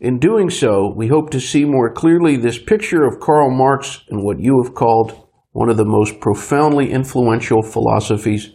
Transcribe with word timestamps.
In 0.00 0.18
doing 0.18 0.50
so, 0.50 0.92
we 0.96 1.08
hope 1.08 1.30
to 1.30 1.40
see 1.40 1.64
more 1.64 1.92
clearly 1.92 2.36
this 2.36 2.58
picture 2.58 3.04
of 3.04 3.20
Karl 3.20 3.50
Marx 3.50 4.04
and 4.10 4.24
what 4.24 4.40
you 4.40 4.60
have 4.64 4.74
called 4.74 5.28
one 5.52 5.68
of 5.68 5.76
the 5.76 5.84
most 5.84 6.20
profoundly 6.20 6.90
influential 6.90 7.62
philosophies. 7.62 8.50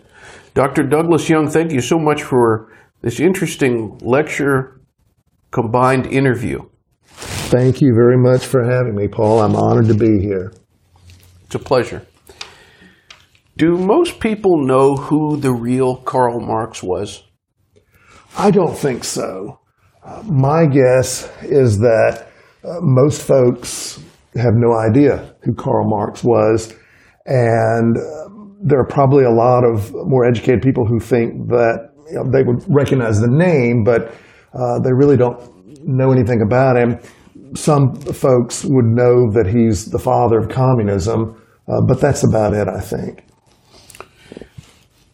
Dr. 0.54 0.84
Douglas 0.84 1.30
Young, 1.30 1.50
thank 1.50 1.72
you 1.72 1.80
so 1.80 1.98
much 1.98 2.24
for 2.24 2.72
this 3.02 3.20
interesting 3.20 3.98
lecture 4.02 4.82
combined 5.52 6.06
interview. 6.06 6.60
Thank 7.06 7.80
you 7.82 7.94
very 7.96 8.18
much 8.18 8.46
for 8.46 8.64
having 8.64 8.96
me, 8.96 9.08
Paul. 9.08 9.42
I'm 9.42 9.56
honored 9.56 9.88
to 9.88 9.94
be 9.94 10.22
here. 10.22 10.52
It's 11.46 11.56
a 11.56 11.60
pleasure. 11.60 12.06
Do 13.56 13.78
most 13.78 14.20
people 14.20 14.66
know 14.66 14.96
who 14.96 15.38
the 15.38 15.54
real 15.54 15.96
Karl 15.96 16.40
Marx 16.42 16.84
was? 16.84 17.24
I 18.36 18.52
don't 18.52 18.76
think 18.76 19.04
so. 19.04 19.60
Uh, 20.04 20.24
my 20.24 20.66
guess 20.66 21.30
is 21.44 21.80
that 21.80 22.28
uh, 22.64 22.80
most 22.82 23.22
folks 23.22 24.00
have 24.36 24.54
no 24.56 24.74
idea 24.78 25.36
who 25.44 25.54
Karl 25.54 25.88
Marx 25.88 26.24
was, 26.24 26.74
and 27.26 27.98
uh, 27.98 28.30
there 28.62 28.80
are 28.80 28.88
probably 28.88 29.24
a 29.24 29.32
lot 29.32 29.64
of 29.64 29.94
more 29.94 30.26
educated 30.26 30.62
people 30.62 30.86
who 30.86 31.00
think 31.00 31.48
that 31.50 31.92
you 32.10 32.16
know, 32.16 32.30
they 32.32 32.44
would 32.44 32.64
recognize 32.68 33.20
the 33.20 33.30
name, 33.30 33.84
but 33.84 34.14
uh, 34.54 34.80
they 34.84 34.92
really 34.92 35.18
don't 35.18 35.40
know 35.86 36.12
anything 36.12 36.42
about 36.42 36.76
him. 36.76 37.00
Some 37.56 37.96
folks 37.96 38.66
would 38.66 38.86
know 38.86 39.32
that 39.32 39.48
he's 39.48 39.86
the 39.86 40.00
father 40.00 40.40
of 40.40 40.50
communism, 40.50 41.40
uh, 41.68 41.82
but 41.88 42.02
that's 42.02 42.24
about 42.24 42.54
it, 42.54 42.68
I 42.68 42.80
think. 42.80 43.26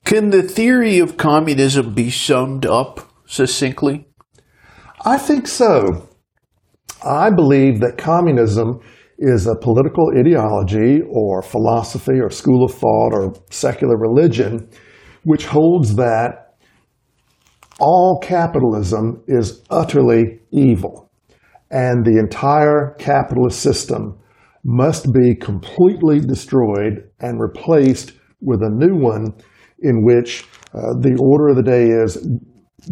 Can 0.05 0.29
the 0.29 0.41
theory 0.41 0.99
of 0.99 1.17
communism 1.17 1.93
be 1.93 2.09
summed 2.09 2.65
up 2.65 3.08
succinctly? 3.29 4.07
I 5.05 5.17
think 5.17 5.47
so. 5.47 6.09
I 7.05 7.29
believe 7.29 7.79
that 7.79 7.97
communism 7.97 8.81
is 9.19 9.47
a 9.47 9.55
political 9.55 10.11
ideology 10.17 11.01
or 11.09 11.41
philosophy 11.41 12.19
or 12.19 12.29
school 12.29 12.65
of 12.65 12.73
thought 12.73 13.13
or 13.13 13.33
secular 13.49 13.97
religion 13.97 14.67
which 15.23 15.45
holds 15.45 15.95
that 15.95 16.55
all 17.79 18.19
capitalism 18.21 19.21
is 19.27 19.61
utterly 19.69 20.39
evil 20.51 21.09
and 21.69 22.05
the 22.05 22.17
entire 22.17 22.95
capitalist 22.97 23.61
system 23.61 24.17
must 24.63 25.13
be 25.13 25.35
completely 25.35 26.19
destroyed 26.19 27.09
and 27.19 27.39
replaced 27.39 28.13
with 28.41 28.61
a 28.61 28.69
new 28.69 28.95
one 28.95 29.33
in 29.81 30.03
which 30.03 30.45
uh, 30.73 30.93
the 30.99 31.17
order 31.21 31.49
of 31.49 31.55
the 31.55 31.63
day 31.63 31.87
is 31.87 32.17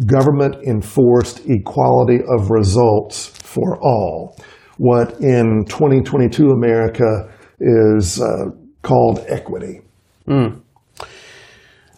government 0.06 0.56
enforced 0.66 1.46
equality 1.48 2.20
of 2.28 2.50
results 2.50 3.26
for 3.26 3.78
all. 3.82 4.36
What 4.76 5.20
in 5.20 5.64
2022 5.68 6.50
America 6.50 7.32
is 7.60 8.20
uh, 8.20 8.50
called 8.82 9.24
equity. 9.28 9.80
Mm. 10.26 10.62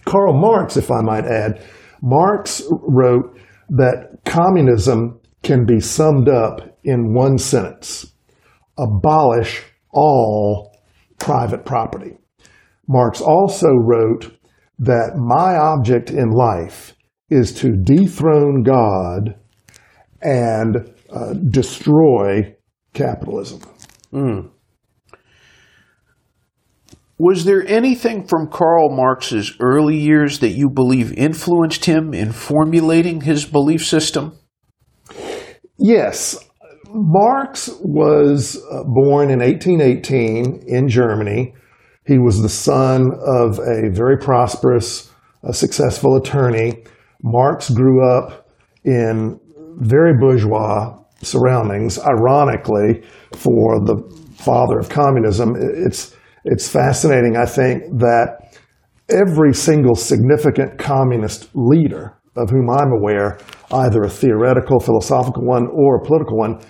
Karl 0.04 0.32
Marx, 0.32 0.76
if 0.76 0.90
I 0.90 1.02
might 1.02 1.24
add, 1.24 1.62
Marx 2.02 2.62
wrote 2.70 3.38
that 3.68 4.18
communism 4.24 5.20
can 5.42 5.64
be 5.66 5.80
summed 5.80 6.28
up 6.28 6.78
in 6.84 7.14
one 7.14 7.38
sentence 7.38 8.12
abolish 8.78 9.62
all 9.92 10.74
private 11.18 11.64
property. 11.64 12.16
Marx 12.88 13.20
also 13.20 13.68
wrote 13.68 14.36
that 14.78 15.16
my 15.16 15.56
object 15.56 16.10
in 16.10 16.30
life 16.30 16.94
is 17.30 17.52
to 17.60 17.70
dethrone 17.70 18.62
God 18.62 19.36
and 20.20 20.92
uh, 21.10 21.32
destroy 21.34 22.54
capitalism. 22.92 23.60
Mm. 24.12 24.50
Was 27.18 27.44
there 27.44 27.66
anything 27.66 28.26
from 28.26 28.48
Karl 28.50 28.90
Marx's 28.96 29.54
early 29.60 29.96
years 29.96 30.40
that 30.40 30.50
you 30.50 30.70
believe 30.70 31.12
influenced 31.12 31.84
him 31.84 32.14
in 32.14 32.32
formulating 32.32 33.20
his 33.20 33.44
belief 33.44 33.84
system? 33.84 34.38
Yes. 35.78 36.38
Marx 36.88 37.70
was 37.82 38.56
uh, 38.56 38.82
born 38.84 39.30
in 39.30 39.40
1818 39.40 40.64
in 40.66 40.88
Germany. 40.88 41.54
He 42.06 42.18
was 42.18 42.42
the 42.42 42.48
son 42.48 43.12
of 43.24 43.58
a 43.60 43.90
very 43.92 44.16
prosperous, 44.18 45.12
uh, 45.44 45.52
successful 45.52 46.16
attorney 46.16 46.84
Marx 47.22 47.70
grew 47.70 48.06
up 48.16 48.48
in 48.84 49.38
very 49.78 50.12
bourgeois 50.18 50.96
surroundings. 51.22 51.98
Ironically, 51.98 53.02
for 53.32 53.80
the 53.84 53.96
father 54.38 54.78
of 54.78 54.88
communism, 54.88 55.54
it's 55.58 56.14
it's 56.44 56.68
fascinating. 56.68 57.36
I 57.36 57.44
think 57.44 57.82
that 57.98 58.58
every 59.10 59.52
single 59.52 59.94
significant 59.94 60.78
communist 60.78 61.50
leader 61.54 62.16
of 62.36 62.48
whom 62.48 62.70
I'm 62.70 62.92
aware, 62.92 63.38
either 63.72 64.02
a 64.02 64.08
theoretical, 64.08 64.80
philosophical 64.80 65.44
one 65.44 65.66
or 65.72 65.96
a 65.96 66.04
political 66.04 66.38
one, 66.38 66.60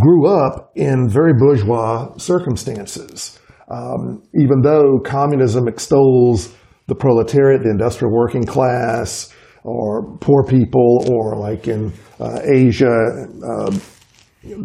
grew 0.00 0.26
up 0.26 0.72
in 0.74 1.08
very 1.08 1.32
bourgeois 1.38 2.16
circumstances. 2.16 3.38
Um, 3.70 4.22
even 4.34 4.62
though 4.62 4.98
communism 5.04 5.68
extols 5.68 6.54
the 6.86 6.94
proletariat, 6.94 7.62
the 7.62 7.70
industrial 7.70 8.12
working 8.12 8.44
class, 8.44 9.34
or 9.66 10.16
poor 10.18 10.44
people, 10.44 11.04
or 11.10 11.36
like 11.36 11.68
in 11.68 11.92
uh, 12.20 12.40
Asia, 12.44 13.26
uh, 13.44 13.78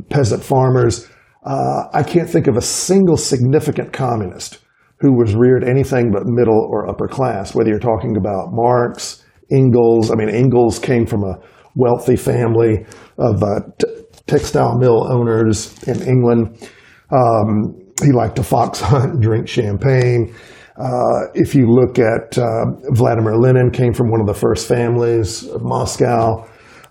peasant 0.10 0.44
farmers. 0.44 1.10
Uh, 1.44 1.86
I 1.94 2.04
can't 2.04 2.30
think 2.30 2.48
of 2.48 2.56
a 2.56 2.62
single 2.62 3.18
significant 3.18 3.92
communist 3.92 4.60
who 5.00 5.14
was 5.14 5.34
reared 5.34 5.64
anything 5.64 6.12
but 6.12 6.24
middle 6.26 6.68
or 6.70 6.88
upper 6.88 7.08
class, 7.08 7.56
whether 7.56 7.70
you're 7.70 7.80
talking 7.80 8.16
about 8.16 8.50
Marx, 8.52 9.24
Engels. 9.52 10.12
I 10.12 10.16
mean, 10.16 10.30
Engels 10.30 10.78
came 10.78 11.08
from 11.08 11.24
a 11.24 11.40
wealthy 11.76 12.16
family 12.16 12.86
of 13.18 13.42
uh, 13.42 13.62
t- 13.80 13.88
textile 14.28 14.78
mill 14.78 15.12
owners 15.12 15.76
in 15.88 16.02
England. 16.04 16.70
Um, 17.12 17.80
he 18.04 18.12
liked 18.12 18.36
to 18.36 18.44
fox 18.44 18.80
hunt 18.82 19.14
and 19.14 19.22
drink 19.22 19.48
champagne. 19.48 20.36
Uh, 20.82 21.30
if 21.36 21.54
you 21.54 21.68
look 21.68 22.00
at 22.00 22.38
uh, 22.40 22.66
Vladimir 22.90 23.36
Lenin, 23.38 23.70
came 23.70 23.94
from 23.94 24.10
one 24.10 24.20
of 24.20 24.26
the 24.26 24.34
first 24.34 24.68
families 24.68 25.48
of 25.48 25.62
Moscow. 25.62 26.44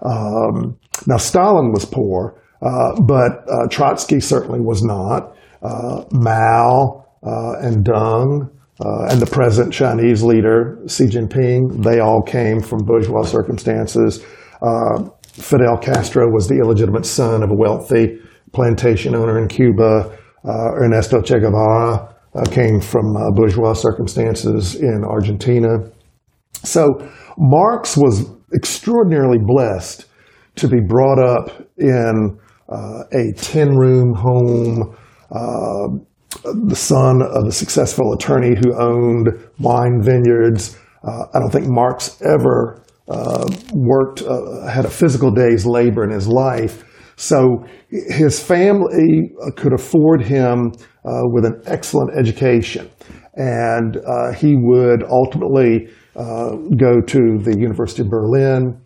Um, 0.03 0.79
now 1.09 1.17
Stalin 1.17 1.73
was 1.73 1.85
poor, 1.85 2.41
uh, 2.63 3.01
but 3.01 3.45
uh, 3.51 3.67
Trotsky 3.69 4.21
certainly 4.21 4.61
was 4.61 4.85
not. 4.85 5.37
Uh, 5.63 6.05
Mao 6.13 7.05
and 7.23 7.85
Deng 7.85 8.49
and 8.79 9.21
the 9.21 9.27
present 9.27 9.73
Chinese 9.73 10.23
leader 10.23 10.79
Xi 10.87 11.07
Jinping, 11.07 11.83
they 11.83 11.99
all 11.99 12.23
came 12.23 12.61
from 12.61 12.85
bourgeois 12.85 13.25
circumstances. 13.25 14.25
Fidel 15.33 15.79
Castro 15.79 16.31
was 16.31 16.49
the 16.49 16.59
illegitimate 16.63 17.07
son 17.07 17.43
of 17.43 17.51
a 17.51 17.55
wealthy 17.55 18.21
plantation 18.53 19.17
owner 19.17 19.37
in 19.37 19.49
Cuba. 19.49 20.17
Ernesto 20.47 21.21
Che 21.21 21.41
Guevara 21.41 22.10
came 22.51 22.81
from 22.81 23.17
uh, 23.17 23.31
bourgeois 23.33 23.73
circumstances 23.73 24.77
in 24.77 25.05
Argentina. 25.05 25.91
So 26.63 26.87
Marx 27.39 27.97
was 27.97 28.31
extraordinarily 28.55 29.39
blessed 29.41 30.07
to 30.57 30.69
be 30.69 30.81
brought 30.81 31.19
up 31.19 31.67
in 31.79 32.39
uh, 32.69 33.03
a 33.13 33.33
10 33.37 33.77
room 33.77 34.15
home, 34.15 34.97
uh, 35.31 35.89
the 36.69 36.77
son 36.77 37.23
of 37.23 37.47
a 37.49 37.53
successful 37.53 38.13
attorney 38.13 38.55
who 38.55 38.75
owned 38.79 39.29
wine 39.59 40.01
vineyards. 40.03 40.79
Uh, 41.03 41.25
I 41.35 41.41
don't 41.41 41.51
think 41.51 41.67
Marx 41.69 42.21
ever 42.23 42.85
uh, 43.09 43.49
worked, 43.73 44.23
uh, 44.23 44.67
had 44.69 44.85
a 44.85 44.91
physical 44.91 45.31
day's 45.33 45.67
labor 45.67 46.05
in 46.05 46.11
his 46.11 46.29
life. 46.29 46.85
So 47.17 47.65
his 47.89 48.41
family 48.41 49.33
could 49.57 49.73
afford 49.73 50.23
him 50.23 50.73
Uh, 51.03 51.23
with 51.33 51.47
an 51.47 51.59
excellent 51.65 52.11
education. 52.15 52.91
And 53.35 53.97
uh, 53.97 54.35
he 54.35 54.55
would 54.55 55.03
ultimately 55.03 55.89
uh, 56.15 56.57
go 56.77 57.01
to 57.01 57.39
the 57.39 57.57
University 57.59 58.03
of 58.03 58.11
Berlin. 58.11 58.83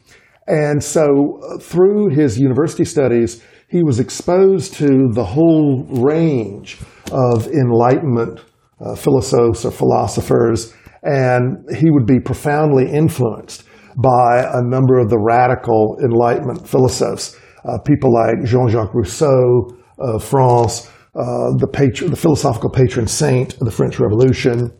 And 0.46 0.80
so 0.80 1.40
through 1.60 2.10
his 2.10 2.38
university 2.38 2.84
studies, 2.84 3.42
he 3.68 3.82
was 3.82 3.98
exposed 3.98 4.74
to 4.74 5.08
the 5.12 5.24
whole 5.24 5.82
range 5.90 6.78
of 7.10 7.48
Enlightenment 7.48 8.38
uh, 8.80 8.94
philosophers 8.94 9.64
or 9.64 9.72
philosophers, 9.72 10.72
and 11.02 11.68
he 11.76 11.90
would 11.90 12.06
be 12.06 12.20
profoundly 12.20 12.92
influenced 12.92 13.64
by 13.96 14.48
a 14.54 14.62
number 14.62 15.00
of 15.00 15.10
the 15.10 15.18
radical 15.18 15.98
Enlightenment 16.00 16.68
philosophers, 16.68 17.36
uh, 17.64 17.78
people 17.78 18.12
like 18.12 18.44
Jean-Jacques 18.44 18.94
Rousseau 18.94 19.74
of 19.98 20.22
France, 20.22 20.88
uh, 21.16 21.54
the, 21.58 21.68
patron, 21.72 22.10
the 22.10 22.16
philosophical 22.16 22.70
patron 22.70 23.06
saint 23.06 23.54
of 23.54 23.60
the 23.60 23.70
French 23.70 24.00
Revolution, 24.00 24.72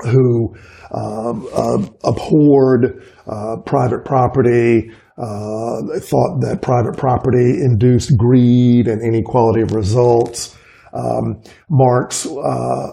who 0.00 0.54
um, 0.92 1.46
uh, 1.54 1.86
abhorred 2.04 3.02
uh, 3.26 3.56
private 3.66 4.04
property, 4.04 4.90
uh, 5.18 5.98
thought 6.00 6.40
that 6.40 6.60
private 6.62 6.96
property 6.96 7.60
induced 7.62 8.16
greed 8.16 8.88
and 8.88 9.02
inequality 9.02 9.60
of 9.60 9.72
results. 9.72 10.56
Um, 10.94 11.42
Marx, 11.68 12.26
uh, 12.26 12.92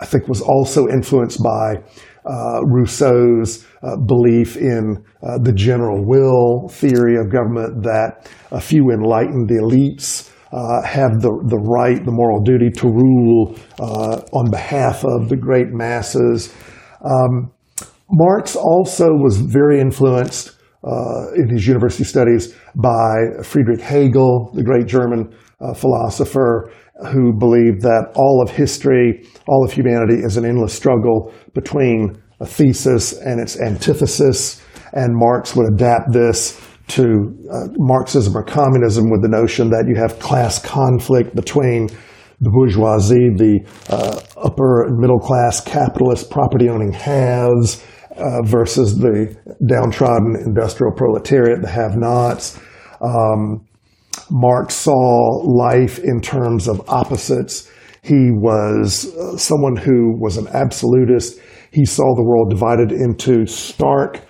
I 0.00 0.04
think, 0.06 0.28
was 0.28 0.40
also 0.40 0.88
influenced 0.88 1.42
by 1.42 1.76
uh, 2.24 2.64
Rousseau's 2.64 3.64
belief 4.06 4.56
in 4.56 5.04
the 5.42 5.52
general 5.52 6.04
will 6.04 6.68
theory 6.68 7.16
of 7.16 7.30
government 7.30 7.82
that 7.82 8.30
a 8.50 8.60
few 8.60 8.90
enlightened 8.90 9.50
elites 9.50 10.30
uh, 10.54 10.82
have 10.82 11.20
the, 11.20 11.30
the 11.48 11.58
right, 11.58 12.04
the 12.04 12.12
moral 12.12 12.40
duty 12.40 12.70
to 12.70 12.86
rule 12.86 13.58
uh, 13.80 14.20
on 14.32 14.50
behalf 14.50 15.04
of 15.04 15.28
the 15.28 15.36
great 15.36 15.68
masses. 15.72 16.54
Um, 17.04 17.50
Marx 18.08 18.54
also 18.54 19.06
was 19.06 19.40
very 19.40 19.80
influenced 19.80 20.52
uh, 20.84 21.32
in 21.34 21.48
his 21.48 21.66
university 21.66 22.04
studies 22.04 22.54
by 22.76 23.42
Friedrich 23.42 23.80
Hegel, 23.80 24.52
the 24.54 24.62
great 24.62 24.86
German 24.86 25.34
philosopher, 25.74 26.70
who 27.10 27.32
believed 27.32 27.80
that 27.82 28.12
all 28.14 28.42
of 28.42 28.50
history, 28.50 29.26
all 29.48 29.64
of 29.64 29.72
humanity 29.72 30.20
is 30.22 30.36
an 30.36 30.44
endless 30.44 30.74
struggle 30.74 31.32
between 31.54 32.22
a 32.40 32.46
thesis 32.46 33.12
and 33.14 33.40
its 33.40 33.58
antithesis. 33.60 34.62
And 34.92 35.16
Marx 35.16 35.56
would 35.56 35.72
adapt 35.72 36.12
this 36.12 36.60
to 36.88 37.02
uh, 37.50 37.68
Marxism 37.76 38.36
or 38.36 38.44
communism 38.44 39.10
with 39.10 39.22
the 39.22 39.28
notion 39.28 39.70
that 39.70 39.86
you 39.88 39.96
have 39.96 40.18
class 40.18 40.62
conflict 40.62 41.34
between 41.34 41.88
the 42.40 42.50
bourgeoisie, 42.50 43.30
the 43.36 43.60
uh, 43.88 44.20
upper 44.36 44.84
and 44.84 44.98
middle 44.98 45.18
class 45.18 45.60
capitalist 45.60 46.30
property 46.30 46.68
owning 46.68 46.92
haves, 46.92 47.82
uh, 48.16 48.42
versus 48.42 48.98
the 48.98 49.34
downtrodden 49.66 50.36
industrial 50.44 50.92
proletariat, 50.94 51.62
the 51.62 51.68
have 51.68 51.96
nots. 51.96 52.60
Um, 53.00 53.66
Marx 54.30 54.74
saw 54.74 55.42
life 55.42 55.98
in 55.98 56.20
terms 56.20 56.68
of 56.68 56.88
opposites. 56.88 57.70
He 58.02 58.30
was 58.30 59.12
uh, 59.16 59.36
someone 59.36 59.76
who 59.76 60.16
was 60.20 60.36
an 60.36 60.46
absolutist. 60.48 61.40
He 61.72 61.84
saw 61.84 62.14
the 62.14 62.24
world 62.24 62.50
divided 62.50 62.92
into 62.92 63.46
stark 63.46 64.20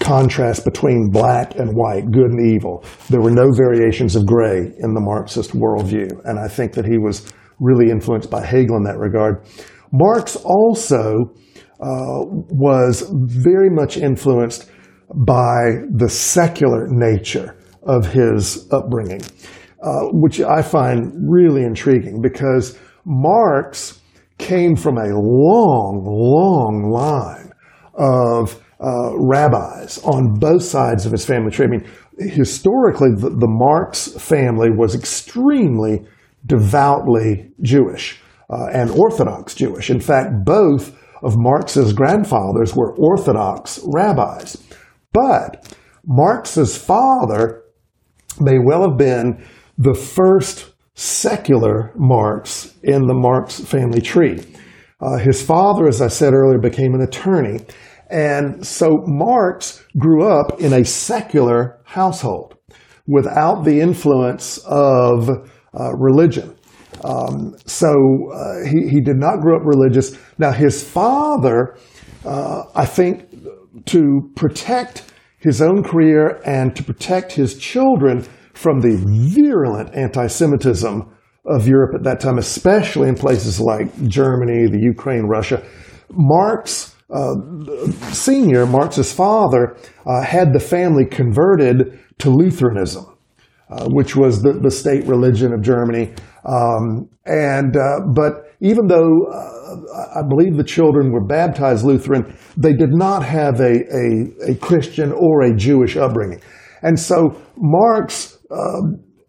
contrast 0.00 0.64
between 0.64 1.10
black 1.10 1.56
and 1.56 1.74
white, 1.74 2.10
good 2.10 2.30
and 2.30 2.54
evil. 2.54 2.84
There 3.08 3.20
were 3.20 3.30
no 3.30 3.50
variations 3.50 4.16
of 4.16 4.26
gray 4.26 4.72
in 4.78 4.94
the 4.94 5.00
Marxist 5.00 5.52
worldview. 5.52 6.10
And 6.24 6.38
I 6.38 6.48
think 6.48 6.72
that 6.74 6.84
he 6.84 6.98
was 6.98 7.32
really 7.58 7.90
influenced 7.90 8.30
by 8.30 8.44
Hegel 8.44 8.76
in 8.76 8.84
that 8.84 8.98
regard. 8.98 9.44
Marx 9.92 10.36
also 10.36 11.32
uh, 11.80 12.24
was 12.50 13.08
very 13.12 13.70
much 13.70 13.96
influenced 13.96 14.70
by 15.14 15.82
the 15.90 16.08
secular 16.08 16.86
nature 16.88 17.56
of 17.82 18.06
his 18.06 18.70
upbringing, 18.70 19.22
uh, 19.82 20.08
which 20.12 20.40
I 20.40 20.60
find 20.60 21.12
really 21.16 21.62
intriguing 21.62 22.20
because 22.20 22.78
Marx 23.04 24.00
came 24.36 24.76
from 24.76 24.98
a 24.98 25.08
long, 25.08 26.04
long 26.04 26.90
line 26.90 27.52
of 27.94 28.62
uh, 28.80 29.16
rabbis 29.16 29.98
on 30.04 30.38
both 30.38 30.62
sides 30.62 31.04
of 31.06 31.12
his 31.12 31.24
family 31.24 31.50
tree. 31.50 31.66
I 31.66 31.68
mean, 31.68 31.86
historically, 32.18 33.10
the, 33.16 33.30
the 33.30 33.48
Marx 33.48 34.08
family 34.12 34.70
was 34.70 34.94
extremely 34.94 36.06
devoutly 36.46 37.50
Jewish 37.62 38.20
uh, 38.50 38.68
and 38.72 38.90
Orthodox 38.90 39.54
Jewish. 39.54 39.90
In 39.90 40.00
fact, 40.00 40.44
both 40.44 40.96
of 41.22 41.34
Marx's 41.36 41.92
grandfathers 41.92 42.74
were 42.74 42.94
Orthodox 42.96 43.80
rabbis. 43.92 44.56
But 45.12 45.74
Marx's 46.06 46.76
father 46.76 47.64
may 48.40 48.58
well 48.64 48.88
have 48.88 48.96
been 48.96 49.44
the 49.76 49.94
first 49.94 50.72
secular 50.94 51.92
Marx 51.96 52.74
in 52.82 53.06
the 53.06 53.14
Marx 53.14 53.60
family 53.60 54.00
tree. 54.00 54.40
Uh, 55.00 55.18
his 55.18 55.42
father, 55.42 55.86
as 55.86 56.02
I 56.02 56.08
said 56.08 56.34
earlier, 56.34 56.58
became 56.58 56.94
an 56.94 57.02
attorney. 57.02 57.60
And 58.10 58.66
so 58.66 59.02
Marx 59.06 59.84
grew 59.98 60.26
up 60.26 60.60
in 60.60 60.72
a 60.72 60.84
secular 60.84 61.80
household 61.84 62.56
without 63.06 63.64
the 63.64 63.80
influence 63.80 64.58
of 64.66 65.28
uh, 65.78 65.94
religion. 65.96 66.54
Um, 67.04 67.56
so 67.66 67.88
uh, 68.34 68.64
he, 68.64 68.88
he 68.88 69.00
did 69.00 69.16
not 69.16 69.40
grow 69.40 69.56
up 69.56 69.62
religious. 69.64 70.16
Now, 70.38 70.52
his 70.52 70.82
father, 70.82 71.76
uh, 72.24 72.64
I 72.74 72.84
think, 72.86 73.26
to 73.86 74.30
protect 74.34 75.12
his 75.38 75.62
own 75.62 75.82
career 75.82 76.40
and 76.44 76.74
to 76.76 76.82
protect 76.82 77.32
his 77.32 77.56
children 77.58 78.26
from 78.54 78.80
the 78.80 78.96
virulent 78.96 79.94
anti 79.94 80.26
Semitism 80.26 81.14
of 81.46 81.68
Europe 81.68 81.94
at 81.94 82.02
that 82.04 82.20
time, 82.20 82.38
especially 82.38 83.08
in 83.08 83.14
places 83.14 83.60
like 83.60 83.86
Germany, 84.08 84.68
the 84.68 84.80
Ukraine, 84.80 85.24
Russia, 85.24 85.62
Marx. 86.10 86.87
Uh, 87.10 87.36
senior, 88.12 88.66
Marx's 88.66 89.12
father, 89.12 89.76
uh, 90.06 90.22
had 90.22 90.52
the 90.52 90.60
family 90.60 91.06
converted 91.06 91.98
to 92.18 92.28
Lutheranism, 92.28 93.06
uh, 93.70 93.88
which 93.88 94.14
was 94.14 94.42
the, 94.42 94.52
the 94.52 94.70
state 94.70 95.06
religion 95.06 95.54
of 95.54 95.62
Germany. 95.62 96.12
Um, 96.44 97.08
and 97.24 97.76
uh, 97.76 98.00
but 98.14 98.54
even 98.60 98.88
though 98.88 99.26
uh, 99.32 100.18
I 100.18 100.22
believe 100.28 100.56
the 100.56 100.64
children 100.64 101.10
were 101.10 101.24
baptized 101.24 101.84
Lutheran, 101.84 102.36
they 102.56 102.72
did 102.72 102.92
not 102.92 103.24
have 103.24 103.60
a, 103.60 103.72
a, 103.72 104.52
a 104.52 104.54
Christian 104.56 105.12
or 105.12 105.42
a 105.42 105.56
Jewish 105.56 105.96
upbringing. 105.96 106.42
And 106.82 106.98
so 106.98 107.40
Marx, 107.56 108.38
uh, 108.50 108.82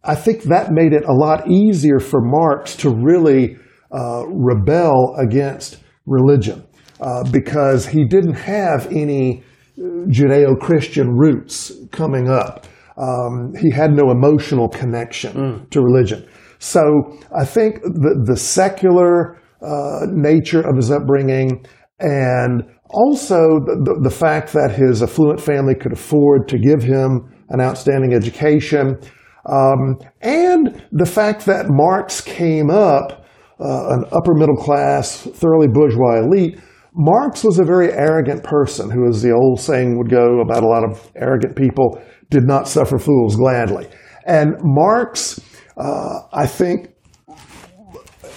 I 0.04 0.16
think 0.16 0.44
that 0.44 0.72
made 0.72 0.94
it 0.94 1.06
a 1.06 1.14
lot 1.14 1.50
easier 1.50 2.00
for 2.00 2.22
Marx 2.22 2.76
to 2.78 2.90
really 2.90 3.58
uh, 3.92 4.26
rebel 4.28 5.16
against 5.18 5.78
religion 6.06 6.66
uh, 7.01 7.24
because 7.32 7.88
he 7.88 8.06
didn't 8.06 8.36
have 8.36 8.88
any 8.88 9.44
Judeo-Christian 9.77 11.10
roots 11.10 11.72
coming 11.91 12.29
up. 12.29 12.65
Um, 12.98 13.53
he 13.58 13.72
had 13.72 13.91
no 13.91 14.12
emotional 14.12 14.68
connection 14.68 15.34
mm. 15.34 15.70
to 15.70 15.82
religion. 15.82 16.27
So 16.60 17.18
I 17.36 17.46
think 17.46 17.82
the, 17.82 18.24
the 18.25 18.36
secular 18.36 19.41
uh, 19.62 20.06
nature 20.12 20.62
of 20.62 20.75
his 20.75 20.91
upbringing 20.91 21.65
and 22.00 22.63
also 22.89 23.60
the, 23.60 24.00
the, 24.03 24.10
fact 24.10 24.51
that 24.53 24.72
his 24.72 25.03
affluent 25.03 25.39
family 25.39 25.75
could 25.75 25.94
afford 25.94 26.48
to 26.48 26.58
give 26.58 26.82
him 26.82 27.34
an 27.50 27.62
outstanding 27.62 28.13
education, 28.13 28.98
um, 29.46 29.98
and 30.22 30.82
the 30.91 31.06
fact 31.06 31.46
that 31.46 31.65
Marx 31.70 32.22
came 32.22 32.70
up 32.70 33.25
uh, 33.60 33.89
an 33.89 34.06
upper 34.12 34.34
middle 34.34 34.56
class, 34.56 35.18
thoroughly 35.18 35.68
bourgeois 35.68 36.20
elite. 36.24 36.60
Marx 37.00 37.44
was 37.44 37.60
a 37.60 37.63
very 37.63 37.91
arrogant 37.91 38.44
person 38.44 38.91
who, 38.91 39.08
as 39.08 39.22
the 39.22 39.32
old 39.32 39.60
saying 39.60 39.98
would 39.98 40.10
go 40.10 40.41
about 40.41 40.63
a 40.63 40.68
lot 40.68 40.84
of 40.84 41.10
arrogant 41.15 41.56
people, 41.56 42.01
did 42.29 42.44
not 42.44 42.68
suffer 42.68 43.00
fools 43.00 43.36
gladly. 43.36 43.88
And 44.25 44.56
Marx 44.62 45.39
uh, 45.79 46.20
I 46.34 46.46
think, 46.46 46.89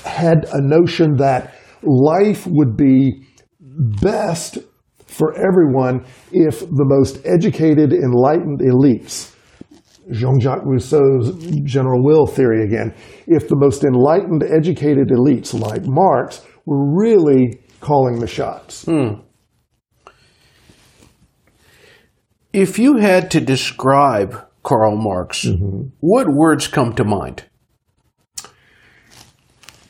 had 0.04 0.47
a 0.52 0.61
notion 0.61 1.16
that 1.16 1.54
life 1.83 2.47
would 2.47 2.76
be 2.76 3.26
best 3.61 4.59
for 5.07 5.35
everyone 5.37 6.07
if 6.31 6.61
the 6.61 6.85
most 6.85 7.21
educated, 7.26 7.92
enlightened 7.92 8.61
elites 8.61 9.35
Jean-Jacques 10.11 10.64
Rousseau's 10.64 11.33
general 11.64 12.02
will 12.02 12.26
theory 12.26 12.64
again. 12.64 12.95
If 13.26 13.49
the 13.49 13.57
most 13.57 13.85
enlightened, 13.85 14.42
educated 14.42 15.09
elites 15.09 15.59
like 15.59 15.83
Marx 15.85 16.45
were 16.66 16.97
really 16.97 17.62
calling 17.83 18.21
the 18.21 18.27
shots. 18.27 18.87
If 22.53 22.79
you 22.79 22.97
had 22.97 23.31
to 23.33 23.41
describe 23.41 24.47
Karl 24.62 24.97
Marx, 24.97 25.47
what 26.01 26.27
words 26.29 26.69
come 26.69 26.95
to 26.95 27.05
mind? 27.05 27.45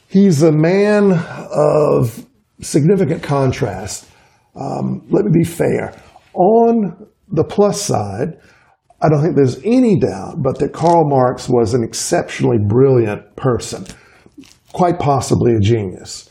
He's 0.09 0.43
a 0.43 0.53
man 0.53 1.13
of 1.13 2.27
significant 2.61 3.23
contrast. 3.23 4.09
Um, 4.55 5.07
let 5.11 5.25
me 5.25 5.31
be 5.33 5.45
fair. 5.45 5.95
On 6.35 7.07
the 7.29 7.45
plus 7.45 7.81
side, 7.81 8.39
I 9.01 9.09
don't 9.09 9.23
think 9.23 9.37
there's 9.37 9.59
any 9.65 9.99
doubt 9.99 10.43
but 10.43 10.59
that 10.59 10.73
Karl 10.73 11.09
Marx 11.09 11.49
was 11.49 11.75
an 11.75 11.83
exceptionally 11.83 12.59
brilliant 12.59 13.35
person, 13.37 13.87
quite 14.73 14.99
possibly 14.99 15.55
a 15.55 15.61
genius. 15.61 16.29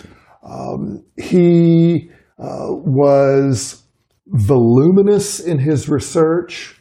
Um, 0.51 1.05
he 1.17 2.10
uh, 2.38 2.67
was 2.70 3.84
voluminous 4.27 5.39
in 5.39 5.60
his 5.60 5.88
research. 5.88 6.79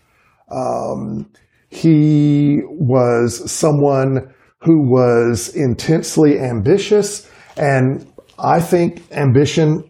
Um, 0.50 1.30
he 1.68 2.60
was 2.66 3.50
someone 3.50 4.34
who 4.62 4.90
was 4.90 5.54
intensely 5.54 6.38
ambitious, 6.38 7.30
and 7.56 8.12
I 8.38 8.60
think 8.60 9.02
ambition 9.12 9.88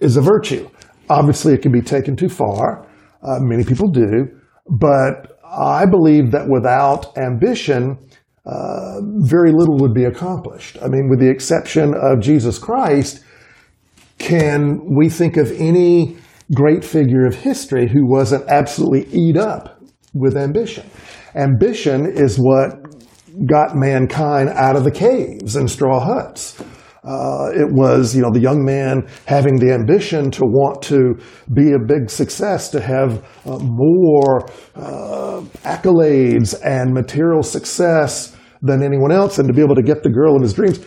is 0.00 0.16
a 0.16 0.22
virtue. 0.22 0.68
Obviously, 1.10 1.52
it 1.52 1.62
can 1.62 1.72
be 1.72 1.82
taken 1.82 2.16
too 2.16 2.28
far. 2.28 2.86
Uh, 3.22 3.38
many 3.40 3.64
people 3.64 3.90
do, 3.90 4.28
but 4.66 5.38
I 5.44 5.84
believe 5.84 6.30
that 6.30 6.48
without 6.48 7.16
ambition, 7.18 7.98
uh, 8.46 9.00
very 9.18 9.52
little 9.52 9.76
would 9.78 9.94
be 9.94 10.04
accomplished. 10.04 10.78
I 10.82 10.88
mean, 10.88 11.08
with 11.08 11.20
the 11.20 11.30
exception 11.30 11.94
of 11.94 12.20
Jesus 12.20 12.58
Christ, 12.58 13.22
can 14.18 14.80
we 14.96 15.08
think 15.08 15.36
of 15.36 15.50
any 15.52 16.16
great 16.54 16.84
figure 16.84 17.26
of 17.26 17.34
history 17.34 17.88
who 17.88 18.06
wasn't 18.06 18.48
absolutely 18.48 19.06
eat 19.12 19.36
up 19.36 19.80
with 20.14 20.36
ambition? 20.36 20.88
Ambition 21.34 22.06
is 22.06 22.38
what 22.38 22.80
got 23.46 23.76
mankind 23.76 24.48
out 24.50 24.76
of 24.76 24.84
the 24.84 24.90
caves 24.90 25.56
and 25.56 25.70
straw 25.70 26.00
huts. 26.00 26.60
Uh, 27.02 27.48
it 27.54 27.72
was, 27.72 28.14
you 28.14 28.20
know, 28.20 28.30
the 28.30 28.40
young 28.40 28.62
man 28.62 29.08
having 29.26 29.56
the 29.56 29.72
ambition 29.72 30.30
to 30.30 30.42
want 30.44 30.82
to 30.82 31.14
be 31.54 31.72
a 31.72 31.78
big 31.78 32.10
success, 32.10 32.68
to 32.68 32.80
have 32.80 33.24
uh, 33.46 33.58
more 33.58 34.44
uh, 34.74 35.40
accolades 35.64 36.54
and 36.62 36.92
material 36.92 37.42
success 37.42 38.36
than 38.60 38.82
anyone 38.82 39.10
else, 39.10 39.38
and 39.38 39.48
to 39.48 39.54
be 39.54 39.62
able 39.62 39.74
to 39.74 39.82
get 39.82 40.02
the 40.02 40.10
girl 40.10 40.36
of 40.36 40.42
his 40.42 40.52
dreams. 40.52 40.84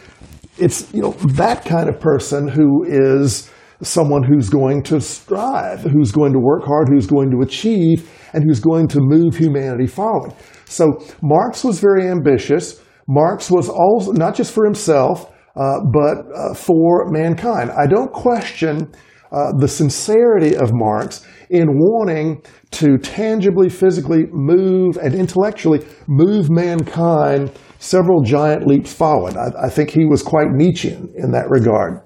It's, 0.60 0.94
you 0.94 1.02
know, 1.02 1.14
that 1.34 1.66
kind 1.66 1.90
of 1.90 2.00
person 2.00 2.48
who 2.48 2.86
is 2.86 3.50
someone 3.82 4.22
who's 4.22 4.50
going 4.50 4.84
to 4.84 5.02
strive, 5.02 5.82
who's 5.82 6.12
going 6.12 6.32
to 6.34 6.40
work 6.40 6.64
hard, 6.64 6.90
who's 6.90 7.08
going 7.08 7.32
to 7.32 7.42
achieve, 7.42 8.08
and 8.34 8.44
who's 8.44 8.60
going 8.60 8.88
to 8.90 9.00
move 9.02 9.36
humanity 9.36 9.88
forward. 9.88 10.32
So 10.66 11.04
Marx 11.24 11.64
was 11.64 11.80
very 11.80 12.08
ambitious. 12.08 12.82
Marx 13.08 13.50
was 13.50 13.68
also 13.68 14.12
not 14.12 14.36
just 14.36 14.54
for 14.54 14.64
himself, 14.64 15.33
uh, 15.56 15.80
but 15.92 16.18
uh, 16.36 16.54
for 16.54 17.10
mankind. 17.12 17.72
I 17.72 17.88
don't 17.88 18.12
question 18.12 18.92
uh, 19.32 19.52
the 19.58 19.68
sincerity 19.68 20.56
of 20.56 20.72
Marx 20.74 21.26
in 21.50 21.68
wanting 21.78 22.44
to 22.72 22.98
tangibly, 22.98 23.70
physically 23.70 24.26
move 24.32 24.98
and 24.98 25.14
intellectually 25.16 25.86
move 26.08 26.50
mankind 26.50 27.52
several 27.80 28.22
giant 28.22 28.66
leaps 28.66 28.94
forward. 28.94 29.36
I, 29.36 29.66
I 29.66 29.70
think 29.70 29.90
he 29.90 30.06
was 30.06 30.22
quite 30.22 30.48
Nietzschean 30.52 31.14
in 31.16 31.32
that 31.32 31.50
regard. 31.50 32.02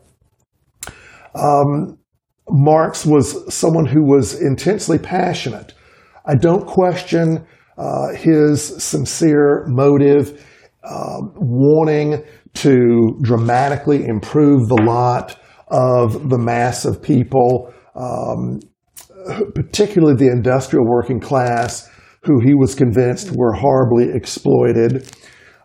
Um, 1.36 1.98
Marx 2.50 3.06
was 3.06 3.54
someone 3.54 3.86
who 3.86 4.04
was 4.04 4.42
intensely 4.42 4.98
passionate. 4.98 5.74
I 6.26 6.36
don't 6.36 6.66
question 6.66 7.46
uh, 7.78 8.16
his 8.16 8.84
sincere 8.84 9.66
motive, 9.68 10.44
uh, 10.84 11.20
wanting 11.36 12.24
to 12.62 13.18
dramatically 13.22 14.06
improve 14.06 14.68
the 14.68 14.82
lot 14.82 15.40
of 15.68 16.30
the 16.30 16.38
mass 16.38 16.86
of 16.86 17.02
people, 17.02 17.74
um, 17.96 18.60
particularly 19.54 20.16
the 20.16 20.32
industrial 20.32 20.86
working 20.86 21.20
class, 21.20 21.90
who 22.24 22.40
he 22.40 22.54
was 22.54 22.76
convinced 22.76 23.32
were 23.32 23.54
horribly 23.54 24.10
exploited. 24.14 25.12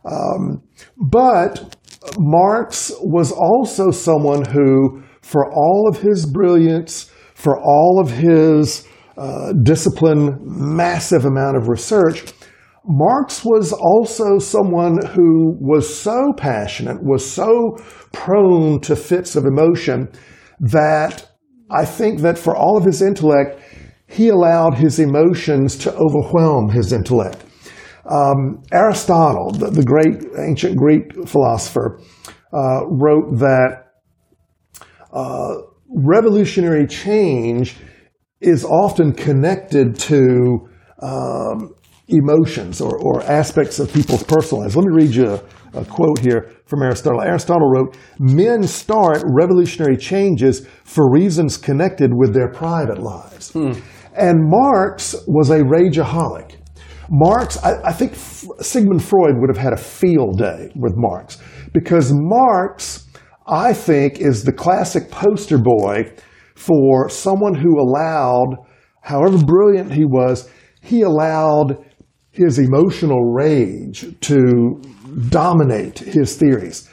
Um, 0.05 0.63
but 0.97 1.77
Marx 2.19 2.93
was 3.01 3.33
also 3.33 3.91
someone 3.91 4.45
who, 4.45 5.03
for 5.23 5.53
all 5.53 5.89
of 5.89 6.01
his 6.01 6.27
brilliance, 6.27 7.11
for 7.35 7.61
all 7.61 8.01
of 8.01 8.11
his 8.11 8.87
uh, 9.17 9.53
discipline, 9.63 10.39
massive 10.43 11.25
amount 11.25 11.57
of 11.57 11.69
research, 11.69 12.25
Marx 12.85 13.45
was 13.45 13.73
also 13.73 14.39
someone 14.39 14.99
who 15.07 15.57
was 15.61 15.95
so 15.95 16.33
passionate, 16.37 17.03
was 17.03 17.29
so 17.29 17.77
prone 18.13 18.81
to 18.81 18.97
fits 18.97 19.37
of 19.37 19.45
emotion 19.45 20.09
that 20.59 21.29
I 21.71 21.85
think 21.85 22.21
that 22.21 22.39
for 22.39 22.57
all 22.57 22.77
of 22.77 22.85
his 22.85 23.01
intellect, 23.01 23.61
he 24.09 24.29
allowed 24.29 24.75
his 24.75 24.99
emotions 24.99 25.77
to 25.79 25.95
overwhelm 25.95 26.71
his 26.71 26.93
intellect. 26.93 27.45
Um, 28.05 28.63
Aristotle, 28.73 29.53
the, 29.53 29.71
the, 29.71 29.85
great 29.85 30.25
ancient 30.37 30.77
Greek 30.77 31.29
philosopher, 31.29 32.01
uh, 32.53 32.85
wrote 32.89 33.39
that 33.39 33.93
uh, 35.13 35.55
revolutionary 35.89 36.89
change 36.89 37.77
is 38.41 38.65
often 38.65 39.13
connected 39.13 39.97
to 40.01 40.69
um, 41.01 41.75
emotions 42.13 42.81
or, 42.81 42.97
or 42.99 43.23
aspects 43.23 43.79
of 43.79 43.93
people's 43.93 44.23
personal 44.23 44.63
lives. 44.63 44.77
Let 44.77 44.87
me 44.87 44.95
read 44.95 45.15
you 45.15 45.31
a, 45.31 45.81
a, 45.81 45.85
quote 45.85 46.19
here 46.21 46.53
from 46.67 46.83
Aristotle. 46.83 47.23
Aristotle 47.23 47.69
wrote, 47.69 47.97
Men 48.19 48.63
start 48.65 49.23
revolutionary 49.27 49.97
changes 49.97 50.67
for 50.85 51.11
reasons 51.11 51.57
connected 51.57 52.13
with 52.15 52.35
their 52.35 52.49
private 52.49 52.99
lives. 52.99 53.53
Hmm. 53.53 53.73
And 54.15 54.39
Marx 54.49 55.15
was 55.27 55.51
a 55.51 55.61
rageaholic. 55.61 56.57
Marx, 57.11 57.59
I, 57.63 57.89
I 57.89 57.93
think 57.93 58.15
Sigmund 58.61 59.03
Freud 59.03 59.35
would 59.39 59.55
have 59.55 59.63
had 59.63 59.73
a 59.73 59.77
field 59.77 60.39
day 60.39 60.71
with 60.75 60.95
Marx 60.97 61.39
because 61.73 62.13
Marx, 62.15 63.07
I 63.47 63.73
think, 63.73 64.21
is 64.21 64.45
the 64.45 64.53
classic 64.53 65.11
poster 65.11 65.59
boy 65.59 66.13
for 66.55 67.09
someone 67.09 67.55
who 67.55 67.81
allowed, 67.81 68.57
however 69.03 69.39
brilliant 69.45 69.93
he 69.93 70.05
was, 70.05 70.49
he 70.81 71.03
allowed 71.03 71.85
his 72.33 72.59
emotional 72.59 73.33
rage 73.33 74.07
to 74.21 74.81
dominate 75.29 75.99
his 75.99 76.37
theories. 76.37 76.89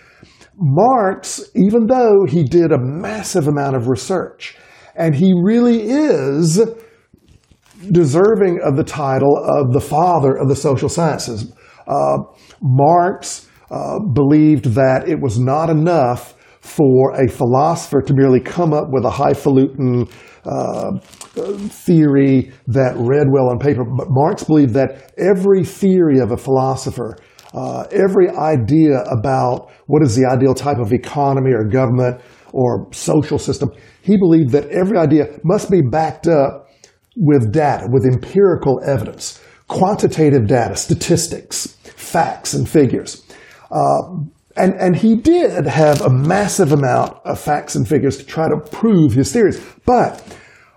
Marx, 0.58 1.42
even 1.56 1.88
though 1.88 2.26
he 2.28 2.44
did 2.44 2.72
a 2.72 2.78
massive 2.78 3.48
amount 3.48 3.78
of 3.78 3.88
research, 3.88 4.58
and 4.96 5.16
he 5.16 5.34
really 5.42 5.90
is 5.90 6.62
deserving 7.92 8.60
of 8.66 8.76
the 8.76 8.84
title 8.84 9.38
of 9.38 9.72
the 9.72 9.80
father 9.80 10.36
of 10.36 10.50
the 10.50 10.56
social 10.56 10.90
sciences, 10.90 11.54
uh, 11.88 12.18
Marx 12.62 13.48
uh, 13.72 14.00
believed 14.00 14.66
that 14.66 15.08
it 15.08 15.22
was 15.22 15.40
not 15.40 15.70
enough 15.70 16.36
for 16.60 17.14
a 17.14 17.30
philosopher 17.30 18.02
to 18.02 18.14
merely 18.14 18.42
come 18.42 18.74
up 18.74 18.90
with 18.92 19.06
a 19.06 19.10
highfalutin 19.10 20.06
uh, 20.44 20.92
theory 21.70 22.52
that 22.68 22.96
read 22.98 23.28
well 23.32 23.50
on 23.50 23.60
paper. 23.60 23.84
But 23.84 24.08
Marx 24.10 24.44
believed 24.44 24.74
that 24.74 25.12
every 25.18 25.64
theory 25.64 26.20
of 26.20 26.32
a 26.32 26.38
philosopher, 26.38 27.18
uh, 27.54 27.86
every 27.92 28.30
idea 28.30 29.02
about 29.10 29.72
what 29.88 30.04
is 30.04 30.16
the 30.16 30.26
ideal 30.26 30.54
type 30.54 30.78
of 30.78 30.94
economy 30.94 31.52
or 31.52 31.64
government 31.64 32.22
or 32.54 32.88
social 32.92 33.40
system, 33.40 33.70
he 34.02 34.18
believed 34.18 34.52
that 34.52 34.68
every 34.70 34.98
idea 34.98 35.26
must 35.44 35.70
be 35.70 35.82
backed 35.82 36.28
up 36.28 36.68
with 37.16 37.52
data, 37.52 37.88
with 37.92 38.06
empirical 38.06 38.80
evidence, 38.86 39.42
quantitative 39.68 40.48
data, 40.48 40.76
statistics, 40.76 41.78
facts, 41.84 42.54
and 42.54 42.68
figures. 42.68 43.24
Uh, 43.72 44.02
and, 44.56 44.74
and 44.74 44.96
he 44.96 45.16
did 45.16 45.66
have 45.66 46.02
a 46.02 46.10
massive 46.10 46.72
amount 46.72 47.18
of 47.24 47.40
facts 47.40 47.76
and 47.76 47.88
figures 47.88 48.18
to 48.18 48.26
try 48.26 48.48
to 48.48 48.58
prove 48.72 49.14
his 49.14 49.32
theories. 49.32 49.64
But 49.86 50.22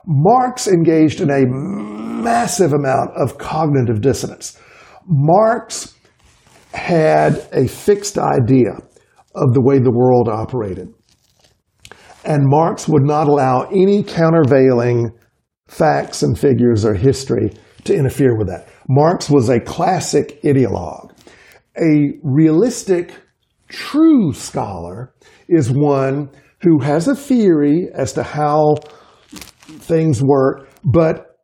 Marx 0.06 0.66
engaged 0.66 1.20
in 1.20 1.30
a 1.30 1.46
massive 1.46 2.72
amount 2.72 3.10
of 3.16 3.38
cognitive 3.38 4.00
dissonance. 4.00 4.58
Marx 5.06 5.94
had 6.74 7.46
a 7.52 7.66
fixed 7.68 8.18
idea 8.18 8.72
of 9.34 9.54
the 9.54 9.62
way 9.62 9.78
the 9.78 9.90
world 9.90 10.28
operated. 10.28 10.88
And 12.24 12.42
Marx 12.46 12.88
would 12.88 13.02
not 13.02 13.28
allow 13.28 13.62
any 13.62 14.02
countervailing 14.02 15.10
facts 15.68 16.22
and 16.22 16.38
figures 16.38 16.84
or 16.84 16.94
history 16.94 17.50
to 17.84 17.94
interfere 17.94 18.36
with 18.36 18.48
that. 18.48 18.68
Marx 18.88 19.28
was 19.28 19.48
a 19.48 19.60
classic 19.60 20.40
ideologue. 20.42 21.10
A 21.78 22.18
realistic, 22.22 23.12
true 23.68 24.32
scholar 24.32 25.14
is 25.48 25.70
one 25.70 26.30
who 26.60 26.78
has 26.80 27.08
a 27.08 27.16
theory 27.16 27.88
as 27.94 28.12
to 28.12 28.22
how 28.22 28.74
things 29.92 30.22
work, 30.22 30.68
but 30.82 31.36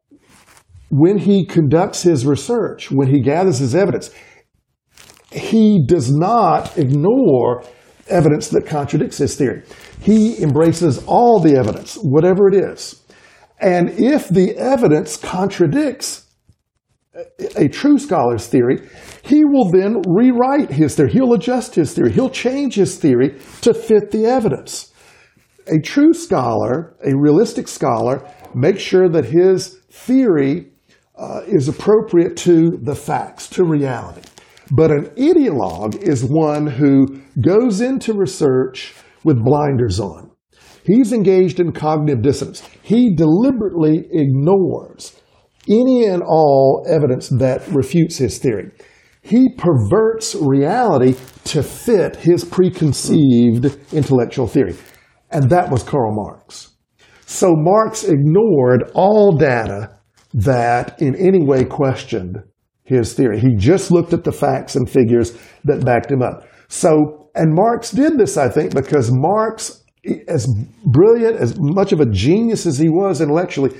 when 0.90 1.18
he 1.18 1.44
conducts 1.44 2.02
his 2.02 2.24
research, 2.24 2.90
when 2.90 3.08
he 3.08 3.20
gathers 3.20 3.58
his 3.58 3.74
evidence, 3.74 4.10
he 5.30 5.84
does 5.86 6.10
not 6.10 6.78
ignore 6.78 7.62
evidence 8.08 8.48
that 8.48 8.66
contradicts 8.66 9.18
his 9.18 9.36
theory. 9.36 9.62
He 10.00 10.42
embraces 10.42 11.04
all 11.06 11.40
the 11.40 11.56
evidence, 11.56 11.96
whatever 11.96 12.48
it 12.48 12.54
is. 12.54 13.04
And 13.60 13.90
if 13.90 14.28
the 14.28 14.56
evidence 14.56 15.18
contradicts 15.18 16.24
a 17.56 17.68
true 17.68 17.98
scholar's 17.98 18.46
theory, 18.46 18.88
he 19.22 19.44
will 19.44 19.70
then 19.70 20.00
rewrite 20.06 20.70
his 20.70 20.94
theory. 20.94 21.12
He'll 21.12 21.34
adjust 21.34 21.74
his 21.74 21.92
theory. 21.92 22.12
He'll 22.12 22.30
change 22.30 22.76
his 22.76 22.96
theory 22.96 23.38
to 23.60 23.74
fit 23.74 24.10
the 24.10 24.24
evidence. 24.24 24.94
A 25.66 25.78
true 25.80 26.14
scholar, 26.14 26.96
a 27.04 27.12
realistic 27.14 27.68
scholar, 27.68 28.26
makes 28.54 28.82
sure 28.82 29.08
that 29.08 29.26
his 29.26 29.78
theory 29.90 30.70
uh, 31.16 31.42
is 31.46 31.68
appropriate 31.68 32.36
to 32.36 32.78
the 32.82 32.94
facts, 32.94 33.48
to 33.50 33.64
reality. 33.64 34.22
But 34.70 34.90
an 34.90 35.06
ideologue 35.16 35.96
is 35.96 36.24
one 36.24 36.66
who 36.66 37.20
goes 37.40 37.80
into 37.80 38.12
research 38.12 38.94
with 39.24 39.42
blinders 39.42 39.98
on. 39.98 40.30
He's 40.84 41.12
engaged 41.12 41.60
in 41.60 41.72
cognitive 41.72 42.22
dissonance. 42.22 42.66
He 42.82 43.14
deliberately 43.14 44.08
ignores 44.10 45.20
any 45.68 46.06
and 46.06 46.22
all 46.22 46.86
evidence 46.88 47.28
that 47.28 47.66
refutes 47.68 48.16
his 48.16 48.38
theory. 48.38 48.70
He 49.22 49.48
perverts 49.56 50.34
reality 50.34 51.14
to 51.44 51.62
fit 51.62 52.16
his 52.16 52.44
preconceived 52.44 53.76
intellectual 53.92 54.46
theory. 54.46 54.76
And 55.30 55.50
that 55.50 55.70
was 55.70 55.82
Karl 55.82 56.14
Marx. 56.14 56.67
So 57.28 57.54
Marx 57.54 58.04
ignored 58.04 58.90
all 58.94 59.36
data 59.36 59.90
that 60.32 61.00
in 61.02 61.14
any 61.14 61.44
way 61.44 61.62
questioned 61.62 62.42
his 62.84 63.12
theory. 63.12 63.38
He 63.38 63.54
just 63.54 63.90
looked 63.90 64.14
at 64.14 64.24
the 64.24 64.32
facts 64.32 64.76
and 64.76 64.88
figures 64.88 65.36
that 65.64 65.84
backed 65.84 66.10
him 66.10 66.22
up. 66.22 66.48
So, 66.68 67.28
and 67.34 67.54
Marx 67.54 67.90
did 67.90 68.16
this, 68.16 68.38
I 68.38 68.48
think, 68.48 68.74
because 68.74 69.10
Marx, 69.12 69.84
as 70.26 70.46
brilliant, 70.86 71.36
as 71.36 71.54
much 71.60 71.92
of 71.92 72.00
a 72.00 72.06
genius 72.06 72.64
as 72.64 72.78
he 72.78 72.88
was 72.88 73.20
intellectually, 73.20 73.76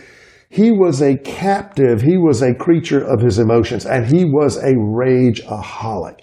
he 0.51 0.71
was 0.71 1.01
a 1.01 1.17
captive, 1.17 2.03
he 2.03 2.19
was 2.19 2.43
a 2.43 2.55
creature 2.55 3.03
of 3.03 3.23
his 3.23 3.39
emotions, 3.39 3.87
and 3.87 4.05
he 4.05 4.27
was 4.27 4.59
a 4.59 4.75
rageaholic. 4.75 6.21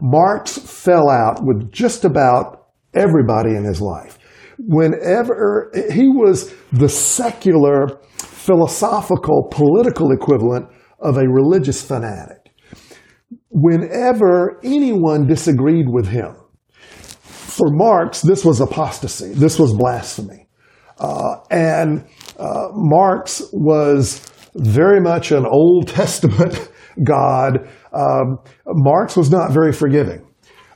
Marx 0.00 0.56
fell 0.56 1.10
out 1.10 1.40
with 1.42 1.72
just 1.72 2.04
about 2.04 2.68
everybody 2.94 3.56
in 3.56 3.64
his 3.64 3.80
life. 3.80 4.17
Whenever 4.58 5.70
he 5.92 6.08
was 6.08 6.52
the 6.72 6.88
secular, 6.88 8.00
philosophical, 8.18 9.48
political 9.50 10.10
equivalent 10.10 10.68
of 11.00 11.16
a 11.16 11.28
religious 11.28 11.82
fanatic. 11.82 12.50
Whenever 13.50 14.60
anyone 14.64 15.26
disagreed 15.26 15.86
with 15.88 16.08
him, 16.08 16.34
for 17.58 17.70
Marx, 17.70 18.22
this 18.22 18.44
was 18.44 18.60
apostasy. 18.60 19.32
This 19.32 19.58
was 19.58 19.74
blasphemy. 19.74 20.48
Uh, 20.98 21.36
and 21.50 22.06
uh, 22.38 22.68
Marx 22.72 23.42
was 23.52 24.30
very 24.54 25.00
much 25.00 25.32
an 25.32 25.44
Old 25.46 25.88
Testament 25.88 26.70
God. 27.04 27.68
Um, 27.92 28.38
Marx 28.66 29.16
was 29.16 29.30
not 29.30 29.52
very 29.52 29.72
forgiving. 29.72 30.26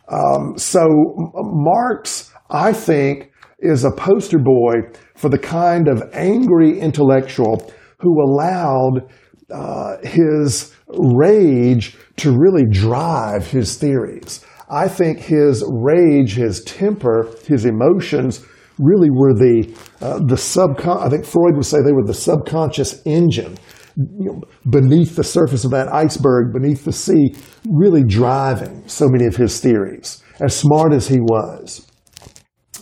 Um, 0.09 0.57
so 0.57 0.89
Marx, 1.35 2.31
I 2.51 2.73
think, 2.73 3.32
is 3.63 3.85
a 3.85 3.91
poster 3.91 4.39
boy 4.39 4.73
for 5.15 5.29
the 5.29 5.39
kind 5.39 5.89
of 5.89 6.03
angry 6.13 6.79
intellectual 6.79 7.71
who 7.99 8.23
allowed 8.23 9.09
uh, 9.51 9.97
his 10.03 10.75
rage 10.89 11.97
to 12.17 12.33
really 12.33 12.65
drive 12.71 13.47
his 13.51 13.77
theories. 13.77 14.45
I 14.69 14.89
think 14.89 15.19
his 15.19 15.65
rage, 15.69 16.35
his 16.35 16.63
temper, 16.65 17.31
his 17.47 17.65
emotions 17.65 18.45
really 18.79 19.11
were 19.11 19.35
the 19.35 19.75
uh, 20.01 20.19
the 20.19 20.37
subcon. 20.37 21.05
I 21.05 21.09
think 21.11 21.25
Freud 21.25 21.57
would 21.57 21.67
say 21.67 21.79
they 21.83 21.93
were 21.93 22.07
the 22.07 22.15
subconscious 22.15 23.03
engine 23.05 23.59
you 23.97 24.25
know, 24.25 24.41
beneath 24.69 25.17
the 25.17 25.25
surface 25.25 25.65
of 25.65 25.71
that 25.73 25.93
iceberg, 25.93 26.53
beneath 26.53 26.85
the 26.85 26.93
sea, 26.93 27.35
really 27.69 28.03
driving 28.03 28.83
so 28.89 29.09
many 29.09 29.27
of 29.27 29.37
his 29.37 29.61
theories. 29.61 30.23
As 30.41 30.57
smart 30.57 30.93
as 30.93 31.07
he 31.07 31.21
was, 31.21 31.87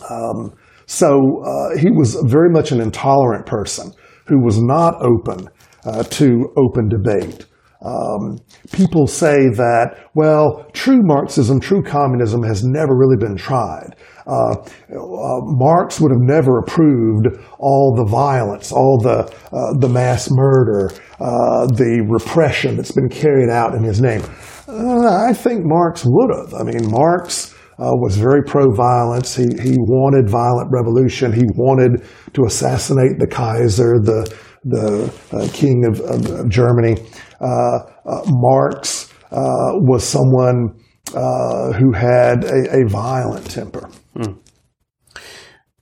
um, 0.09 0.53
so 0.91 1.41
uh, 1.45 1.77
he 1.77 1.89
was 1.89 2.15
very 2.25 2.49
much 2.49 2.73
an 2.73 2.81
intolerant 2.81 3.45
person 3.45 3.93
who 4.27 4.43
was 4.43 4.61
not 4.61 5.01
open 5.01 5.47
uh, 5.85 6.03
to 6.03 6.53
open 6.57 6.89
debate. 6.89 7.45
Um, 7.81 8.39
people 8.73 9.07
say 9.07 9.47
that, 9.55 10.09
well, 10.15 10.69
true 10.73 11.01
Marxism, 11.01 11.61
true 11.61 11.81
communism 11.81 12.43
has 12.43 12.65
never 12.65 12.93
really 12.93 13.15
been 13.15 13.37
tried. 13.37 13.95
Uh, 14.27 14.51
uh, 14.51 15.39
Marx 15.45 16.01
would 16.01 16.11
have 16.11 16.19
never 16.19 16.59
approved 16.59 17.27
all 17.57 17.95
the 17.95 18.05
violence, 18.05 18.73
all 18.73 18.99
the 19.01 19.33
uh, 19.53 19.73
the 19.79 19.89
mass 19.89 20.27
murder, 20.29 20.91
uh, 21.21 21.67
the 21.67 22.05
repression 22.09 22.75
that's 22.75 22.91
been 22.91 23.09
carried 23.09 23.49
out 23.49 23.73
in 23.73 23.81
his 23.81 24.01
name. 24.01 24.21
Uh, 24.67 25.07
I 25.07 25.33
think 25.33 25.61
Marx 25.63 26.03
would 26.05 26.35
have. 26.35 26.53
I 26.53 26.63
mean, 26.63 26.91
Marx 26.91 27.55
uh, 27.81 27.95
was 27.95 28.15
very 28.15 28.43
pro-violence. 28.43 29.35
He 29.35 29.47
he 29.59 29.75
wanted 29.79 30.29
violent 30.29 30.69
revolution. 30.71 31.33
He 31.33 31.45
wanted 31.55 32.05
to 32.33 32.43
assassinate 32.45 33.17
the 33.17 33.27
Kaiser, 33.27 33.99
the 33.99 34.31
the 34.63 35.11
uh, 35.31 35.47
king 35.51 35.85
of, 35.85 35.99
of, 36.01 36.39
of 36.39 36.49
Germany. 36.49 36.97
Uh, 37.39 37.79
uh 38.05 38.21
Marx 38.27 39.11
uh, 39.31 39.73
was 39.81 40.03
someone 40.07 40.79
uh, 41.15 41.73
who 41.73 41.93
had 41.93 42.43
a, 42.43 42.83
a, 42.83 42.87
violent 42.87 43.49
temper. 43.49 43.89
Hmm. 44.15 44.33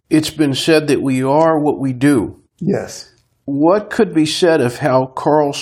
It's 0.09 0.29
been 0.29 0.53
said 0.53 0.87
that 0.87 1.01
we 1.01 1.21
are 1.21 1.61
what 1.61 1.79
we 1.79 1.93
do. 1.93 2.41
Yes. 2.59 3.13
What 3.45 3.89
could 3.89 4.13
be 4.13 4.25
said 4.25 4.61
of 4.61 4.77
how 4.77 5.07
Karl, 5.15 5.53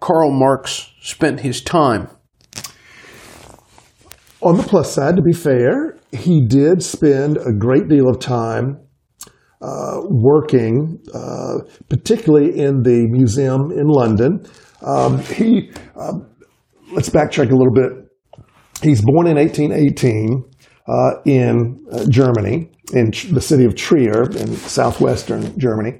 Karl 0.00 0.30
Marx 0.30 0.90
spent 1.00 1.40
his 1.40 1.62
time? 1.62 2.08
On 4.42 4.56
the 4.56 4.62
plus 4.62 4.94
side, 4.94 5.16
to 5.16 5.22
be 5.22 5.34
fair, 5.34 5.98
he 6.12 6.46
did 6.46 6.82
spend 6.82 7.36
a 7.36 7.52
great 7.52 7.88
deal 7.88 8.08
of 8.08 8.18
time 8.20 8.78
uh, 9.60 10.00
working, 10.08 10.98
uh, 11.12 11.58
particularly 11.90 12.58
in 12.58 12.82
the 12.82 13.06
museum 13.10 13.70
in 13.70 13.86
London. 13.86 14.46
Um, 14.80 15.18
he, 15.18 15.70
um, 15.94 16.26
let's 16.92 17.10
backtrack 17.10 17.50
a 17.50 17.54
little 17.54 17.74
bit. 17.74 17.92
He's 18.82 19.02
born 19.02 19.26
in 19.26 19.36
1818 19.36 20.42
uh, 20.88 21.20
in 21.26 21.86
uh, 21.92 22.06
Germany, 22.08 22.70
in 22.94 23.10
the 23.32 23.42
city 23.42 23.66
of 23.66 23.74
Trier 23.74 24.22
in 24.22 24.56
southwestern 24.56 25.58
Germany. 25.58 25.98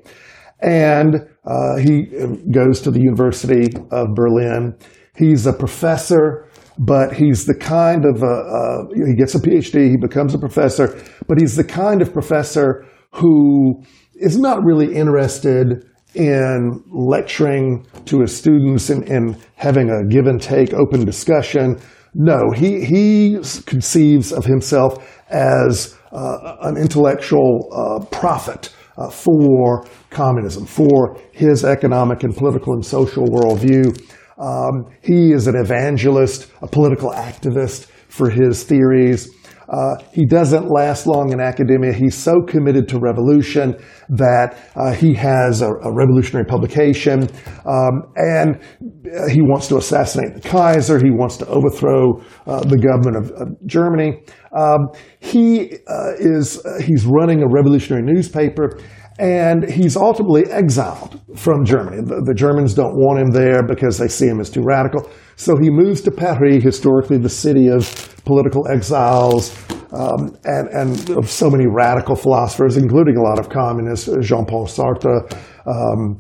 And 0.63 1.29
uh, 1.45 1.77
he 1.77 2.07
goes 2.51 2.81
to 2.83 2.91
the 2.91 3.01
University 3.01 3.69
of 3.91 4.15
Berlin. 4.15 4.79
He's 5.15 5.47
a 5.47 5.53
professor 5.53 6.50
but 6.81 7.13
he's 7.13 7.45
the 7.45 7.55
kind 7.55 8.07
of 8.07 8.23
a, 8.23 8.87
he 8.95 9.15
gets 9.15 9.35
a 9.35 9.39
PhD, 9.39 9.91
he 9.91 9.97
becomes 9.99 10.35
a 10.35 10.39
professor, 10.39 10.99
but 11.29 11.39
he's 11.39 11.55
the 11.55 11.65
kind 11.65 12.01
of 12.01 12.11
professor 12.11 12.87
who 13.13 13.83
is 14.15 14.39
not 14.39 14.65
really 14.65 14.95
interested 14.95 15.85
in 16.15 16.83
lecturing 16.91 17.87
to 18.07 18.21
his 18.21 18.35
students 18.35 18.89
and, 18.89 19.07
and 19.11 19.37
having 19.57 19.91
a 19.91 20.07
give 20.09 20.27
and 20.27 20.41
take 20.41 20.73
open 20.73 21.05
discussion. 21.05 21.79
No, 22.15 22.51
he, 22.51 22.83
he 22.83 23.35
conceives 23.67 24.33
of 24.33 24.47
himself 24.47 25.07
as 25.29 25.97
uh, 26.13 26.57
an 26.63 26.79
intellectual 26.79 27.69
uh, 27.73 28.05
prophet 28.07 28.75
uh, 28.97 29.11
for 29.11 29.85
communism, 30.09 30.65
for 30.65 31.21
his 31.33 31.63
economic 31.63 32.25
and 32.25 32.35
political 32.35 32.73
and 32.73 32.85
social 32.85 33.27
worldview. 33.27 33.95
Um, 34.41 34.87
he 35.03 35.33
is 35.33 35.47
an 35.47 35.55
evangelist, 35.57 36.51
a 36.63 36.67
political 36.67 37.11
activist 37.11 37.87
for 38.09 38.31
his 38.31 38.65
theories. 38.65 39.31
Uh, 39.71 39.95
he 40.13 40.27
doesn't 40.27 40.69
last 40.69 41.07
long 41.07 41.33
in 41.33 41.41
academia. 41.41 41.93
He's 41.93 42.17
so 42.17 42.43
committed 42.43 42.89
to 42.89 42.99
revolution 42.99 43.77
that 44.09 44.59
uh, 44.75 44.93
he 44.93 45.15
has 45.15 45.63
a, 45.63 45.69
a 45.69 45.95
revolutionary 45.95 46.45
publication, 46.45 47.29
um, 47.65 48.03
and 48.17 48.57
uh, 48.57 49.29
he 49.29 49.41
wants 49.43 49.69
to 49.69 49.77
assassinate 49.77 50.35
the 50.35 50.49
Kaiser. 50.49 50.99
He 50.99 51.11
wants 51.11 51.37
to 51.37 51.47
overthrow 51.47 52.21
uh, 52.49 52.61
the 52.61 52.79
government 52.79 53.17
of, 53.17 53.31
of 53.41 53.67
Germany. 53.67 54.23
Um, 54.59 54.89
he 55.21 55.75
uh, 55.87 56.15
is 56.19 56.61
he's 56.85 57.07
running 57.07 57.43
a 57.43 57.49
revolutionary 57.49 58.03
newspaper. 58.03 58.81
And 59.21 59.71
he's 59.71 59.99
ultimately 59.99 60.51
exiled 60.51 61.21
from 61.37 61.63
Germany. 61.63 61.99
The, 61.99 62.23
the, 62.25 62.33
Germans 62.35 62.73
don't 62.73 62.97
want 62.97 63.21
him 63.21 63.31
there 63.33 63.63
because 63.63 63.99
they 63.99 64.09
see 64.09 64.27
him 64.27 64.41
as 64.41 64.49
too 64.49 64.63
radical. 64.63 65.11
So 65.37 65.59
he 65.61 65.69
moves 65.69 66.01
to 66.03 66.11
Paris, 66.11 66.65
historically 66.65 67.19
the 67.19 67.29
city 67.29 67.69
of 67.69 67.85
political 68.25 68.67
exiles, 68.69 69.55
um, 69.93 70.39
and, 70.45 70.69
and 70.69 71.11
of 71.11 71.29
so 71.29 71.51
many 71.51 71.67
radical 71.67 72.17
philosophers, 72.17 72.79
including 72.79 73.19
a 73.19 73.23
lot 73.23 73.39
of 73.39 73.51
communists. 73.51 74.09
Jean-Paul 74.23 74.67
Sartre, 74.67 75.31
um, 75.67 76.19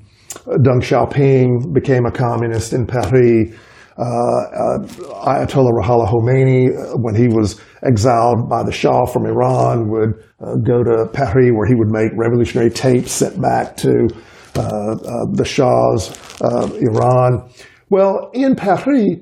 Deng 0.60 0.82
Xiaoping 0.82 1.72
became 1.72 2.04
a 2.04 2.12
communist 2.12 2.74
in 2.74 2.86
Paris. 2.86 3.56
Uh, 4.00 4.02
uh, 4.02 4.78
Ayatollah 5.26 5.72
Ruhollah 5.72 6.08
Khomeini, 6.08 6.70
uh, 6.70 6.96
when 6.96 7.14
he 7.14 7.28
was 7.28 7.60
exiled 7.82 8.48
by 8.48 8.62
the 8.62 8.72
Shah 8.72 9.04
from 9.04 9.26
Iran, 9.26 9.90
would 9.90 10.14
uh, 10.40 10.56
go 10.66 10.82
to 10.82 11.06
Paris 11.12 11.50
where 11.52 11.66
he 11.66 11.74
would 11.74 11.90
make 11.90 12.10
revolutionary 12.16 12.70
tapes 12.70 13.12
sent 13.12 13.38
back 13.42 13.76
to 13.76 14.08
uh, 14.56 14.62
uh, 14.62 15.26
the 15.32 15.44
Shah's 15.44 16.16
uh 16.40 16.70
Iran. 16.80 17.50
Well, 17.90 18.30
in 18.32 18.56
Paris, 18.56 19.18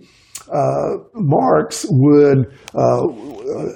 Marx 1.15 1.85
would 1.91 2.47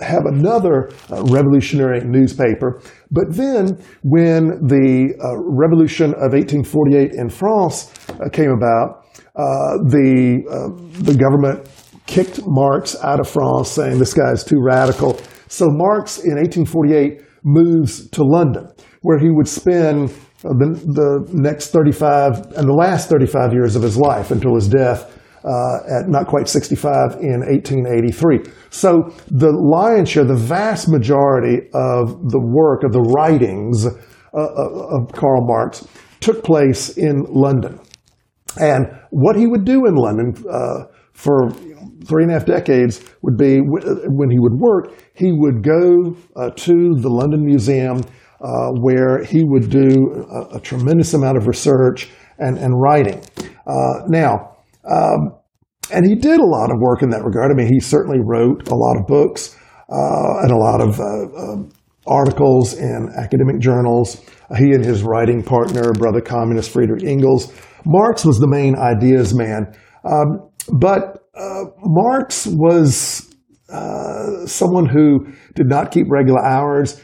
have 0.01 0.25
another 0.27 0.91
revolutionary 1.11 2.05
newspaper. 2.05 2.81
But 3.11 3.25
then, 3.35 3.83
when 4.03 4.67
the 4.67 5.17
revolution 5.37 6.15
of 6.15 6.33
1848 6.33 7.11
in 7.15 7.29
France 7.29 7.93
came 8.33 8.51
about, 8.51 9.02
uh, 9.02 9.02
the 9.35 10.43
uh, 10.51 11.03
the 11.03 11.15
government 11.15 11.69
kicked 12.07 12.41
Marx 12.47 12.97
out 13.03 13.21
of 13.21 13.29
France, 13.29 13.71
saying 13.71 13.99
this 13.99 14.15
guy 14.15 14.33
is 14.33 14.45
too 14.45 14.61
radical. 14.61 15.21
So 15.49 15.67
Marx, 15.69 16.19
in 16.19 16.37
1848, 16.37 17.21
moves 17.45 18.09
to 18.11 18.23
London, 18.25 18.69
where 19.03 19.19
he 19.19 19.31
would 19.31 19.49
spend 19.49 20.11
uh, 20.45 20.49
the, 20.49 20.75
the 20.87 21.31
next 21.33 21.71
35 21.71 22.53
and 22.57 22.69
the 22.69 22.73
last 22.73 23.09
35 23.09 23.53
years 23.53 23.77
of 23.77 23.83
his 23.83 23.97
life 23.97 24.31
until 24.31 24.55
his 24.55 24.69
death 24.69 25.19
uh, 25.45 25.79
at 25.89 26.09
not 26.09 26.27
quite 26.27 26.49
65 26.49 27.19
in 27.21 27.41
1883. 27.41 28.41
So 28.71 29.13
the 29.29 29.51
lion's 29.51 30.09
share, 30.09 30.25
the 30.25 30.37
vast 30.37 30.89
majority 30.89 31.69
of 31.75 32.31
the 32.31 32.41
work, 32.41 32.85
of 32.85 32.93
the 32.93 33.01
writings 33.01 33.87
uh, 33.87 34.39
uh 34.39 34.97
of 34.97 35.13
Karl 35.13 35.47
Marx 35.47 35.87
took 36.21 36.43
place 36.43 36.97
in 36.97 37.25
London. 37.29 37.79
And 38.61 38.87
what 39.11 39.37
he 39.37 39.47
would 39.47 39.65
do 39.65 39.87
in 39.87 39.95
London 39.95 40.35
uh, 40.51 40.85
for 41.13 41.51
you 41.61 41.75
know, 41.75 41.91
three 42.05 42.23
and 42.23 42.31
a 42.31 42.35
half 42.35 42.47
decades 42.47 43.05
would 43.23 43.37
be 43.37 43.59
when 43.61 44.31
he 44.31 44.39
would 44.39 44.55
work, 44.55 44.93
he 45.15 45.33
would 45.33 45.63
go 45.63 46.17
uh, 46.37 46.51
to 46.51 46.95
the 46.97 47.09
London 47.09 47.45
Museum 47.45 48.01
uh, 48.41 48.71
where 48.81 49.23
he 49.23 49.45
would 49.45 49.71
do 49.71 50.27
a, 50.29 50.57
a, 50.57 50.61
tremendous 50.61 51.15
amount 51.15 51.37
of 51.37 51.47
research 51.47 52.11
and, 52.39 52.59
and 52.59 52.75
writing. 52.75 53.23
Uh, 53.69 54.03
now, 54.09 54.57
um, 54.91 55.33
and 55.93 56.05
he 56.05 56.17
did 56.17 56.41
a 56.41 56.45
lot 56.45 56.73
of 56.73 56.81
work 56.81 57.03
in 57.03 57.11
that 57.11 57.23
regard. 57.23 57.53
I 57.53 57.55
mean, 57.55 57.73
he 57.73 57.79
certainly 57.79 58.19
wrote 58.21 58.69
a 58.69 58.75
lot 58.75 58.99
of 58.99 59.07
books 59.07 59.57
uh, 59.89 60.43
and 60.43 60.51
a 60.51 60.57
lot 60.57 60.81
of 60.81 60.99
uh, 60.99 61.63
articles 62.07 62.75
in 62.75 63.11
academic 63.17 63.61
journals. 63.61 64.21
He 64.59 64.73
and 64.73 64.85
his 64.85 65.03
writing 65.03 65.43
partner, 65.43 65.93
brother 65.93 66.21
communist 66.21 66.71
Friedrich 66.71 67.05
Engels, 67.05 67.53
Marx 67.85 68.25
was 68.25 68.39
the 68.39 68.49
main 68.49 68.77
ideas 68.77 69.35
man. 69.35 69.75
Um, 70.05 70.51
but 70.73 71.25
uh, 71.35 71.65
Marx 71.79 72.47
was 72.47 73.35
uh, 73.69 74.47
someone 74.47 74.87
who 74.87 75.27
did 75.55 75.67
not 75.67 75.91
keep 75.91 76.07
regular 76.11 76.45
hours. 76.45 77.01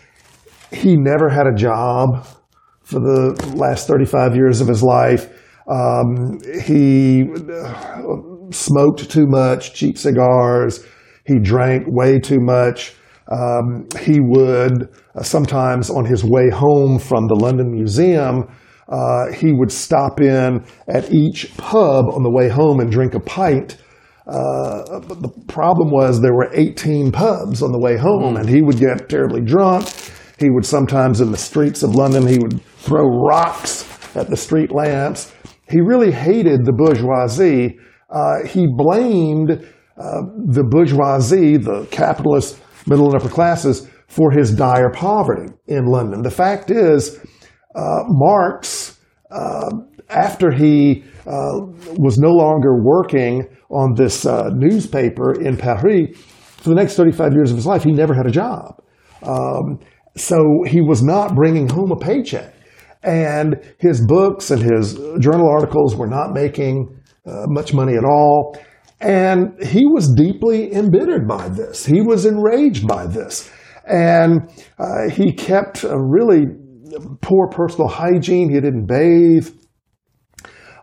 He 0.71 0.97
never 0.97 1.29
had 1.29 1.47
a 1.47 1.55
job 1.55 2.27
for 2.83 3.01
the 3.01 3.53
last 3.55 3.87
35 3.87 4.35
years 4.35 4.61
of 4.61 4.69
his 4.69 4.83
life. 4.83 5.29
Um, 5.71 6.39
he 6.63 7.25
uh, 7.53 8.51
smoked 8.51 9.11
too 9.11 9.27
much, 9.27 9.75
cheap 9.75 9.99
cigars. 9.99 10.85
He 11.27 11.39
drank 11.39 11.85
way 11.87 12.19
too 12.19 12.41
much. 12.41 12.95
Um, 13.31 13.87
he 14.01 14.21
would 14.21 14.89
uh, 15.15 15.23
sometimes 15.23 15.91
on 15.91 16.07
his 16.07 16.25
way 16.25 16.49
home 16.51 16.99
from 16.99 17.29
the 17.29 17.35
London 17.35 17.71
Museum 17.71 18.49
uh, 18.89 19.33
he 19.33 19.53
would 19.53 19.71
stop 19.71 20.21
in 20.21 20.65
at 20.89 21.13
each 21.13 21.55
pub 21.57 22.07
on 22.09 22.23
the 22.23 22.31
way 22.31 22.49
home 22.49 22.81
and 22.81 22.91
drink 22.91 23.15
a 23.15 23.21
pint. 23.21 23.77
Uh, 24.27 25.01
but 25.01 25.23
the 25.23 25.33
problem 25.47 25.91
was 25.91 26.21
there 26.21 26.35
were 26.35 26.51
18 26.53 27.13
pubs 27.13 27.63
on 27.63 27.73
the 27.73 27.79
way 27.79 27.97
home, 27.97 28.37
and 28.37 28.49
he 28.49 28.63
would 28.63 28.79
get 28.79 29.09
terribly 29.09 29.41
drunk. 29.41 29.89
He 30.39 30.51
would 30.51 30.65
sometimes 30.65 31.21
in 31.21 31.33
the 31.33 31.39
streets 31.39 31.83
of 31.83 31.95
London, 31.95 32.27
he 32.27 32.39
would 32.39 32.63
throw 32.79 33.07
rocks 33.07 33.85
at 34.17 34.29
the 34.29 34.37
street 34.37 34.71
lamps. 34.71 35.33
He 35.69 35.81
really 35.81 36.13
hated 36.13 36.65
the 36.65 36.73
bourgeoisie. 36.73 37.79
Uh, 38.11 38.47
he 38.47 38.67
blamed 38.67 39.51
uh, 39.51 40.23
the 40.47 40.65
bourgeoisie, 40.65 41.57
the 41.57 41.87
capitalist 41.91 42.59
middle 42.87 43.07
and 43.07 43.17
upper 43.17 43.29
classes, 43.29 43.89
for 44.07 44.31
his 44.31 44.55
dire 44.55 44.91
poverty 44.91 45.53
in 45.67 45.87
London. 45.87 46.23
The 46.23 46.31
fact 46.31 46.71
is, 46.71 47.19
Marx, 47.75 48.99
uh, 49.31 49.71
after 50.09 50.51
he 50.51 51.05
uh, 51.27 51.61
was 51.99 52.19
no 52.19 52.31
longer 52.31 52.83
working 52.83 53.47
on 53.71 53.95
this 53.95 54.25
uh, 54.25 54.51
newspaper 54.55 55.41
in 55.41 55.57
Paris, 55.57 56.17
for 56.57 56.71
the 56.71 56.75
next 56.75 56.97
35 56.97 57.35
years 57.35 57.51
of 57.51 57.57
his 57.57 57.67
life, 57.67 57.85
he 57.85 57.93
never 57.93 58.15
had 58.15 58.27
a 58.27 58.31
job. 58.31 58.83
Um, 59.23 59.79
so 60.17 60.37
he 60.67 60.81
was 60.81 61.03
not 61.03 61.35
bringing 61.35 61.69
home 61.69 61.93
a 61.93 61.97
paycheck. 61.97 62.55
And 63.03 63.57
his 63.79 64.05
books 64.05 64.51
and 64.51 64.61
his 64.61 64.95
journal 65.21 65.49
articles 65.49 65.95
were 65.95 66.09
not 66.09 66.33
making 66.33 66.99
uh, 67.25 67.45
much 67.47 67.73
money 67.73 67.95
at 67.95 68.05
all. 68.05 68.59
And 69.01 69.63
he 69.63 69.87
was 69.87 70.13
deeply 70.15 70.75
embittered 70.75 71.29
by 71.29 71.49
this. 71.49 71.87
He 71.87 72.01
was 72.01 72.27
enraged 72.27 72.89
by 72.89 73.07
this. 73.07 73.51
And 73.87 74.51
uh, 74.79 75.09
he 75.11 75.33
kept 75.33 75.85
a 75.85 75.97
really 75.97 76.47
poor 77.21 77.49
personal 77.49 77.89
hygiene. 77.89 78.51
He 78.51 78.61
didn't 78.61 78.87
bathe. 78.87 79.49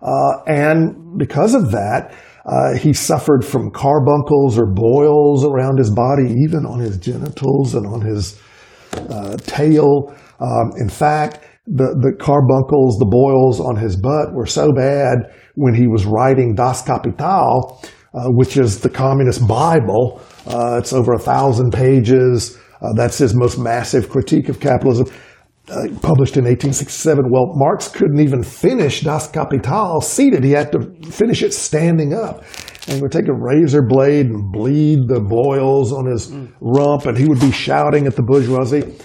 Uh, 0.02 0.44
and 0.46 1.18
because 1.18 1.56
of 1.56 1.72
that, 1.72 2.14
uh, 2.46 2.78
he 2.78 2.94
suffered 2.94 3.44
from 3.44 3.72
carbuncles 3.72 4.58
or 4.58 4.68
boils 4.68 5.44
around 5.44 5.80
his 5.80 5.90
body, 5.90 6.32
even 6.44 6.66
on 6.66 6.80
his 6.80 6.98
genitals 6.98 7.74
and 7.74 7.88
on 7.88 8.02
his 8.02 8.40
uh, 9.10 9.36
tail. 9.38 10.16
Um, 10.40 10.72
in 10.78 10.90
fact, 10.90 11.40
the, 11.66 11.98
the 12.00 12.16
carbuncles, 12.20 13.00
the 13.00 13.08
boils 13.10 13.60
on 13.60 13.76
his 13.76 13.96
butt 13.96 14.34
were 14.34 14.46
so 14.46 14.72
bad 14.72 15.34
when 15.56 15.74
he 15.74 15.88
was 15.88 16.06
writing 16.06 16.54
Das 16.54 16.84
Kapital, 16.84 17.82
uh, 18.14 18.30
which 18.30 18.58
is 18.58 18.82
the 18.82 18.90
Communist 18.90 19.48
Bible. 19.48 20.22
Uh, 20.46 20.78
it's 20.78 20.94
over 20.94 21.14
a 21.14 21.20
thousand 21.20 21.72
pages. 21.72 22.60
Uh, 22.80 22.94
that's 22.96 23.18
his 23.18 23.34
most 23.34 23.58
massive 23.58 24.10
critique 24.10 24.50
of 24.50 24.60
capitalism 24.60 25.08
uh, 25.70 25.88
published 26.02 26.38
in 26.38 26.46
1867. 26.46 27.26
Well, 27.30 27.54
Marx 27.56 27.88
couldn't 27.88 28.20
even 28.20 28.44
finish 28.44 29.02
Das 29.02 29.30
Kapital 29.30 30.02
seated. 30.02 30.44
He 30.44 30.52
had 30.52 30.72
to 30.74 30.92
finish 31.10 31.42
it 31.42 31.54
standing 31.54 32.14
up. 32.14 32.44
And 32.88 32.98
he 32.98 33.02
would 33.02 33.12
take 33.12 33.28
a 33.28 33.34
razor 33.34 33.82
blade 33.82 34.28
and 34.28 34.52
bleed 34.52 35.08
the 35.08 35.20
boils 35.20 35.92
on 35.92 36.06
his 36.06 36.32
rump, 36.62 37.06
and 37.08 37.18
he 37.18 37.26
would 37.28 37.40
be 37.40 37.52
shouting 37.52 38.06
at 38.06 38.16
the 38.16 38.22
bourgeoisie. 38.22 38.96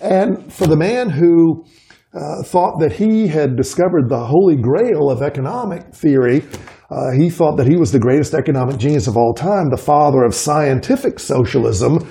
And 0.00 0.52
for 0.52 0.66
the 0.66 0.76
man 0.76 1.10
who 1.10 1.64
uh, 2.12 2.42
thought 2.42 2.80
that 2.80 2.92
he 2.92 3.28
had 3.28 3.56
discovered 3.56 4.08
the 4.08 4.26
holy 4.26 4.56
grail 4.56 5.10
of 5.10 5.22
economic 5.22 5.94
theory, 5.94 6.42
uh, 6.90 7.12
he 7.12 7.30
thought 7.30 7.56
that 7.56 7.68
he 7.68 7.76
was 7.76 7.92
the 7.92 8.00
greatest 8.00 8.34
economic 8.34 8.78
genius 8.78 9.06
of 9.06 9.16
all 9.16 9.32
time, 9.32 9.70
the 9.70 9.76
father 9.76 10.24
of 10.24 10.34
scientific 10.34 11.20
socialism, 11.20 12.04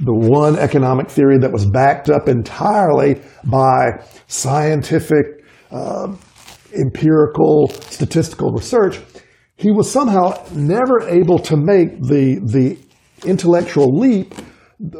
the 0.00 0.12
one 0.12 0.58
economic 0.58 1.08
theory 1.08 1.38
that 1.38 1.52
was 1.52 1.66
backed 1.66 2.10
up 2.10 2.28
entirely 2.28 3.20
by 3.44 4.04
scientific, 4.26 5.44
uh, 5.70 6.14
empirical, 6.74 7.68
statistical 7.68 8.52
research, 8.52 9.00
he 9.56 9.70
was 9.70 9.90
somehow 9.90 10.32
never 10.52 11.08
able 11.08 11.38
to 11.38 11.56
make 11.56 12.00
the, 12.02 12.40
the 12.44 12.78
intellectual 13.26 13.96
leap 13.98 14.34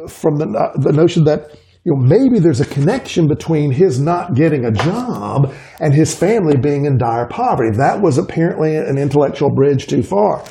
from 0.09 0.37
the, 0.37 0.45
the 0.77 0.91
notion 0.91 1.23
that 1.25 1.51
you 1.83 1.93
know, 1.93 2.01
maybe 2.01 2.39
there's 2.39 2.59
a 2.59 2.65
connection 2.65 3.27
between 3.27 3.71
his 3.71 4.01
not 4.01 4.33
getting 4.33 4.65
a 4.65 4.71
job 4.71 5.53
and 5.79 5.93
his 5.93 6.13
family 6.13 6.57
being 6.57 6.85
in 6.85 6.97
dire 6.97 7.27
poverty. 7.27 7.77
That 7.77 8.01
was 8.01 8.17
apparently 8.17 8.75
an 8.75 8.97
intellectual 8.97 9.53
bridge 9.55 9.87
too 9.87 10.03
far. 10.03 10.43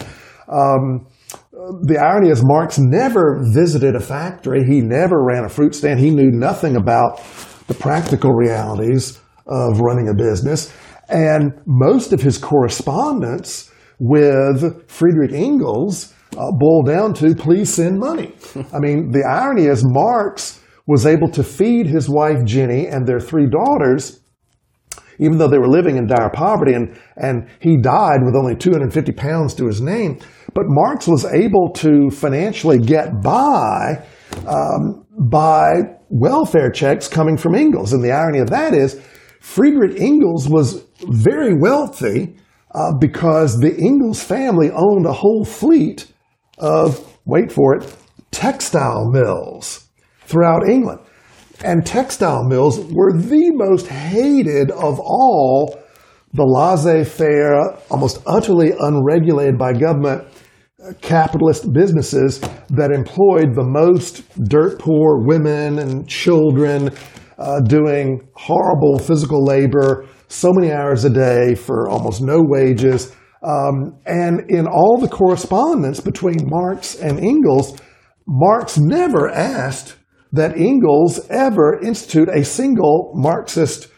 Um, 0.48 1.06
the 1.56 1.98
irony 1.98 2.28
is 2.28 2.44
Marx 2.44 2.78
never 2.78 3.40
visited 3.54 3.96
a 3.96 4.00
factory. 4.00 4.64
He 4.64 4.82
never 4.82 5.24
ran 5.24 5.44
a 5.44 5.48
fruit 5.48 5.74
stand. 5.74 6.00
He 6.00 6.10
knew 6.10 6.30
nothing 6.30 6.76
about 6.76 7.22
the 7.66 7.74
practical 7.74 8.32
realities 8.32 9.18
of 9.46 9.80
running 9.80 10.08
a 10.08 10.14
business. 10.14 10.72
And 11.08 11.52
most 11.64 12.12
of 12.12 12.20
his 12.20 12.36
correspondence 12.36 13.70
with 13.98 14.86
Friedrich 14.90 15.32
Engels 15.32 16.12
uh, 16.36 16.50
boiled 16.52 16.88
down 16.88 17.14
to 17.14 17.34
please 17.34 17.72
send 17.72 17.98
money. 17.98 18.34
I 18.74 18.78
mean, 18.78 19.10
the 19.12 19.24
irony 19.26 19.64
is 19.64 19.82
Marx 19.86 20.60
was 20.86 21.06
able 21.06 21.30
to 21.30 21.42
feed 21.42 21.86
his 21.86 22.08
wife 22.08 22.44
Jenny 22.44 22.86
and 22.86 23.06
their 23.06 23.18
three 23.18 23.48
daughters 23.48 24.20
even 25.18 25.38
though 25.38 25.48
they 25.48 25.58
were 25.58 25.68
living 25.68 25.96
in 25.96 26.06
dire 26.06 26.30
poverty. 26.30 26.74
And, 26.74 26.98
and 27.16 27.48
he 27.60 27.76
died 27.80 28.20
with 28.24 28.36
only 28.36 28.54
250 28.54 29.12
pounds 29.12 29.54
to 29.54 29.66
his 29.66 29.80
name. 29.80 30.18
But 30.56 30.64
Marx 30.68 31.06
was 31.06 31.26
able 31.26 31.70
to 31.74 32.08
financially 32.08 32.78
get 32.78 33.22
by 33.22 34.02
um, 34.46 35.04
by 35.18 35.82
welfare 36.08 36.70
checks 36.70 37.08
coming 37.08 37.36
from 37.36 37.54
Engels. 37.54 37.92
And 37.92 38.02
the 38.02 38.12
irony 38.12 38.38
of 38.38 38.48
that 38.48 38.72
is, 38.72 38.98
Friedrich 39.40 40.00
Engels 40.00 40.48
was 40.48 40.86
very 41.10 41.54
wealthy 41.54 42.36
uh, 42.74 42.94
because 42.98 43.58
the 43.58 43.76
Engels 43.76 44.22
family 44.22 44.70
owned 44.70 45.04
a 45.04 45.12
whole 45.12 45.44
fleet 45.44 46.10
of, 46.56 47.18
wait 47.26 47.52
for 47.52 47.76
it, 47.76 47.94
textile 48.30 49.10
mills 49.10 49.88
throughout 50.22 50.66
England. 50.66 51.00
And 51.62 51.84
textile 51.84 52.44
mills 52.44 52.78
were 52.78 53.12
the 53.12 53.50
most 53.52 53.88
hated 53.88 54.70
of 54.70 55.00
all 55.00 55.78
the 56.32 56.44
laissez 56.44 57.04
faire, 57.04 57.76
almost 57.90 58.22
utterly 58.26 58.72
unregulated 58.78 59.58
by 59.58 59.74
government 59.74 60.26
capitalist 61.00 61.72
businesses 61.72 62.40
that 62.70 62.90
employed 62.92 63.54
the 63.54 63.64
most 63.64 64.22
dirt 64.44 64.78
poor 64.78 65.24
women 65.24 65.78
and 65.78 66.08
children 66.08 66.90
uh, 67.38 67.60
doing 67.60 68.26
horrible 68.34 68.98
physical 68.98 69.44
labor, 69.44 70.06
so 70.28 70.52
many 70.52 70.72
hours 70.72 71.04
a 71.04 71.10
day 71.10 71.54
for 71.54 71.88
almost 71.88 72.22
no 72.22 72.40
wages. 72.42 73.14
Um, 73.42 73.98
and 74.06 74.50
in 74.50 74.66
all 74.66 74.98
the 74.98 75.08
correspondence 75.08 76.00
between 76.00 76.48
Marx 76.48 76.94
and 76.94 77.20
Engels, 77.20 77.78
Marx 78.26 78.78
never 78.78 79.28
asked 79.30 79.96
that 80.32 80.56
Engels 80.56 81.20
ever 81.30 81.80
institute 81.80 82.28
a 82.28 82.44
single 82.44 83.12
Marxist 83.14 83.88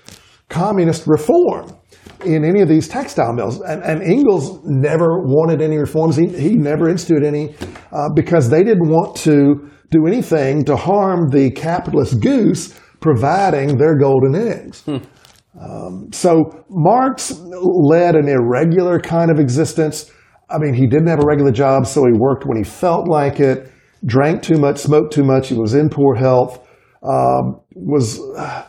communist 0.48 1.06
reform 1.06 1.77
in 2.24 2.44
any 2.44 2.60
of 2.60 2.68
these 2.68 2.88
textile 2.88 3.32
mills. 3.32 3.60
And, 3.60 3.82
and 3.82 4.02
Engels 4.02 4.60
never 4.64 5.22
wanted 5.22 5.60
any 5.60 5.76
reforms. 5.76 6.16
He, 6.16 6.28
he 6.28 6.56
never 6.56 6.88
instituted 6.88 7.26
any 7.26 7.54
uh, 7.92 8.08
because 8.14 8.48
they 8.48 8.64
didn't 8.64 8.88
want 8.88 9.16
to 9.18 9.70
do 9.90 10.06
anything 10.06 10.64
to 10.64 10.76
harm 10.76 11.30
the 11.30 11.50
capitalist 11.50 12.20
goose 12.20 12.78
providing 13.00 13.78
their 13.78 13.96
golden 13.96 14.34
eggs. 14.34 14.82
Hmm. 14.82 14.96
Um, 15.60 16.08
so 16.12 16.64
Marx 16.68 17.40
led 17.40 18.14
an 18.14 18.28
irregular 18.28 19.00
kind 19.00 19.30
of 19.30 19.38
existence. 19.38 20.10
I 20.50 20.58
mean, 20.58 20.74
he 20.74 20.86
didn't 20.86 21.08
have 21.08 21.18
a 21.18 21.26
regular 21.26 21.52
job, 21.52 21.86
so 21.86 22.04
he 22.04 22.12
worked 22.12 22.44
when 22.46 22.56
he 22.56 22.64
felt 22.64 23.08
like 23.08 23.40
it, 23.40 23.70
drank 24.04 24.42
too 24.42 24.56
much, 24.56 24.78
smoked 24.78 25.12
too 25.12 25.24
much, 25.24 25.48
he 25.48 25.54
was 25.54 25.74
in 25.74 25.88
poor 25.88 26.14
health. 26.14 26.64
Um, 27.02 27.60
was, 27.74 28.20
uh, 28.36 28.64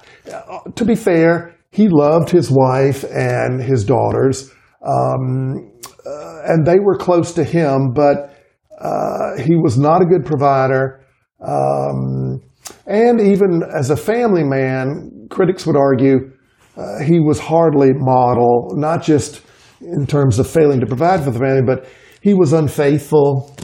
to 0.75 0.85
be 0.85 0.95
fair, 0.95 1.55
he 1.71 1.87
loved 1.87 2.29
his 2.29 2.49
wife 2.51 3.03
and 3.03 3.61
his 3.61 3.83
daughters, 3.85 4.51
um, 4.85 5.71
uh, 6.05 6.41
and 6.45 6.65
they 6.65 6.79
were 6.79 6.97
close 6.97 7.33
to 7.33 7.43
him, 7.43 7.91
but 7.93 8.35
uh, 8.79 9.37
he 9.37 9.55
was 9.55 9.77
not 9.77 10.01
a 10.01 10.05
good 10.05 10.25
provider. 10.25 11.05
Um, 11.45 12.41
and 12.85 13.21
even 13.21 13.63
as 13.75 13.89
a 13.89 13.97
family 13.97 14.43
man, 14.43 15.27
critics 15.29 15.65
would 15.65 15.75
argue 15.75 16.31
uh, 16.77 16.99
he 17.03 17.19
was 17.19 17.39
hardly 17.39 17.91
model, 17.93 18.71
not 18.75 19.03
just 19.03 19.41
in 19.81 20.07
terms 20.07 20.39
of 20.39 20.49
failing 20.49 20.79
to 20.79 20.85
provide 20.85 21.23
for 21.23 21.31
the 21.31 21.39
family, 21.39 21.61
but 21.61 21.87
he 22.21 22.33
was 22.33 22.53
unfaithful 22.53 23.55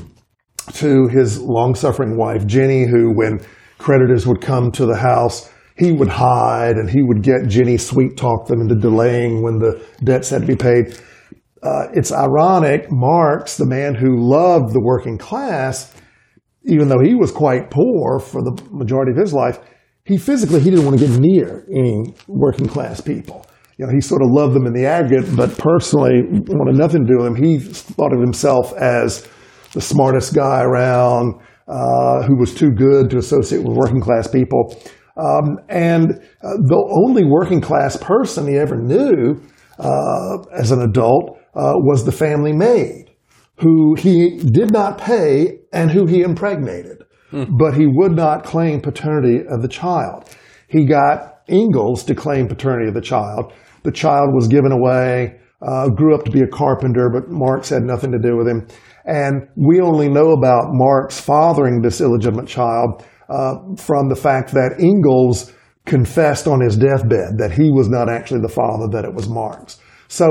to 0.73 1.07
his 1.07 1.39
long 1.39 1.75
suffering 1.75 2.17
wife, 2.17 2.45
Jenny, 2.45 2.85
who, 2.85 3.13
when 3.13 3.39
creditors 3.77 4.25
would 4.25 4.41
come 4.41 4.71
to 4.71 4.85
the 4.85 4.97
house, 4.97 5.49
he 5.77 5.91
would 5.91 6.07
hide 6.07 6.77
and 6.77 6.89
he 6.89 7.01
would 7.01 7.21
get 7.21 7.47
Jenny 7.47 7.77
sweet 7.77 8.17
talk 8.17 8.47
them 8.47 8.61
into 8.61 8.75
delaying 8.75 9.43
when 9.43 9.59
the 9.59 9.85
debts 10.03 10.29
had 10.29 10.41
to 10.41 10.47
be 10.47 10.55
paid. 10.55 10.97
Uh, 11.61 11.87
it's 11.93 12.11
ironic, 12.11 12.87
Marx, 12.91 13.57
the 13.57 13.65
man 13.65 13.95
who 13.95 14.17
loved 14.17 14.73
the 14.73 14.79
working 14.79 15.17
class, 15.17 15.93
even 16.63 16.87
though 16.87 17.01
he 17.03 17.15
was 17.15 17.31
quite 17.31 17.69
poor 17.69 18.19
for 18.19 18.41
the 18.41 18.61
majority 18.71 19.11
of 19.11 19.17
his 19.17 19.33
life, 19.33 19.59
he 20.05 20.17
physically 20.17 20.59
he 20.59 20.69
didn't 20.69 20.85
want 20.85 20.97
to 20.99 21.07
get 21.07 21.19
near 21.19 21.65
any 21.69 22.13
working 22.27 22.67
class 22.67 23.01
people. 23.01 23.45
You 23.77 23.85
know, 23.85 23.91
he 23.91 23.99
sort 23.99 24.21
of 24.21 24.29
loved 24.31 24.53
them 24.53 24.67
in 24.67 24.73
the 24.73 24.85
aggregate, 24.85 25.35
but 25.35 25.57
personally 25.57 26.21
wanted 26.47 26.77
nothing 26.77 27.05
to 27.05 27.07
do 27.07 27.17
with 27.17 27.25
them. 27.25 27.43
He 27.43 27.59
thought 27.59 28.13
of 28.13 28.21
himself 28.21 28.73
as 28.73 29.27
the 29.73 29.81
smartest 29.81 30.33
guy 30.33 30.61
around, 30.61 31.41
uh, 31.67 32.23
who 32.23 32.37
was 32.37 32.53
too 32.53 32.71
good 32.71 33.09
to 33.09 33.17
associate 33.17 33.63
with 33.63 33.75
working 33.75 33.99
class 33.99 34.27
people. 34.27 34.79
Um, 35.17 35.59
and 35.69 36.11
uh, 36.41 36.57
the 36.57 37.03
only 37.05 37.23
working 37.23 37.61
class 37.61 37.95
person 37.97 38.47
he 38.47 38.57
ever 38.57 38.75
knew 38.75 39.41
uh, 39.79 40.37
as 40.53 40.71
an 40.71 40.81
adult 40.81 41.37
uh, 41.55 41.73
was 41.75 42.03
the 42.03 42.11
family 42.11 42.53
maid, 42.53 43.11
who 43.59 43.95
he 43.95 44.37
did 44.39 44.71
not 44.71 44.97
pay 44.97 45.59
and 45.71 45.91
who 45.91 46.05
he 46.05 46.21
impregnated. 46.21 47.03
Mm. 47.31 47.57
But 47.57 47.75
he 47.75 47.87
would 47.87 48.11
not 48.11 48.43
claim 48.43 48.81
paternity 48.81 49.45
of 49.49 49.61
the 49.61 49.67
child. 49.67 50.29
He 50.67 50.85
got 50.85 51.41
Engels 51.47 52.03
to 52.05 52.15
claim 52.15 52.47
paternity 52.47 52.87
of 52.87 52.93
the 52.93 53.01
child. 53.01 53.53
The 53.83 53.91
child 53.91 54.33
was 54.33 54.47
given 54.47 54.71
away, 54.71 55.39
uh, 55.61 55.89
grew 55.89 56.15
up 56.15 56.25
to 56.25 56.31
be 56.31 56.41
a 56.41 56.47
carpenter, 56.47 57.09
but 57.09 57.29
Marx 57.29 57.69
had 57.69 57.83
nothing 57.83 58.11
to 58.11 58.19
do 58.19 58.35
with 58.35 58.47
him. 58.47 58.67
And 59.05 59.47
we 59.55 59.79
only 59.79 60.09
know 60.09 60.31
about 60.31 60.73
Marx 60.73 61.19
fathering 61.19 61.81
this 61.81 62.01
illegitimate 62.01 62.47
child 62.47 63.05
uh, 63.29 63.55
from 63.77 64.09
the 64.09 64.15
fact 64.15 64.51
that 64.51 64.75
Engels 64.79 65.53
confessed 65.85 66.47
on 66.47 66.61
his 66.61 66.75
deathbed 66.77 67.37
that 67.37 67.51
he 67.51 67.69
was 67.71 67.89
not 67.89 68.09
actually 68.09 68.41
the 68.41 68.49
father, 68.49 68.87
that 68.91 69.05
it 69.05 69.13
was 69.13 69.29
Marx. 69.29 69.79
So 70.07 70.27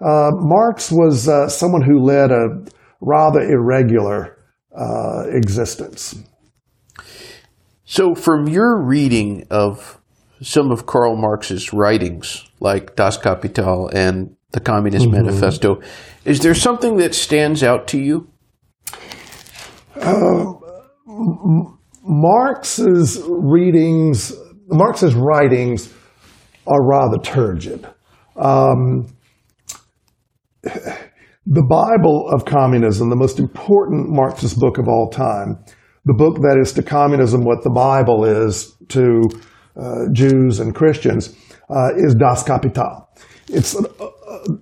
uh, 0.00 0.30
Marx 0.34 0.90
was 0.90 1.28
uh, 1.28 1.48
someone 1.48 1.82
who 1.82 2.00
led 2.00 2.30
a 2.30 2.64
rather 3.00 3.40
irregular 3.40 4.38
uh, 4.76 5.24
existence. 5.28 6.22
So, 7.84 8.14
from 8.14 8.48
your 8.48 8.84
reading 8.84 9.46
of 9.50 9.98
some 10.42 10.70
of 10.70 10.84
Karl 10.84 11.16
Marx's 11.16 11.72
writings, 11.72 12.44
like 12.60 12.96
Das 12.96 13.16
Kapital 13.16 13.88
and 13.94 14.36
the 14.52 14.60
Communist 14.60 15.06
mm-hmm. 15.06 15.24
Manifesto, 15.24 15.80
is 16.24 16.40
there 16.40 16.54
something 16.54 16.98
that 16.98 17.14
stands 17.14 17.62
out 17.62 17.88
to 17.88 17.98
you? 17.98 18.28
Uh, 19.96 20.52
Marx's 22.08 23.22
readings, 23.28 24.32
Marx's 24.68 25.14
writings 25.14 25.92
are 26.66 26.82
rather 26.82 27.18
turgid. 27.18 27.86
Um, 28.34 29.14
the 30.62 31.66
Bible 31.68 32.28
of 32.32 32.46
Communism, 32.46 33.10
the 33.10 33.16
most 33.16 33.38
important 33.38 34.08
Marxist 34.08 34.58
book 34.58 34.78
of 34.78 34.88
all 34.88 35.10
time, 35.10 35.62
the 36.06 36.14
book 36.14 36.36
that 36.36 36.58
is 36.58 36.72
to 36.72 36.82
communism 36.82 37.44
what 37.44 37.62
the 37.62 37.70
Bible 37.70 38.24
is 38.24 38.74
to 38.88 39.22
uh, 39.78 40.06
Jews 40.12 40.60
and 40.60 40.74
Christians, 40.74 41.36
uh, 41.68 41.90
is 41.96 42.14
Das 42.14 42.42
Kapital. 42.42 43.06
It's, 43.48 43.76
uh, 43.76 44.10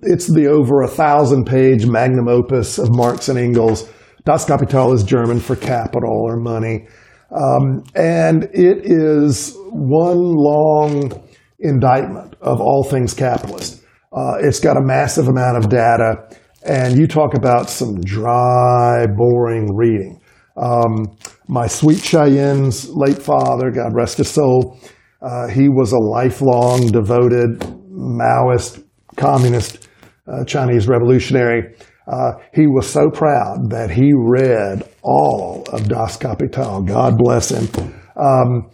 it's 0.03 0.27
the 0.27 0.47
over 0.47 0.81
a 0.81 0.87
thousand 0.89 1.45
page 1.45 1.85
magnum 1.85 2.27
opus 2.27 2.77
of 2.77 2.89
Marx 2.93 3.29
and 3.29 3.39
Engels. 3.39 3.89
Das 4.25 4.43
Kapital 4.43 4.91
is 4.91 5.03
German 5.03 5.39
for 5.39 5.55
capital 5.55 6.11
or 6.11 6.35
money. 6.35 6.87
Um, 7.31 7.83
and 7.95 8.43
it 8.53 8.85
is 8.85 9.55
one 9.71 10.17
long 10.17 11.23
indictment 11.59 12.35
of 12.41 12.61
all 12.61 12.83
things 12.83 13.13
capitalist. 13.13 13.83
Uh, 14.13 14.37
it's 14.41 14.59
got 14.59 14.77
a 14.77 14.81
massive 14.81 15.27
amount 15.27 15.57
of 15.57 15.69
data, 15.69 16.27
and 16.65 16.97
you 16.97 17.07
talk 17.07 17.33
about 17.35 17.69
some 17.69 17.99
dry, 18.01 19.05
boring 19.07 19.75
reading. 19.75 20.21
Um, 20.55 21.17
my 21.47 21.67
sweet 21.67 21.99
Cheyenne's 21.99 22.89
late 22.89 23.21
father, 23.21 23.71
God 23.71 23.93
rest 23.93 24.17
his 24.17 24.29
soul, 24.29 24.79
uh, 25.21 25.47
he 25.47 25.69
was 25.69 25.91
a 25.91 25.97
lifelong 25.97 26.87
devoted 26.87 27.59
Maoist, 27.91 28.83
communist, 29.15 29.87
uh, 30.27 30.43
Chinese 30.45 30.87
revolutionary. 30.87 31.75
Uh, 32.07 32.33
he 32.53 32.67
was 32.67 32.89
so 32.89 33.09
proud 33.09 33.69
that 33.69 33.89
he 33.91 34.13
read 34.15 34.83
all 35.01 35.63
of 35.73 35.89
Das 35.89 36.15
Kapital. 36.17 36.81
God 36.81 37.17
bless 37.17 37.49
him. 37.49 37.67
Um, 38.15 38.71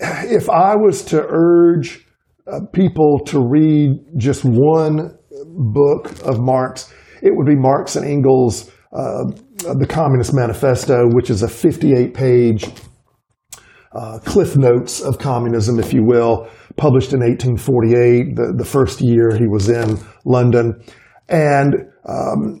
if 0.00 0.48
I 0.48 0.74
was 0.74 1.04
to 1.06 1.24
urge 1.28 2.06
uh, 2.50 2.60
people 2.72 3.20
to 3.26 3.40
read 3.40 3.98
just 4.16 4.44
one 4.44 5.16
book 5.46 6.10
of 6.24 6.40
Marx, 6.40 6.92
it 7.22 7.34
would 7.34 7.46
be 7.46 7.56
Marx 7.56 7.96
and 7.96 8.06
Engels' 8.06 8.70
uh, 8.92 9.24
The 9.58 9.86
Communist 9.88 10.32
Manifesto, 10.34 11.06
which 11.08 11.30
is 11.30 11.42
a 11.42 11.48
58 11.48 12.14
page 12.14 12.66
uh, 13.94 14.18
cliff 14.24 14.56
notes 14.56 15.00
of 15.00 15.18
communism, 15.18 15.78
if 15.78 15.92
you 15.92 16.02
will, 16.04 16.48
published 16.76 17.12
in 17.12 17.20
1848, 17.20 18.34
the, 18.34 18.54
the 18.56 18.64
first 18.64 19.00
year 19.00 19.36
he 19.36 19.46
was 19.46 19.68
in 19.68 19.98
London. 20.24 20.82
And 21.28 21.74
um, 22.06 22.60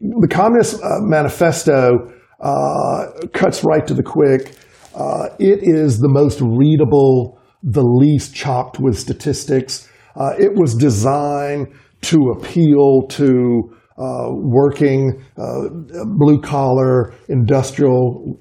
the 0.00 0.28
Communist 0.28 0.82
uh, 0.82 1.00
Manifesto 1.00 2.12
uh, 2.40 3.06
cuts 3.32 3.62
right 3.64 3.86
to 3.86 3.94
the 3.94 4.02
quick. 4.02 4.54
Uh, 4.94 5.28
it 5.38 5.60
is 5.62 5.98
the 5.98 6.08
most 6.08 6.40
readable, 6.40 7.38
the 7.62 7.82
least 7.82 8.34
chopped 8.34 8.80
with 8.80 8.98
statistics. 8.98 9.88
Uh, 10.16 10.32
it 10.38 10.54
was 10.54 10.74
designed 10.74 11.68
to 12.02 12.34
appeal 12.34 13.06
to 13.08 13.76
uh, 13.98 14.30
working 14.30 15.22
blue 15.36 16.40
collar 16.40 17.12
industrial 17.28 18.38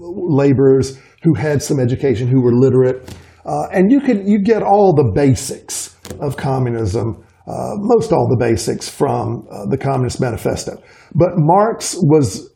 laborers 0.00 0.98
who 1.22 1.34
had 1.34 1.62
some 1.62 1.78
education, 1.78 2.26
who 2.26 2.40
were 2.40 2.54
literate, 2.54 3.14
and 3.44 3.92
you 3.92 4.00
could 4.00 4.26
you 4.26 4.42
get 4.42 4.62
all 4.62 4.94
the 4.94 5.12
basics 5.14 5.94
of 6.20 6.38
communism, 6.38 7.22
uh, 7.46 7.74
most 7.76 8.12
all 8.12 8.28
the 8.28 8.36
basics 8.38 8.88
from 8.88 9.46
the 9.68 9.76
Communist 9.76 10.20
Manifesto. 10.20 10.82
But 11.14 11.30
Marx 11.36 11.96
was, 11.98 12.50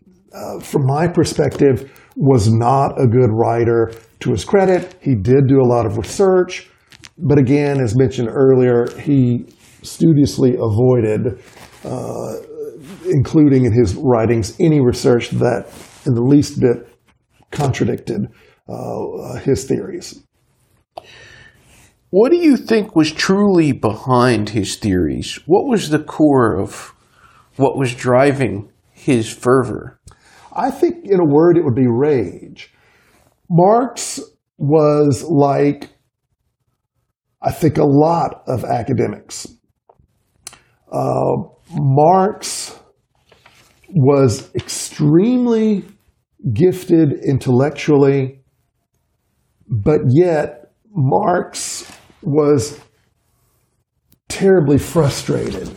from 0.62 0.86
my 0.86 1.08
perspective, 1.08 1.90
was 2.16 2.52
not 2.52 3.00
a 3.00 3.06
good 3.06 3.30
writer. 3.30 3.92
To 4.20 4.30
his 4.30 4.44
credit, 4.44 4.94
he 5.00 5.14
did 5.14 5.46
do 5.48 5.60
a 5.60 5.68
lot 5.68 5.84
of 5.84 5.98
research, 5.98 6.70
but 7.18 7.38
again, 7.38 7.80
as 7.80 7.96
mentioned 7.96 8.28
earlier, 8.30 8.86
he 8.98 9.46
studiously 9.82 10.54
avoided 10.54 11.42
uh, 11.84 12.34
including 13.06 13.64
in 13.64 13.72
his 13.72 13.94
writings 13.96 14.56
any 14.60 14.80
research 14.80 15.30
that 15.30 15.66
in 16.04 16.14
the 16.14 16.22
least 16.22 16.60
bit 16.60 16.88
contradicted 17.50 18.26
uh, 18.68 19.36
his 19.38 19.64
theories. 19.64 20.25
What 22.10 22.30
do 22.30 22.38
you 22.38 22.56
think 22.56 22.94
was 22.94 23.10
truly 23.10 23.72
behind 23.72 24.50
his 24.50 24.76
theories? 24.76 25.40
What 25.46 25.66
was 25.66 25.90
the 25.90 25.98
core 25.98 26.56
of 26.56 26.94
what 27.56 27.76
was 27.76 27.94
driving 27.94 28.70
his 28.90 29.28
fervor? 29.28 30.00
I 30.54 30.70
think, 30.70 31.04
in 31.04 31.18
a 31.20 31.24
word, 31.24 31.58
it 31.58 31.64
would 31.64 31.74
be 31.74 31.88
rage. 31.88 32.72
Marx 33.50 34.20
was 34.56 35.24
like, 35.28 35.90
I 37.42 37.50
think, 37.50 37.76
a 37.76 37.84
lot 37.84 38.42
of 38.46 38.64
academics. 38.64 39.48
Uh, 40.90 41.42
Marx 41.72 42.78
was 43.88 44.54
extremely 44.54 45.84
gifted 46.52 47.12
intellectually, 47.24 48.40
but 49.68 50.00
yet 50.08 50.72
Marx 50.90 51.92
was 52.26 52.80
terribly 54.28 54.78
frustrated 54.78 55.70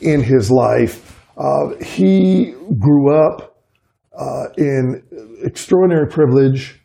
in 0.00 0.22
his 0.22 0.50
life. 0.50 1.20
Uh, 1.36 1.74
he 1.82 2.54
grew 2.78 3.12
up 3.12 3.58
uh, 4.16 4.46
in 4.56 5.02
extraordinary 5.42 6.06
privilege, 6.06 6.80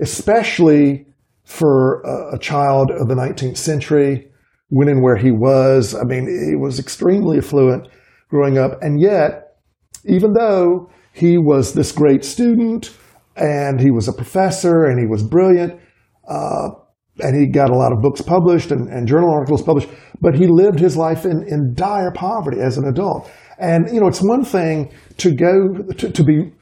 especially 0.00 1.06
for 1.44 2.00
a, 2.00 2.36
a 2.36 2.38
child 2.38 2.90
of 2.90 3.08
the 3.08 3.14
19th 3.14 3.58
century 3.58 4.30
when 4.70 4.88
and 4.88 5.02
where 5.02 5.16
he 5.16 5.30
was. 5.30 5.94
I 5.94 6.04
mean, 6.04 6.26
he 6.26 6.56
was 6.56 6.78
extremely 6.78 7.38
affluent 7.38 7.88
growing 8.30 8.56
up. 8.56 8.80
And 8.80 8.98
yet, 8.98 9.58
even 10.06 10.32
though 10.32 10.90
he 11.12 11.36
was 11.36 11.74
this 11.74 11.92
great 11.92 12.24
student 12.24 12.96
and 13.36 13.80
he 13.80 13.90
was 13.90 14.08
a 14.08 14.12
professor 14.12 14.84
and 14.84 14.98
he 14.98 15.06
was 15.06 15.22
brilliant, 15.22 15.78
uh, 16.26 16.70
and 17.20 17.36
he 17.36 17.46
got 17.46 17.70
a 17.70 17.76
lot 17.76 17.92
of 17.92 18.00
books 18.00 18.20
published 18.20 18.70
and, 18.70 18.88
and, 18.88 19.06
journal 19.06 19.30
articles 19.30 19.62
published, 19.62 19.88
but 20.20 20.34
he 20.34 20.46
lived 20.48 20.78
his 20.78 20.96
life 20.96 21.24
in, 21.24 21.44
in 21.48 21.72
dire 21.74 22.10
poverty 22.12 22.58
as 22.60 22.76
an 22.76 22.86
adult. 22.86 23.30
And, 23.58 23.88
you 23.92 24.00
know, 24.00 24.08
it's 24.08 24.22
one 24.22 24.44
thing 24.44 24.92
to 25.18 25.32
go, 25.32 25.92
to, 25.92 26.10
to 26.10 26.24
be 26.24 26.52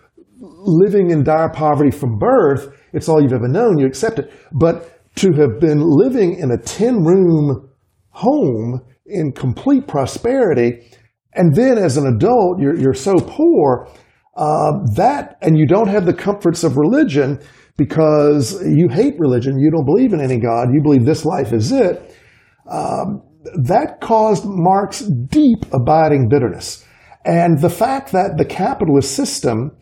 living 0.41 1.11
in 1.11 1.25
dire 1.25 1.49
poverty 1.49 1.91
from 1.91 2.19
birth. 2.19 2.69
It's 2.93 3.09
all 3.09 3.23
you've 3.23 3.33
ever 3.33 3.49
known. 3.49 3.79
You 3.79 3.87
accept 3.87 4.19
it. 4.19 4.31
But 4.53 5.01
to 5.17 5.33
have 5.33 5.59
been 5.59 5.81
living 5.81 6.39
in 6.39 6.51
a 6.51 6.59
10 6.59 7.03
room 7.05 7.71
home 8.11 8.81
in 9.07 9.33
complete 9.33 9.87
prosperity, 9.87 10.87
and 11.35 11.55
then 11.55 11.79
as 11.79 11.97
an 11.97 12.07
adult, 12.07 12.61
you're, 12.61 12.79
you're 12.79 12.95
so 12.95 13.15
poor 13.17 13.89
uh, 14.37 14.73
that, 14.97 15.37
and 15.43 15.57
you 15.57 15.67
don't 15.67 15.89
have 15.89 16.07
the 16.07 16.15
comforts 16.15 16.65
of 16.65 16.77
religion 16.77 17.41
because 17.77 18.63
you 18.67 18.89
hate 18.89 19.15
religion, 19.19 19.59
you 19.59 19.71
don't 19.71 19.87
believe 19.87 20.13
in 20.13 20.21
any 20.21 20.39
God, 20.39 20.69
you 20.73 20.83
believe 20.83 21.05
this 21.05 21.25
life 21.25 21.53
is 21.53 21.73
it. 21.73 22.17
Um, 22.71 23.23
that 23.65 24.01
caused 24.01 24.45
Marx 24.47 25.01
deep 25.01 25.65
abiding 25.73 26.29
bitterness. 26.29 26.85
And 27.25 27.61
the 27.61 27.71
fact 27.71 28.13
that 28.13 28.37
the 28.37 28.45
capitalist 28.45 29.15
system 29.15 29.73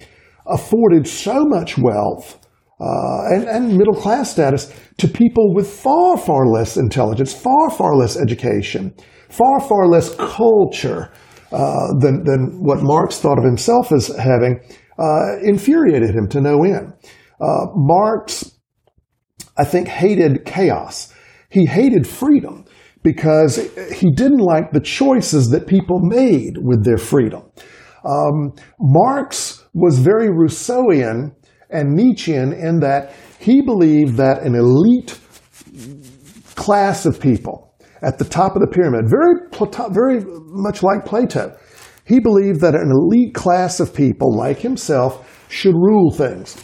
afforded 0.47 1.07
so 1.07 1.45
much 1.45 1.79
wealth 1.79 2.39
uh, 2.81 3.35
and, 3.35 3.45
and 3.45 3.77
middle 3.77 3.95
class 3.95 4.31
status 4.31 4.73
to 4.99 5.09
people 5.09 5.55
with 5.55 5.69
far, 5.69 6.17
far 6.17 6.47
less 6.47 6.77
intelligence, 6.77 7.33
far, 7.35 7.71
far 7.71 7.95
less 7.97 8.17
education, 8.17 8.95
far, 9.29 9.61
far 9.61 9.87
less 9.87 10.15
culture 10.17 11.13
uh, 11.53 11.89
than, 11.99 12.25
than 12.25 12.63
what 12.63 12.79
Marx 12.83 13.19
thought 13.19 13.39
of 13.39 13.45
himself 13.45 13.93
as 13.93 14.09
having, 14.17 14.61
uh, 14.99 15.39
infuriated 15.43 16.11
him 16.11 16.29
to 16.29 16.41
no 16.41 16.63
end. 16.65 16.93
Uh, 17.41 17.67
Marx, 17.75 18.59
I 19.57 19.65
think, 19.65 19.89
hated 19.89 20.45
chaos. 20.45 21.13
He 21.49 21.67
hated 21.67 22.07
freedom 22.07 22.65
because 23.03 23.57
he 23.93 24.11
didn't 24.13 24.39
like 24.39 24.73
the 24.73 24.81
choices 24.81 25.49
that 25.51 25.67
people 25.67 26.01
made 26.01 26.59
with 26.59 26.85
their 26.85 26.99
freedom. 26.99 27.43
Um, 28.05 28.53
Marx 28.79 29.65
was 29.75 29.99
very 29.99 30.29
Rousseauian 30.29 31.35
and 31.71 31.95
Nietzschean 31.95 32.53
in 32.53 32.81
that 32.81 33.13
he 33.39 33.63
believed 33.63 34.17
that 34.17 34.43
an 34.43 34.55
elite 34.55 35.19
class 36.57 37.07
of 37.07 37.21
people 37.21 37.75
at 38.03 38.19
the 38.19 38.25
top 38.25 38.55
of 38.57 38.61
the 38.61 38.67
pyramid, 38.67 39.09
very, 39.09 39.35
very 39.91 40.25
much 40.49 40.83
like 40.83 41.05
Plato, 41.05 41.57
he 42.05 42.19
believed 42.19 42.61
that 42.61 42.75
an 42.75 42.91
elite 42.91 43.35
class 43.35 43.79
of 43.81 43.95
people 43.95 44.35
like 44.35 44.59
himself 44.59 45.47
should 45.49 45.75
rule 45.75 46.11
things. 46.11 46.57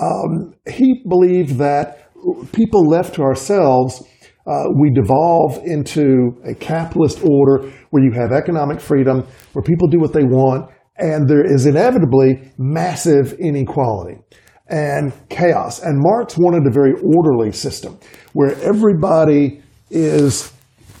Um, 0.00 0.54
he 0.68 1.02
believed 1.08 1.58
that 1.58 2.10
people 2.52 2.82
left 2.88 3.14
to 3.14 3.22
ourselves, 3.22 4.02
uh, 4.46 4.64
we 4.78 4.90
devolve 4.90 5.58
into 5.64 6.38
a 6.44 6.54
capitalist 6.54 7.20
order 7.24 7.70
where 7.90 8.02
you 8.02 8.12
have 8.12 8.32
economic 8.32 8.80
freedom, 8.80 9.26
where 9.52 9.62
people 9.62 9.88
do 9.88 9.98
what 9.98 10.12
they 10.12 10.24
want, 10.24 10.70
and 10.96 11.28
there 11.28 11.44
is 11.44 11.66
inevitably 11.66 12.52
massive 12.58 13.34
inequality 13.34 14.18
and 14.68 15.12
chaos. 15.28 15.82
And 15.82 15.98
Marx 15.98 16.36
wanted 16.38 16.66
a 16.66 16.70
very 16.70 16.92
orderly 17.02 17.52
system 17.52 17.98
where 18.32 18.54
everybody 18.62 19.62
is 19.90 20.52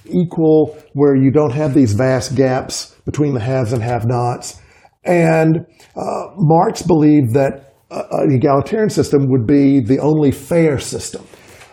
equal, 0.06 0.78
where 0.92 1.16
you 1.16 1.30
don't 1.30 1.52
have 1.52 1.74
these 1.74 1.92
vast 1.92 2.34
gaps 2.34 2.94
between 3.04 3.34
the 3.34 3.40
haves 3.40 3.72
and 3.72 3.82
have 3.82 4.06
nots. 4.06 4.60
And 5.04 5.66
uh, 5.96 6.26
Marx 6.36 6.82
believed 6.82 7.34
that 7.34 7.73
an 7.90 8.32
egalitarian 8.32 8.90
system 8.90 9.30
would 9.30 9.46
be 9.46 9.80
the 9.80 9.98
only 9.98 10.30
fair 10.30 10.78
system. 10.78 11.24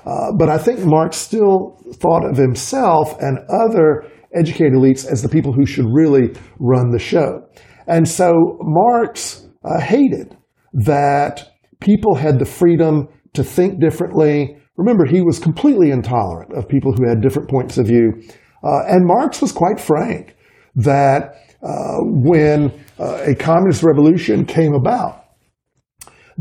Uh, 0.06 0.32
but 0.38 0.50
I 0.50 0.58
think 0.58 0.80
Marx 0.84 1.17
still 1.17 1.78
thought 1.93 2.26
of 2.28 2.38
himself 2.38 3.19
and 3.19 3.38
other 3.50 4.06
educated 4.34 4.74
elites 4.74 5.06
as 5.06 5.21
the 5.21 5.30
people 5.30 5.54
who 5.54 5.65
should 5.65 5.86
really 5.91 6.34
run 6.60 6.91
the 6.91 7.00
show. 7.00 7.47
And 7.88 8.08
so 8.08 8.58
Marx 8.62 9.47
uh, 9.63 9.80
hated 9.80 10.36
that 10.74 11.52
people 11.80 12.15
had 12.15 12.39
the 12.39 12.45
freedom 12.45 13.10
to 13.34 13.43
think 13.43 13.80
differently. 13.80 14.58
Remember, 14.78 15.06
he 15.06 15.21
was 15.21 15.39
completely 15.39 15.91
intolerant 15.91 16.54
of 16.54 16.67
people 16.67 16.93
who 16.93 17.08
had 17.08 17.21
different 17.21 17.50
points 17.50 17.78
of 17.78 17.88
view. 17.88 18.13
Uh, 18.63 18.84
and 18.88 19.06
Marx 19.06 19.41
was 19.41 19.52
quite 19.52 19.80
frank 19.80 20.36
that 20.76 21.36
uh, 21.63 21.97
when 22.00 22.71
uh, 23.00 23.24
a 23.26 23.36
communist 23.36 23.84
revolution 23.84 24.45
came 24.45 24.74
about, 24.74 25.21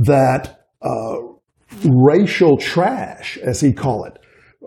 that 0.04 0.64
uh, 0.82 1.16
racial 1.84 2.56
trash, 2.56 3.38
as 3.38 3.60
he 3.60 3.72
called 3.72 4.06
it, 4.06 4.18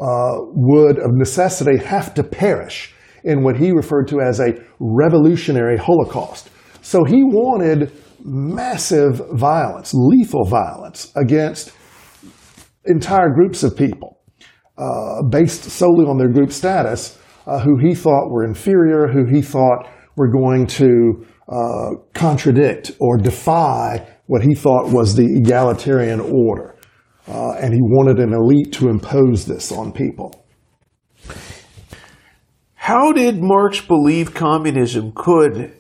uh, 0.02 0.38
would 0.54 0.98
of 1.00 1.12
necessity 1.14 1.84
have 1.84 2.14
to 2.14 2.24
perish 2.24 2.94
in 3.24 3.44
what 3.44 3.58
he 3.58 3.72
referred 3.72 4.08
to 4.08 4.20
as 4.20 4.40
a 4.40 4.54
revolutionary 4.80 5.78
holocaust. 5.78 6.50
So 6.82 7.04
he 7.04 7.24
wanted 7.24 7.92
massive 8.24 9.22
violence, 9.32 9.94
lethal 9.94 10.46
violence 10.46 11.12
against 11.16 11.72
entire 12.86 13.30
groups 13.30 13.64
of 13.64 13.78
people 13.78 14.20
uh, 14.78 15.24
based 15.30 15.64
solely 15.64 16.06
on 16.06 16.18
their 16.18 16.30
group 16.30 16.52
status, 16.52 17.18
uh, 17.48 17.60
who 17.60 17.78
he 17.78 17.94
thought 17.94 18.30
were 18.30 18.44
inferior, 18.46 19.08
who 19.08 19.26
he 19.26 19.42
thought 19.42 19.88
were 20.16 20.32
going 20.32 20.66
to 20.66 21.26
uh, 21.48 21.90
contradict 22.14 22.92
or 23.00 23.18
defy 23.18 24.06
what 24.34 24.42
he 24.42 24.56
thought 24.56 24.90
was 24.90 25.16
the 25.16 25.28
egalitarian 25.38 26.20
order. 26.20 26.74
Uh, 27.28 27.52
and 27.52 27.72
he 27.72 27.80
wanted 27.80 28.18
an 28.18 28.34
elite 28.34 28.74
to 28.74 28.90
impose 28.90 29.46
this 29.46 29.72
on 29.72 29.92
people. 29.92 30.44
How 32.74 33.12
did 33.12 33.44
Marx 33.44 33.80
believe 33.80 34.34
communism 34.34 35.12
could 35.16 35.78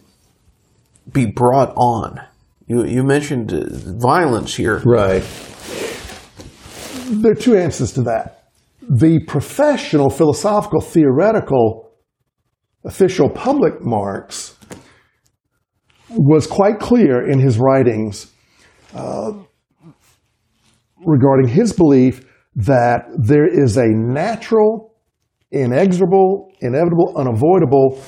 be 1.11 1.25
brought 1.25 1.73
on? 1.77 2.21
You, 2.67 2.85
you 2.85 3.03
mentioned 3.03 3.51
uh, 3.51 3.63
violence 3.99 4.53
here. 4.53 4.83
Right. 4.85 5.23
There 7.09 7.31
are 7.31 7.41
two 7.47 7.57
answers 7.57 7.91
to 7.93 8.03
that. 8.03 8.49
the 8.87 9.19
professional, 9.25 10.11
philosophical, 10.11 10.79
theoretical, 10.79 11.91
official 12.85 13.31
public 13.31 13.81
Marx 13.81 14.55
was 16.11 16.45
quite 16.45 16.77
clear 16.77 17.27
in 17.27 17.39
his 17.39 17.57
writings 17.57 18.29
uh, 18.93 19.33
regarding 21.05 21.47
his 21.47 21.73
belief 21.73 22.25
that 22.55 23.05
there 23.17 23.47
is 23.47 23.77
a 23.77 23.87
natural, 23.87 24.95
inexorable, 25.51 26.51
inevitable, 26.61 27.13
unavoidable 27.17 28.01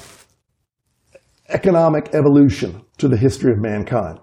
economic 1.49 2.13
evolution 2.13 2.81
to 2.97 3.07
the 3.07 3.17
history 3.17 3.51
of 3.51 3.59
mankind. 3.59 4.19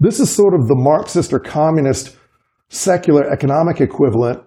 This 0.00 0.20
is 0.20 0.30
sort 0.30 0.54
of 0.54 0.68
the 0.68 0.76
Marxist 0.76 1.32
or 1.32 1.38
communist 1.38 2.16
secular 2.68 3.30
economic 3.30 3.80
equivalent 3.80 4.42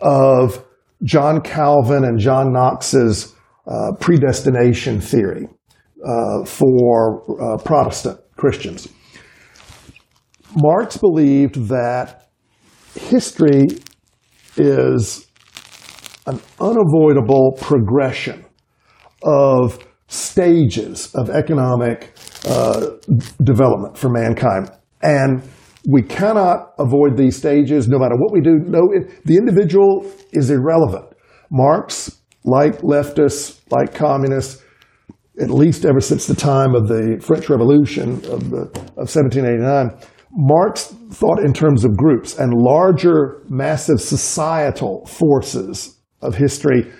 of 0.00 0.64
John 1.02 1.40
Calvin 1.40 2.04
and 2.04 2.18
John 2.18 2.52
Knox's 2.52 3.34
uh, 3.66 3.92
predestination 4.00 5.00
theory 5.00 5.48
uh, 6.04 6.44
for 6.44 7.22
uh, 7.40 7.56
Protestant 7.58 8.20
Christians. 8.36 8.88
Marx 10.56 10.96
believed 10.96 11.68
that 11.68 12.28
history 12.94 13.64
is 14.56 15.26
an 16.26 16.40
unavoidable 16.60 17.52
progression 17.60 18.44
of 19.22 19.78
stages 20.06 21.14
of 21.14 21.30
economic 21.30 22.16
uh, 22.46 22.86
development 23.42 23.96
for 23.96 24.10
mankind. 24.10 24.70
And 25.02 25.42
we 25.88 26.02
cannot 26.02 26.72
avoid 26.78 27.16
these 27.16 27.36
stages 27.36 27.88
no 27.88 27.98
matter 27.98 28.14
what 28.16 28.32
we 28.32 28.40
do. 28.40 28.58
No, 28.58 28.90
it, 28.92 29.24
the 29.24 29.36
individual 29.36 30.10
is 30.32 30.50
irrelevant. 30.50 31.06
Marx, 31.50 32.20
like 32.44 32.78
leftists, 32.78 33.60
like 33.70 33.94
communists, 33.94 34.62
at 35.40 35.50
least 35.50 35.84
ever 35.84 36.00
since 36.00 36.26
the 36.26 36.34
time 36.34 36.74
of 36.74 36.86
the 36.86 37.20
French 37.20 37.50
Revolution 37.50 38.12
of, 38.26 38.50
the, 38.50 38.62
of 38.96 39.10
1789, 39.10 39.90
Marx 40.36 40.92
thought 41.12 41.38
in 41.44 41.52
terms 41.52 41.84
of 41.84 41.96
groups 41.96 42.38
and 42.38 42.52
larger, 42.52 43.42
massive 43.48 44.00
societal 44.00 45.06
forces 45.06 45.98
of 46.22 46.34
history 46.34 46.92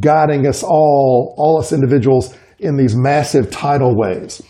guiding 0.00 0.46
us 0.46 0.62
all, 0.62 1.34
all 1.38 1.58
us 1.58 1.72
individuals 1.72 2.34
in 2.58 2.76
these 2.76 2.94
massive 2.94 3.50
tidal 3.50 3.96
waves. 3.96 4.42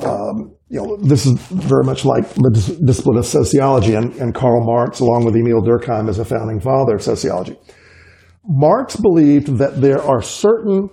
Um, 0.00 0.54
you 0.68 0.80
know, 0.80 0.96
this 0.96 1.24
is 1.24 1.34
very 1.48 1.84
much 1.84 2.04
like 2.04 2.28
the 2.34 2.80
discipline 2.84 3.16
of 3.16 3.26
sociology 3.26 3.94
and, 3.94 4.12
and 4.16 4.34
Karl 4.34 4.64
Marx, 4.64 5.00
along 5.00 5.24
with 5.24 5.36
Emil 5.36 5.62
Durkheim 5.62 6.08
as 6.08 6.18
a 6.18 6.24
founding 6.24 6.60
father 6.60 6.96
of 6.96 7.02
sociology. 7.02 7.56
Marx 8.44 8.96
believed 8.96 9.58
that 9.58 9.80
there 9.80 10.02
are 10.02 10.20
certain 10.20 10.90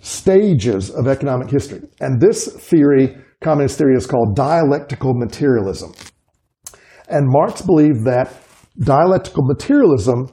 stages 0.00 0.90
of 0.90 1.08
economic 1.08 1.50
history. 1.50 1.82
And 2.00 2.20
this 2.20 2.46
theory, 2.46 3.16
communist 3.42 3.78
theory, 3.78 3.96
is 3.96 4.06
called 4.06 4.36
dialectical 4.36 5.12
materialism. 5.14 5.92
And 7.08 7.26
Marx 7.28 7.62
believed 7.62 8.04
that 8.04 8.34
dialectical 8.78 9.44
materialism 9.44 10.28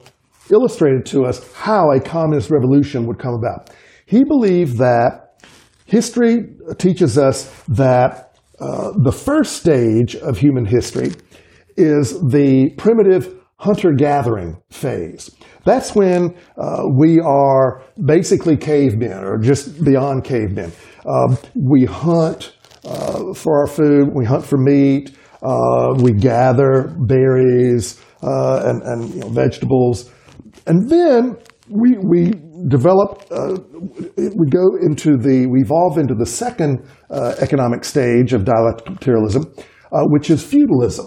illustrated 0.50 1.06
to 1.06 1.24
us 1.24 1.52
how 1.54 1.90
a 1.90 2.00
communist 2.00 2.50
revolution 2.50 3.06
would 3.06 3.18
come 3.18 3.34
about. 3.34 3.70
He 4.06 4.24
believed 4.24 4.78
that 4.78 5.40
history 5.86 6.56
teaches 6.78 7.16
us 7.16 7.50
that 7.68 8.36
uh, 8.60 8.92
the 9.02 9.12
first 9.12 9.56
stage 9.56 10.14
of 10.16 10.38
human 10.38 10.64
history 10.64 11.12
is 11.76 12.12
the 12.30 12.70
primitive 12.76 13.34
hunter-gathering 13.56 14.60
phase. 14.70 15.30
That's 15.64 15.94
when 15.94 16.36
uh, 16.58 16.82
we 16.94 17.20
are 17.20 17.82
basically 18.04 18.56
cavemen 18.56 19.24
or 19.24 19.38
just 19.38 19.82
beyond 19.82 20.24
cavemen. 20.24 20.72
Um, 21.06 21.38
we 21.54 21.84
hunt 21.84 22.54
uh, 22.84 23.32
for 23.32 23.60
our 23.60 23.66
food, 23.66 24.10
we 24.14 24.26
hunt 24.26 24.44
for 24.44 24.58
meat, 24.58 25.16
uh, 25.44 25.94
we 26.02 26.12
gather 26.12 26.94
berries 27.06 28.00
uh, 28.22 28.62
and, 28.64 28.82
and 28.82 29.14
you 29.14 29.20
know, 29.20 29.28
vegetables. 29.28 30.10
And 30.66 30.88
then 30.88 31.36
we, 31.68 31.98
we 31.98 32.32
develop, 32.68 33.24
uh, 33.30 33.56
we 34.16 34.48
go 34.48 34.76
into 34.80 35.16
the, 35.18 35.46
we 35.50 35.60
evolve 35.60 35.98
into 35.98 36.14
the 36.14 36.26
second 36.26 36.88
uh, 37.10 37.34
economic 37.40 37.84
stage 37.84 38.32
of 38.32 38.44
dialectical 38.44 38.94
materialism, 38.94 39.52
uh, 39.92 40.02
which 40.06 40.30
is 40.30 40.42
feudalism. 40.42 41.06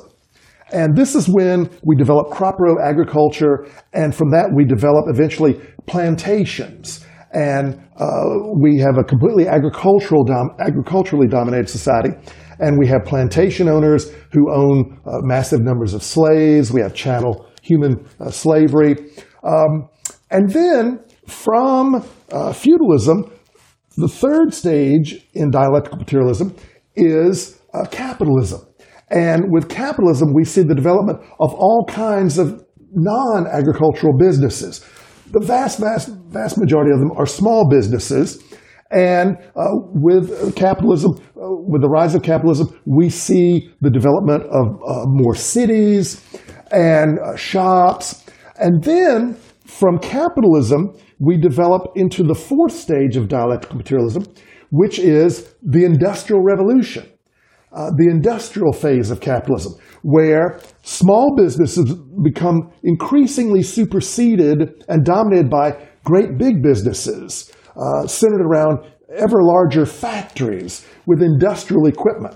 And 0.72 0.96
this 0.96 1.16
is 1.16 1.30
when 1.30 1.70
we 1.84 1.96
develop 1.96 2.30
crop 2.30 2.60
row 2.60 2.76
agriculture, 2.84 3.68
and 3.94 4.14
from 4.14 4.32
that 4.32 4.52
we 4.54 4.66
develop 4.66 5.06
eventually 5.08 5.62
plantations. 5.88 7.06
And 7.32 7.82
uh, 7.98 8.08
we 8.60 8.78
have 8.80 8.98
a 8.98 9.04
completely 9.04 9.48
agricultural 9.48 10.26
dom- 10.26 10.56
agriculturally 10.60 11.28
dominated 11.28 11.70
society 11.70 12.10
and 12.60 12.78
we 12.78 12.88
have 12.88 13.06
plantation 13.06 13.68
owners 13.68 14.12
who 14.32 14.52
own 14.52 15.00
uh, 15.06 15.20
massive 15.22 15.62
numbers 15.62 15.94
of 15.94 16.04
slaves. 16.04 16.72
We 16.72 16.82
have 16.82 16.94
chattel 16.94 17.48
human 17.62 18.08
uh, 18.20 18.32
slavery. 18.32 18.96
Um, 19.44 19.90
and 20.32 20.50
then 20.50 21.00
from 21.28 22.06
uh, 22.32 22.54
feudalism, 22.54 23.32
the 23.98 24.08
third 24.08 24.54
stage 24.54 25.28
in 25.34 25.52
dialectical 25.52 25.98
materialism 25.98 26.56
is 26.96 27.60
uh, 27.74 27.86
capitalism. 27.86 28.62
And 29.10 29.46
with 29.50 29.70
capitalism, 29.70 30.34
we 30.34 30.44
see 30.44 30.64
the 30.64 30.76
development 30.76 31.20
of 31.40 31.54
all 31.54 31.86
kinds 31.88 32.38
of 32.38 32.64
non-agricultural 32.92 34.18
businesses. 34.18 34.86
The 35.32 35.40
vast, 35.40 35.80
vast, 35.80 36.10
vast 36.30 36.58
majority 36.58 36.92
of 36.92 37.00
them 37.00 37.12
are 37.18 37.26
small 37.26 37.70
businesses 37.70 38.42
and 38.92 39.38
uh, 39.56 39.68
with 39.94 40.56
capitalism, 40.56 41.12
uh, 41.36 41.50
with 41.68 41.82
the 41.82 41.90
rise 41.90 42.16
of 42.16 42.24
capitalism, 42.24 42.80
we 42.86 43.10
see 43.10 43.70
the 43.82 43.90
development 43.90 44.44
of 44.44 44.68
uh, 44.88 45.04
more 45.08 45.36
cities 45.36 46.24
and 46.72 47.20
uh, 47.20 47.36
shops. 47.36 48.26
And 48.58 48.84
then 48.84 49.38
from 49.66 50.00
capitalism, 50.00 50.96
we 51.20 51.38
develop 51.38 51.92
into 51.96 52.24
the 52.24 52.36
fourth 52.36 52.72
stage 52.72 53.18
of 53.18 53.28
dialectical 53.28 53.78
materialism, 53.78 54.24
which 54.72 55.00
is 55.00 55.54
the 55.62 55.84
Industrial 55.84 56.42
Revolution. 56.42 57.12
Uh, 57.74 57.92
the 57.98 58.08
industrial 58.10 58.72
phase 58.72 59.12
of 59.12 59.20
capitalism, 59.20 59.74
where 60.02 60.58
small 60.84 61.36
businesses 61.36 61.94
become 62.24 62.72
increasingly 62.84 63.62
superseded 63.62 64.86
and 64.88 65.04
dominated 65.04 65.50
by 65.50 65.78
great 66.06 66.38
big 66.38 66.64
businesses 66.64 67.52
uh, 67.78 68.08
centered 68.08 68.42
around 68.42 68.80
ever 69.16 69.42
larger 69.42 69.86
factories 69.86 70.86
with 71.06 71.22
industrial 71.22 71.86
equipment. 71.88 72.36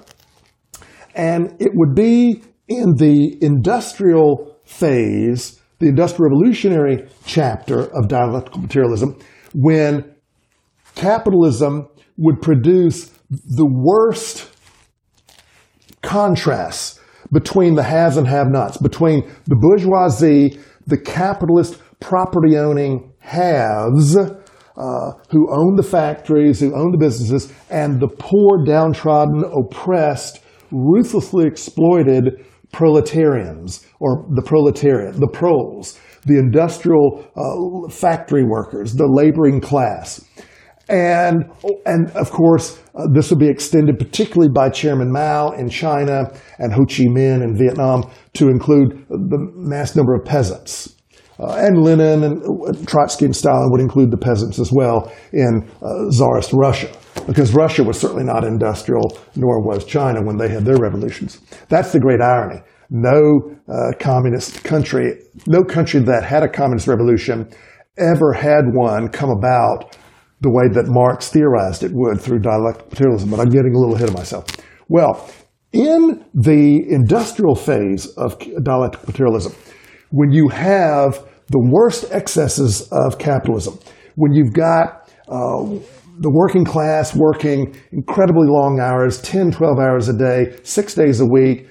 And 1.16 1.56
it 1.60 1.72
would 1.74 1.96
be 1.96 2.44
in 2.68 2.96
the 2.96 3.38
industrial 3.42 4.58
phase, 4.64 5.60
the 5.80 5.88
industrial 5.88 6.30
revolutionary 6.30 7.10
chapter 7.26 7.82
of 7.82 8.08
dialectical 8.08 8.62
materialism, 8.62 9.20
when 9.54 10.16
capitalism 10.96 11.88
would 12.18 12.42
produce 12.42 13.12
the 13.30 13.66
worst 13.66 14.50
contrasts 16.02 17.00
between 17.32 17.76
the 17.76 17.84
haves 17.84 18.18
and 18.18 18.28
have-nots, 18.28 18.78
between 18.78 19.30
the 19.46 19.56
bourgeoisie, 19.56 20.60
the 20.88 20.98
capitalist 20.98 21.82
property 22.00 22.58
owning 22.58 23.14
haves, 23.20 24.18
uh, 24.82 25.12
who 25.30 25.48
own 25.52 25.76
the 25.76 25.84
factories, 25.84 26.60
who 26.60 26.76
own 26.76 26.92
the 26.92 26.98
businesses, 26.98 27.54
and 27.70 28.00
the 28.00 28.08
poor, 28.08 28.66
downtrodden, 28.66 29.44
oppressed, 29.44 30.42
ruthlessly 30.72 31.46
exploited 31.46 32.44
proletarians, 32.72 33.86
or 34.00 34.26
the 34.36 34.42
proletariat, 34.42 35.16
the 35.16 35.28
proles, 35.28 36.00
the 36.26 36.40
industrial 36.40 37.24
uh, 37.36 37.92
factory 37.92 38.44
workers, 38.44 38.94
the 38.96 39.08
laboring 39.08 39.62
class. 39.62 40.26
And, 40.90 41.46
and 41.86 42.10
of 42.12 42.32
course, 42.32 42.80
uh, 42.96 43.08
this 43.14 43.30
will 43.30 43.38
be 43.38 43.50
extended 43.50 44.00
particularly 44.00 44.52
by 44.54 44.70
Chairman 44.70 45.12
Mao 45.12 45.52
in 45.52 45.70
China 45.70 46.34
and 46.58 46.74
Ho 46.74 46.86
Chi 46.86 47.06
Minh 47.06 47.44
in 47.44 47.56
Vietnam 47.56 48.10
to 48.34 48.50
include 48.50 49.06
the 49.10 49.38
mass 49.56 49.96
number 49.96 50.16
of 50.16 50.26
peasants. 50.26 50.96
Uh, 51.40 51.56
and 51.56 51.82
Lenin 51.82 52.24
and 52.24 52.44
uh, 52.44 52.74
Trotsky 52.86 53.26
and 53.26 53.36
Stalin 53.36 53.70
would 53.72 53.82
include 53.82 54.12
the 54.12 54.18
peasants 54.18 54.60
as 54.60 54.72
well 54.72 55.12
in 55.34 55.68
uh, 55.82 56.10
Tsarist 56.12 56.52
Russia, 56.54 56.92
because 57.26 57.54
Russia 57.54 57.84
was 57.84 58.00
certainly 58.00 58.24
not 58.24 58.44
industrial, 58.44 59.18
nor 59.36 59.62
was 59.62 59.86
China 59.86 60.22
when 60.24 60.38
they 60.38 60.50
had 60.50 60.66
their 60.66 60.78
revolutions. 60.78 61.40
That's 61.70 61.92
the 61.92 62.00
great 62.00 62.22
irony. 62.22 62.62
No 62.90 63.56
uh, 63.68 63.94
communist 64.00 64.64
country, 64.64 65.22
no 65.48 65.64
country 65.64 66.02
that 66.02 66.24
had 66.24 66.44
a 66.44 66.50
communist 66.50 66.88
revolution 66.88 67.50
ever 67.98 68.34
had 68.34 68.64
one 68.74 69.08
come 69.10 69.30
about 69.30 69.98
the 70.42 70.50
way 70.50 70.68
that 70.74 70.86
Marx 70.88 71.30
theorized 71.30 71.84
it 71.84 71.92
would 71.94 72.20
through 72.20 72.40
dialectical 72.40 72.90
materialism, 72.90 73.30
but 73.30 73.40
I'm 73.40 73.50
getting 73.50 73.74
a 73.76 73.80
little 73.80 73.96
ahead 73.96 74.10
of 74.10 74.16
myself. 74.16 74.46
Well, 74.90 75.30
in 75.72 76.26
the 76.34 76.84
industrial 76.90 77.56
phase 77.56 78.08
of 78.18 78.38
dialectical 78.64 79.08
materialism, 79.08 79.54
when 80.12 80.32
you 80.32 80.48
have 80.50 81.26
the 81.48 81.60
worst 81.60 82.12
excesses 82.12 82.88
of 82.92 83.18
capitalism. 83.18 83.78
When 84.16 84.34
you've 84.34 84.54
got 84.54 85.10
uh, 85.28 85.66
the 86.20 86.32
working 86.32 86.64
class 86.64 87.16
working 87.16 87.76
incredibly 87.92 88.48
long 88.48 88.80
hours, 88.80 89.22
10, 89.22 89.52
12 89.52 89.80
hours 89.80 90.08
a 90.08 90.18
day, 90.18 90.58
six 90.64 90.94
days 90.94 91.20
a 91.20 91.26
week, 91.26 91.68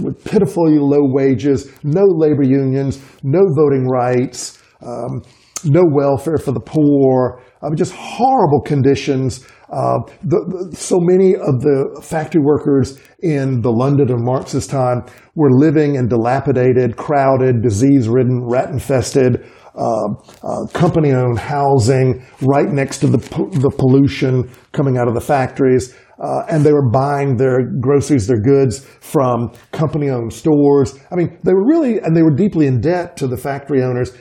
with 0.00 0.22
pitifully 0.24 0.78
low 0.78 1.02
wages, 1.02 1.72
no 1.82 2.02
labor 2.04 2.44
unions, 2.44 3.00
no 3.22 3.40
voting 3.56 3.88
rights, 3.88 4.62
um, 4.82 5.22
no 5.64 5.82
welfare 5.90 6.36
for 6.36 6.52
the 6.52 6.60
poor, 6.60 7.42
I 7.62 7.68
mean, 7.68 7.76
just 7.76 7.94
horrible 7.94 8.60
conditions. 8.60 9.46
Uh, 9.72 9.98
the, 10.22 10.68
the, 10.70 10.76
so 10.76 10.98
many 11.00 11.34
of 11.34 11.62
the 11.62 12.00
factory 12.02 12.42
workers 12.42 13.00
in 13.24 13.62
the 13.62 13.72
London 13.72 14.12
of 14.12 14.20
Marx's 14.20 14.66
time 14.66 15.02
were 15.34 15.50
living 15.50 15.94
in 15.94 16.08
dilapidated, 16.08 16.96
crowded, 16.96 17.62
disease-ridden, 17.62 18.44
rat-infested, 18.44 19.42
uh, 19.74 20.08
uh, 20.42 20.66
company-owned 20.74 21.38
housing 21.38 22.24
right 22.42 22.68
next 22.68 22.98
to 22.98 23.06
the, 23.06 23.18
the 23.60 23.74
pollution 23.76 24.48
coming 24.72 24.98
out 24.98 25.08
of 25.08 25.14
the 25.14 25.20
factories. 25.20 25.96
Uh, 26.22 26.44
and 26.48 26.64
they 26.64 26.72
were 26.72 26.90
buying 26.90 27.36
their 27.36 27.58
groceries, 27.80 28.26
their 28.26 28.40
goods 28.40 28.84
from 29.00 29.50
company-owned 29.72 30.32
stores. 30.32 30.96
I 31.10 31.16
mean, 31.16 31.38
they 31.42 31.54
were 31.54 31.66
really, 31.66 31.98
and 31.98 32.14
they 32.14 32.22
were 32.22 32.34
deeply 32.34 32.66
in 32.66 32.80
debt 32.80 33.16
to 33.16 33.26
the 33.26 33.36
factory 33.36 33.82
owners. 33.82 34.12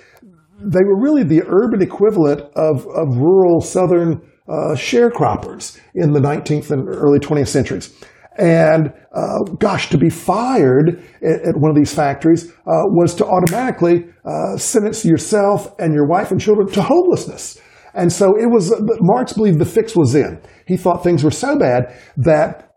They 0.60 0.84
were 0.84 1.00
really 1.00 1.24
the 1.24 1.44
urban 1.46 1.82
equivalent 1.82 2.42
of, 2.56 2.88
of 2.88 3.18
rural 3.18 3.62
southern 3.62 4.22
uh, 4.48 4.76
sharecroppers 4.76 5.80
in 5.94 6.14
the 6.14 6.20
19th 6.20 6.72
and 6.72 6.88
early 6.88 7.20
20th 7.20 7.50
centuries. 7.50 7.94
And 8.38 8.92
uh, 9.14 9.44
gosh, 9.60 9.90
to 9.90 9.98
be 9.98 10.10
fired 10.10 11.04
at, 11.22 11.48
at, 11.50 11.56
one 11.56 11.70
of 11.70 11.78
these 11.78 11.94
factories 11.94 12.52
uh, 12.52 12.90
was 12.90 13.14
to 13.16 13.26
automatically 13.26 14.06
uh, 14.26 14.58
sentence 14.58 15.06
yourself 15.06 15.74
and 15.80 15.94
your 15.94 16.08
wife 16.08 16.32
and 16.32 16.42
children 16.42 16.68
to 16.70 16.82
homelessness. 16.82 17.60
And 17.94 18.12
so 18.12 18.34
it 18.40 18.50
was, 18.50 18.74
Marx 19.02 19.34
believed 19.34 19.60
the 19.60 19.66
fix 19.66 19.96
was 19.96 20.16
in. 20.16 20.42
He 20.66 20.78
thought 20.78 21.04
things 21.04 21.24
were 21.24 21.32
so 21.32 21.58
bad 21.60 21.96
that 22.18 22.74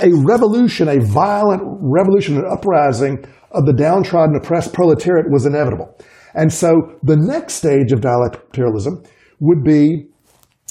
a 0.00 0.12
revolution, 0.12 0.88
a 0.88 1.00
violent 1.00 1.62
revolution, 1.64 2.36
an 2.36 2.44
uprising 2.48 3.24
of 3.50 3.66
the 3.66 3.72
downtrodden, 3.72 4.36
oppressed 4.36 4.72
proletariat 4.72 5.26
was 5.30 5.46
inevitable. 5.46 5.98
And 6.34 6.52
so 6.52 6.98
the 7.02 7.16
next 7.16 7.54
stage 7.54 7.92
of 7.92 8.00
dialectic 8.00 8.46
materialism 8.48 9.02
would 9.40 9.64
be 9.64 10.08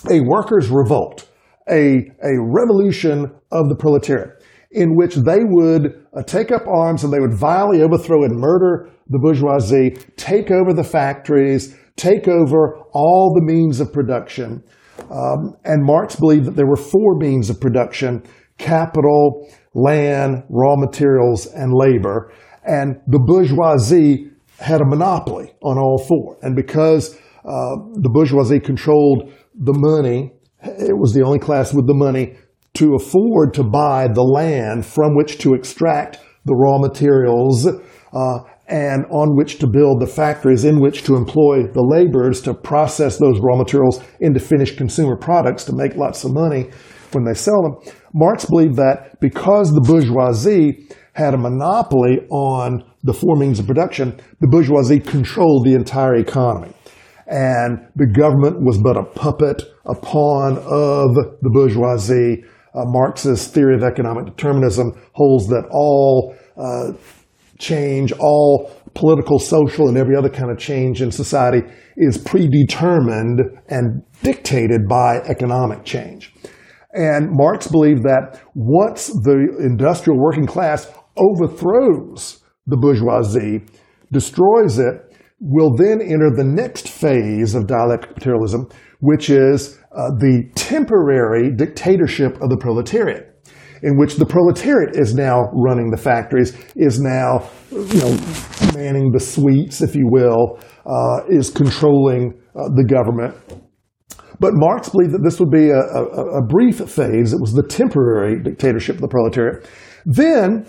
a 0.09 0.21
workers' 0.21 0.69
revolt, 0.69 1.27
a, 1.69 2.11
a 2.23 2.39
revolution 2.41 3.31
of 3.51 3.69
the 3.69 3.75
proletariat, 3.75 4.43
in 4.71 4.95
which 4.95 5.15
they 5.15 5.39
would 5.41 6.05
uh, 6.15 6.23
take 6.23 6.51
up 6.51 6.61
arms 6.67 7.03
and 7.03 7.11
they 7.11 7.19
would 7.19 7.37
violently 7.37 7.81
overthrow 7.81 8.23
and 8.23 8.39
murder 8.39 8.89
the 9.09 9.19
bourgeoisie, 9.19 9.91
take 10.17 10.51
over 10.51 10.73
the 10.73 10.83
factories, 10.83 11.75
take 11.95 12.27
over 12.27 12.79
all 12.91 13.33
the 13.33 13.43
means 13.43 13.79
of 13.79 13.93
production. 13.93 14.63
Um, 15.11 15.55
and 15.63 15.83
Marx 15.83 16.15
believed 16.15 16.45
that 16.45 16.55
there 16.55 16.67
were 16.67 16.77
four 16.77 17.17
means 17.17 17.49
of 17.49 17.59
production 17.59 18.23
capital, 18.57 19.49
land, 19.73 20.43
raw 20.49 20.75
materials, 20.77 21.45
and 21.47 21.73
labor. 21.73 22.31
And 22.63 23.01
the 23.05 23.19
bourgeoisie 23.19 24.31
had 24.59 24.79
a 24.79 24.85
monopoly 24.85 25.53
on 25.61 25.77
all 25.77 25.97
four. 26.07 26.37
And 26.41 26.55
because 26.55 27.15
uh, 27.43 27.75
the 27.95 28.09
bourgeoisie 28.09 28.61
controlled 28.61 29.33
the 29.53 29.73
money, 29.75 30.31
it 30.65 30.97
was 30.97 31.13
the 31.13 31.23
only 31.23 31.39
class 31.39 31.73
with 31.73 31.87
the 31.87 31.93
money 31.93 32.35
to 32.75 32.95
afford 32.95 33.53
to 33.53 33.63
buy 33.63 34.07
the 34.07 34.23
land 34.23 34.85
from 34.85 35.15
which 35.15 35.37
to 35.39 35.53
extract 35.53 36.19
the 36.45 36.55
raw 36.55 36.77
materials 36.77 37.67
uh, 37.67 38.39
and 38.67 39.05
on 39.11 39.35
which 39.35 39.59
to 39.59 39.67
build 39.67 40.01
the 40.01 40.07
factories 40.07 40.65
in 40.65 40.79
which 40.79 41.03
to 41.03 41.15
employ 41.15 41.63
the 41.67 41.83
laborers 41.83 42.41
to 42.41 42.53
process 42.53 43.17
those 43.17 43.39
raw 43.39 43.55
materials 43.55 44.01
into 44.19 44.39
finished 44.39 44.77
consumer 44.77 45.15
products 45.15 45.63
to 45.63 45.73
make 45.73 45.95
lots 45.95 46.23
of 46.23 46.33
money 46.33 46.69
when 47.11 47.23
they 47.23 47.33
sell 47.33 47.61
them. 47.61 47.93
Marx 48.13 48.45
believed 48.45 48.75
that 48.75 49.19
because 49.19 49.71
the 49.71 49.81
bourgeoisie 49.81 50.87
had 51.13 51.33
a 51.33 51.37
monopoly 51.37 52.19
on 52.29 52.83
the 53.03 53.13
four 53.13 53.35
means 53.35 53.59
of 53.59 53.67
production, 53.67 54.19
the 54.41 54.47
bourgeoisie 54.47 54.99
controlled 54.99 55.65
the 55.65 55.73
entire 55.73 56.15
economy. 56.15 56.74
And 57.27 57.87
the 57.95 58.07
government 58.07 58.61
was 58.61 58.77
but 58.77 58.97
a 58.97 59.03
puppet, 59.03 59.63
a 59.85 59.95
pawn 59.95 60.57
of 60.57 61.15
the 61.41 61.49
bourgeoisie. 61.51 62.43
Uh, 62.73 62.83
Marx's 62.85 63.47
theory 63.47 63.75
of 63.75 63.83
economic 63.83 64.25
determinism 64.25 64.91
holds 65.13 65.47
that 65.47 65.67
all 65.71 66.35
uh, 66.57 66.91
change, 67.57 68.11
all 68.19 68.71
political, 68.93 69.39
social, 69.39 69.87
and 69.87 69.97
every 69.97 70.15
other 70.15 70.29
kind 70.29 70.51
of 70.51 70.57
change 70.57 71.01
in 71.01 71.11
society 71.11 71.61
is 71.97 72.17
predetermined 72.17 73.41
and 73.69 74.03
dictated 74.23 74.87
by 74.87 75.17
economic 75.27 75.83
change. 75.83 76.33
And 76.93 77.29
Marx 77.31 77.67
believed 77.67 78.03
that 78.03 78.41
once 78.53 79.07
the 79.07 79.57
industrial 79.59 80.17
working 80.17 80.45
class 80.45 80.89
overthrows 81.17 82.41
the 82.67 82.77
bourgeoisie, 82.77 83.65
destroys 84.11 84.79
it, 84.79 85.04
will 85.47 85.75
then 85.75 86.01
enter 86.01 86.31
the 86.35 86.43
next 86.43 86.89
phase 86.89 87.53
of 87.53 87.67
dialectic 87.67 88.15
materialism, 88.15 88.67
which 88.99 89.29
is 89.29 89.77
uh, 89.91 90.09
the 90.17 90.49
temporary 90.55 91.51
dictatorship 91.55 92.41
of 92.41 92.49
the 92.49 92.57
proletariat 92.57 93.31
in 93.83 93.97
which 93.97 94.15
the 94.15 94.25
proletariat 94.25 94.95
is 94.95 95.13
now 95.13 95.43
running 95.53 95.91
the 95.91 95.97
factories, 95.97 96.57
is 96.75 96.99
now, 96.99 97.47
you 97.69 97.99
know, 97.99 98.17
manning 98.73 99.11
the 99.11 99.19
suites, 99.19 99.81
if 99.81 99.95
you 99.95 100.07
will, 100.09 100.59
uh, 100.85 101.19
is 101.29 101.51
controlling 101.51 102.33
uh, 102.55 102.69
the 102.75 102.83
government. 102.83 103.35
But 104.39 104.51
Marx 104.53 104.89
believed 104.89 105.13
that 105.13 105.23
this 105.23 105.39
would 105.39 105.51
be 105.51 105.69
a, 105.69 105.79
a, 105.79 106.39
a, 106.39 106.45
brief 106.45 106.77
phase. 106.77 107.31
It 107.31 107.39
was 107.39 107.53
the 107.53 107.63
temporary 107.63 108.41
dictatorship 108.41 108.95
of 108.95 109.01
the 109.01 109.07
proletariat. 109.07 109.69
Then, 110.05 110.65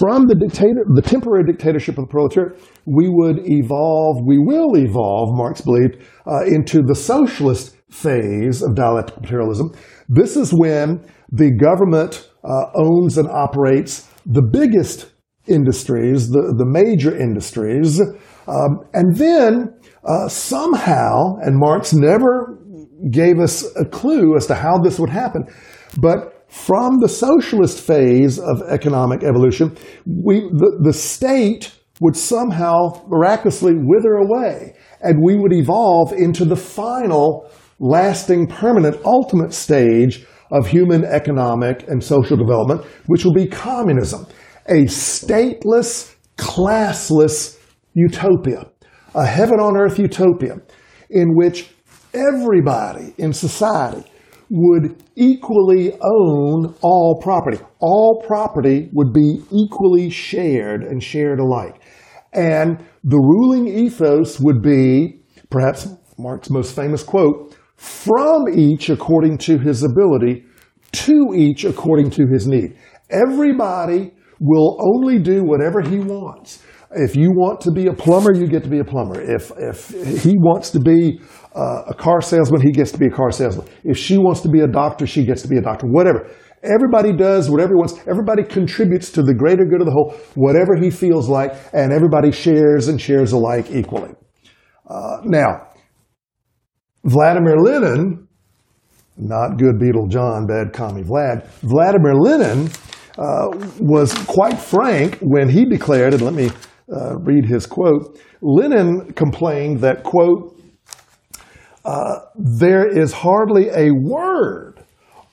from 0.00 0.28
the 0.28 0.34
dictator, 0.34 0.82
the 0.94 1.02
temporary 1.02 1.44
dictatorship 1.44 1.98
of 1.98 2.06
the 2.06 2.10
proletariat, 2.10 2.58
we 2.86 3.06
would 3.10 3.40
evolve, 3.44 4.16
we 4.24 4.38
will 4.38 4.74
evolve, 4.74 5.28
Marx 5.36 5.60
believed, 5.60 5.98
uh, 6.26 6.42
into 6.46 6.80
the 6.80 6.94
socialist 6.94 7.76
phase 7.90 8.62
of 8.62 8.74
dialectical 8.74 9.20
materialism. 9.20 9.72
This 10.08 10.38
is 10.38 10.54
when 10.54 11.04
the 11.30 11.54
government 11.54 12.30
uh, 12.42 12.70
owns 12.74 13.18
and 13.18 13.28
operates 13.28 14.08
the 14.24 14.40
biggest 14.40 15.10
industries, 15.46 16.30
the, 16.30 16.54
the 16.56 16.64
major 16.64 17.14
industries. 17.14 18.00
Um, 18.48 18.80
and 18.94 19.14
then 19.16 19.74
uh, 20.08 20.28
somehow, 20.28 21.36
and 21.42 21.58
Marx 21.58 21.92
never 21.92 22.58
gave 23.10 23.38
us 23.38 23.64
a 23.76 23.84
clue 23.84 24.34
as 24.34 24.46
to 24.46 24.54
how 24.54 24.78
this 24.78 24.98
would 24.98 25.10
happen, 25.10 25.44
but 25.98 26.29
from 26.50 26.98
the 26.98 27.08
socialist 27.08 27.80
phase 27.80 28.38
of 28.38 28.62
economic 28.68 29.22
evolution, 29.22 29.76
we, 30.04 30.40
the, 30.40 30.80
the 30.82 30.92
state 30.92 31.72
would 32.00 32.16
somehow 32.16 32.90
miraculously 33.06 33.74
wither 33.76 34.14
away, 34.14 34.74
and 35.00 35.22
we 35.22 35.36
would 35.36 35.52
evolve 35.52 36.12
into 36.12 36.44
the 36.44 36.56
final, 36.56 37.48
lasting, 37.78 38.48
permanent, 38.48 38.96
ultimate 39.04 39.52
stage 39.52 40.26
of 40.50 40.66
human 40.66 41.04
economic 41.04 41.86
and 41.88 42.02
social 42.02 42.36
development, 42.36 42.84
which 43.06 43.24
will 43.24 43.34
be 43.34 43.46
communism, 43.46 44.26
a 44.66 44.84
stateless, 44.86 46.14
classless 46.36 47.58
utopia, 47.94 48.66
a 49.14 49.24
heaven 49.24 49.60
on 49.60 49.76
earth 49.76 49.98
utopia 49.98 50.56
in 51.10 51.36
which 51.36 51.70
everybody 52.12 53.14
in 53.18 53.32
society 53.32 54.09
would 54.50 55.02
equally 55.14 55.92
own 55.92 56.74
all 56.82 57.20
property. 57.22 57.58
All 57.78 58.22
property 58.26 58.90
would 58.92 59.12
be 59.12 59.42
equally 59.52 60.10
shared 60.10 60.82
and 60.82 61.02
shared 61.02 61.38
alike. 61.38 61.80
And 62.32 62.84
the 63.04 63.18
ruling 63.18 63.68
ethos 63.68 64.40
would 64.40 64.60
be, 64.60 65.22
perhaps 65.50 65.88
Marx's 66.18 66.50
most 66.50 66.74
famous 66.76 67.02
quote, 67.02 67.56
from 67.76 68.48
each 68.52 68.90
according 68.90 69.38
to 69.38 69.58
his 69.58 69.82
ability, 69.82 70.44
to 70.92 71.32
each 71.34 71.64
according 71.64 72.10
to 72.10 72.26
his 72.26 72.46
need. 72.46 72.76
Everybody 73.08 74.12
will 74.40 74.78
only 74.80 75.18
do 75.18 75.44
whatever 75.44 75.80
he 75.80 75.98
wants. 75.98 76.59
If 76.92 77.14
you 77.14 77.30
want 77.30 77.60
to 77.62 77.70
be 77.70 77.86
a 77.86 77.92
plumber, 77.92 78.34
you 78.34 78.48
get 78.48 78.64
to 78.64 78.68
be 78.68 78.80
a 78.80 78.84
plumber. 78.84 79.20
If, 79.20 79.52
if 79.56 80.22
he 80.24 80.34
wants 80.36 80.70
to 80.70 80.80
be 80.80 81.20
uh, 81.54 81.82
a 81.86 81.94
car 81.94 82.20
salesman, 82.20 82.62
he 82.62 82.72
gets 82.72 82.90
to 82.92 82.98
be 82.98 83.06
a 83.06 83.10
car 83.10 83.30
salesman. 83.30 83.68
If 83.84 83.96
she 83.96 84.18
wants 84.18 84.40
to 84.40 84.48
be 84.48 84.60
a 84.60 84.66
doctor, 84.66 85.06
she 85.06 85.24
gets 85.24 85.42
to 85.42 85.48
be 85.48 85.56
a 85.56 85.62
doctor. 85.62 85.86
Whatever. 85.86 86.28
Everybody 86.62 87.12
does 87.16 87.48
whatever 87.48 87.70
he 87.70 87.76
wants. 87.76 87.94
Everybody 88.06 88.42
contributes 88.42 89.10
to 89.12 89.22
the 89.22 89.32
greater 89.32 89.64
good 89.64 89.80
of 89.80 89.86
the 89.86 89.92
whole, 89.92 90.14
whatever 90.34 90.76
he 90.76 90.90
feels 90.90 91.28
like, 91.28 91.54
and 91.72 91.92
everybody 91.92 92.32
shares 92.32 92.88
and 92.88 93.00
shares 93.00 93.32
alike 93.32 93.70
equally. 93.70 94.10
Uh, 94.86 95.18
now, 95.24 95.68
Vladimir 97.04 97.56
Lenin, 97.56 98.28
not 99.16 99.56
good 99.58 99.76
Beatle 99.76 100.10
John, 100.10 100.46
bad 100.46 100.74
commie 100.74 101.02
Vlad, 101.02 101.46
Vladimir 101.62 102.14
Lenin 102.14 102.68
uh, 103.16 103.48
was 103.78 104.12
quite 104.24 104.58
frank 104.58 105.18
when 105.20 105.48
he 105.48 105.64
declared, 105.64 106.12
and 106.12 106.22
let 106.22 106.34
me 106.34 106.50
uh, 106.94 107.16
read 107.18 107.44
his 107.46 107.66
quote. 107.66 108.18
Lenin 108.40 109.12
complained 109.12 109.80
that, 109.80 110.02
quote, 110.02 110.60
uh, 111.84 112.20
there 112.36 112.86
is 112.86 113.12
hardly 113.12 113.68
a 113.68 113.90
word 113.90 114.84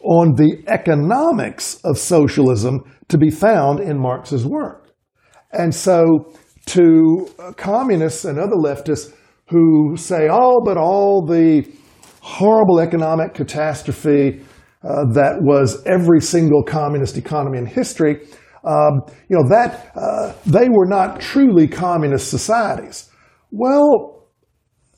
on 0.01 0.35
the 0.35 0.63
economics 0.67 1.79
of 1.83 1.97
socialism 1.97 2.79
to 3.09 3.17
be 3.17 3.29
found 3.29 3.79
in 3.79 3.99
Marx's 3.99 4.45
work. 4.45 4.91
And 5.51 5.73
so, 5.73 6.33
to 6.67 7.29
communists 7.55 8.25
and 8.25 8.37
other 8.37 8.55
leftists 8.55 9.13
who 9.49 9.95
say, 9.95 10.27
oh, 10.29 10.61
but 10.63 10.77
all 10.77 11.25
the 11.25 11.65
horrible 12.21 12.79
economic 12.79 13.33
catastrophe 13.33 14.41
uh, 14.83 15.05
that 15.13 15.37
was 15.41 15.83
every 15.85 16.21
single 16.21 16.63
communist 16.63 17.17
economy 17.17 17.57
in 17.57 17.65
history, 17.65 18.27
um, 18.67 19.01
you 19.29 19.37
know, 19.37 19.47
that 19.49 19.91
uh, 19.95 20.33
they 20.45 20.67
were 20.69 20.85
not 20.85 21.19
truly 21.19 21.67
communist 21.67 22.29
societies. 22.29 23.09
Well, 23.51 24.27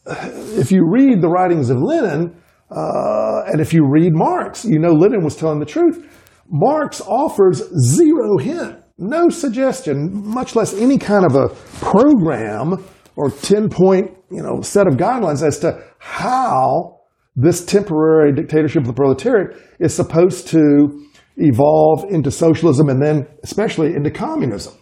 if 0.05 0.71
you 0.71 0.87
read 0.89 1.21
the 1.21 1.29
writings 1.29 1.69
of 1.69 1.77
Lenin, 1.81 2.35
uh, 2.71 3.43
and 3.47 3.61
if 3.61 3.73
you 3.73 3.87
read 3.87 4.13
Marx, 4.13 4.65
you 4.65 4.79
know 4.79 4.91
Lenin 4.91 5.23
was 5.23 5.35
telling 5.35 5.59
the 5.59 5.65
truth. 5.65 6.05
Marx 6.49 7.01
offers 7.01 7.61
zero 7.95 8.37
hint, 8.37 8.79
no 8.97 9.29
suggestion, 9.29 10.11
much 10.25 10.55
less 10.55 10.73
any 10.73 10.97
kind 10.97 11.25
of 11.25 11.35
a 11.35 11.49
program 11.79 12.83
or 13.15 13.29
10 13.29 13.69
point, 13.69 14.11
you 14.31 14.41
know, 14.41 14.61
set 14.61 14.87
of 14.87 14.95
guidelines 14.95 15.45
as 15.45 15.59
to 15.59 15.83
how 15.99 16.99
this 17.35 17.63
temporary 17.63 18.33
dictatorship 18.33 18.81
of 18.81 18.87
the 18.87 18.93
proletariat 18.93 19.57
is 19.79 19.93
supposed 19.93 20.47
to 20.47 21.05
evolve 21.39 22.05
into 22.09 22.31
socialism 22.31 22.89
and 22.89 23.01
then 23.01 23.27
especially 23.43 23.95
into 23.95 24.11
communism. 24.11 24.73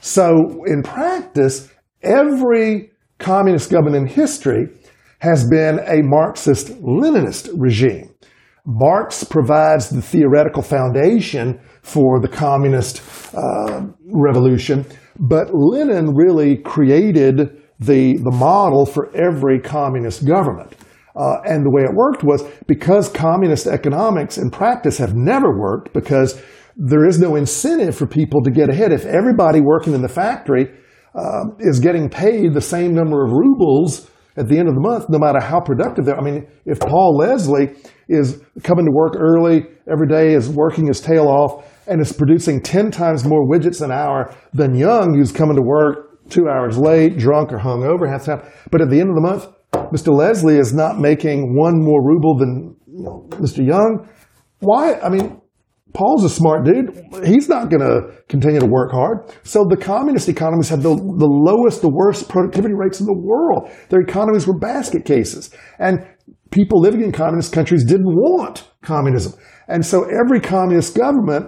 So 0.00 0.64
in 0.66 0.82
practice, 0.82 1.68
every 2.02 2.90
communist 3.18 3.70
government 3.70 3.96
in 3.96 4.06
history 4.06 4.68
has 5.20 5.46
been 5.48 5.78
a 5.80 6.02
Marxist 6.02 6.68
Leninist 6.82 7.48
regime. 7.56 8.10
Marx 8.66 9.22
provides 9.22 9.90
the 9.90 10.02
theoretical 10.02 10.62
foundation 10.62 11.60
for 11.82 12.20
the 12.20 12.28
communist 12.28 13.00
uh, 13.34 13.86
revolution, 14.12 14.84
but 15.18 15.54
Lenin 15.54 16.14
really 16.14 16.56
created 16.56 17.62
the, 17.78 18.16
the 18.16 18.30
model 18.32 18.84
for 18.84 19.14
every 19.14 19.60
communist 19.60 20.26
government. 20.26 20.72
Uh, 21.16 21.40
and 21.44 21.64
the 21.64 21.70
way 21.70 21.82
it 21.82 21.94
worked 21.94 22.22
was 22.22 22.44
because 22.66 23.08
communist 23.08 23.66
economics 23.66 24.36
in 24.36 24.50
practice 24.50 24.98
have 24.98 25.14
never 25.14 25.58
worked 25.58 25.92
because 25.94 26.40
there 26.76 27.06
is 27.06 27.18
no 27.18 27.36
incentive 27.36 27.96
for 27.96 28.06
people 28.06 28.42
to 28.42 28.50
get 28.50 28.68
ahead. 28.68 28.92
If 28.92 29.06
everybody 29.06 29.60
working 29.60 29.94
in 29.94 30.02
the 30.02 30.08
factory 30.08 30.70
uh, 31.14 31.44
is 31.58 31.80
getting 31.80 32.10
paid 32.10 32.52
the 32.52 32.60
same 32.60 32.94
number 32.94 33.24
of 33.24 33.32
rubles 33.32 34.10
at 34.36 34.48
the 34.48 34.58
end 34.58 34.68
of 34.68 34.74
the 34.74 34.80
month, 34.80 35.08
no 35.08 35.18
matter 35.18 35.40
how 35.40 35.60
productive 35.60 36.04
they're. 36.04 36.18
I 36.18 36.22
mean, 36.22 36.46
if 36.66 36.78
Paul 36.78 37.16
Leslie 37.16 37.74
is 38.08 38.42
coming 38.62 38.84
to 38.84 38.92
work 38.92 39.14
early 39.16 39.64
every 39.90 40.06
day, 40.08 40.34
is 40.34 40.50
working 40.50 40.86
his 40.86 41.00
tail 41.00 41.26
off, 41.28 41.72
and 41.86 42.00
is 42.00 42.12
producing 42.12 42.60
10 42.60 42.90
times 42.90 43.24
more 43.24 43.48
widgets 43.48 43.80
an 43.80 43.90
hour 43.90 44.34
than 44.52 44.74
Young, 44.74 45.14
who's 45.14 45.32
coming 45.32 45.56
to 45.56 45.62
work 45.62 46.28
two 46.28 46.48
hours 46.48 46.76
late, 46.76 47.16
drunk, 47.16 47.52
or 47.52 47.58
hungover 47.58 48.10
half 48.10 48.26
the 48.26 48.36
time. 48.36 48.52
But 48.70 48.82
at 48.82 48.90
the 48.90 49.00
end 49.00 49.08
of 49.08 49.14
the 49.14 49.22
month, 49.22 49.46
Mr. 49.72 50.12
Leslie 50.12 50.58
is 50.58 50.72
not 50.72 50.98
making 50.98 51.54
one 51.56 51.82
more 51.82 52.04
ruble 52.04 52.36
than 52.38 52.76
Mr. 53.40 53.64
Young. 53.66 54.08
Why? 54.60 54.94
I 55.00 55.08
mean, 55.08 55.40
Paul's 55.92 56.24
a 56.24 56.28
smart 56.28 56.64
dude. 56.64 56.90
He's 57.24 57.48
not 57.48 57.70
going 57.70 57.80
to 57.80 58.22
continue 58.28 58.60
to 58.60 58.66
work 58.66 58.90
hard. 58.90 59.32
So 59.44 59.64
the 59.68 59.76
communist 59.76 60.28
economies 60.28 60.68
had 60.68 60.82
the, 60.82 60.90
the 60.90 61.26
lowest, 61.26 61.80
the 61.80 61.88
worst 61.88 62.28
productivity 62.28 62.74
rates 62.74 63.00
in 63.00 63.06
the 63.06 63.16
world. 63.16 63.70
Their 63.88 64.00
economies 64.00 64.46
were 64.46 64.58
basket 64.58 65.04
cases. 65.04 65.50
And 65.78 66.06
people 66.50 66.80
living 66.80 67.02
in 67.02 67.12
communist 67.12 67.52
countries 67.52 67.84
didn't 67.84 68.06
want 68.06 68.68
communism. 68.82 69.40
And 69.68 69.84
so 69.84 70.04
every 70.04 70.40
communist 70.40 70.96
government 70.96 71.46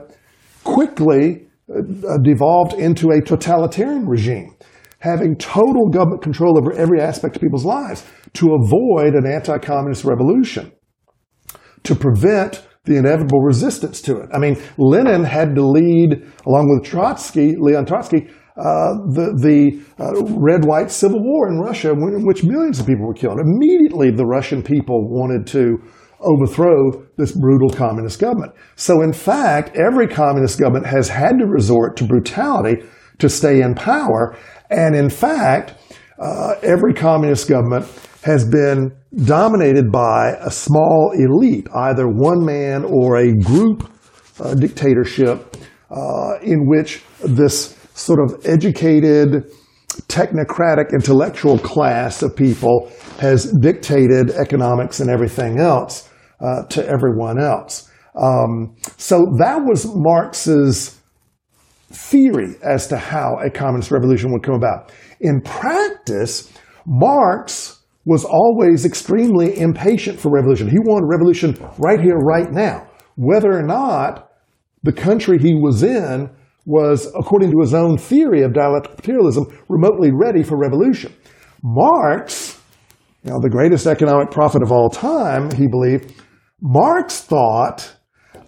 quickly 0.64 1.48
uh, 1.70 2.16
devolved 2.22 2.72
into 2.74 3.10
a 3.10 3.20
totalitarian 3.20 4.06
regime, 4.08 4.56
having 4.98 5.36
total 5.36 5.88
government 5.88 6.22
control 6.22 6.58
over 6.58 6.72
every 6.72 7.00
aspect 7.00 7.36
of 7.36 7.42
people's 7.42 7.64
lives 7.64 8.04
to 8.34 8.54
avoid 8.54 9.14
an 9.14 9.26
anti-communist 9.26 10.04
revolution, 10.04 10.72
to 11.84 11.94
prevent 11.94 12.66
the 12.84 12.96
inevitable 12.96 13.40
resistance 13.40 14.00
to 14.02 14.16
it. 14.16 14.28
I 14.32 14.38
mean, 14.38 14.56
Lenin 14.76 15.24
had 15.24 15.54
to 15.54 15.64
lead, 15.64 16.26
along 16.46 16.68
with 16.68 16.88
Trotsky, 16.88 17.54
Leon 17.56 17.86
Trotsky, 17.86 18.28
uh, 18.56 18.98
the, 19.14 19.36
the 19.38 19.80
uh, 20.02 20.12
red-white 20.36 20.90
civil 20.90 21.22
war 21.22 21.48
in 21.48 21.60
Russia, 21.60 21.92
in 21.92 22.26
which 22.26 22.42
millions 22.42 22.80
of 22.80 22.86
people 22.86 23.06
were 23.06 23.14
killed. 23.14 23.38
Immediately, 23.38 24.10
the 24.10 24.26
Russian 24.26 24.62
people 24.62 25.08
wanted 25.08 25.46
to 25.48 25.78
overthrow 26.20 27.06
this 27.16 27.30
brutal 27.30 27.70
communist 27.70 28.18
government. 28.18 28.52
So, 28.74 29.02
in 29.02 29.12
fact, 29.12 29.76
every 29.76 30.08
communist 30.08 30.58
government 30.58 30.86
has 30.86 31.08
had 31.08 31.38
to 31.38 31.46
resort 31.46 31.96
to 31.98 32.04
brutality 32.04 32.82
to 33.18 33.28
stay 33.28 33.60
in 33.60 33.74
power. 33.74 34.36
And 34.70 34.94
in 34.94 35.10
fact, 35.10 35.74
uh, 36.18 36.54
every 36.62 36.94
communist 36.94 37.48
government 37.48 37.86
has 38.22 38.48
been 38.48 38.92
dominated 39.24 39.90
by 39.90 40.36
a 40.40 40.50
small 40.50 41.12
elite, 41.14 41.66
either 41.74 42.08
one 42.08 42.44
man 42.44 42.84
or 42.84 43.16
a 43.16 43.32
group 43.32 43.90
uh, 44.40 44.54
dictatorship, 44.54 45.56
uh, 45.90 46.38
in 46.42 46.66
which 46.66 47.02
this 47.24 47.76
sort 47.94 48.20
of 48.20 48.44
educated, 48.44 49.50
technocratic, 50.08 50.92
intellectual 50.92 51.58
class 51.58 52.22
of 52.22 52.36
people 52.36 52.90
has 53.18 53.52
dictated 53.60 54.30
economics 54.30 55.00
and 55.00 55.10
everything 55.10 55.58
else 55.58 56.08
uh, 56.40 56.62
to 56.64 56.86
everyone 56.86 57.40
else. 57.40 57.90
Um, 58.20 58.76
so 58.96 59.26
that 59.38 59.64
was 59.64 59.86
Marx's 59.94 60.97
theory 61.90 62.56
as 62.62 62.86
to 62.88 62.96
how 62.96 63.38
a 63.44 63.50
communist 63.50 63.90
revolution 63.90 64.32
would 64.32 64.42
come 64.42 64.54
about. 64.54 64.92
In 65.20 65.40
practice, 65.40 66.52
Marx 66.86 67.80
was 68.04 68.24
always 68.24 68.84
extremely 68.84 69.58
impatient 69.58 70.18
for 70.18 70.30
revolution. 70.30 70.68
He 70.68 70.78
wanted 70.78 71.06
revolution 71.06 71.58
right 71.78 72.00
here, 72.00 72.16
right 72.16 72.50
now. 72.50 72.86
Whether 73.16 73.52
or 73.52 73.62
not 73.62 74.30
the 74.82 74.92
country 74.92 75.38
he 75.38 75.54
was 75.54 75.82
in 75.82 76.30
was, 76.64 77.06
according 77.18 77.50
to 77.50 77.60
his 77.60 77.74
own 77.74 77.98
theory 77.98 78.42
of 78.42 78.54
dialectical 78.54 78.96
materialism, 78.96 79.46
remotely 79.68 80.10
ready 80.12 80.42
for 80.42 80.58
revolution. 80.58 81.12
Marx, 81.62 82.60
you 83.24 83.30
know, 83.30 83.40
the 83.42 83.50
greatest 83.50 83.86
economic 83.86 84.30
prophet 84.30 84.62
of 84.62 84.70
all 84.70 84.88
time, 84.88 85.50
he 85.50 85.66
believed, 85.66 86.14
Marx 86.60 87.20
thought 87.20 87.94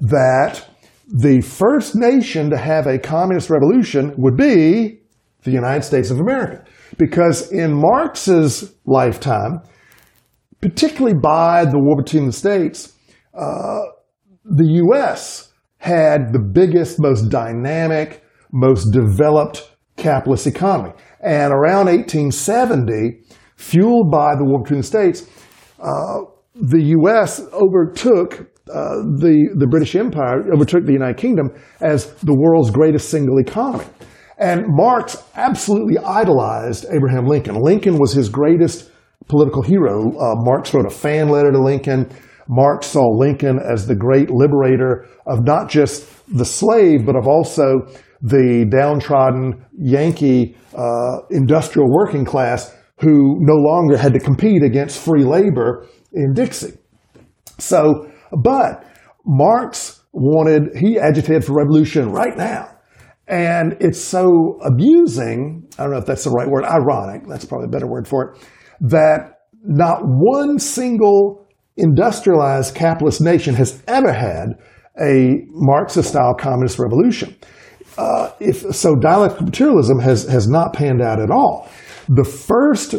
that 0.01 0.70
the 1.13 1.41
first 1.41 1.97
nation 1.97 2.51
to 2.51 2.57
have 2.57 2.87
a 2.87 2.99
communist 2.99 3.51
revolution 3.51 4.15
would 4.17 4.37
be 4.37 5.01
the 5.43 5.51
United 5.51 5.83
States 5.83 6.11
of 6.11 6.21
America. 6.21 6.65
Because 6.99 7.51
in 7.51 7.73
Marx's 7.73 8.75
lifetime, 8.85 9.61
particularly 10.61 11.17
by 11.21 11.65
the 11.65 11.79
war 11.79 11.97
between 11.97 12.27
the 12.27 12.33
states, 12.33 12.93
uh, 13.35 13.81
the 14.45 14.67
U.S. 14.85 15.53
had 15.79 16.33
the 16.33 16.39
biggest, 16.39 17.01
most 17.01 17.29
dynamic, 17.29 18.23
most 18.53 18.93
developed 18.93 19.71
capitalist 19.97 20.47
economy. 20.47 20.93
And 21.21 21.53
around 21.53 21.87
1870, 21.87 23.21
fueled 23.57 24.11
by 24.11 24.35
the 24.37 24.45
war 24.45 24.63
between 24.63 24.81
the 24.81 24.87
states, 24.87 25.27
uh, 25.81 26.21
the 26.55 26.83
U.S. 26.83 27.41
overtook 27.53 28.51
uh, 28.73 28.97
the, 29.19 29.55
the 29.57 29.67
British 29.67 29.95
Empire, 29.97 30.53
overtook 30.53 30.85
the 30.87 30.93
United 30.93 31.17
Kingdom 31.17 31.51
as 31.81 32.13
the 32.15 32.35
world's 32.35 32.71
greatest 32.71 33.11
single 33.11 33.39
economy. 33.39 33.85
And 34.39 34.65
Marx 34.69 35.23
absolutely 35.35 35.99
idolized 35.99 36.87
Abraham 36.91 37.27
Lincoln. 37.27 37.57
Lincoln 37.57 37.99
was 37.99 38.13
his 38.13 38.29
greatest 38.29 38.91
political 39.29 39.63
hero. 39.63 40.11
Uh, 40.19 40.35
Marx 40.39 40.73
wrote 40.73 40.87
a 40.87 40.91
fan 40.91 41.29
letter 41.29 41.53
to 41.53 41.63
Lincoln. 41.63 42.11
Marx 42.49 42.87
saw 42.87 43.07
Lincoln 43.07 43.59
as 43.59 43.87
the 43.87 43.95
great 43.95 44.31
liberator 44.31 45.07
of 45.27 45.45
not 45.45 45.69
just 45.69 46.07
the 46.35 46.45
slave, 46.45 47.05
but 47.05 47.17
of 47.17 47.29
also 47.29 47.87
the 48.23 48.67
downtrodden 48.71 49.65
Yankee 49.79 50.57
uh, 50.77 51.19
industrial 51.31 51.89
working 51.91 52.25
class 52.25 52.75
who 53.01 53.37
no 53.41 53.55
longer 53.55 53.97
had 53.97 54.13
to 54.13 54.19
compete 54.19 54.63
against 54.63 54.99
free 54.99 55.25
labor 55.25 55.87
in 56.13 56.35
Dixie. 56.35 56.77
So, 57.59 58.10
but 58.33 58.85
Marx 59.25 60.03
wanted, 60.13 60.77
he 60.77 60.99
agitated 60.99 61.45
for 61.45 61.55
revolution 61.55 62.11
right 62.11 62.37
now. 62.37 62.69
And 63.29 63.77
it's 63.81 64.01
so 64.01 64.59
abusing, 64.65 65.69
I 65.79 65.85
don't 65.85 65.93
know 65.93 65.99
if 65.99 66.07
that's 66.07 66.25
the 66.25 66.31
right 66.31 66.49
word, 66.49 66.65
ironic, 66.65 67.29
that's 67.29 67.45
probably 67.45 67.67
a 67.67 67.71
better 67.71 67.87
word 67.87 68.09
for 68.09 68.33
it, 68.33 68.49
that 68.81 69.41
not 69.63 70.01
one 70.03 70.59
single 70.59 71.47
industrialized 71.77 72.75
capitalist 72.75 73.21
nation 73.21 73.55
has 73.55 73.83
ever 73.87 74.13
had 74.13 74.59
a 75.01 75.45
Marxist 75.49 76.09
style 76.09 76.35
communist 76.35 76.79
revolution. 76.79 77.37
uh, 77.99 78.33
if 78.41 78.75
so, 78.75 78.95
dialectical 78.97 79.47
materialism 79.47 79.99
has 79.99 80.25
has 80.25 80.49
not 80.49 80.73
panned 80.73 81.03
out 81.03 81.21
at 81.21 81.31
all. 81.31 81.69
The 82.09 82.25
first 82.25 82.95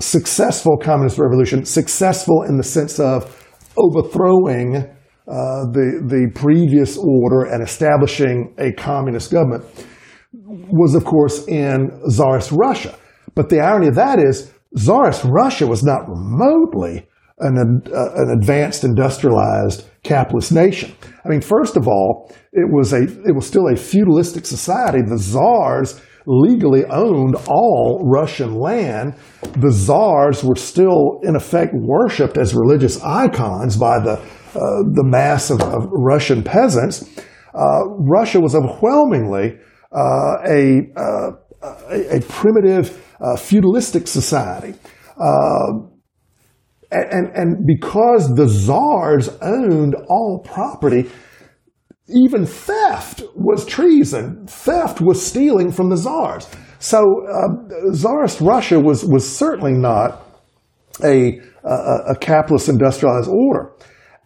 successful 0.00 0.76
communist 0.76 1.18
revolution, 1.18 1.64
successful 1.64 2.42
in 2.42 2.56
the 2.56 2.62
sense 2.62 2.98
of 2.98 3.39
overthrowing 3.76 4.76
uh, 4.76 5.64
the 5.72 6.02
the 6.08 6.30
previous 6.34 6.98
order 6.98 7.44
and 7.44 7.62
establishing 7.62 8.54
a 8.58 8.72
communist 8.72 9.30
government, 9.30 9.64
was 10.32 10.94
of 10.94 11.04
course 11.04 11.46
in 11.46 11.90
Tsarist 12.08 12.52
Russia. 12.52 12.96
But 13.34 13.48
the 13.48 13.60
irony 13.60 13.88
of 13.88 13.94
that 13.94 14.18
is, 14.18 14.52
Tsarist 14.76 15.24
Russia 15.24 15.66
was 15.66 15.82
not 15.84 16.08
remotely 16.08 17.06
an, 17.38 17.82
uh, 17.86 18.12
an 18.16 18.38
advanced 18.38 18.84
industrialized 18.84 19.84
capitalist 20.02 20.52
nation. 20.52 20.94
I 21.24 21.28
mean, 21.28 21.40
first 21.40 21.76
of 21.76 21.88
all, 21.88 22.30
it 22.52 22.70
was 22.70 22.92
a 22.92 23.02
it 23.02 23.34
was 23.34 23.46
still 23.46 23.68
a 23.68 23.76
feudalistic 23.76 24.46
society. 24.46 25.00
The 25.02 25.18
czars 25.18 26.00
legally 26.26 26.84
owned 26.86 27.36
all 27.48 28.02
Russian 28.04 28.54
land. 28.54 29.14
The 29.42 29.70
czars 29.70 30.44
were 30.44 30.56
still, 30.56 31.20
in 31.22 31.36
effect, 31.36 31.72
worshipped 31.74 32.36
as 32.36 32.54
religious 32.54 33.02
icons 33.02 33.76
by 33.76 33.98
the 33.98 34.20
uh, 34.54 34.82
the 34.94 35.04
mass 35.04 35.48
of, 35.50 35.60
of 35.62 35.86
Russian 35.92 36.42
peasants. 36.42 37.08
Uh, 37.54 37.86
Russia 37.98 38.40
was 38.40 38.54
overwhelmingly 38.56 39.58
uh, 39.92 40.36
a, 40.44 40.80
uh, 40.96 41.30
a, 41.88 42.16
a 42.16 42.20
primitive 42.22 42.90
uh, 43.20 43.36
feudalistic 43.36 44.08
society. 44.08 44.74
Uh, 45.16 45.86
and, 46.90 47.28
and 47.36 47.66
because 47.66 48.34
the 48.34 48.48
czars 48.48 49.28
owned 49.40 49.94
all 50.08 50.42
property, 50.44 51.08
even 52.12 52.46
theft 52.46 53.22
was 53.34 53.64
treason. 53.64 54.46
Theft 54.46 55.00
was 55.00 55.24
stealing 55.24 55.72
from 55.72 55.90
the 55.90 55.96
czars. 55.96 56.48
So 56.78 57.04
uh, 57.28 57.92
Tsarist 57.92 58.40
Russia 58.40 58.80
was, 58.80 59.04
was 59.04 59.28
certainly 59.28 59.72
not 59.72 60.26
a, 61.04 61.40
a, 61.64 62.12
a 62.12 62.16
capitalist 62.18 62.68
industrialized 62.68 63.28
order. 63.28 63.72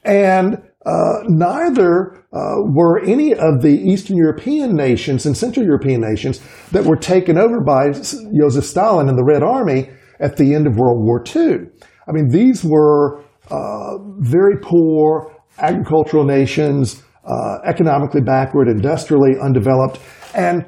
And 0.05 0.59
uh, 0.87 1.23
neither 1.29 2.25
uh, 2.33 2.57
were 2.67 3.03
any 3.05 3.33
of 3.33 3.63
the 3.63 3.73
Eastern 3.73 4.17
European 4.17 4.75
nations 4.77 5.25
and 5.25 5.37
Central 5.37 5.65
European 5.65 6.01
nations 6.01 6.41
that 6.73 6.85
were 6.85 6.97
taken 6.97 7.39
over 7.39 7.61
by 7.61 7.91
Joseph 8.39 8.65
Stalin 8.65 9.09
and 9.09 9.17
the 9.17 9.25
Red 9.25 9.43
Army 9.43 9.91
at 10.21 10.37
the 10.37 10.55
end 10.55 10.67
of 10.67 10.77
World 10.77 11.03
War 11.03 11.23
II. 11.25 11.67
I 12.07 12.13
mean, 12.13 12.29
these 12.29 12.63
were 12.63 13.23
uh, 13.51 13.99
very 14.19 14.59
poor 14.63 15.35
agricultural 15.59 16.25
nations, 16.25 17.03
uh, 17.27 17.59
economically 17.65 18.21
backward, 18.21 18.69
industrially 18.69 19.33
undeveloped, 19.41 19.99
and 20.35 20.65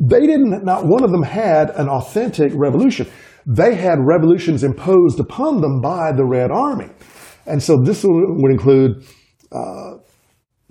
they 0.00 0.26
didn't, 0.26 0.64
not 0.64 0.86
one 0.86 1.04
of 1.04 1.10
them 1.10 1.22
had 1.22 1.70
an 1.70 1.88
authentic 1.88 2.52
revolution. 2.54 3.06
They 3.46 3.74
had 3.74 3.98
revolutions 4.00 4.64
imposed 4.64 5.20
upon 5.20 5.60
them 5.60 5.80
by 5.80 6.12
the 6.12 6.24
Red 6.24 6.50
Army. 6.50 6.88
And 7.46 7.62
so 7.62 7.76
this 7.82 8.04
would 8.04 8.50
include 8.50 9.04
uh, 9.50 9.98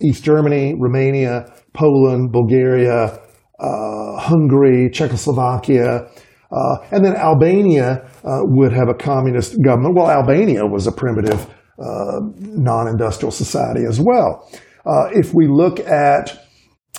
East 0.01 0.23
Germany, 0.23 0.75
Romania, 0.79 1.53
Poland, 1.73 2.31
Bulgaria, 2.31 3.19
uh, 3.59 4.19
Hungary, 4.19 4.89
Czechoslovakia, 4.89 6.07
uh, 6.51 6.77
and 6.91 7.05
then 7.05 7.15
Albania 7.15 8.09
uh, 8.23 8.39
would 8.43 8.73
have 8.73 8.89
a 8.89 8.93
communist 8.93 9.61
government. 9.63 9.95
Well, 9.95 10.09
Albania 10.09 10.65
was 10.65 10.87
a 10.87 10.91
primitive 10.91 11.47
uh, 11.79 12.19
non-industrial 12.37 13.31
society 13.31 13.85
as 13.87 13.99
well. 13.99 14.49
Uh, 14.85 15.09
if 15.11 15.33
we 15.33 15.47
look 15.47 15.79
at 15.79 16.45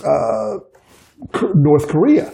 uh, 0.05 0.59
North 1.55 1.89
Korea, 1.89 2.33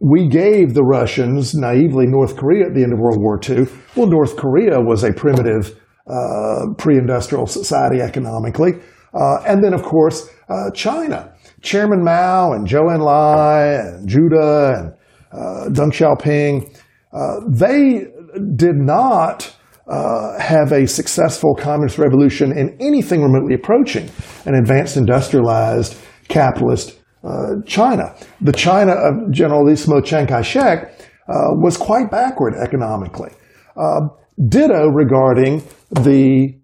we 0.00 0.28
gave 0.28 0.74
the 0.74 0.82
Russians 0.82 1.54
naively 1.54 2.06
North 2.06 2.36
Korea 2.36 2.66
at 2.66 2.74
the 2.74 2.82
end 2.82 2.92
of 2.92 2.98
World 2.98 3.20
War 3.20 3.40
II. 3.42 3.66
Well, 3.96 4.08
North 4.08 4.36
Korea 4.36 4.80
was 4.80 5.02
a 5.02 5.12
primitive 5.12 5.80
uh, 6.06 6.66
pre-industrial 6.76 7.46
society 7.46 8.00
economically. 8.00 8.72
and 9.14 9.64
then, 9.64 9.72
of 9.72 9.82
course, 9.82 10.28
China. 10.74 11.34
Chairman 11.64 12.04
Mao 12.04 12.52
and 12.52 12.68
Zhou 12.68 12.94
Enlai 12.94 13.96
and 13.96 14.08
Zhu 14.08 14.28
De 14.28 14.74
and 14.78 14.92
uh, 15.32 15.68
Deng 15.70 15.90
Xiaoping, 15.90 16.78
uh, 17.12 17.40
they 17.48 18.06
did 18.54 18.76
not 18.76 19.53
uh, 19.88 20.38
have 20.38 20.72
a 20.72 20.86
successful 20.86 21.54
communist 21.54 21.98
revolution 21.98 22.56
in 22.56 22.76
anything 22.80 23.22
remotely 23.22 23.54
approaching 23.54 24.10
an 24.46 24.54
advanced 24.54 24.96
industrialized 24.96 25.96
capitalist 26.28 26.98
uh, 27.22 27.56
China. 27.66 28.14
The 28.40 28.52
China 28.52 28.92
of 28.92 29.30
Generalissimo 29.30 30.00
Chiang 30.00 30.26
Kai-shek 30.26 30.98
uh, 31.28 31.32
was 31.56 31.76
quite 31.76 32.10
backward 32.10 32.54
economically. 32.54 33.30
Uh, 33.76 34.08
ditto 34.48 34.88
regarding 34.88 35.62
the 35.90 36.54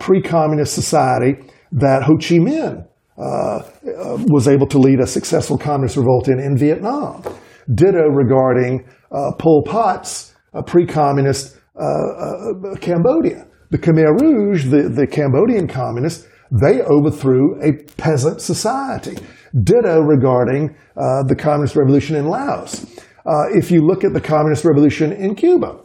pre-communist 0.00 0.74
society 0.74 1.40
that 1.70 2.02
Ho 2.02 2.16
Chi 2.16 2.38
Minh 2.38 2.84
was 4.30 4.48
able 4.48 4.66
to 4.66 4.78
lead 4.78 5.00
a 5.00 5.06
successful 5.06 5.56
communist 5.56 5.96
revolt 5.96 6.28
in 6.28 6.40
in 6.40 6.56
Vietnam. 6.56 7.22
Ditto 7.72 8.08
regarding 8.08 8.88
uh, 9.12 9.32
Pol 9.38 9.62
Pot's 9.64 10.34
uh, 10.54 10.62
pre-communist 10.62 11.54
uh, 11.54 11.57
uh, 11.57 11.57
Uh, 11.78 11.82
uh, 11.82 12.76
Cambodia. 12.80 13.46
The 13.70 13.78
Khmer 13.78 14.18
Rouge, 14.20 14.66
the, 14.66 14.88
the 14.88 15.06
Cambodian 15.06 15.68
communists, 15.68 16.26
they 16.50 16.80
overthrew 16.80 17.60
a 17.62 17.84
peasant 17.96 18.40
society. 18.40 19.16
Ditto 19.62 20.00
regarding 20.00 20.74
uh, 20.96 21.22
the 21.24 21.36
communist 21.36 21.76
revolution 21.76 22.16
in 22.16 22.26
Laos. 22.26 22.84
Uh, 23.26 23.44
if 23.54 23.70
you 23.70 23.86
look 23.86 24.04
at 24.04 24.14
the 24.14 24.20
communist 24.20 24.64
revolution 24.64 25.12
in 25.12 25.34
Cuba, 25.34 25.78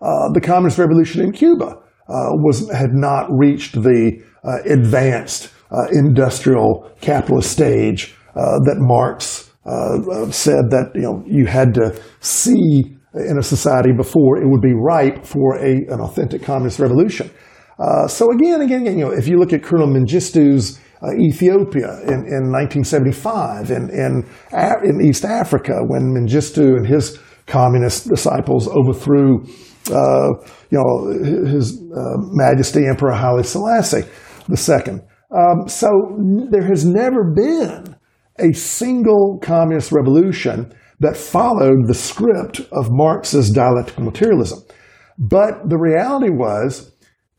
uh, 0.00 0.32
the 0.32 0.40
communist 0.40 0.78
revolution 0.78 1.20
in 1.22 1.32
Cuba 1.32 1.78
was 2.08 2.70
had 2.70 2.92
not 2.92 3.26
reached 3.30 3.74
the 3.74 4.22
advanced 4.66 5.50
industrial 5.92 6.90
capitalist 7.00 7.50
stage 7.50 8.14
that 8.34 8.76
Marx 8.78 9.50
uh, 9.64 10.30
said 10.30 10.70
that 10.70 10.90
you 10.94 11.02
know 11.02 11.22
you 11.26 11.46
had 11.46 11.74
to 11.74 11.94
see 12.20 12.96
in 13.14 13.38
a 13.38 13.42
society 13.42 13.92
before 13.92 14.38
it 14.42 14.48
would 14.48 14.60
be 14.60 14.72
ripe 14.74 15.24
for 15.24 15.56
a, 15.56 15.72
an 15.88 16.00
authentic 16.00 16.42
communist 16.42 16.78
revolution. 16.78 17.30
Uh, 17.78 18.06
so 18.06 18.30
again, 18.30 18.60
again, 18.60 18.82
again, 18.82 18.98
you 18.98 19.04
know, 19.04 19.12
if 19.12 19.26
you 19.26 19.38
look 19.38 19.52
at 19.52 19.62
Colonel 19.62 19.88
Mengistu's 19.88 20.78
uh, 21.02 21.12
Ethiopia 21.18 22.00
in, 22.02 22.24
in 22.30 22.52
1975 22.52 23.70
and 23.70 23.90
in, 23.90 24.24
in, 24.52 25.00
in 25.00 25.06
East 25.06 25.24
Africa 25.24 25.80
when 25.86 26.14
Mengistu 26.14 26.76
and 26.76 26.86
his 26.86 27.18
communist 27.46 28.08
disciples 28.08 28.68
overthrew, 28.68 29.42
uh, 29.90 30.28
you 30.70 30.78
know, 30.78 31.44
His 31.44 31.82
uh, 31.92 32.16
Majesty 32.30 32.86
Emperor 32.86 33.12
Haile 33.12 33.42
Selassie 33.42 34.04
II. 34.48 35.00
Um, 35.30 35.66
so 35.66 35.88
there 36.50 36.66
has 36.66 36.84
never 36.84 37.32
been 37.34 37.96
a 38.38 38.52
single 38.52 39.38
communist 39.42 39.92
revolution 39.92 40.72
that 41.02 41.16
followed 41.16 41.86
the 41.86 41.94
script 41.94 42.60
of 42.72 42.88
Marx's 42.90 43.50
dialectical 43.50 44.04
materialism. 44.04 44.60
But 45.18 45.68
the 45.68 45.78
reality 45.78 46.30
was 46.30 46.92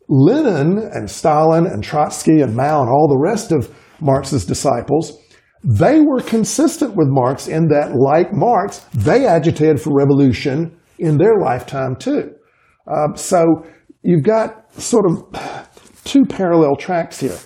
Lenin 0.07 0.77
and 0.77 1.09
Stalin 1.09 1.65
and 1.65 1.83
Trotsky 1.83 2.41
and 2.41 2.55
Mao 2.55 2.81
and 2.81 2.89
all 2.89 3.07
the 3.07 3.19
rest 3.19 3.51
of 3.51 3.73
Marx's 3.99 4.45
disciples, 4.45 5.17
they 5.63 6.01
were 6.01 6.21
consistent 6.21 6.95
with 6.95 7.07
Marx 7.07 7.47
in 7.47 7.67
that, 7.69 7.95
like 7.95 8.33
Marx, 8.33 8.79
they 8.93 9.25
agitated 9.25 9.81
for 9.81 9.95
revolution 9.95 10.77
in 10.99 11.17
their 11.17 11.39
lifetime 11.39 11.95
too. 11.95 12.33
Uh, 12.85 13.13
so 13.15 13.65
you've 14.01 14.23
got 14.23 14.73
sort 14.73 15.05
of 15.09 15.69
two 16.03 16.25
parallel 16.25 16.75
tracks 16.75 17.19
here 17.21 17.37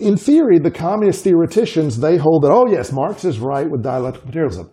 in 0.00 0.16
theory, 0.16 0.58
the 0.58 0.70
communist 0.70 1.24
theoreticians, 1.24 1.98
they 1.98 2.16
hold 2.16 2.42
that, 2.42 2.52
oh 2.52 2.66
yes, 2.66 2.92
Marx 2.92 3.24
is 3.24 3.38
right 3.38 3.68
with 3.68 3.82
dialectical 3.82 4.26
materialism. 4.26 4.70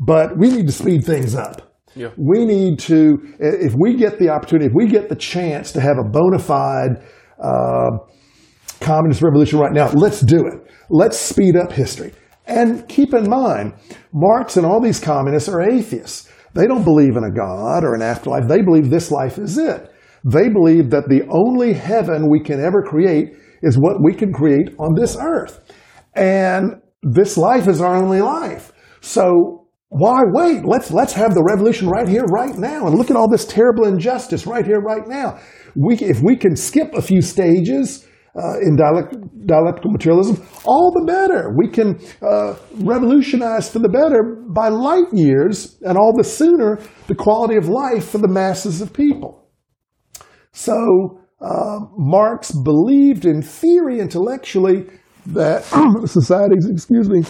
But 0.00 0.38
we 0.38 0.50
need 0.50 0.66
to 0.66 0.72
speed 0.72 1.04
things 1.04 1.34
up. 1.34 1.74
Yeah. 1.94 2.10
We 2.18 2.44
need 2.44 2.78
to, 2.80 3.18
if 3.38 3.74
we 3.78 3.96
get 3.96 4.18
the 4.18 4.28
opportunity, 4.28 4.66
if 4.66 4.72
we 4.74 4.86
get 4.86 5.08
the 5.08 5.16
chance 5.16 5.72
to 5.72 5.80
have 5.80 5.96
a 5.98 6.04
bona 6.08 6.38
fide 6.38 7.02
uh, 7.42 7.98
communist 8.80 9.22
revolution 9.22 9.58
right 9.58 9.72
now, 9.72 9.90
let's 9.92 10.20
do 10.20 10.46
it. 10.46 10.70
Let's 10.90 11.18
speed 11.18 11.56
up 11.56 11.72
history. 11.72 12.12
And 12.46 12.86
keep 12.88 13.14
in 13.14 13.28
mind, 13.28 13.74
Marx 14.12 14.56
and 14.56 14.66
all 14.66 14.80
these 14.80 15.00
communists 15.00 15.48
are 15.48 15.62
atheists. 15.62 16.30
They 16.54 16.66
don't 16.66 16.84
believe 16.84 17.16
in 17.16 17.24
a 17.24 17.30
God 17.30 17.82
or 17.82 17.94
an 17.94 18.02
afterlife. 18.02 18.46
They 18.46 18.62
believe 18.62 18.90
this 18.90 19.10
life 19.10 19.38
is 19.38 19.58
it. 19.58 19.90
They 20.24 20.48
believe 20.48 20.90
that 20.90 21.08
the 21.08 21.22
only 21.30 21.72
heaven 21.72 22.30
we 22.30 22.40
can 22.40 22.62
ever 22.62 22.82
create 22.82 23.36
is 23.62 23.76
what 23.78 24.02
we 24.02 24.14
can 24.14 24.32
create 24.32 24.74
on 24.78 24.94
this 24.94 25.16
earth. 25.20 25.60
And 26.14 26.80
this 27.02 27.36
life 27.36 27.68
is 27.68 27.80
our 27.80 27.96
only 27.96 28.20
life. 28.20 28.72
So 29.00 29.65
why 29.98 30.20
wait? 30.32 30.64
Let's, 30.64 30.90
let's 30.90 31.12
have 31.14 31.34
the 31.34 31.42
revolution 31.42 31.88
right 31.88 32.08
here, 32.08 32.24
right 32.24 32.56
now. 32.56 32.86
And 32.86 32.96
look 32.96 33.10
at 33.10 33.16
all 33.16 33.30
this 33.30 33.44
terrible 33.44 33.86
injustice 33.86 34.46
right 34.46 34.64
here, 34.64 34.80
right 34.80 35.06
now. 35.06 35.38
We, 35.74 35.96
if 35.96 36.20
we 36.22 36.36
can 36.36 36.56
skip 36.56 36.94
a 36.94 37.02
few 37.02 37.22
stages, 37.22 38.06
uh, 38.36 38.58
in 38.60 38.76
dialect, 38.76 39.16
dialectical 39.46 39.90
materialism, 39.90 40.46
all 40.64 40.92
the 40.92 41.06
better. 41.06 41.54
We 41.56 41.68
can 41.68 41.98
uh, 42.20 42.56
revolutionize 42.74 43.70
for 43.70 43.78
the 43.78 43.88
better 43.88 44.44
by 44.48 44.68
light 44.68 45.06
years, 45.12 45.78
and 45.80 45.96
all 45.96 46.12
the 46.14 46.24
sooner 46.24 46.78
the 47.06 47.14
quality 47.14 47.56
of 47.56 47.68
life 47.68 48.10
for 48.10 48.18
the 48.18 48.28
masses 48.28 48.82
of 48.82 48.92
people. 48.92 49.48
So 50.52 51.20
uh, 51.40 51.78
Marx 51.96 52.52
believed 52.52 53.24
in 53.24 53.40
theory 53.40 54.00
intellectually 54.00 54.86
that 55.26 55.64
societies, 56.06 56.68
excuse 56.70 57.08
me, 57.08 57.22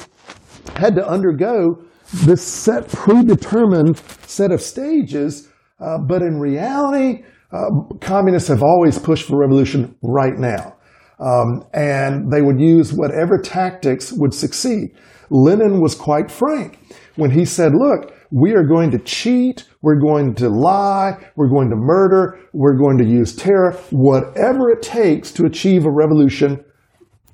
had 0.74 0.96
to 0.96 1.06
undergo 1.06 1.85
this 2.12 2.42
set 2.46 2.88
predetermined 2.88 3.98
set 4.26 4.52
of 4.52 4.60
stages, 4.60 5.48
uh, 5.80 5.98
but 5.98 6.22
in 6.22 6.38
reality, 6.38 7.24
uh, 7.52 7.70
communists 8.00 8.48
have 8.48 8.62
always 8.62 8.98
pushed 8.98 9.26
for 9.26 9.38
revolution 9.38 9.96
right 10.02 10.36
now. 10.36 10.76
Um, 11.18 11.64
and 11.72 12.30
they 12.30 12.42
would 12.42 12.60
use 12.60 12.92
whatever 12.92 13.38
tactics 13.38 14.12
would 14.12 14.34
succeed. 14.34 14.90
Lenin 15.30 15.80
was 15.80 15.94
quite 15.94 16.30
frank 16.30 16.78
when 17.16 17.30
he 17.30 17.44
said, 17.44 17.72
look, 17.74 18.12
we 18.30 18.54
are 18.54 18.64
going 18.64 18.90
to 18.90 18.98
cheat, 18.98 19.66
we're 19.82 19.98
going 20.00 20.34
to 20.34 20.48
lie, 20.48 21.12
we're 21.36 21.48
going 21.48 21.70
to 21.70 21.76
murder, 21.76 22.38
we're 22.52 22.76
going 22.76 22.98
to 22.98 23.04
use 23.04 23.34
terror, 23.34 23.72
whatever 23.90 24.70
it 24.70 24.82
takes 24.82 25.32
to 25.32 25.46
achieve 25.46 25.86
a 25.86 25.90
revolution, 25.90 26.62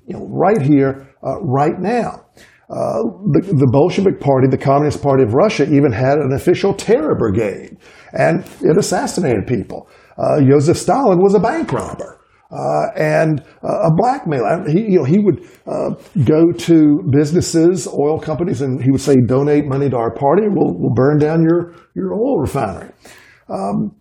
you 0.07 0.13
know, 0.13 0.27
right 0.29 0.61
here, 0.61 1.09
uh, 1.23 1.41
right 1.41 1.79
now. 1.79 2.22
The, 2.73 3.41
the, 3.41 3.69
Bolshevik 3.71 4.19
Party, 4.19 4.47
the 4.49 4.57
Communist 4.57 5.01
Party 5.01 5.23
of 5.23 5.33
Russia, 5.33 5.63
even 5.63 5.91
had 5.91 6.17
an 6.17 6.33
official 6.33 6.73
terror 6.73 7.15
brigade, 7.15 7.77
and 8.13 8.43
it 8.61 8.77
assassinated 8.77 9.45
people. 9.47 9.87
Uh, 10.17 10.41
Joseph 10.41 10.77
Stalin 10.77 11.19
was 11.19 11.35
a 11.35 11.39
bank 11.39 11.71
robber. 11.71 12.19
Uh, 12.51 12.91
and 12.95 13.41
uh, 13.63 13.87
a 13.87 13.91
blackmailer. 13.95 14.69
He, 14.69 14.81
you 14.81 14.99
know, 14.99 15.03
he 15.05 15.17
would 15.17 15.43
uh, 15.65 15.95
go 16.23 16.51
to 16.51 17.01
businesses, 17.09 17.87
oil 17.87 18.19
companies, 18.19 18.61
and 18.61 18.79
he 18.79 18.91
would 18.91 19.01
say, 19.01 19.15
"Donate 19.25 19.65
money 19.65 19.89
to 19.89 19.97
our 19.97 20.13
party, 20.13 20.43
we'll, 20.47 20.77
we'll 20.77 20.93
burn 20.93 21.17
down 21.17 21.41
your 21.41 21.73
your 21.95 22.13
oil 22.13 22.39
refinery." 22.39 22.91
Um, 23.49 23.95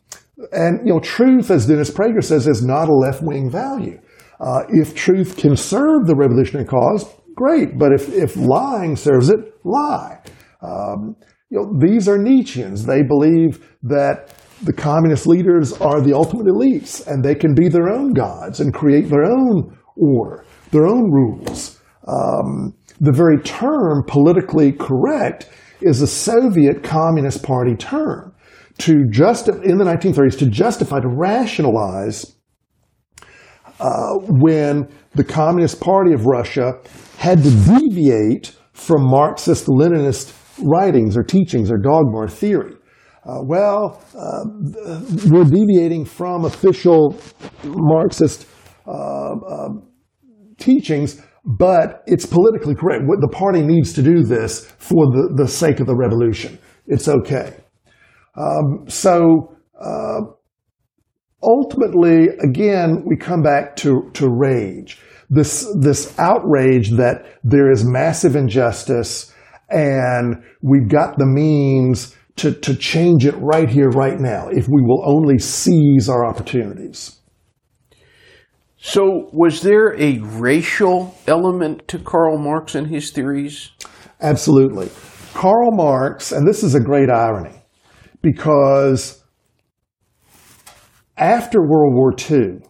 and 0.52 0.86
you 0.86 0.92
know, 0.92 1.00
truth, 1.00 1.50
as 1.50 1.66
Dennis 1.66 1.90
Prager 1.90 2.22
says, 2.22 2.46
is 2.46 2.62
not 2.62 2.90
a 2.90 2.94
left 2.94 3.22
wing 3.22 3.50
value. 3.50 3.98
Uh, 4.38 4.64
if 4.68 4.94
truth 4.94 5.38
can 5.38 5.56
serve 5.56 6.06
the 6.06 6.16
revolutionary 6.16 6.66
cause, 6.66 7.06
great. 7.34 7.78
But 7.78 7.92
if 7.92 8.08
if 8.12 8.36
lying 8.36 8.96
serves 8.96 9.28
it, 9.28 9.38
lie. 9.64 10.20
Um, 10.60 11.16
you 11.50 11.58
know, 11.58 11.78
these 11.78 12.08
are 12.08 12.18
Nietzscheans. 12.18 12.86
They 12.86 13.02
believe 13.02 13.68
that 13.82 14.34
the 14.62 14.72
communist 14.72 15.26
leaders 15.26 15.72
are 15.74 16.00
the 16.00 16.14
ultimate 16.14 16.46
elites 16.46 17.06
and 17.06 17.24
they 17.24 17.34
can 17.34 17.54
be 17.54 17.68
their 17.68 17.88
own 17.88 18.12
gods 18.12 18.60
and 18.60 18.72
create 18.72 19.08
their 19.10 19.24
own 19.24 19.76
order, 19.96 20.44
their 20.70 20.86
own 20.86 21.10
rules. 21.10 21.80
Um, 22.06 22.74
the 23.00 23.12
very 23.12 23.38
term 23.42 24.04
politically 24.06 24.72
correct 24.72 25.50
is 25.80 26.00
a 26.00 26.06
Soviet 26.06 26.82
Communist 26.82 27.42
Party 27.42 27.74
term 27.74 28.34
to 28.78 29.04
just 29.10 29.48
in 29.48 29.78
the 29.78 29.84
1930s 29.84 30.38
to 30.38 30.46
justify 30.46 31.00
to 31.00 31.08
rationalize 31.08 32.36
uh, 33.82 34.14
when 34.28 34.88
the 35.14 35.24
Communist 35.24 35.80
Party 35.80 36.12
of 36.12 36.24
Russia 36.24 36.78
had 37.18 37.42
to 37.42 37.50
deviate 37.50 38.56
from 38.72 39.02
Marxist 39.02 39.66
Leninist 39.66 40.32
writings 40.62 41.16
or 41.16 41.24
teachings 41.24 41.70
or 41.70 41.78
dogma 41.78 42.16
or 42.16 42.28
theory. 42.28 42.74
Uh, 43.24 43.38
well, 43.44 44.02
uh, 44.16 44.44
we're 45.28 45.44
deviating 45.44 46.04
from 46.04 46.44
official 46.44 47.16
Marxist 47.64 48.46
uh, 48.86 49.34
um, 49.50 49.88
teachings, 50.58 51.20
but 51.44 52.02
it's 52.06 52.26
politically 52.26 52.74
correct. 52.74 53.02
The 53.20 53.28
party 53.28 53.62
needs 53.62 53.92
to 53.94 54.02
do 54.02 54.22
this 54.22 54.66
for 54.78 55.06
the, 55.06 55.34
the 55.36 55.48
sake 55.48 55.80
of 55.80 55.86
the 55.86 55.96
revolution. 55.96 56.58
It's 56.86 57.08
okay. 57.08 57.56
Um, 58.36 58.88
so 58.88 59.56
uh, 59.80 60.20
ultimately, 61.42 62.28
again, 62.42 63.04
we 63.06 63.16
come 63.16 63.42
back 63.42 63.76
to, 63.76 64.10
to 64.14 64.28
rage. 64.28 65.00
This, 65.30 65.66
this 65.80 66.18
outrage 66.18 66.90
that 66.92 67.38
there 67.42 67.70
is 67.70 67.84
massive 67.84 68.36
injustice 68.36 69.32
and 69.72 70.42
we've 70.60 70.88
got 70.88 71.18
the 71.18 71.26
means 71.26 72.14
to, 72.36 72.52
to 72.52 72.74
change 72.74 73.26
it 73.26 73.34
right 73.38 73.68
here, 73.68 73.88
right 73.88 74.18
now, 74.18 74.48
if 74.48 74.68
we 74.68 74.82
will 74.82 75.02
only 75.06 75.38
seize 75.38 76.08
our 76.08 76.24
opportunities. 76.24 77.18
So, 78.76 79.30
was 79.32 79.62
there 79.62 79.94
a 79.98 80.18
racial 80.18 81.14
element 81.26 81.86
to 81.88 81.98
Karl 81.98 82.36
Marx 82.36 82.74
and 82.74 82.88
his 82.88 83.10
theories? 83.10 83.70
Absolutely. 84.20 84.90
Karl 85.34 85.70
Marx, 85.72 86.32
and 86.32 86.46
this 86.46 86.62
is 86.62 86.74
a 86.74 86.80
great 86.80 87.08
irony, 87.08 87.62
because 88.22 89.21
after 91.16 91.60
World 91.60 91.94
War 91.94 92.12
II, 92.18 92.60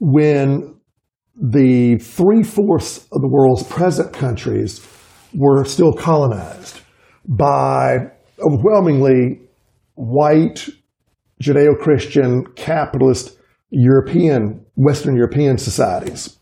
when 0.00 0.76
the 1.40 1.98
three 1.98 2.42
fourths 2.42 3.06
of 3.12 3.20
the 3.20 3.28
world's 3.28 3.62
present 3.64 4.12
countries 4.12 4.86
were 5.34 5.64
still 5.64 5.92
colonized 5.92 6.80
by 7.28 7.98
overwhelmingly 8.40 9.40
white, 9.94 10.68
Judeo 11.42 11.78
Christian, 11.78 12.44
capitalist 12.54 13.38
European, 13.70 14.64
Western 14.76 15.16
European 15.16 15.58
societies, 15.58 16.38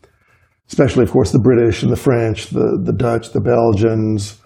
especially, 0.67 1.03
of 1.03 1.11
course, 1.11 1.31
the 1.31 1.39
British 1.39 1.83
and 1.83 1.91
the 1.91 1.97
French, 1.97 2.47
the, 2.47 2.81
the 2.83 2.93
Dutch, 2.93 3.31
the 3.31 3.41
Belgians, 3.41 4.39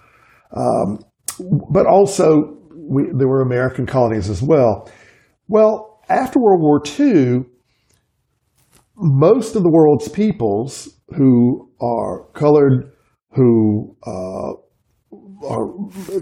um, 0.56 0.98
but 1.70 1.86
also 1.86 2.56
we, 2.74 3.04
there 3.16 3.28
were 3.28 3.42
American 3.42 3.86
colonies 3.86 4.28
as 4.28 4.42
well. 4.42 4.90
Well, 5.46 5.89
after 6.10 6.40
World 6.40 6.60
War 6.60 6.82
II, 6.98 7.44
most 8.96 9.56
of 9.56 9.62
the 9.62 9.70
world's 9.70 10.08
peoples 10.08 10.88
who 11.16 11.70
are 11.80 12.26
colored, 12.32 12.92
who 13.32 13.96
uh, 14.06 14.52
are 15.46 15.72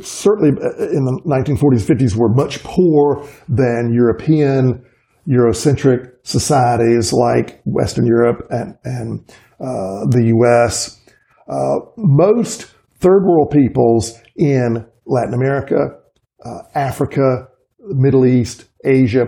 certainly 0.03 0.51
in 0.51 1.05
the 1.05 1.20
1940s, 1.26 1.82
50s 1.82 2.16
were 2.16 2.32
much 2.32 2.62
poorer 2.62 3.26
than 3.49 3.93
European, 3.93 4.84
Eurocentric 5.28 6.12
societies 6.22 7.12
like 7.12 7.61
Western 7.64 8.07
Europe 8.07 8.47
and, 8.51 8.76
and 8.84 9.20
uh, 9.61 10.07
the 10.11 10.32
U.S. 10.36 11.01
Uh, 11.49 11.80
most 11.97 12.72
third 13.01 13.24
world 13.24 13.51
peoples 13.51 14.18
in 14.36 14.86
Latin 15.07 15.34
America, 15.34 15.99
uh, 16.45 16.61
Africa, 16.74 17.49
Middle 17.80 18.24
East, 18.24 18.66
Asia, 18.84 19.26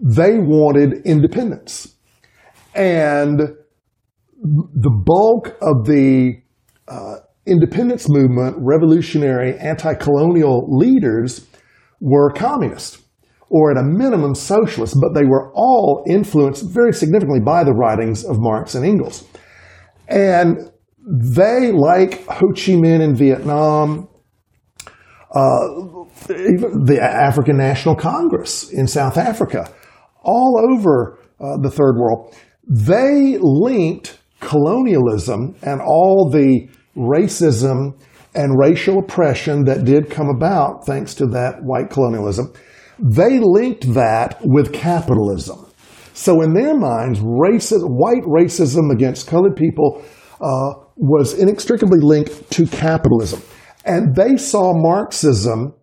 they 0.00 0.38
wanted 0.38 1.04
independence. 1.04 1.94
And 2.74 3.40
the 4.42 5.02
bulk 5.04 5.48
of 5.60 5.86
the 5.86 6.40
uh, 6.88 7.16
independence 7.46 8.06
movement, 8.08 8.56
revolutionary, 8.58 9.58
anti-colonial 9.58 10.66
leaders 10.68 11.46
were 12.00 12.32
communist 12.32 13.02
or 13.50 13.72
at 13.72 13.76
a 13.76 13.82
minimum 13.82 14.34
socialist, 14.34 14.96
but 15.00 15.12
they 15.12 15.26
were 15.26 15.52
all 15.54 16.04
influenced 16.08 16.64
very 16.72 16.92
significantly 16.92 17.40
by 17.40 17.64
the 17.64 17.72
writings 17.72 18.24
of 18.24 18.36
Marx 18.38 18.74
and 18.74 18.86
Engels. 18.86 19.26
And 20.08 20.70
they, 21.04 21.72
like 21.72 22.24
Ho 22.26 22.52
Chi 22.54 22.72
Minh 22.72 23.00
in 23.00 23.16
Vietnam, 23.16 24.08
uh, 25.34 25.68
even 26.30 26.84
the 26.84 26.98
African 27.00 27.56
National 27.56 27.96
Congress 27.96 28.70
in 28.70 28.86
South 28.86 29.18
Africa, 29.18 29.68
all 30.22 30.60
over 30.72 31.18
uh, 31.40 31.56
the 31.62 31.70
third 31.70 31.96
world, 31.96 32.34
they 32.68 33.38
linked 33.40 34.18
colonialism 34.40 35.54
and 35.62 35.80
all 35.80 36.30
the 36.30 36.68
racism 36.96 37.98
and 38.34 38.58
racial 38.58 38.98
oppression 38.98 39.64
that 39.64 39.84
did 39.84 40.10
come 40.10 40.28
about 40.28 40.86
thanks 40.86 41.14
to 41.14 41.26
that 41.26 41.62
white 41.62 41.90
colonialism, 41.90 42.52
they 42.98 43.40
linked 43.40 43.92
that 43.94 44.38
with 44.42 44.72
capitalism. 44.72 45.66
So 46.14 46.42
in 46.42 46.52
their 46.52 46.76
minds, 46.76 47.18
racist, 47.20 47.82
white 47.82 48.22
racism 48.24 48.92
against 48.92 49.26
colored 49.26 49.56
people 49.56 50.04
uh, 50.40 50.74
was 50.96 51.34
inextricably 51.34 52.00
linked 52.00 52.50
to 52.52 52.66
capitalism. 52.66 53.42
And 53.84 54.14
they 54.14 54.36
saw 54.36 54.74
Marxism 54.74 55.74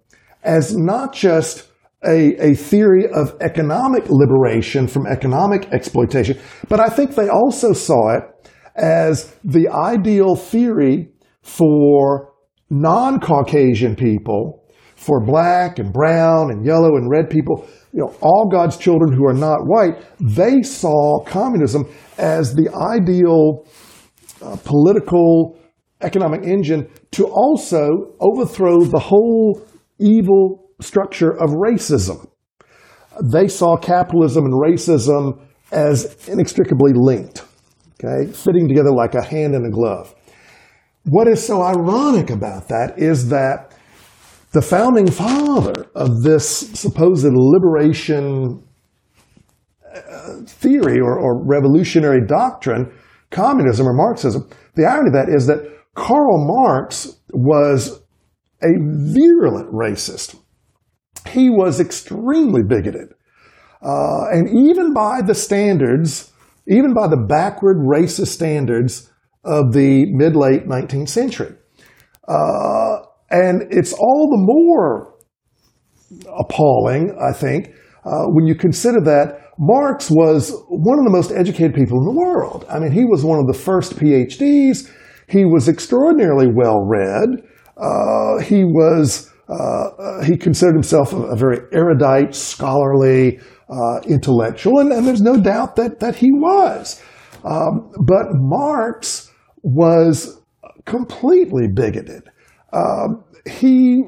as 0.43 0.75
not 0.77 1.13
just 1.13 1.66
a, 2.05 2.51
a 2.51 2.53
theory 2.53 3.05
of 3.07 3.35
economic 3.41 4.03
liberation 4.09 4.87
from 4.87 5.07
economic 5.07 5.71
exploitation, 5.71 6.39
but 6.69 6.79
I 6.79 6.89
think 6.89 7.15
they 7.15 7.29
also 7.29 7.73
saw 7.73 8.15
it 8.15 8.23
as 8.75 9.35
the 9.43 9.67
ideal 9.69 10.35
theory 10.35 11.09
for 11.41 12.33
non-Caucasian 12.69 13.95
people, 13.95 14.63
for 14.95 15.23
black 15.23 15.79
and 15.79 15.93
brown 15.93 16.51
and 16.51 16.65
yellow 16.65 16.95
and 16.95 17.09
red 17.09 17.29
people, 17.29 17.67
you 17.93 17.99
know, 17.99 18.15
all 18.21 18.49
God's 18.51 18.77
children 18.77 19.13
who 19.13 19.25
are 19.25 19.33
not 19.33 19.59
white, 19.65 20.03
they 20.19 20.61
saw 20.61 21.23
communism 21.23 21.87
as 22.17 22.53
the 22.53 22.69
ideal 22.73 23.65
uh, 24.41 24.55
political 24.65 25.57
economic 26.01 26.43
engine 26.43 26.87
to 27.11 27.25
also 27.25 28.13
overthrow 28.19 28.81
the 28.81 28.99
whole 28.99 29.61
evil 29.99 30.66
structure 30.79 31.31
of 31.31 31.51
racism. 31.51 32.29
They 33.23 33.47
saw 33.47 33.77
capitalism 33.77 34.45
and 34.45 34.53
racism 34.53 35.39
as 35.71 36.27
inextricably 36.27 36.93
linked, 36.93 37.43
okay, 38.03 38.31
fitting 38.31 38.67
together 38.67 38.91
like 38.91 39.15
a 39.15 39.23
hand 39.23 39.55
in 39.55 39.65
a 39.65 39.71
glove. 39.71 40.13
What 41.05 41.27
is 41.27 41.45
so 41.45 41.61
ironic 41.61 42.29
about 42.29 42.67
that 42.67 42.93
is 42.97 43.29
that 43.29 43.73
the 44.51 44.61
founding 44.61 45.09
father 45.09 45.85
of 45.95 46.21
this 46.23 46.47
supposed 46.79 47.25
liberation 47.29 48.63
uh, 49.93 50.41
theory 50.45 50.99
or, 50.99 51.17
or 51.17 51.43
revolutionary 51.45 52.25
doctrine, 52.25 52.91
communism 53.29 53.87
or 53.87 53.93
Marxism, 53.93 54.47
the 54.75 54.85
irony 54.85 55.09
of 55.09 55.13
that 55.13 55.29
is 55.33 55.47
that 55.47 55.67
Karl 55.95 56.45
Marx 56.45 57.17
was 57.33 58.01
a 58.61 58.69
virulent 58.79 59.71
racist. 59.73 60.39
He 61.27 61.49
was 61.49 61.79
extremely 61.79 62.61
bigoted. 62.63 63.13
Uh, 63.81 64.25
and 64.31 64.49
even 64.49 64.93
by 64.93 65.21
the 65.21 65.35
standards, 65.35 66.31
even 66.67 66.93
by 66.93 67.07
the 67.07 67.17
backward 67.17 67.77
racist 67.77 68.27
standards 68.27 69.11
of 69.43 69.71
the 69.73 70.05
mid 70.13 70.35
late 70.35 70.67
19th 70.67 71.09
century. 71.09 71.53
Uh, 72.27 72.97
and 73.29 73.63
it's 73.71 73.93
all 73.93 74.29
the 74.29 74.43
more 74.43 75.13
appalling, 76.39 77.17
I 77.21 77.33
think, 77.33 77.73
uh, 78.05 78.25
when 78.27 78.47
you 78.47 78.55
consider 78.55 79.01
that 79.01 79.47
Marx 79.59 80.09
was 80.09 80.51
one 80.69 80.99
of 80.99 81.05
the 81.05 81.11
most 81.11 81.31
educated 81.31 81.73
people 81.73 81.99
in 81.99 82.05
the 82.05 82.19
world. 82.19 82.65
I 82.69 82.79
mean, 82.79 82.91
he 82.91 83.05
was 83.05 83.23
one 83.23 83.39
of 83.39 83.47
the 83.47 83.57
first 83.57 83.95
PhDs. 83.95 84.91
He 85.27 85.45
was 85.45 85.67
extraordinarily 85.67 86.47
well 86.47 86.85
read. 86.85 87.29
Uh, 87.75 88.39
he 88.43 88.63
was 88.63 89.31
uh, 89.49 90.23
he 90.23 90.37
considered 90.37 90.73
himself 90.73 91.13
a, 91.13 91.17
a 91.17 91.35
very 91.35 91.59
erudite, 91.71 92.35
scholarly, 92.35 93.39
uh, 93.69 93.99
intellectual, 94.07 94.79
and, 94.79 94.91
and, 94.91 95.05
there's 95.05 95.21
no 95.21 95.37
doubt 95.37 95.75
that 95.75 95.99
that 95.99 96.15
he 96.15 96.31
was. 96.31 97.01
Um, 97.43 97.91
but 98.05 98.25
Marx 98.33 99.31
was 99.61 100.41
completely 100.85 101.67
bigoted. 101.73 102.23
Um, 102.73 103.23
he 103.49 104.03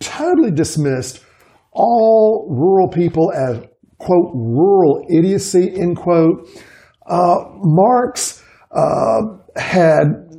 totally 0.00 0.50
dismissed 0.50 1.24
all 1.72 2.46
rural 2.50 2.88
people 2.88 3.32
as 3.32 3.64
quote 3.98 4.30
rural 4.34 5.06
idiocy 5.10 5.72
end 5.78 5.96
quote. 5.96 6.48
Uh, 7.06 7.44
Marx 7.62 8.42
uh, 8.72 9.22
had 9.56 10.31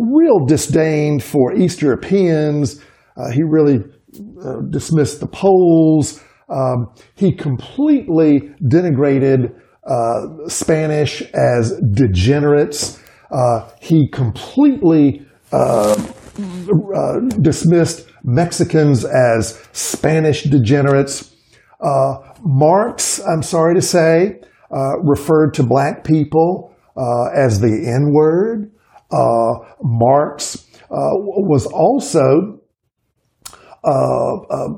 real 0.00 0.44
disdain 0.46 1.20
for 1.20 1.54
East 1.54 1.82
Europeans. 1.82 2.80
Uh, 3.16 3.30
he 3.32 3.42
really 3.42 3.78
uh, 4.44 4.60
dismissed 4.70 5.20
the 5.20 5.26
Poles. 5.26 6.22
Um, 6.48 6.88
he 7.14 7.34
completely 7.34 8.54
denigrated 8.62 9.54
uh, 9.88 10.48
Spanish 10.48 11.22
as 11.32 11.72
degenerates. 11.92 13.02
Uh, 13.30 13.68
he 13.80 14.08
completely 14.08 15.26
uh, 15.52 15.96
uh, 16.94 17.20
dismissed 17.40 18.06
Mexicans 18.22 19.04
as 19.04 19.58
Spanish 19.72 20.44
degenerates. 20.44 21.34
Marx, 22.42 23.20
I'm 23.26 23.42
sorry 23.42 23.74
to 23.74 23.82
say, 23.82 24.40
referred 25.02 25.54
to 25.54 25.62
black 25.62 26.04
people 26.04 26.74
as 27.34 27.60
the 27.60 27.86
N 27.86 28.12
word. 28.12 28.70
Uh, 29.10 29.64
Marx 29.82 30.66
uh, 30.90 31.14
was 31.48 31.66
also 31.66 32.60
uh, 33.84 34.68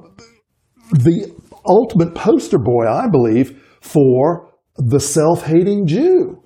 the 0.93 1.35
ultimate 1.66 2.14
poster 2.14 2.59
boy, 2.59 2.87
I 2.87 3.09
believe, 3.09 3.62
for 3.81 4.53
the 4.76 5.01
self-hating 5.01 5.87
Jew. 5.87 6.43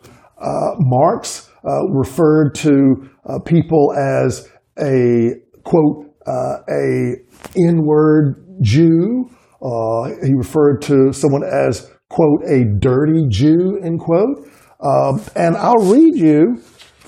Marx 0.79 1.51
referred 1.91 2.55
to 2.57 3.09
people 3.45 3.93
as 3.97 4.49
a 4.79 5.35
quote 5.63 6.15
a 6.27 7.15
N-word 7.57 8.59
Jew. 8.61 9.31
Uh, 9.63 10.11
he 10.25 10.35
referred 10.35 10.83
to 10.83 11.13
someone 11.13 11.43
as, 11.45 11.91
quote, 12.11 12.43
a 12.47 12.65
dirty 12.79 13.27
Jew, 13.29 13.81
end 13.83 14.01
quote. 14.01 14.47
Um, 14.81 15.23
and 15.35 15.57
I'll 15.57 15.91
read 15.91 16.17
you 16.17 16.61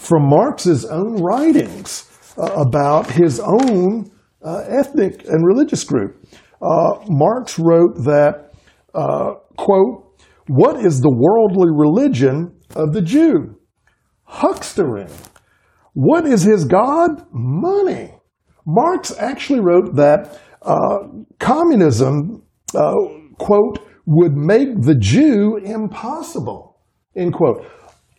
from 0.07 0.29
Marx's 0.29 0.85
own 0.85 1.21
writings 1.21 2.09
uh, 2.39 2.53
about 2.53 3.11
his 3.11 3.41
own 3.41 4.09
uh, 4.41 4.63
ethnic 4.69 5.25
and 5.27 5.45
religious 5.45 5.83
group. 5.83 6.25
Uh, 6.63 7.01
Marx 7.09 7.59
wrote 7.59 7.97
that, 8.05 8.53
uh, 8.95 9.35
quote, 9.57 10.05
what 10.47 10.77
is 10.85 11.01
the 11.01 11.11
worldly 11.11 11.71
religion 11.75 12.55
of 12.77 12.93
the 12.93 13.03
Jew? 13.03 13.57
Huckstering. 14.29 15.11
What 15.95 16.25
is 16.25 16.43
his 16.43 16.65
God? 16.65 17.27
Money. 17.33 18.15
Marx 18.65 19.13
actually 19.19 19.61
wrote 19.61 19.97
that 19.97 20.41
uh, 20.63 20.99
communism, 21.41 22.43
quote, 23.39 23.79
would 24.07 24.37
make 24.37 24.81
the 24.83 24.95
Jew 24.95 25.57
impossible, 25.57 26.79
end 27.17 27.33
quote. 27.33 27.67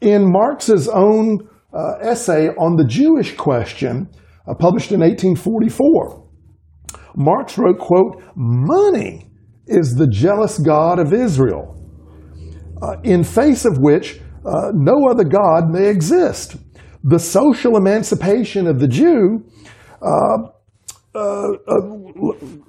In 0.02 0.30
Marx's 0.30 0.90
own 0.90 1.48
uh, 1.78 1.98
essay 2.02 2.50
on 2.58 2.76
the 2.76 2.86
Jewish 2.86 3.36
question, 3.36 4.10
uh, 4.48 4.54
published 4.56 4.92
in 4.92 5.02
1844. 5.02 6.26
Marx 7.16 7.58
wrote, 7.58 7.80
quote, 7.80 8.22
money 8.36 9.30
is 9.68 9.96
the 9.96 10.08
jealous 10.08 10.58
God 10.58 11.00
of 11.00 11.14
Israel, 11.14 11.76
uh, 12.82 12.96
in 13.04 13.24
face 13.24 13.66
of 13.66 13.78
which 13.80 14.20
uh, 14.46 14.72
no 14.74 15.08
other 15.10 15.24
God 15.24 15.70
may 15.70 15.88
exist. 15.88 16.56
The 17.04 17.20
social 17.20 17.78
emancipation 17.78 18.68
of 18.68 18.80
the 18.80 18.88
Jew 18.88 19.46
uh, 20.02 20.38
uh, 21.16 21.54
uh, 21.68 21.82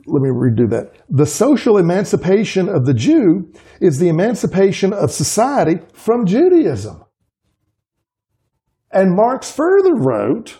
let 0.07 0.23
me 0.23 0.31
redo 0.31 0.71
that. 0.71 0.93
The 1.11 1.27
social 1.27 1.77
emancipation 1.77 2.69
of 2.69 2.87
the 2.87 2.95
Jew 2.95 3.53
is 3.81 3.99
the 3.99 4.09
emancipation 4.09 4.95
of 4.95 5.11
society 5.11 5.81
from 5.93 6.25
Judaism. 6.25 7.05
And 8.91 9.15
Marx 9.15 9.51
further 9.51 9.95
wrote 9.95 10.59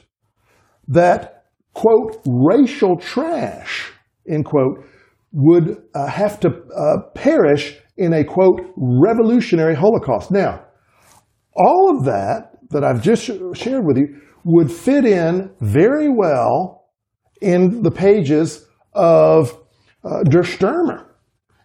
that, 0.89 1.45
quote, 1.73 2.21
racial 2.27 2.97
trash, 2.97 3.93
end 4.29 4.45
quote, 4.45 4.85
would 5.33 5.83
uh, 5.95 6.07
have 6.07 6.41
to 6.41 6.49
uh, 6.49 7.11
perish 7.15 7.79
in 7.97 8.13
a, 8.13 8.25
quote, 8.25 8.61
revolutionary 8.77 9.75
Holocaust. 9.75 10.31
Now, 10.31 10.65
all 11.55 11.97
of 11.97 12.05
that 12.05 12.59
that 12.71 12.85
I've 12.85 13.03
just 13.03 13.25
shared 13.25 13.85
with 13.85 13.97
you 13.97 14.21
would 14.45 14.71
fit 14.71 15.05
in 15.05 15.51
very 15.61 16.09
well 16.09 16.89
in 17.41 17.83
the 17.83 17.91
pages 17.91 18.67
of 18.95 19.59
uh, 20.05 20.23
Der 20.25 20.43
Stürmer 20.43 21.07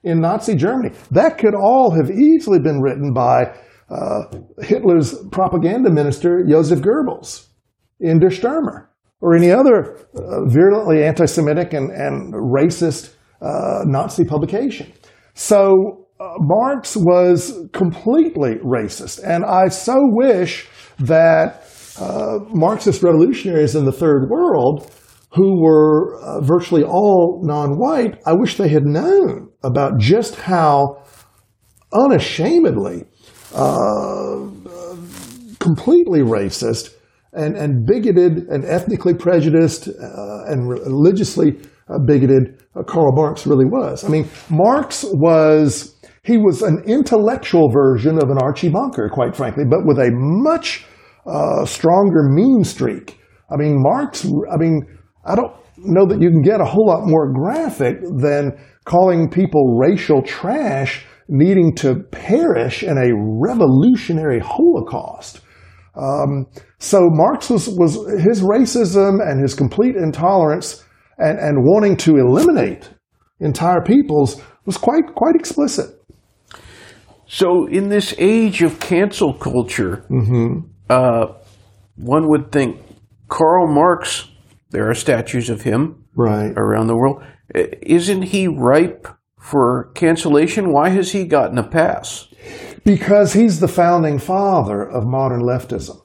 in 0.04 0.20
Nazi 0.20 0.56
Germany. 0.56 0.94
That 1.12 1.38
could 1.38 1.56
all 1.56 1.92
have 1.92 2.12
easily 2.12 2.60
been 2.60 2.82
written 2.82 3.14
by 3.14 3.56
uh, 3.90 4.24
Hitler's 4.62 5.16
propaganda 5.32 5.92
minister, 5.92 6.44
Joseph 6.48 6.80
Goebbels, 6.82 7.48
in 8.00 8.20
Der 8.20 8.30
Stürmer, 8.30 8.88
or 9.22 9.36
any 9.36 9.52
other 9.52 9.96
uh, 10.16 10.46
virulently 10.48 11.04
anti 11.04 11.26
Semitic 11.26 11.74
and, 11.74 11.92
and 11.92 12.34
racist 12.34 13.14
uh, 13.42 13.84
Nazi 13.86 14.26
publication. 14.26 14.92
So 15.34 16.08
uh, 16.20 16.34
Marx 16.40 16.96
was 16.96 17.68
completely 17.74 18.56
racist. 18.64 19.22
And 19.24 19.44
I 19.46 19.68
so 19.70 19.96
wish 19.98 20.68
that 21.00 21.68
uh, 22.00 22.40
Marxist 22.50 23.04
revolutionaries 23.04 23.76
in 23.76 23.86
the 23.86 23.92
Third 23.92 24.30
World 24.30 24.92
who 25.36 25.62
were 25.62 26.20
uh, 26.22 26.42
virtually 26.42 26.84
all 26.84 27.42
non-white, 27.44 28.22
I 28.26 28.34
wish 28.34 28.58
they 28.58 28.70
had 28.70 28.86
known 28.86 29.50
about 29.64 29.98
just 29.98 30.36
how 30.36 31.04
unashamedly 31.92 33.06
uh, 33.54 34.48
completely 35.60 36.22
racist 36.22 36.96
and, 37.34 37.56
and 37.56 37.86
bigoted 37.86 38.48
and 38.50 38.66
ethnically 38.66 39.14
prejudiced 39.14 39.88
uh, 39.88 40.46
and 40.48 40.70
religiously 40.70 41.58
uh, 41.90 41.98
bigoted 42.06 42.64
uh, 42.76 42.84
Karl 42.84 43.12
Marx 43.14 43.46
really 43.46 43.66
was. 43.66 44.04
I 44.04 44.10
mean, 44.10 44.28
Marx 44.50 45.04
was, 45.08 45.96
he 46.24 46.38
was 46.38 46.62
an 46.62 46.84
intellectual 46.86 47.70
version 47.70 48.18
of 48.18 48.30
an 48.30 48.38
Archie 48.42 48.70
Bunker, 48.70 49.10
quite 49.10 49.36
frankly, 49.36 49.64
but 49.70 49.86
with 49.86 50.00
a 50.00 50.10
much 50.14 50.86
uh, 51.26 51.66
stronger 51.66 52.30
mean 52.30 52.64
streak. 52.64 53.20
I 53.52 53.58
mean, 53.58 53.82
Marx, 53.82 54.26
I 54.26 54.58
mean, 54.58 54.82
I 55.26 55.36
don't 55.36 55.54
know 55.78 56.06
that 56.08 56.22
you 56.22 56.30
can 56.30 56.42
get 56.42 56.62
a 56.62 56.66
whole 56.66 56.88
lot 56.88 57.02
more 57.06 57.32
graphic 57.32 58.02
than 58.18 58.58
calling 58.86 59.30
people 59.30 59.78
racial 59.78 60.22
trash, 60.22 61.06
needing 61.34 61.74
to 61.74 61.96
perish 62.12 62.84
in 62.84 62.98
a 62.98 63.12
revolutionary 63.14 64.40
Holocaust. 64.40 65.42
Um, 65.96 66.46
so 66.78 67.00
Marx 67.12 67.50
was, 67.50 67.68
was 67.70 67.96
his 68.22 68.42
racism 68.44 69.20
and 69.22 69.42
his 69.42 69.56
complete 69.56 69.96
intolerance 69.96 70.84
and, 71.18 71.40
and 71.40 71.64
wanting 71.64 71.98
to 71.98 72.18
eliminate 72.18 72.90
entire 73.40 73.82
peoples 73.82 74.40
was 74.66 74.78
quite 74.78 75.14
quite 75.16 75.36
explicit. 75.36 76.00
So, 77.28 77.66
in 77.68 77.90
this 77.90 78.14
age 78.20 78.62
of 78.62 78.80
cancel 78.80 79.34
culture, 79.34 80.06
uh, 80.90 81.26
one 81.96 82.28
would 82.30 82.52
think 82.52 82.80
Karl 83.28 83.68
Marx. 83.74 84.28
There 84.70 84.88
are 84.90 84.94
statues 84.94 85.50
of 85.50 85.62
him 85.64 86.06
Right. 86.16 86.54
around 86.56 86.88
the 86.88 86.96
world. 86.96 87.24
Isn't 87.54 88.24
he 88.24 88.48
ripe 88.48 89.08
for 89.44 89.92
cancellation? 89.94 90.72
Why 90.72 90.90
has 90.90 91.12
he 91.12 91.26
gotten 91.26 91.58
a 91.58 91.68
pass? 91.68 92.28
Because 92.86 93.34
he's 93.34 93.60
the 93.60 93.68
founding 93.68 94.18
father 94.18 94.82
of 94.82 95.06
modern 95.06 95.42
leftism. 95.42 96.02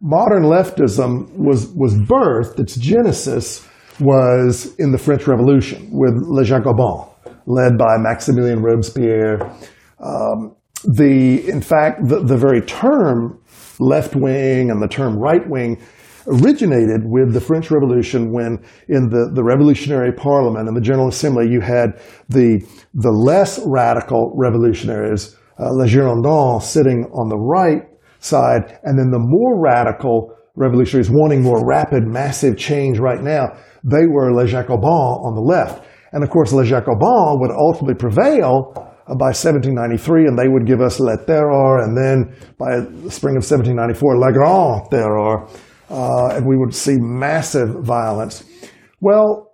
Modern 0.00 0.42
leftism 0.42 1.32
was, 1.36 1.68
was 1.74 1.94
birthed, 1.94 2.60
its 2.60 2.76
genesis 2.76 3.66
was 3.98 4.74
in 4.76 4.92
the 4.92 4.98
French 4.98 5.26
Revolution 5.26 5.88
with 5.90 6.14
Les 6.16 6.48
Jacobins, 6.48 7.08
led 7.46 7.78
by 7.78 7.96
Maximilien 7.96 8.62
Robespierre. 8.62 9.40
Um, 9.98 10.54
the, 10.84 11.48
in 11.48 11.62
fact, 11.62 12.06
the, 12.06 12.20
the 12.20 12.36
very 12.36 12.60
term 12.60 13.40
left 13.78 14.14
wing 14.14 14.70
and 14.70 14.82
the 14.82 14.88
term 14.88 15.18
right 15.18 15.48
wing 15.48 15.80
originated 16.26 17.02
with 17.04 17.32
the 17.32 17.40
French 17.40 17.70
Revolution 17.70 18.32
when 18.32 18.64
in 18.88 19.08
the, 19.08 19.30
the 19.34 19.42
Revolutionary 19.42 20.12
Parliament 20.12 20.68
and 20.68 20.76
the 20.76 20.80
General 20.80 21.08
Assembly 21.08 21.48
you 21.50 21.60
had 21.60 22.00
the, 22.28 22.60
the 22.94 23.10
less 23.10 23.60
radical 23.66 24.32
revolutionaries, 24.36 25.36
uh, 25.58 25.70
Les 25.72 25.90
Girondins, 25.90 26.62
sitting 26.62 27.04
on 27.12 27.28
the 27.28 27.38
right 27.38 27.82
side, 28.20 28.78
and 28.84 28.98
then 28.98 29.10
the 29.10 29.18
more 29.18 29.60
radical 29.60 30.36
revolutionaries 30.54 31.10
wanting 31.10 31.42
more 31.42 31.66
rapid, 31.66 32.04
massive 32.06 32.56
change 32.56 32.98
right 32.98 33.22
now, 33.22 33.56
they 33.82 34.06
were 34.06 34.32
Les 34.32 34.50
Jacobins 34.50 35.18
on 35.24 35.34
the 35.34 35.40
left. 35.40 35.84
And 36.12 36.22
of 36.22 36.30
course, 36.30 36.52
Les 36.52 36.68
Jacobins 36.68 37.38
would 37.40 37.50
ultimately 37.50 37.94
prevail 37.94 38.72
uh, 38.76 39.14
by 39.16 39.32
1793, 39.32 40.26
and 40.26 40.38
they 40.38 40.48
would 40.48 40.66
give 40.66 40.80
us 40.80 41.00
Le 41.00 41.16
Terror, 41.24 41.82
and 41.82 41.96
then 41.96 42.36
by 42.58 42.80
the 42.80 43.10
spring 43.10 43.36
of 43.36 43.42
1794, 43.42 44.18
Le 44.18 44.32
Grand 44.32 44.90
Terror, 44.90 45.48
uh, 45.92 46.34
and 46.34 46.46
we 46.46 46.56
would 46.56 46.74
see 46.74 46.96
massive 46.98 47.84
violence. 47.84 48.44
Well, 49.00 49.52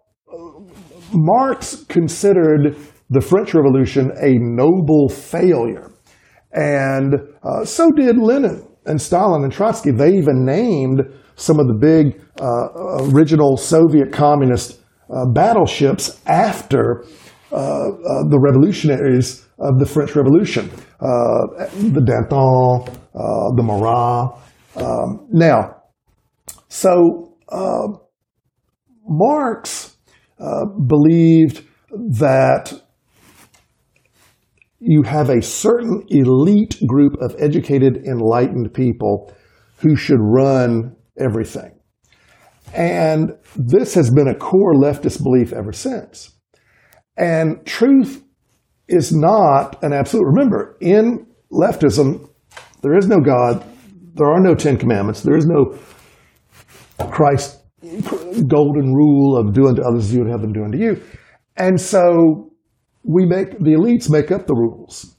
Marx 1.13 1.85
considered 1.89 2.77
the 3.11 3.21
French 3.21 3.55
Revolution 3.55 4.13
a 4.21 4.39
noble 4.39 5.09
failure, 5.09 5.91
and 6.53 7.15
uh, 7.43 7.65
so 7.65 7.91
did 7.91 8.19
Lenin 8.19 8.67
and 8.87 9.01
Stalin 9.01 9.43
and 9.43 9.53
Trotsky. 9.53 9.91
They 9.91 10.17
even 10.17 10.45
named 10.45 11.03
some 11.35 11.59
of 11.59 11.67
the 11.67 11.75
big 11.75 12.23
uh, 12.41 13.13
original 13.13 13.57
Soviet 13.57 14.13
communist 14.13 14.81
uh, 15.11 15.27
battleships 15.33 16.21
after 16.27 17.05
uh, 17.51 17.57
uh, 17.57 18.29
the 18.29 18.39
revolutionaries 18.39 19.47
of 19.59 19.79
the 19.79 19.87
French 19.87 20.15
Revolution, 20.15 20.71
the 21.01 22.03
Danton, 22.05 22.95
the 23.57 23.63
Marat. 23.63 24.39
Um, 24.77 25.27
now, 25.33 25.78
so 26.69 27.37
uh, 27.49 27.89
Marx 29.07 29.97
uh, 30.39 30.67
believed 30.87 31.65
that 31.91 32.83
you 34.81 35.03
have 35.03 35.29
a 35.29 35.43
certain 35.43 36.05
elite 36.09 36.77
group 36.87 37.15
of 37.21 37.35
educated, 37.39 37.97
enlightened 38.07 38.73
people 38.73 39.33
who 39.79 39.97
should 39.97 40.21
run 40.21 40.95
everything. 41.19 41.73
And 42.75 43.33
this 43.57 43.95
has 43.95 44.11
been 44.11 44.29
a 44.29 44.35
core 44.35 44.75
leftist 44.75 45.23
belief 45.23 45.53
ever 45.53 45.73
since. 45.73 46.33
And 47.17 47.65
truth 47.67 48.23
is 48.87 49.13
not 49.13 49.83
an 49.83 49.93
absolute. 49.93 50.27
Remember, 50.27 50.77
in 50.81 51.27
leftism, 51.53 52.29
there 52.83 52.97
is 52.97 53.09
no 53.09 53.19
God, 53.19 53.65
there 54.15 54.31
are 54.31 54.41
no 54.41 54.55
Ten 54.55 54.77
Commandments, 54.77 55.23
there 55.23 55.37
is 55.37 55.47
no 55.47 55.79
Christ 57.11 57.59
golden 58.47 58.93
rule 58.93 59.37
of 59.37 59.53
do 59.53 59.69
unto 59.69 59.83
others 59.83 60.07
as 60.07 60.15
you 60.15 60.21
would 60.21 60.31
have 60.31 60.41
them 60.41 60.53
do 60.53 60.65
unto 60.65 60.79
you. 60.79 61.03
And 61.57 61.81
so 61.81 62.51
we 63.05 63.25
make 63.25 63.59
the 63.59 63.73
elites 63.73 64.11
make 64.11 64.31
up 64.31 64.47
the 64.47 64.55
rules. 64.55 65.17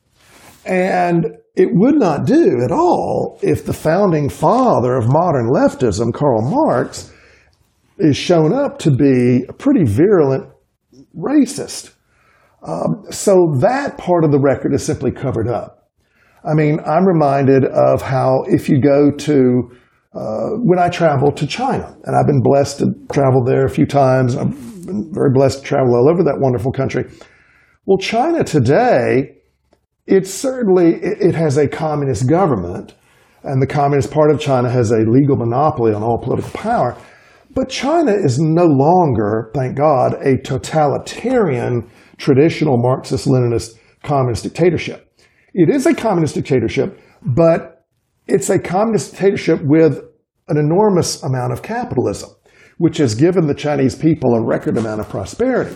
And 0.66 1.26
it 1.56 1.70
would 1.72 1.96
not 1.96 2.26
do 2.26 2.62
at 2.64 2.72
all 2.72 3.40
if 3.42 3.66
the 3.66 3.74
founding 3.74 4.30
father 4.30 4.96
of 4.96 5.08
modern 5.08 5.50
leftism, 5.50 6.14
Karl 6.14 6.42
Marx, 6.42 7.12
is 7.98 8.16
shown 8.16 8.54
up 8.54 8.80
to 8.80 8.92
be 8.92 9.44
a 9.50 9.54
pretty 9.54 9.84
virulent 9.84 10.50
racist. 11.18 11.94
Um, 12.62 13.06
so 13.10 13.56
that 13.60 13.98
part 13.98 14.24
of 14.24 14.32
the 14.32 14.40
record 14.40 14.74
is 14.74 14.86
simply 14.86 15.12
covered 15.12 15.48
up. 15.48 15.90
I 16.44 16.54
mean, 16.54 16.80
I'm 16.86 17.06
reminded 17.06 17.66
of 17.66 18.02
how 18.02 18.44
if 18.48 18.70
you 18.70 18.82
go 18.82 19.12
to 19.12 19.72
uh, 20.14 20.58
when 20.64 20.80
I 20.80 20.90
travel 20.90 21.32
to 21.32 21.46
China, 21.46 21.96
and 22.04 22.16
I've 22.16 22.26
been 22.26 22.42
blessed 22.42 22.80
to 22.80 22.86
travel 23.12 23.44
there 23.46 23.66
a 23.66 23.70
few 23.70 23.86
times. 23.86 24.36
I've 24.36 24.52
been 24.86 25.12
very 25.14 25.32
blessed 25.34 25.60
to 25.60 25.66
travel 25.66 25.96
all 25.96 26.10
over 26.10 26.24
that 26.24 26.40
wonderful 26.40 26.72
country. 26.72 27.06
Well, 27.86 27.98
China 27.98 28.44
today, 28.44 29.38
it's 30.08 30.34
certainly 30.34 30.96
it, 30.96 31.22
it 31.22 31.36
has 31.36 31.58
a 31.58 31.68
communist 31.68 32.28
government, 32.28 32.96
and 33.44 33.62
the 33.62 33.68
communist 33.68 34.12
part 34.12 34.32
of 34.32 34.40
China 34.40 34.70
has 34.70 34.92
a 34.92 35.06
legal 35.08 35.36
monopoly 35.36 35.94
on 35.94 36.04
all 36.04 36.18
political 36.18 36.52
power. 36.52 36.98
But 37.52 37.70
China 37.70 38.12
is 38.12 38.40
no 38.40 38.66
longer, 38.66 39.52
thank 39.56 39.76
God, 39.76 40.14
a 40.24 40.38
totalitarian, 40.38 41.90
traditional 42.18 42.78
Marxist-Leninist 42.78 43.78
communist 44.04 44.44
dictatorship. 44.44 45.12
It 45.54 45.74
is 45.74 45.86
a 45.86 45.96
communist 45.96 46.36
dictatorship, 46.36 47.00
but 47.22 47.79
it's 48.30 48.50
a 48.50 48.60
communist 48.60 49.12
dictatorship 49.12 49.62
with 49.64 50.02
an 50.48 50.58
enormous 50.58 51.22
amount 51.24 51.54
of 51.54 51.62
capitalism, 51.62 52.30
which 52.78 52.98
has 52.98 53.16
given 53.16 53.48
the 53.48 53.54
Chinese 53.54 53.96
people 53.96 54.36
a 54.36 54.46
record 54.46 54.78
amount 54.78 55.02
of 55.02 55.10
prosperity. 55.10 55.76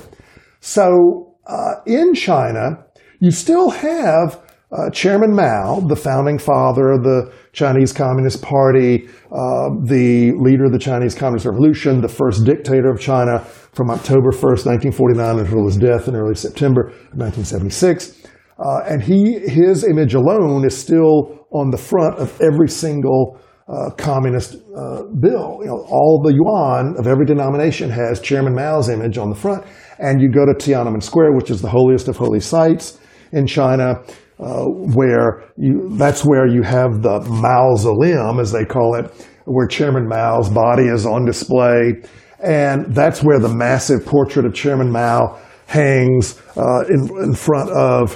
So 0.60 1.36
uh, 1.48 1.76
in 1.86 2.14
China, 2.14 2.86
you 3.20 3.32
still 3.32 3.70
have 3.70 4.42
uh, 4.72 4.90
Chairman 4.90 5.36
Mao, 5.36 5.82
the 5.82 5.96
founding 5.96 6.40
father 6.40 6.94
of 6.94 7.04
the 7.04 7.32
Chinese 7.52 7.94
Communist 7.94 8.42
Party, 8.42 9.08
uh, 9.32 9.70
the 9.84 10.32
leader 10.40 10.66
of 10.66 10.72
the 10.72 10.80
Chinese 10.80 11.14
Communist 11.14 11.46
Revolution, 11.46 12.02
the 12.02 12.08
first 12.08 12.44
dictator 12.44 12.90
of 12.92 13.00
China 13.00 13.40
from 13.74 13.92
October 13.92 14.32
1st, 14.32 14.66
1949 14.66 15.40
until 15.40 15.66
his 15.68 15.78
death 15.78 16.08
in 16.08 16.16
early 16.16 16.34
September 16.34 16.88
of 16.88 17.18
1976. 17.18 18.24
Uh, 18.58 18.80
and 18.88 19.04
he, 19.04 19.40
his 19.40 19.84
image 19.84 20.14
alone 20.14 20.66
is 20.66 20.76
still 20.76 21.43
on 21.54 21.70
the 21.70 21.78
front 21.78 22.18
of 22.20 22.40
every 22.42 22.68
single 22.68 23.40
uh, 23.68 23.90
communist 23.92 24.56
uh, 24.76 25.04
bill. 25.20 25.60
You 25.62 25.68
know, 25.68 25.86
all 25.90 26.22
the 26.24 26.34
yuan 26.34 26.96
of 26.98 27.08
every 27.08 27.26
denomination 27.26 27.90
has 27.90 28.20
Chairman 28.20 28.54
Mao's 28.54 28.90
image 28.90 29.18
on 29.18 29.30
the 29.30 29.36
front. 29.36 29.64
And 30.00 30.22
you 30.22 30.30
go 30.30 30.46
to 30.46 30.54
Tiananmen 30.54 31.02
Square, 31.02 31.34
which 31.36 31.50
is 31.50 31.62
the 31.62 31.70
holiest 31.70 32.08
of 32.08 32.18
holy 32.18 32.40
sites 32.40 33.00
in 33.32 33.48
China, 33.48 34.04
uh, 34.40 34.66
where 34.66 35.44
you, 35.58 35.90
that's 35.98 36.26
where 36.26 36.48
you 36.48 36.62
have 36.64 37.02
the 37.02 37.22
mausoleum, 37.22 38.40
as 38.40 38.52
they 38.52 38.66
call 38.66 38.96
it, 38.96 39.06
where 39.46 39.68
Chairman 39.68 40.08
Mao's 40.08 40.50
body 40.50 40.88
is 40.88 41.06
on 41.06 41.26
display. 41.26 42.02
And 42.44 42.94
that's 42.94 43.24
where 43.24 43.40
the 43.40 43.54
massive 43.54 44.06
portrait 44.06 44.46
of 44.46 44.54
Chairman 44.54 44.92
Mao 44.92 45.40
hangs 45.68 46.42
uh, 46.58 46.84
in, 46.90 47.10
in 47.24 47.34
front 47.34 47.70
of 47.70 48.16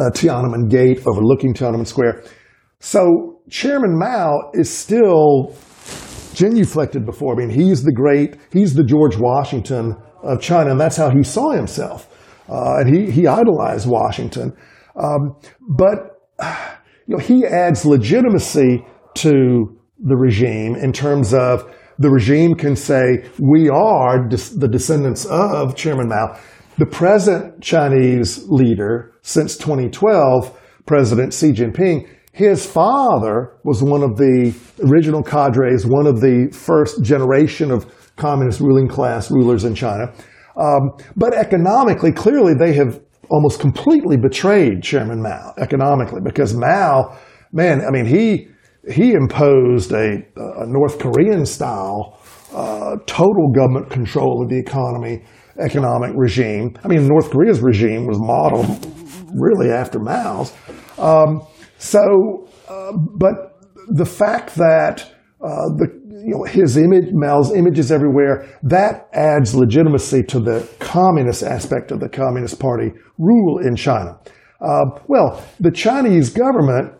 uh, 0.00 0.10
Tiananmen 0.10 0.70
Gate 0.70 1.06
overlooking 1.06 1.52
Tiananmen 1.52 1.86
Square. 1.86 2.24
So 2.84 3.40
Chairman 3.48 3.98
Mao 3.98 4.50
is 4.52 4.70
still 4.70 5.54
genuflected 6.34 7.06
before. 7.06 7.32
I 7.32 7.38
mean, 7.38 7.48
he's 7.48 7.82
the 7.82 7.94
great, 7.94 8.36
he's 8.52 8.74
the 8.74 8.84
George 8.84 9.16
Washington 9.16 9.96
of 10.22 10.42
China, 10.42 10.72
and 10.72 10.78
that's 10.78 10.98
how 10.98 11.08
he 11.08 11.22
saw 11.22 11.52
himself. 11.52 12.10
Uh, 12.46 12.80
and 12.80 12.94
he, 12.94 13.10
he 13.10 13.26
idolized 13.26 13.88
Washington. 13.88 14.54
Um, 15.02 15.34
but, 15.66 16.20
you 17.06 17.16
know, 17.16 17.24
he 17.24 17.46
adds 17.46 17.86
legitimacy 17.86 18.84
to 19.14 19.80
the 19.98 20.16
regime 20.16 20.76
in 20.76 20.92
terms 20.92 21.32
of 21.32 21.74
the 21.98 22.10
regime 22.10 22.54
can 22.54 22.76
say, 22.76 23.24
we 23.38 23.70
are 23.70 24.28
des- 24.28 24.58
the 24.58 24.68
descendants 24.68 25.24
of 25.24 25.74
Chairman 25.74 26.10
Mao. 26.10 26.38
The 26.76 26.86
present 26.86 27.62
Chinese 27.62 28.46
leader 28.48 29.14
since 29.22 29.56
2012, 29.56 30.60
President 30.84 31.32
Xi 31.32 31.52
Jinping, 31.52 32.08
his 32.34 32.66
father 32.66 33.52
was 33.62 33.80
one 33.80 34.02
of 34.02 34.16
the 34.16 34.52
original 34.82 35.22
cadres, 35.22 35.86
one 35.86 36.04
of 36.04 36.20
the 36.20 36.48
first 36.52 37.00
generation 37.00 37.70
of 37.70 37.86
communist 38.16 38.58
ruling 38.58 38.88
class 38.88 39.30
rulers 39.30 39.62
in 39.62 39.72
China. 39.72 40.12
Um, 40.56 40.98
but 41.14 41.32
economically, 41.32 42.10
clearly, 42.10 42.54
they 42.58 42.72
have 42.72 43.00
almost 43.30 43.60
completely 43.60 44.16
betrayed 44.16 44.82
Chairman 44.82 45.22
Mao 45.22 45.54
economically 45.58 46.20
because 46.24 46.54
Mao, 46.54 47.16
man, 47.52 47.82
I 47.86 47.92
mean, 47.92 48.04
he 48.04 48.48
he 48.92 49.12
imposed 49.12 49.92
a, 49.92 50.18
a 50.36 50.66
North 50.66 50.98
Korean 50.98 51.46
style 51.46 52.18
uh, 52.52 52.96
total 53.06 53.52
government 53.52 53.90
control 53.90 54.42
of 54.42 54.48
the 54.48 54.58
economy, 54.58 55.22
economic 55.60 56.10
regime. 56.16 56.76
I 56.82 56.88
mean, 56.88 57.06
North 57.06 57.30
Korea's 57.30 57.60
regime 57.60 58.08
was 58.08 58.18
modeled 58.20 58.84
really 59.32 59.70
after 59.70 60.00
Mao's. 60.00 60.52
Um, 60.98 61.46
so, 61.84 62.48
uh, 62.66 62.92
but 62.96 63.60
the 63.88 64.06
fact 64.06 64.54
that 64.54 65.02
uh, 65.42 65.68
the 65.76 66.00
you 66.24 66.30
know, 66.30 66.44
his 66.44 66.78
image, 66.78 67.12
Mao's 67.12 67.54
images 67.54 67.92
everywhere, 67.92 68.48
that 68.62 69.08
adds 69.12 69.54
legitimacy 69.54 70.22
to 70.22 70.40
the 70.40 70.66
communist 70.78 71.42
aspect 71.42 71.92
of 71.92 72.00
the 72.00 72.08
Communist 72.08 72.58
Party 72.58 72.90
rule 73.18 73.58
in 73.58 73.76
China. 73.76 74.18
Uh, 74.62 74.98
well, 75.08 75.44
the 75.60 75.70
Chinese 75.70 76.30
government 76.30 76.94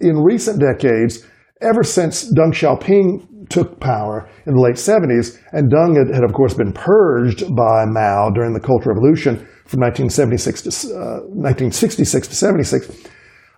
in 0.00 0.16
recent 0.16 0.60
decades, 0.60 1.24
ever 1.62 1.84
since 1.84 2.24
Deng 2.34 2.50
Xiaoping 2.50 3.48
took 3.48 3.78
power 3.78 4.28
in 4.46 4.54
the 4.54 4.60
late 4.60 4.74
70s, 4.74 5.38
and 5.52 5.70
Deng 5.70 5.96
had, 5.96 6.12
had 6.12 6.24
of 6.24 6.32
course 6.32 6.54
been 6.54 6.72
purged 6.72 7.54
by 7.54 7.84
Mao 7.86 8.30
during 8.34 8.54
the 8.54 8.60
Cultural 8.60 8.96
Revolution 8.96 9.36
from 9.66 9.80
1976 9.80 10.62
to, 10.62 10.68
uh, 10.68 11.20
1966 11.30 12.26
to 12.26 12.34
76, 12.34 12.88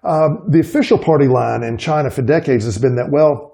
uh, 0.02 0.28
the 0.48 0.60
official 0.60 0.98
party 0.98 1.28
line 1.28 1.62
in 1.62 1.77
China 1.77 2.10
for 2.10 2.22
decades 2.22 2.64
has 2.64 2.78
been 2.78 2.97
that, 2.97 3.10
well, 3.10 3.51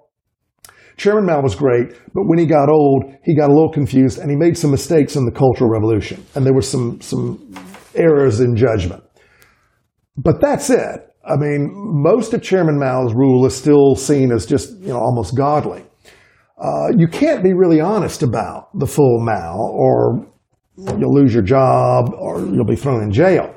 Chairman 0.97 1.27
Mao 1.27 1.43
was 1.43 1.55
great, 1.55 1.89
but 2.14 2.23
when 2.27 2.39
he 2.39 2.47
got 2.47 2.70
old, 2.70 3.05
he 3.23 3.36
got 3.36 3.51
a 3.51 3.52
little 3.52 3.70
confused 3.70 4.18
and 4.18 4.31
he 4.31 4.36
made 4.36 4.56
some 4.56 4.70
mistakes 4.70 5.16
in 5.16 5.27
the 5.27 5.32
Cultural 5.32 5.68
Revolution. 5.68 6.24
And 6.35 6.47
there 6.47 6.55
were 6.55 6.62
some, 6.62 7.01
some 7.01 7.55
errors 7.94 8.40
in 8.40 8.56
judgment. 8.56 9.02
But 10.16 10.40
that's 10.40 10.70
it. 10.70 11.14
I 11.24 11.36
mean, 11.36 11.70
most 11.74 12.32
of 12.32 12.43
Chairman 12.43 12.78
Mao's 12.78 13.12
rule 13.12 13.44
is 13.44 13.55
still 13.55 13.94
seen 13.97 14.32
as 14.32 14.47
just, 14.47 14.78
you 14.78 14.89
know, 14.89 14.98
almost 14.98 15.36
godly. 15.36 15.85
Uh, 16.56 16.93
you 16.97 17.09
can't 17.09 17.43
be 17.43 17.52
really 17.52 17.81
honest 17.81 18.23
about 18.23 18.68
the 18.78 18.86
full 18.86 19.20
Mao 19.20 19.59
or 19.59 20.27
you'll 20.77 21.14
lose 21.14 21.35
your 21.35 21.43
job 21.43 22.14
or 22.14 22.40
you'll 22.40 22.64
be 22.64 22.77
thrown 22.77 23.02
in 23.02 23.10
jail. 23.10 23.55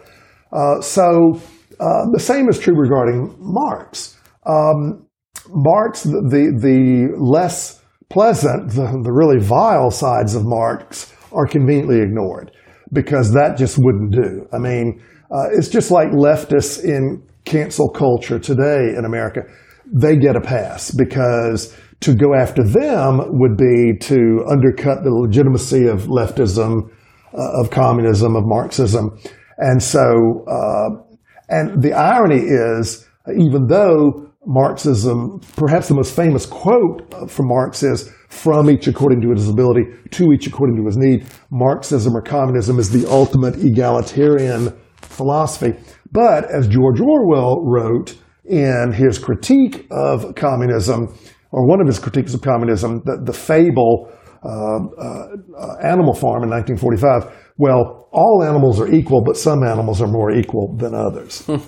Uh, 0.51 0.81
so 0.81 1.39
uh, 1.79 2.05
the 2.11 2.19
same 2.19 2.49
is 2.49 2.59
true 2.59 2.75
regarding 2.75 3.35
Marx. 3.39 4.17
Um, 4.45 5.07
Marx, 5.49 6.03
the, 6.03 6.21
the, 6.29 6.59
the 6.59 7.17
less 7.17 7.81
pleasant, 8.09 8.71
the, 8.71 9.01
the 9.03 9.11
really 9.11 9.39
vile 9.39 9.91
sides 9.91 10.35
of 10.35 10.43
Marx 10.45 11.13
are 11.31 11.45
conveniently 11.45 12.01
ignored 12.01 12.51
because 12.91 13.31
that 13.33 13.55
just 13.57 13.77
wouldn't 13.79 14.11
do. 14.11 14.47
I 14.51 14.57
mean, 14.57 15.01
uh, 15.31 15.49
it's 15.51 15.69
just 15.69 15.91
like 15.91 16.09
leftists 16.09 16.83
in 16.83 17.23
cancel 17.45 17.89
culture 17.89 18.39
today 18.39 18.93
in 18.97 19.05
America. 19.05 19.41
They 19.85 20.17
get 20.17 20.35
a 20.35 20.41
pass 20.41 20.91
because 20.91 21.75
to 22.01 22.15
go 22.15 22.33
after 22.33 22.63
them 22.63 23.21
would 23.39 23.57
be 23.57 23.97
to 24.01 24.45
undercut 24.49 25.03
the 25.03 25.11
legitimacy 25.11 25.87
of 25.87 26.03
leftism, 26.03 26.89
uh, 27.33 27.61
of 27.61 27.69
communism, 27.69 28.35
of 28.35 28.43
Marxism. 28.45 29.17
And 29.57 29.81
so, 29.83 30.45
uh, 30.47 31.08
and 31.49 31.81
the 31.81 31.93
irony 31.93 32.41
is, 32.41 33.07
even 33.27 33.67
though 33.67 34.29
Marxism, 34.45 35.39
perhaps 35.57 35.89
the 35.89 35.95
most 35.95 36.15
famous 36.15 36.45
quote 36.45 37.29
from 37.29 37.47
Marx 37.47 37.83
is, 37.83 38.09
from 38.29 38.69
each 38.69 38.87
according 38.87 39.21
to 39.21 39.31
his 39.31 39.49
ability, 39.49 39.83
to 40.11 40.31
each 40.31 40.47
according 40.47 40.77
to 40.77 40.85
his 40.85 40.97
need. 40.97 41.25
Marxism 41.51 42.15
or 42.15 42.21
communism 42.21 42.79
is 42.79 42.89
the 42.89 43.09
ultimate 43.09 43.55
egalitarian 43.57 44.75
philosophy. 45.01 45.77
But 46.11 46.45
as 46.49 46.67
George 46.67 47.01
Orwell 47.01 47.63
wrote 47.65 48.15
in 48.45 48.93
his 48.93 49.19
critique 49.19 49.87
of 49.91 50.35
communism, 50.35 51.13
or 51.51 51.67
one 51.67 51.81
of 51.81 51.87
his 51.87 51.99
critiques 51.99 52.33
of 52.33 52.41
communism, 52.41 53.01
the, 53.05 53.21
the 53.23 53.33
fable 53.33 54.11
uh, 54.43 54.79
uh, 54.97 55.75
Animal 55.83 56.13
Farm 56.13 56.43
in 56.43 56.49
1945, 56.49 57.38
well, 57.59 58.07
all 58.11 58.43
animals 58.43 58.79
are 58.79 58.91
equal, 58.91 59.21
but 59.23 59.37
some 59.37 59.63
animals 59.63 60.01
are 60.01 60.07
more 60.07 60.31
equal 60.31 60.75
than 60.77 60.95
others. 60.95 61.47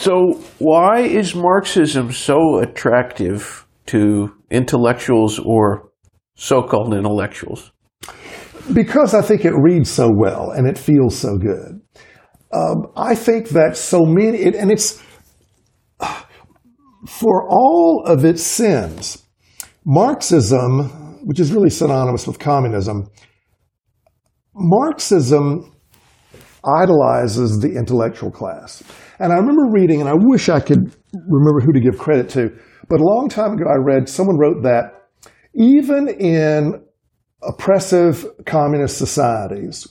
So, 0.00 0.40
why 0.60 1.00
is 1.00 1.34
Marxism 1.34 2.12
so 2.12 2.60
attractive 2.60 3.66
to 3.86 4.32
intellectuals 4.48 5.40
or 5.40 5.90
so 6.36 6.62
called 6.62 6.94
intellectuals? 6.94 7.72
Because 8.72 9.12
I 9.12 9.22
think 9.22 9.44
it 9.44 9.54
reads 9.60 9.90
so 9.90 10.08
well 10.14 10.52
and 10.52 10.68
it 10.68 10.78
feels 10.78 11.18
so 11.18 11.36
good. 11.36 11.80
Um, 12.52 12.92
I 12.96 13.16
think 13.16 13.48
that 13.48 13.76
so 13.76 14.04
many, 14.04 14.38
it, 14.38 14.54
and 14.54 14.70
it's 14.70 15.02
for 17.08 17.48
all 17.50 18.04
of 18.06 18.24
its 18.24 18.44
sins, 18.44 19.26
Marxism, 19.84 21.24
which 21.24 21.40
is 21.40 21.52
really 21.52 21.70
synonymous 21.70 22.24
with 22.24 22.38
communism, 22.38 23.08
Marxism 24.58 25.72
idolizes 26.64 27.60
the 27.60 27.74
intellectual 27.76 28.30
class. 28.30 28.82
And 29.18 29.32
I 29.32 29.36
remember 29.36 29.70
reading, 29.70 30.00
and 30.00 30.08
I 30.08 30.14
wish 30.16 30.48
I 30.48 30.60
could 30.60 30.94
remember 31.12 31.60
who 31.60 31.72
to 31.72 31.80
give 31.80 31.98
credit 31.98 32.28
to, 32.30 32.50
but 32.88 33.00
a 33.00 33.04
long 33.04 33.28
time 33.28 33.52
ago 33.52 33.64
I 33.68 33.76
read, 33.76 34.08
someone 34.08 34.38
wrote 34.38 34.62
that 34.62 35.08
even 35.54 36.08
in 36.08 36.82
oppressive 37.42 38.26
communist 38.46 38.98
societies 38.98 39.86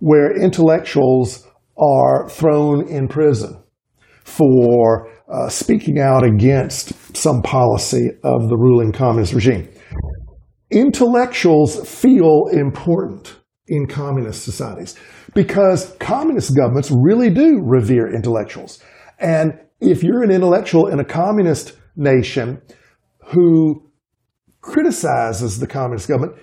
where 0.00 0.34
intellectuals 0.36 1.46
are 1.78 2.28
thrown 2.28 2.88
in 2.88 3.08
prison 3.08 3.62
for 4.24 5.10
uh, 5.28 5.48
speaking 5.48 5.98
out 5.98 6.24
against 6.24 7.16
some 7.16 7.42
policy 7.42 8.10
of 8.22 8.48
the 8.48 8.56
ruling 8.56 8.92
communist 8.92 9.32
regime. 9.32 9.68
Intellectuals 10.70 11.88
feel 11.88 12.48
important 12.52 13.36
in 13.72 13.86
communist 13.86 14.44
societies 14.44 14.94
because 15.34 15.96
communist 15.98 16.54
governments 16.54 16.90
really 16.90 17.30
do 17.30 17.58
revere 17.64 18.14
intellectuals. 18.14 18.82
And 19.18 19.58
if 19.80 20.02
you're 20.02 20.22
an 20.22 20.30
intellectual 20.30 20.88
in 20.88 21.00
a 21.00 21.04
communist 21.04 21.72
nation 21.96 22.60
who 23.32 23.90
criticizes 24.60 25.58
the 25.58 25.66
communist 25.66 26.06
government 26.06 26.36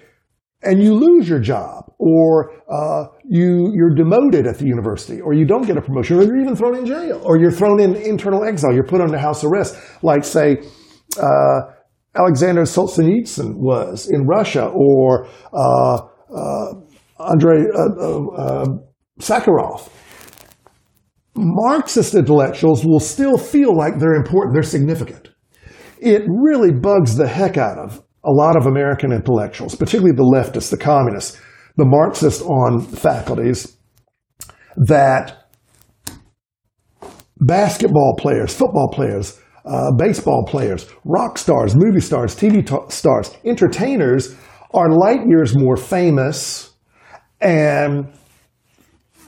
and 0.63 0.81
you 0.81 0.93
lose 0.95 1.29
your 1.29 1.39
job 1.39 1.85
or 1.99 2.51
uh, 2.67 3.05
you, 3.23 3.71
you're 3.75 3.93
demoted 3.93 4.47
at 4.47 4.57
the 4.57 4.65
university 4.65 5.21
or 5.21 5.33
you 5.33 5.45
don't 5.45 5.67
get 5.67 5.77
a 5.77 5.81
promotion 5.81 6.17
or 6.17 6.23
you're 6.23 6.41
even 6.41 6.55
thrown 6.55 6.75
in 6.75 6.85
jail 6.85 7.21
or 7.23 7.39
you're 7.39 7.51
thrown 7.51 7.79
in 7.79 7.95
internal 7.95 8.43
exile, 8.43 8.73
you're 8.73 8.83
put 8.83 9.01
under 9.01 9.17
house 9.19 9.43
arrest, 9.43 9.77
like 10.01 10.23
say, 10.23 10.57
uh, 11.21 11.61
Alexander 12.15 12.63
Solzhenitsyn 12.63 13.55
was 13.55 14.09
in 14.09 14.25
Russia 14.25 14.65
or 14.73 15.27
uh, 15.53 16.01
uh 16.35 16.73
Andrei 17.19 17.65
uh, 17.73 17.89
uh, 17.99 18.25
uh, 18.35 18.65
Sakharov. 19.19 19.89
Marxist 21.35 22.15
intellectuals 22.15 22.85
will 22.85 22.99
still 22.99 23.37
feel 23.37 23.75
like 23.75 23.99
they're 23.99 24.15
important, 24.15 24.53
they're 24.53 24.63
significant. 24.63 25.29
It 25.99 26.23
really 26.27 26.71
bugs 26.71 27.15
the 27.15 27.27
heck 27.27 27.57
out 27.57 27.77
of 27.77 28.03
a 28.25 28.31
lot 28.31 28.57
of 28.57 28.65
American 28.65 29.11
intellectuals, 29.11 29.75
particularly 29.75 30.15
the 30.15 30.23
leftists, 30.23 30.69
the 30.69 30.77
communists, 30.77 31.39
the 31.77 31.85
Marxists 31.85 32.41
on 32.41 32.81
faculties, 32.81 33.77
that 34.75 35.49
basketball 37.39 38.15
players, 38.17 38.53
football 38.53 38.89
players, 38.89 39.39
uh, 39.65 39.91
baseball 39.97 40.45
players, 40.45 40.87
rock 41.05 41.37
stars, 41.37 41.75
movie 41.75 42.01
stars, 42.01 42.35
TV 42.35 42.65
t- 42.65 42.93
stars, 42.93 43.37
entertainers 43.45 44.35
are 44.73 44.89
light 44.89 45.25
years 45.27 45.57
more 45.57 45.77
famous 45.77 46.68
and 47.41 48.11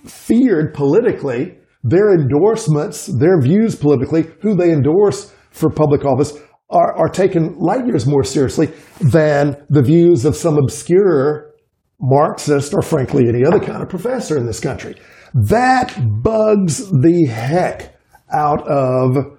feared 0.05 0.73
politically, 0.73 1.57
their 1.83 2.13
endorsements, 2.13 3.07
their 3.07 3.41
views 3.41 3.75
politically, 3.75 4.25
who 4.41 4.55
they 4.55 4.71
endorse 4.71 5.33
for 5.51 5.69
public 5.69 6.05
office, 6.05 6.37
are, 6.69 6.95
are 6.97 7.09
taken 7.09 7.57
light 7.57 7.85
years 7.85 8.05
more 8.07 8.23
seriously 8.23 8.67
than 9.01 9.55
the 9.69 9.81
views 9.81 10.25
of 10.25 10.35
some 10.35 10.57
obscure 10.57 11.51
Marxist 11.99 12.73
or 12.73 12.81
frankly 12.81 13.27
any 13.27 13.45
other 13.45 13.59
kind 13.59 13.83
of 13.83 13.89
professor 13.89 14.37
in 14.37 14.45
this 14.45 14.59
country. 14.59 14.95
That 15.33 15.95
bugs 16.23 16.89
the 16.89 17.25
heck 17.29 17.95
out 18.33 18.67
of 18.67 19.37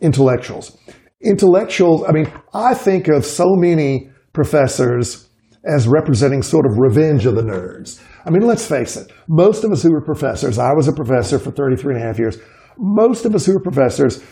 intellectuals. 0.00 0.78
Intellectuals, 1.20 2.04
I 2.08 2.12
mean, 2.12 2.32
I 2.54 2.74
think 2.74 3.08
of 3.08 3.26
so 3.26 3.54
many 3.56 4.10
professors 4.32 5.29
as 5.64 5.86
representing 5.86 6.42
sort 6.42 6.66
of 6.66 6.78
revenge 6.78 7.26
of 7.26 7.34
the 7.34 7.42
nerds. 7.42 8.00
I 8.24 8.30
mean, 8.30 8.42
let's 8.42 8.66
face 8.66 8.96
it. 8.96 9.12
Most 9.28 9.64
of 9.64 9.72
us 9.72 9.82
who 9.82 9.92
were 9.92 10.00
professors, 10.00 10.58
I 10.58 10.72
was 10.72 10.88
a 10.88 10.92
professor 10.92 11.38
for 11.38 11.50
33 11.50 11.94
and 11.94 12.02
a 12.02 12.06
half 12.06 12.18
years. 12.18 12.38
Most 12.78 13.24
of 13.24 13.34
us 13.34 13.44
who 13.44 13.54
were 13.54 13.60
professors, 13.60 14.22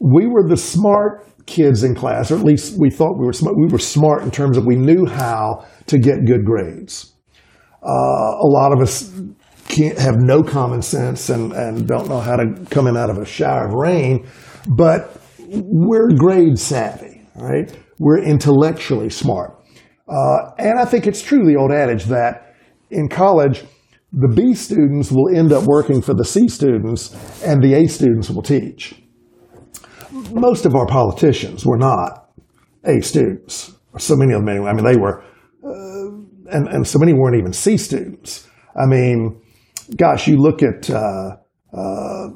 we 0.00 0.26
were 0.26 0.46
the 0.48 0.56
smart 0.56 1.26
kids 1.46 1.82
in 1.82 1.94
class, 1.94 2.30
or 2.30 2.36
at 2.36 2.44
least 2.44 2.78
we 2.78 2.90
thought 2.90 3.18
we 3.18 3.26
were 3.26 3.32
smart. 3.32 3.56
We 3.56 3.66
were 3.66 3.78
smart 3.78 4.22
in 4.22 4.30
terms 4.30 4.56
of 4.56 4.66
we 4.66 4.76
knew 4.76 5.06
how 5.06 5.66
to 5.86 5.98
get 5.98 6.24
good 6.26 6.44
grades. 6.44 7.12
Uh, 7.82 7.88
a 7.88 8.46
lot 8.46 8.72
of 8.72 8.80
us 8.80 9.12
can't 9.68 9.98
have 9.98 10.16
no 10.16 10.42
common 10.42 10.82
sense 10.82 11.28
and, 11.28 11.52
and 11.52 11.86
don't 11.86 12.08
know 12.08 12.20
how 12.20 12.36
to 12.36 12.64
come 12.70 12.86
in 12.86 12.96
out 12.96 13.10
of 13.10 13.18
a 13.18 13.24
shower 13.24 13.66
of 13.66 13.74
rain, 13.74 14.26
but 14.68 15.20
we're 15.48 16.08
grade 16.16 16.58
savvy, 16.58 17.22
right? 17.34 17.76
We're 17.98 18.22
intellectually 18.22 19.10
smart. 19.10 19.55
Uh, 20.08 20.52
and 20.58 20.78
I 20.78 20.84
think 20.84 21.06
it's 21.06 21.22
true, 21.22 21.44
the 21.44 21.56
old 21.56 21.72
adage 21.72 22.04
that 22.04 22.54
in 22.90 23.08
college, 23.08 23.64
the 24.12 24.28
B 24.28 24.54
students 24.54 25.10
will 25.10 25.36
end 25.36 25.52
up 25.52 25.64
working 25.64 26.00
for 26.00 26.14
the 26.14 26.24
C 26.24 26.48
students 26.48 27.14
and 27.42 27.62
the 27.62 27.74
A 27.74 27.86
students 27.86 28.30
will 28.30 28.42
teach. 28.42 28.94
Most 30.32 30.64
of 30.64 30.74
our 30.74 30.86
politicians 30.86 31.66
were 31.66 31.76
not 31.76 32.30
A 32.84 33.00
students. 33.00 33.72
So 33.98 34.14
many 34.16 34.32
of 34.32 34.40
them 34.40 34.48
anyway. 34.48 34.70
I 34.70 34.72
mean, 34.74 34.84
they 34.84 34.96
were, 34.96 35.22
uh, 35.64 36.54
and, 36.54 36.68
and 36.68 36.86
so 36.86 36.98
many 36.98 37.12
weren't 37.12 37.36
even 37.36 37.52
C 37.52 37.76
students. 37.76 38.48
I 38.80 38.86
mean, 38.86 39.40
gosh, 39.96 40.28
you 40.28 40.36
look 40.36 40.62
at 40.62 40.88
uh, 40.88 41.36
uh, 41.76 42.28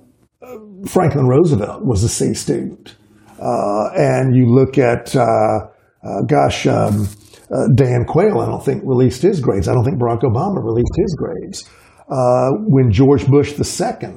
Franklin 0.86 1.26
Roosevelt 1.26 1.84
was 1.84 2.02
a 2.02 2.08
C 2.08 2.34
student. 2.34 2.96
Uh, 3.40 3.90
and 3.96 4.34
you 4.34 4.46
look 4.52 4.76
at, 4.76 5.14
uh, 5.16 5.68
uh, 6.04 6.22
gosh, 6.26 6.66
um, 6.66 7.08
uh, 7.52 7.66
Dan 7.74 8.04
Quayle, 8.06 8.40
I 8.40 8.46
don't 8.46 8.64
think 8.64 8.82
released 8.84 9.22
his 9.22 9.40
grades. 9.40 9.68
I 9.68 9.74
don't 9.74 9.84
think 9.84 9.98
Barack 9.98 10.22
Obama 10.22 10.62
released 10.62 10.94
his 10.96 11.16
grades. 11.18 11.68
Uh, 12.08 12.50
when 12.66 12.92
George 12.92 13.26
Bush 13.26 13.52
II 13.58 14.08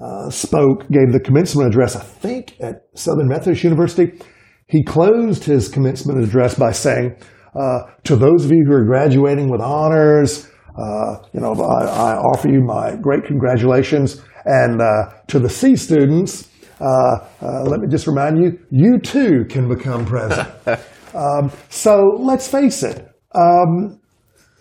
uh, 0.00 0.30
spoke, 0.30 0.88
gave 0.88 1.12
the 1.12 1.20
commencement 1.20 1.68
address, 1.68 1.96
I 1.96 2.00
think 2.00 2.54
at 2.60 2.82
Southern 2.94 3.28
Methodist 3.28 3.64
University, 3.64 4.20
he 4.66 4.82
closed 4.82 5.44
his 5.44 5.68
commencement 5.68 6.22
address 6.22 6.54
by 6.54 6.72
saying, 6.72 7.16
uh, 7.54 7.80
"To 8.04 8.16
those 8.16 8.44
of 8.44 8.50
you 8.50 8.64
who 8.66 8.72
are 8.72 8.84
graduating 8.84 9.50
with 9.50 9.60
honors, 9.60 10.50
uh, 10.78 11.16
you 11.32 11.40
know, 11.40 11.52
I, 11.52 11.84
I, 11.84 12.16
offer 12.16 12.48
you 12.48 12.60
my 12.60 12.96
great 12.96 13.24
congratulations, 13.24 14.20
and 14.44 14.80
to 15.28 15.38
the 15.38 15.48
C 15.48 15.76
students." 15.76 16.48
let 16.78 17.80
me 17.80 17.88
just 17.88 18.06
remind 18.06 18.38
you, 18.38 18.58
you 18.70 18.98
too 18.98 19.46
can 19.48 19.66
become 19.68 20.04
president. 20.04 20.50
Um, 21.16 21.50
so 21.70 21.98
let's 22.18 22.46
face 22.46 22.82
it, 22.82 23.08
um, 23.34 24.00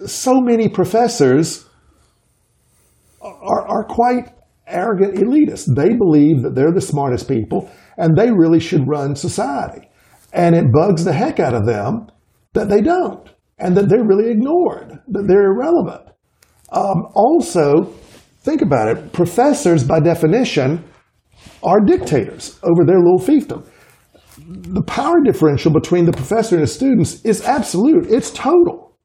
so 0.06 0.40
many 0.40 0.70
professors 0.70 1.66
are, 3.22 3.68
are 3.68 3.84
quite 3.84 4.30
arrogant 4.66 5.16
elitists. 5.16 5.68
They 5.76 5.96
believe 5.96 6.44
that 6.44 6.56
they're 6.56 6.72
the 6.72 6.82
smartest 6.82 7.28
people 7.28 7.70
and 7.98 8.18
they 8.18 8.32
really 8.32 8.60
should 8.60 8.88
run 8.88 9.16
society. 9.16 9.90
And 10.32 10.56
it 10.56 10.72
bugs 10.72 11.04
the 11.04 11.14
heck 11.14 11.40
out 11.40 11.54
of 11.54 11.66
them 11.66 12.08
that 12.54 12.70
they 12.70 12.82
don't 12.82 13.30
and 13.58 13.76
that 13.76 13.90
they're 13.90 14.06
really 14.06 14.32
ignored, 14.32 15.00
that 15.10 15.28
they're 15.28 15.52
irrelevant. 15.52 16.10
Um, 16.72 17.08
also, 17.14 17.94
think 18.40 18.62
about 18.62 18.88
it 18.88 19.12
professors, 19.12 19.84
by 19.84 20.00
definition, 20.00 20.84
are 21.64 21.80
dictators 21.80 22.60
over 22.64 22.86
their 22.86 23.00
little 23.00 23.20
fiefdom 23.20 23.68
the 24.48 24.84
power 24.84 25.22
differential 25.24 25.72
between 25.72 26.06
the 26.06 26.12
professor 26.12 26.56
and 26.56 26.62
his 26.62 26.74
students 26.74 27.24
is 27.26 27.42
absolute. 27.44 28.06
It's 28.10 28.32
total. 28.32 28.96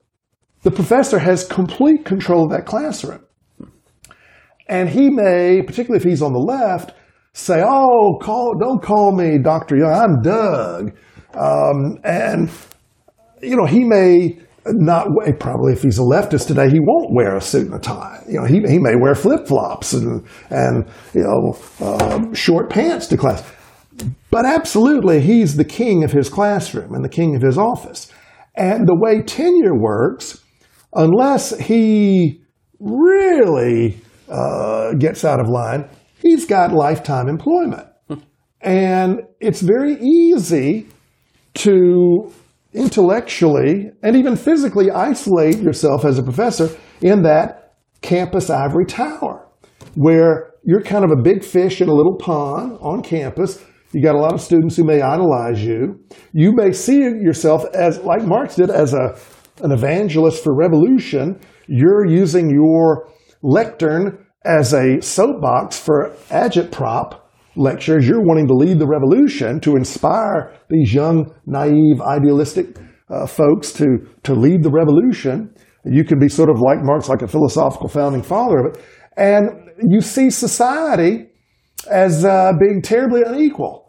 The 0.62 0.70
professor 0.70 1.18
has 1.18 1.46
complete 1.46 2.04
control 2.04 2.44
of 2.44 2.50
that 2.50 2.66
classroom. 2.66 3.24
And 4.68 4.88
he 4.88 5.08
may, 5.08 5.62
particularly 5.62 5.96
if 5.96 6.04
he's 6.04 6.22
on 6.22 6.32
the 6.32 6.38
left, 6.38 6.92
say, 7.32 7.62
"Oh, 7.64 8.18
call, 8.20 8.54
don't 8.60 8.82
call 8.82 9.16
me 9.16 9.38
Dr. 9.38 9.76
Young. 9.76 9.92
I'm 9.92 10.22
Doug." 10.22 10.92
Um, 11.34 11.98
and 12.04 12.50
you 13.40 13.56
know, 13.56 13.64
he 13.64 13.84
may 13.84 14.38
not 14.66 15.08
probably 15.38 15.72
if 15.72 15.82
he's 15.82 15.98
a 15.98 16.02
leftist 16.02 16.46
today, 16.46 16.68
he 16.68 16.78
won't 16.78 17.14
wear 17.14 17.36
a 17.36 17.40
suit 17.40 17.66
and 17.66 17.74
a 17.74 17.78
tie. 17.78 18.22
You 18.28 18.40
know, 18.40 18.44
he, 18.44 18.60
he 18.68 18.78
may 18.78 18.94
wear 18.94 19.14
flip 19.14 19.46
flops 19.46 19.94
and 19.94 20.24
and 20.50 20.86
you 21.14 21.22
know 21.22 21.58
uh, 21.80 22.32
short 22.34 22.68
pants 22.68 23.06
to 23.08 23.16
class. 23.16 23.42
But 24.30 24.46
absolutely, 24.46 25.20
he's 25.20 25.56
the 25.56 25.64
king 25.64 26.04
of 26.04 26.12
his 26.12 26.28
classroom 26.28 26.94
and 26.94 27.04
the 27.04 27.08
king 27.08 27.34
of 27.34 27.42
his 27.42 27.58
office. 27.58 28.12
And 28.56 28.86
the 28.86 28.96
way 28.96 29.22
tenure 29.22 29.78
works, 29.78 30.42
unless 30.94 31.56
he 31.58 32.42
really 32.78 34.00
uh, 34.28 34.94
gets 34.94 35.24
out 35.24 35.40
of 35.40 35.48
line, 35.48 35.88
he's 36.20 36.46
got 36.46 36.72
lifetime 36.72 37.28
employment. 37.28 37.86
and 38.60 39.22
it's 39.40 39.60
very 39.60 39.94
easy 40.00 40.86
to 41.54 42.32
intellectually 42.72 43.90
and 44.02 44.16
even 44.16 44.36
physically 44.36 44.90
isolate 44.90 45.58
yourself 45.58 46.04
as 46.04 46.18
a 46.18 46.22
professor 46.22 46.68
in 47.00 47.22
that 47.22 47.74
campus 48.00 48.48
ivory 48.48 48.86
tower, 48.86 49.46
where 49.94 50.52
you're 50.62 50.82
kind 50.82 51.04
of 51.04 51.10
a 51.10 51.22
big 51.22 51.42
fish 51.42 51.80
in 51.80 51.88
a 51.88 51.92
little 51.92 52.16
pond 52.16 52.78
on 52.80 53.02
campus 53.02 53.62
you 53.92 54.02
got 54.02 54.14
a 54.14 54.18
lot 54.18 54.34
of 54.34 54.40
students 54.40 54.76
who 54.76 54.84
may 54.84 55.02
idolize 55.02 55.64
you. 55.64 56.00
You 56.32 56.52
may 56.54 56.72
see 56.72 56.98
yourself 57.00 57.64
as, 57.74 57.98
like 58.00 58.22
Marx 58.22 58.56
did, 58.56 58.70
as 58.70 58.94
a, 58.94 59.18
an 59.62 59.72
evangelist 59.72 60.44
for 60.44 60.54
revolution. 60.54 61.40
You're 61.66 62.06
using 62.06 62.50
your 62.50 63.08
lectern 63.42 64.26
as 64.44 64.72
a 64.72 65.00
soapbox 65.00 65.78
for 65.78 66.14
agitprop 66.28 67.20
lectures. 67.56 68.06
You're 68.06 68.22
wanting 68.22 68.46
to 68.48 68.54
lead 68.54 68.78
the 68.78 68.86
revolution 68.86 69.60
to 69.60 69.76
inspire 69.76 70.54
these 70.68 70.94
young, 70.94 71.34
naive, 71.46 72.00
idealistic 72.00 72.76
uh, 73.10 73.26
folks 73.26 73.72
to, 73.72 74.06
to 74.22 74.34
lead 74.34 74.62
the 74.62 74.70
revolution. 74.70 75.52
You 75.84 76.04
can 76.04 76.18
be 76.18 76.28
sort 76.28 76.48
of 76.48 76.60
like 76.60 76.78
Marx, 76.82 77.08
like 77.08 77.22
a 77.22 77.28
philosophical 77.28 77.88
founding 77.88 78.22
father 78.22 78.58
of 78.58 78.74
it. 78.74 78.82
And 79.16 79.70
you 79.82 80.00
see 80.00 80.30
society 80.30 81.26
as 81.90 82.24
uh, 82.24 82.52
being 82.60 82.82
terribly 82.82 83.22
unequal. 83.26 83.79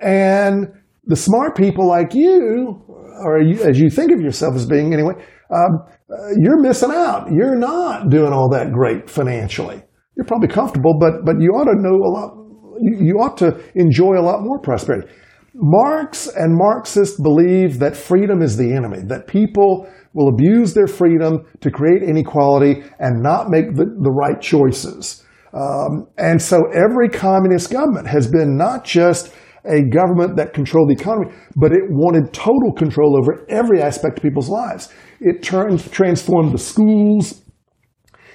And 0.00 0.68
the 1.04 1.16
smart 1.16 1.56
people 1.56 1.86
like 1.86 2.14
you, 2.14 2.82
or 3.24 3.40
you, 3.40 3.62
as 3.62 3.78
you 3.78 3.90
think 3.90 4.12
of 4.12 4.20
yourself 4.20 4.54
as 4.54 4.66
being 4.66 4.92
anyway, 4.92 5.14
um, 5.50 5.80
uh, 6.10 6.28
you're 6.38 6.60
missing 6.60 6.90
out. 6.90 7.28
You're 7.32 7.56
not 7.56 8.10
doing 8.10 8.32
all 8.32 8.48
that 8.50 8.72
great 8.72 9.10
financially. 9.10 9.82
You're 10.16 10.26
probably 10.26 10.48
comfortable, 10.48 10.98
but 10.98 11.24
but 11.24 11.36
you 11.40 11.50
ought 11.50 11.64
to 11.64 11.80
know 11.80 11.94
a 11.94 12.10
lot. 12.10 12.34
You, 12.80 13.16
ought 13.16 13.36
to 13.38 13.60
enjoy 13.74 14.18
a 14.18 14.22
lot 14.22 14.42
more 14.42 14.60
prosperity. 14.60 15.08
Marx 15.54 16.28
and 16.28 16.54
Marxists 16.56 17.20
believe 17.20 17.80
that 17.80 17.96
freedom 17.96 18.40
is 18.40 18.56
the 18.56 18.72
enemy, 18.72 19.00
that 19.06 19.26
people 19.26 19.88
will 20.14 20.28
abuse 20.28 20.74
their 20.74 20.86
freedom 20.86 21.44
to 21.60 21.70
create 21.70 22.02
inequality 22.02 22.84
and 23.00 23.20
not 23.20 23.50
make 23.50 23.74
the, 23.74 23.84
the 23.84 24.10
right 24.10 24.40
choices. 24.40 25.24
Um, 25.52 26.06
and 26.18 26.40
so 26.40 26.62
every 26.72 27.08
communist 27.08 27.70
government 27.70 28.06
has 28.06 28.30
been 28.30 28.56
not 28.56 28.84
just 28.84 29.32
a 29.68 29.82
government 29.82 30.36
that 30.36 30.52
controlled 30.52 30.88
the 30.90 30.94
economy, 30.94 31.32
but 31.56 31.72
it 31.72 31.82
wanted 31.88 32.32
total 32.32 32.72
control 32.72 33.16
over 33.16 33.44
every 33.48 33.82
aspect 33.82 34.18
of 34.18 34.22
people's 34.22 34.48
lives. 34.48 34.92
It 35.20 35.42
turned, 35.42 35.90
transformed 35.92 36.52
the 36.52 36.58
schools 36.58 37.42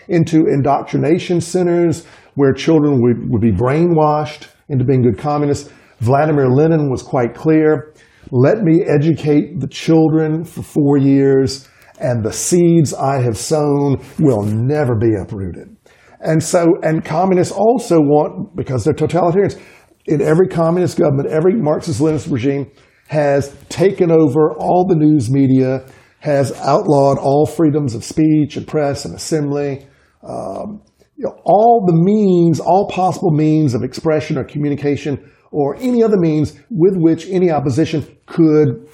into 0.07 0.45
indoctrination 0.47 1.41
centers 1.41 2.05
where 2.35 2.53
children 2.53 3.01
would, 3.01 3.29
would 3.29 3.41
be 3.41 3.51
brainwashed 3.51 4.47
into 4.69 4.83
being 4.83 5.01
good 5.01 5.17
communists. 5.17 5.71
Vladimir 5.99 6.49
Lenin 6.49 6.89
was 6.89 7.01
quite 7.01 7.33
clear. 7.33 7.93
Let 8.31 8.63
me 8.63 8.83
educate 8.83 9.59
the 9.59 9.67
children 9.67 10.43
for 10.43 10.63
four 10.63 10.97
years, 10.97 11.67
and 11.99 12.23
the 12.23 12.33
seeds 12.33 12.93
I 12.93 13.21
have 13.21 13.37
sown 13.37 14.03
will 14.19 14.43
never 14.43 14.95
be 14.95 15.13
uprooted. 15.21 15.77
And 16.19 16.41
so, 16.41 16.65
and 16.81 17.03
communists 17.03 17.53
also 17.53 17.99
want, 17.99 18.55
because 18.55 18.83
they're 18.83 18.93
totalitarians, 18.93 19.61
in 20.05 20.21
every 20.21 20.47
communist 20.47 20.97
government, 20.97 21.29
every 21.29 21.55
Marxist 21.55 22.01
Leninist 22.01 22.31
regime 22.31 22.71
has 23.07 23.55
taken 23.69 24.11
over 24.11 24.53
all 24.53 24.85
the 24.87 24.95
news 24.95 25.29
media, 25.29 25.85
has 26.19 26.51
outlawed 26.59 27.17
all 27.17 27.45
freedoms 27.45 27.95
of 27.95 28.03
speech 28.03 28.57
and 28.57 28.67
press 28.67 29.05
and 29.05 29.15
assembly, 29.15 29.85
um, 30.23 30.81
you 31.15 31.25
know, 31.25 31.37
all 31.43 31.85
the 31.85 31.93
means, 31.93 32.59
all 32.59 32.89
possible 32.89 33.31
means 33.31 33.73
of 33.73 33.83
expression 33.83 34.37
or 34.37 34.43
communication 34.43 35.31
or 35.51 35.75
any 35.75 36.01
other 36.01 36.17
means 36.17 36.53
with 36.69 36.95
which 36.95 37.27
any 37.29 37.51
opposition 37.51 38.05
could 38.25 38.89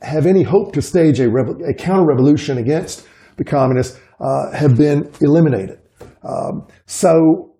have 0.00 0.26
any 0.26 0.42
hope 0.42 0.72
to 0.72 0.80
stage 0.80 1.20
a, 1.20 1.28
a 1.28 1.74
counter-revolution 1.74 2.58
against 2.58 3.06
the 3.36 3.44
communists 3.44 3.98
uh, 4.20 4.50
have 4.52 4.76
been 4.76 5.10
eliminated. 5.20 5.78
Um, 6.22 6.66
so 6.86 7.53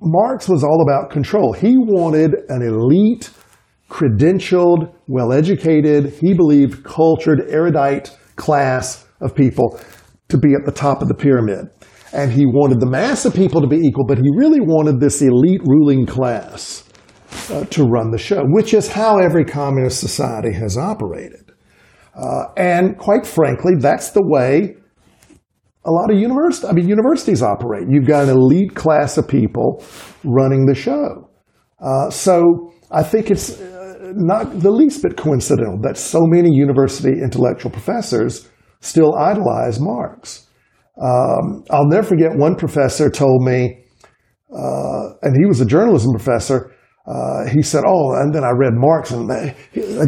Marx 0.00 0.48
was 0.48 0.62
all 0.62 0.82
about 0.82 1.10
control. 1.10 1.52
He 1.52 1.76
wanted 1.76 2.34
an 2.48 2.62
elite, 2.62 3.30
credentialed, 3.90 4.92
well 5.06 5.32
educated, 5.32 6.12
he 6.20 6.34
believed 6.34 6.84
cultured, 6.84 7.42
erudite 7.48 8.16
class 8.36 9.06
of 9.20 9.34
people 9.34 9.80
to 10.28 10.38
be 10.38 10.54
at 10.54 10.64
the 10.64 10.72
top 10.72 11.02
of 11.02 11.08
the 11.08 11.14
pyramid. 11.14 11.66
And 12.12 12.32
he 12.32 12.46
wanted 12.46 12.80
the 12.80 12.86
mass 12.86 13.24
of 13.24 13.34
people 13.34 13.60
to 13.60 13.66
be 13.66 13.78
equal, 13.78 14.06
but 14.06 14.18
he 14.18 14.30
really 14.36 14.60
wanted 14.60 15.00
this 15.00 15.20
elite 15.20 15.60
ruling 15.64 16.06
class 16.06 16.84
uh, 17.50 17.64
to 17.64 17.84
run 17.84 18.10
the 18.10 18.18
show, 18.18 18.44
which 18.46 18.72
is 18.72 18.88
how 18.88 19.18
every 19.18 19.44
communist 19.44 20.00
society 20.00 20.52
has 20.52 20.78
operated. 20.78 21.52
Uh, 22.14 22.44
and 22.56 22.96
quite 22.98 23.26
frankly, 23.26 23.72
that's 23.78 24.10
the 24.10 24.22
way 24.22 24.76
a 25.88 25.90
lot 25.90 26.12
of 26.12 26.18
universities, 26.18 26.68
I 26.68 26.72
mean, 26.72 26.86
universities 26.86 27.42
operate. 27.42 27.86
You've 27.88 28.06
got 28.06 28.24
an 28.24 28.30
elite 28.30 28.74
class 28.74 29.16
of 29.16 29.26
people 29.26 29.82
running 30.22 30.66
the 30.66 30.74
show. 30.74 31.30
Uh, 31.80 32.10
so 32.10 32.72
I 32.90 33.02
think 33.02 33.30
it's 33.30 33.58
uh, 33.58 34.12
not 34.14 34.60
the 34.60 34.70
least 34.70 35.02
bit 35.02 35.16
coincidental 35.16 35.78
that 35.82 35.96
so 35.96 36.20
many 36.26 36.50
university 36.52 37.12
intellectual 37.22 37.70
professors 37.70 38.48
still 38.80 39.14
idolize 39.14 39.80
Marx. 39.80 40.46
Um, 41.02 41.64
I'll 41.70 41.88
never 41.88 42.06
forget 42.06 42.36
one 42.36 42.56
professor 42.56 43.08
told 43.08 43.42
me, 43.42 43.84
uh, 44.52 45.04
and 45.22 45.36
he 45.38 45.46
was 45.46 45.60
a 45.60 45.66
journalism 45.66 46.12
professor. 46.12 46.74
Uh, 47.06 47.48
he 47.48 47.62
said, 47.62 47.84
"Oh, 47.86 48.12
and 48.20 48.34
then 48.34 48.44
I 48.44 48.50
read 48.50 48.72
Marx, 48.74 49.12
and 49.12 49.30
that, 49.30 49.54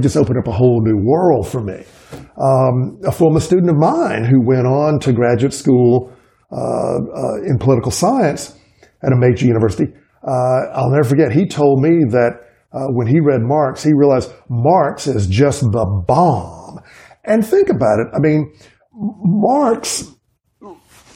just 0.02 0.16
opened 0.16 0.39
up 0.39 0.48
a 0.48 0.52
whole 0.52 0.82
new 0.82 1.01
world 1.02 1.48
for 1.48 1.62
me." 1.62 1.85
Um, 2.12 3.01
a 3.07 3.12
former 3.12 3.41
student 3.41 3.70
of 3.70 3.77
mine 3.77 4.24
who 4.24 4.41
went 4.45 4.66
on 4.66 4.99
to 5.01 5.12
graduate 5.12 5.53
school 5.53 6.12
uh, 6.53 6.57
uh 6.57 7.43
in 7.47 7.59
political 7.59 7.93
science 7.93 8.59
at 9.03 9.12
a 9.12 9.16
major 9.16 9.47
university. 9.47 9.87
Uh, 10.27 10.66
I'll 10.74 10.91
never 10.91 11.05
forget. 11.05 11.32
He 11.32 11.47
told 11.47 11.82
me 11.82 12.05
that 12.11 12.32
uh, 12.73 12.87
when 12.91 13.07
he 13.07 13.20
read 13.20 13.41
Marx, 13.43 13.82
he 13.82 13.93
realized 13.95 14.32
Marx 14.49 15.07
is 15.07 15.27
just 15.27 15.62
the 15.62 16.03
bomb. 16.07 16.81
And 17.24 17.47
think 17.47 17.69
about 17.69 18.01
it. 18.01 18.09
I 18.15 18.19
mean, 18.19 18.53
Marx, 18.93 20.11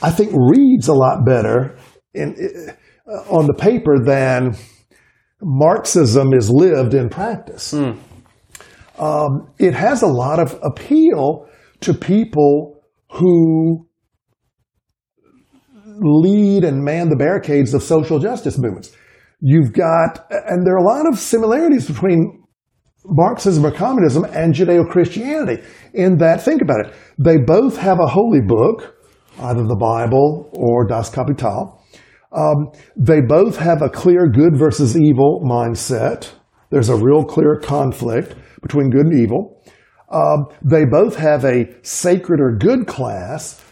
I 0.02 0.10
think, 0.10 0.32
reads 0.32 0.88
a 0.88 0.94
lot 0.94 1.24
better 1.24 1.76
in, 2.12 2.34
uh, 3.06 3.12
on 3.30 3.46
the 3.46 3.54
paper 3.54 3.98
than 4.04 4.56
Marxism 5.40 6.32
is 6.32 6.50
lived 6.50 6.94
in 6.94 7.08
practice. 7.08 7.72
Mm. 7.72 7.98
Um, 8.98 9.52
it 9.58 9.74
has 9.74 10.02
a 10.02 10.06
lot 10.06 10.38
of 10.38 10.58
appeal 10.62 11.48
to 11.80 11.94
people 11.94 12.84
who 13.10 13.86
lead 16.00 16.64
and 16.64 16.82
man 16.82 17.08
the 17.08 17.16
barricades 17.16 17.74
of 17.74 17.82
social 17.82 18.18
justice 18.18 18.58
movements. 18.58 18.92
You've 19.40 19.72
got, 19.72 20.26
and 20.30 20.66
there 20.66 20.74
are 20.74 20.78
a 20.78 20.84
lot 20.84 21.06
of 21.06 21.18
similarities 21.18 21.86
between 21.86 22.42
Marxism 23.04 23.66
or 23.66 23.70
communism 23.70 24.24
and 24.24 24.54
Judeo 24.54 24.88
Christianity 24.88 25.62
in 25.92 26.18
that, 26.18 26.42
think 26.42 26.62
about 26.62 26.86
it, 26.86 26.94
they 27.18 27.36
both 27.36 27.76
have 27.76 28.00
a 28.00 28.06
holy 28.06 28.40
book, 28.40 28.96
either 29.38 29.62
the 29.62 29.76
Bible 29.76 30.50
or 30.54 30.86
Das 30.86 31.10
Kapital. 31.10 31.82
Um, 32.32 32.72
they 32.96 33.20
both 33.20 33.58
have 33.58 33.82
a 33.82 33.90
clear 33.90 34.28
good 34.28 34.56
versus 34.56 34.96
evil 34.96 35.42
mindset. 35.44 36.32
There's 36.70 36.88
a 36.88 36.96
real 36.96 37.24
clear 37.24 37.60
conflict 37.62 38.34
between 38.64 38.90
good 38.90 39.06
and 39.06 39.18
evil. 39.18 39.62
Um, 40.10 40.46
they 40.62 40.84
both 40.84 41.16
have 41.16 41.44
a 41.44 41.66
sacred 41.82 42.40
or 42.40 42.56
good 42.56 42.86
class, 42.86 43.62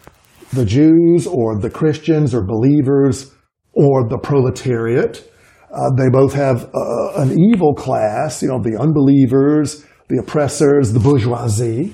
the 0.53 0.65
Jews 0.65 1.27
or 1.27 1.59
the 1.59 1.69
Christians 1.69 2.33
or 2.33 2.45
believers 2.45 3.33
or 3.73 4.07
the 4.07 4.17
proletariat. 4.17 5.29
Uh, 5.73 5.89
they 5.97 6.09
both 6.09 6.33
have 6.33 6.69
uh, 6.73 7.13
an 7.15 7.37
evil 7.39 7.73
class, 7.73 8.41
you 8.43 8.47
know, 8.47 8.61
the 8.61 8.77
unbelievers, 8.79 9.83
the 10.09 10.19
oppressors, 10.19 10.93
the 10.93 10.99
bourgeoisie. 10.99 11.93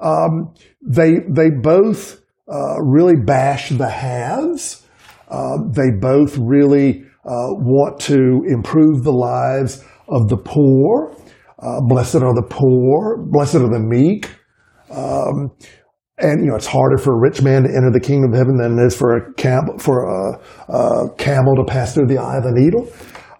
Um, 0.00 0.54
they 0.82 1.20
they 1.28 1.50
both 1.50 2.20
uh, 2.52 2.80
really 2.82 3.16
bash 3.16 3.70
the 3.70 3.88
haves. 3.88 4.84
Uh, 5.28 5.58
they 5.70 5.90
both 6.00 6.36
really 6.36 7.04
uh, 7.24 7.54
want 7.56 8.00
to 8.00 8.42
improve 8.48 9.04
the 9.04 9.12
lives 9.12 9.82
of 10.08 10.28
the 10.28 10.36
poor. 10.36 11.16
Uh, 11.58 11.80
blessed 11.88 12.16
are 12.16 12.34
the 12.34 12.46
poor. 12.48 13.24
Blessed 13.30 13.56
are 13.56 13.70
the 13.70 13.80
meek. 13.80 14.30
Um, 14.90 15.50
and 16.18 16.44
you 16.44 16.50
know 16.50 16.56
it's 16.56 16.66
harder 16.66 16.96
for 16.96 17.14
a 17.14 17.20
rich 17.20 17.42
man 17.42 17.64
to 17.64 17.68
enter 17.68 17.90
the 17.90 18.00
kingdom 18.00 18.32
of 18.32 18.38
heaven 18.38 18.56
than 18.56 18.78
it 18.78 18.86
is 18.86 18.96
for 18.96 19.16
a 19.16 19.34
camel 19.34 19.78
for 19.78 20.04
a, 20.04 20.72
a 20.72 21.14
camel 21.16 21.56
to 21.56 21.64
pass 21.64 21.94
through 21.94 22.06
the 22.06 22.18
eye 22.18 22.36
of 22.36 22.44
a 22.44 22.52
needle. 22.52 22.88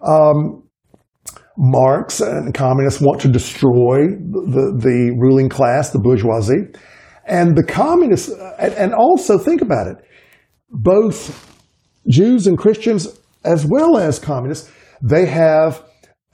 Um, 0.05 0.63
Marx 1.57 2.19
and 2.19 2.53
communists 2.53 2.99
want 2.99 3.21
to 3.21 3.29
destroy 3.29 4.07
the, 4.07 4.77
the 4.77 5.15
ruling 5.17 5.47
class, 5.47 5.91
the 5.91 5.99
bourgeoisie, 5.99 6.67
and 7.25 7.55
the 7.55 7.63
communists. 7.63 8.29
And 8.59 8.93
also 8.93 9.37
think 9.37 9.61
about 9.61 9.87
it: 9.87 9.95
both 10.69 11.57
Jews 12.09 12.45
and 12.45 12.57
Christians, 12.57 13.07
as 13.45 13.65
well 13.65 13.97
as 13.97 14.19
communists, 14.19 14.69
they 15.01 15.25
have 15.25 15.81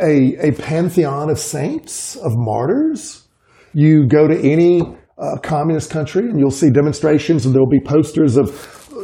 a, 0.02 0.50
a 0.50 0.52
pantheon 0.54 1.30
of 1.30 1.40
saints, 1.40 2.16
of 2.18 2.32
martyrs. 2.36 3.28
You 3.74 4.08
go 4.08 4.28
to 4.28 4.38
any 4.38 4.82
uh, 5.18 5.38
communist 5.42 5.92
country 5.92 6.30
and 6.30 6.40
you'll 6.40 6.52
see 6.52 6.70
demonstrations 6.70 7.46
and 7.46 7.54
there'll 7.54 7.70
be 7.70 7.80
posters 7.80 8.38
of 8.38 8.50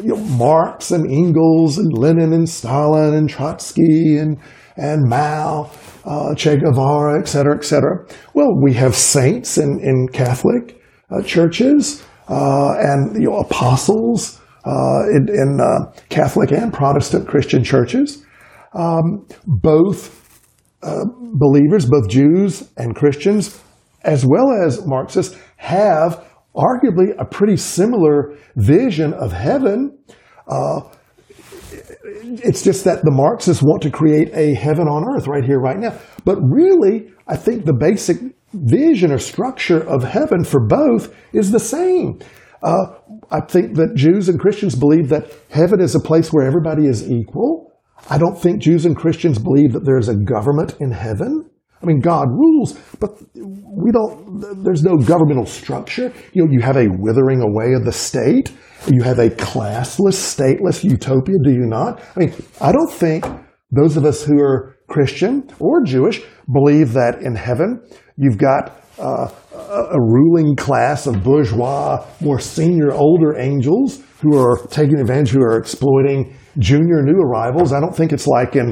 you 0.04 0.10
know, 0.10 0.18
Marx 0.18 0.92
and 0.92 1.10
Engels 1.10 1.78
and 1.78 1.94
Lenin 1.94 2.34
and 2.34 2.50
Stalin 2.50 3.14
and 3.14 3.30
Trotsky 3.30 4.18
and, 4.18 4.38
and 4.76 5.08
Mao, 5.08 5.72
uh, 6.06 6.36
Che 6.36 6.58
Guevara, 6.58 7.20
et 7.20 7.28
cetera, 7.28 7.56
et 7.56 7.64
cetera. 7.64 8.06
Well, 8.34 8.60
we 8.62 8.74
have 8.74 8.96
saints 8.96 9.58
in, 9.58 9.80
in 9.82 10.08
Catholic 10.12 10.82
uh, 11.10 11.22
churches 11.24 12.04
uh, 12.28 12.76
and 12.80 13.22
you 13.22 13.30
know, 13.30 13.38
apostles 13.38 14.42
uh, 14.66 15.04
in, 15.12 15.30
in 15.30 15.60
uh, 15.62 15.92
Catholic 16.10 16.52
and 16.52 16.74
Protestant 16.74 17.28
Christian 17.28 17.64
churches. 17.64 18.24
Um, 18.74 19.26
both 19.46 20.17
uh, 20.84 21.06
believers, 21.34 21.86
both 21.86 22.10
Jews 22.10 22.70
and 22.78 22.96
Christians, 22.96 23.62
as 24.04 24.26
well 24.26 24.52
as 24.52 24.86
Marxists, 24.86 25.38
have 25.58 26.26
arguably 26.56 27.16
a 27.18 27.26
pretty 27.26 27.58
similar 27.58 28.36
vision 28.56 29.14
of 29.14 29.32
heaven. 29.32 29.98
Uh, 30.48 30.82
it's 32.14 32.64
just 32.64 32.84
that 32.86 33.04
the 33.04 33.12
Marxists 33.12 33.64
want 33.64 33.82
to 33.84 33.90
create 33.90 34.30
a 34.34 34.54
heaven 34.54 34.88
on 34.88 35.04
earth 35.16 35.28
right 35.28 35.44
here, 35.44 35.60
right 35.60 35.78
now. 35.78 35.98
But 36.26 36.38
really, 36.42 37.12
I 37.28 37.36
think 37.36 37.66
the 37.66 37.74
basic 37.74 38.18
vision 38.54 39.12
or 39.12 39.20
structure 39.20 39.80
of 39.80 40.04
heaven 40.04 40.44
for 40.44 40.66
both 40.66 41.14
is 41.34 41.52
the 41.52 41.60
same. 41.60 42.20
Uh, 42.64 42.96
I 43.30 43.42
think 43.42 43.76
that 43.76 43.94
Jews 43.96 44.30
and 44.30 44.40
Christians 44.40 44.76
believe 44.76 45.10
that 45.10 45.32
heaven 45.52 45.80
is 45.80 45.96
a 45.96 46.00
place 46.00 46.30
where 46.30 46.46
everybody 46.46 46.88
is 46.88 47.10
equal 47.10 47.67
I 48.10 48.18
don't 48.18 48.40
think 48.40 48.62
Jews 48.62 48.86
and 48.86 48.96
Christians 48.96 49.38
believe 49.38 49.74
that 49.74 49.86
there's 49.86 50.08
a 50.08 50.16
government 50.16 50.76
in 50.80 50.92
heaven. 50.92 51.50
I 51.82 51.86
mean, 51.86 52.00
God 52.00 52.28
rules, 52.30 52.74
but 53.00 53.12
we 53.36 53.92
don't, 53.92 54.64
there's 54.64 54.84
no 54.84 54.98
governmental 54.98 55.46
structure. 55.46 56.12
You 56.34 56.46
know, 56.46 56.52
you 56.52 56.62
have 56.62 56.78
a 56.78 56.88
withering 56.88 57.42
away 57.42 57.74
of 57.74 57.86
the 57.86 57.92
state. 57.92 58.52
You 58.88 59.04
have 59.04 59.20
a 59.20 59.30
classless, 59.30 60.16
stateless 60.16 60.84
utopia, 60.84 61.36
do 61.44 61.52
you 61.52 61.66
not? 61.66 62.02
I 62.16 62.20
mean, 62.20 62.34
I 62.62 62.72
don't 62.72 62.92
think 62.92 63.26
those 63.72 63.98
of 63.98 64.06
us 64.06 64.24
who 64.24 64.40
are 64.40 64.78
Christian 64.88 65.50
or 65.60 65.84
Jewish 65.84 66.22
believe 66.52 66.94
that 66.94 67.22
in 67.22 67.36
heaven 67.36 67.84
you've 68.16 68.38
got 68.38 68.82
uh, 68.98 69.30
a 69.54 70.00
ruling 70.00 70.56
class 70.56 71.08
of 71.08 71.24
bourgeois, 71.24 72.06
more 72.22 72.40
senior, 72.40 72.92
older 72.94 73.38
angels 73.38 74.02
who 74.22 74.38
are 74.38 74.58
taking 74.68 75.00
advantage, 75.00 75.30
who 75.30 75.42
are 75.42 75.58
exploiting 75.58 76.37
junior 76.60 77.02
new 77.04 77.20
arrivals. 77.20 77.74
I 77.74 77.80
don't 77.80 77.96
think 77.96 78.12
it's 78.12 78.28
like 78.28 78.56
in 78.56 78.70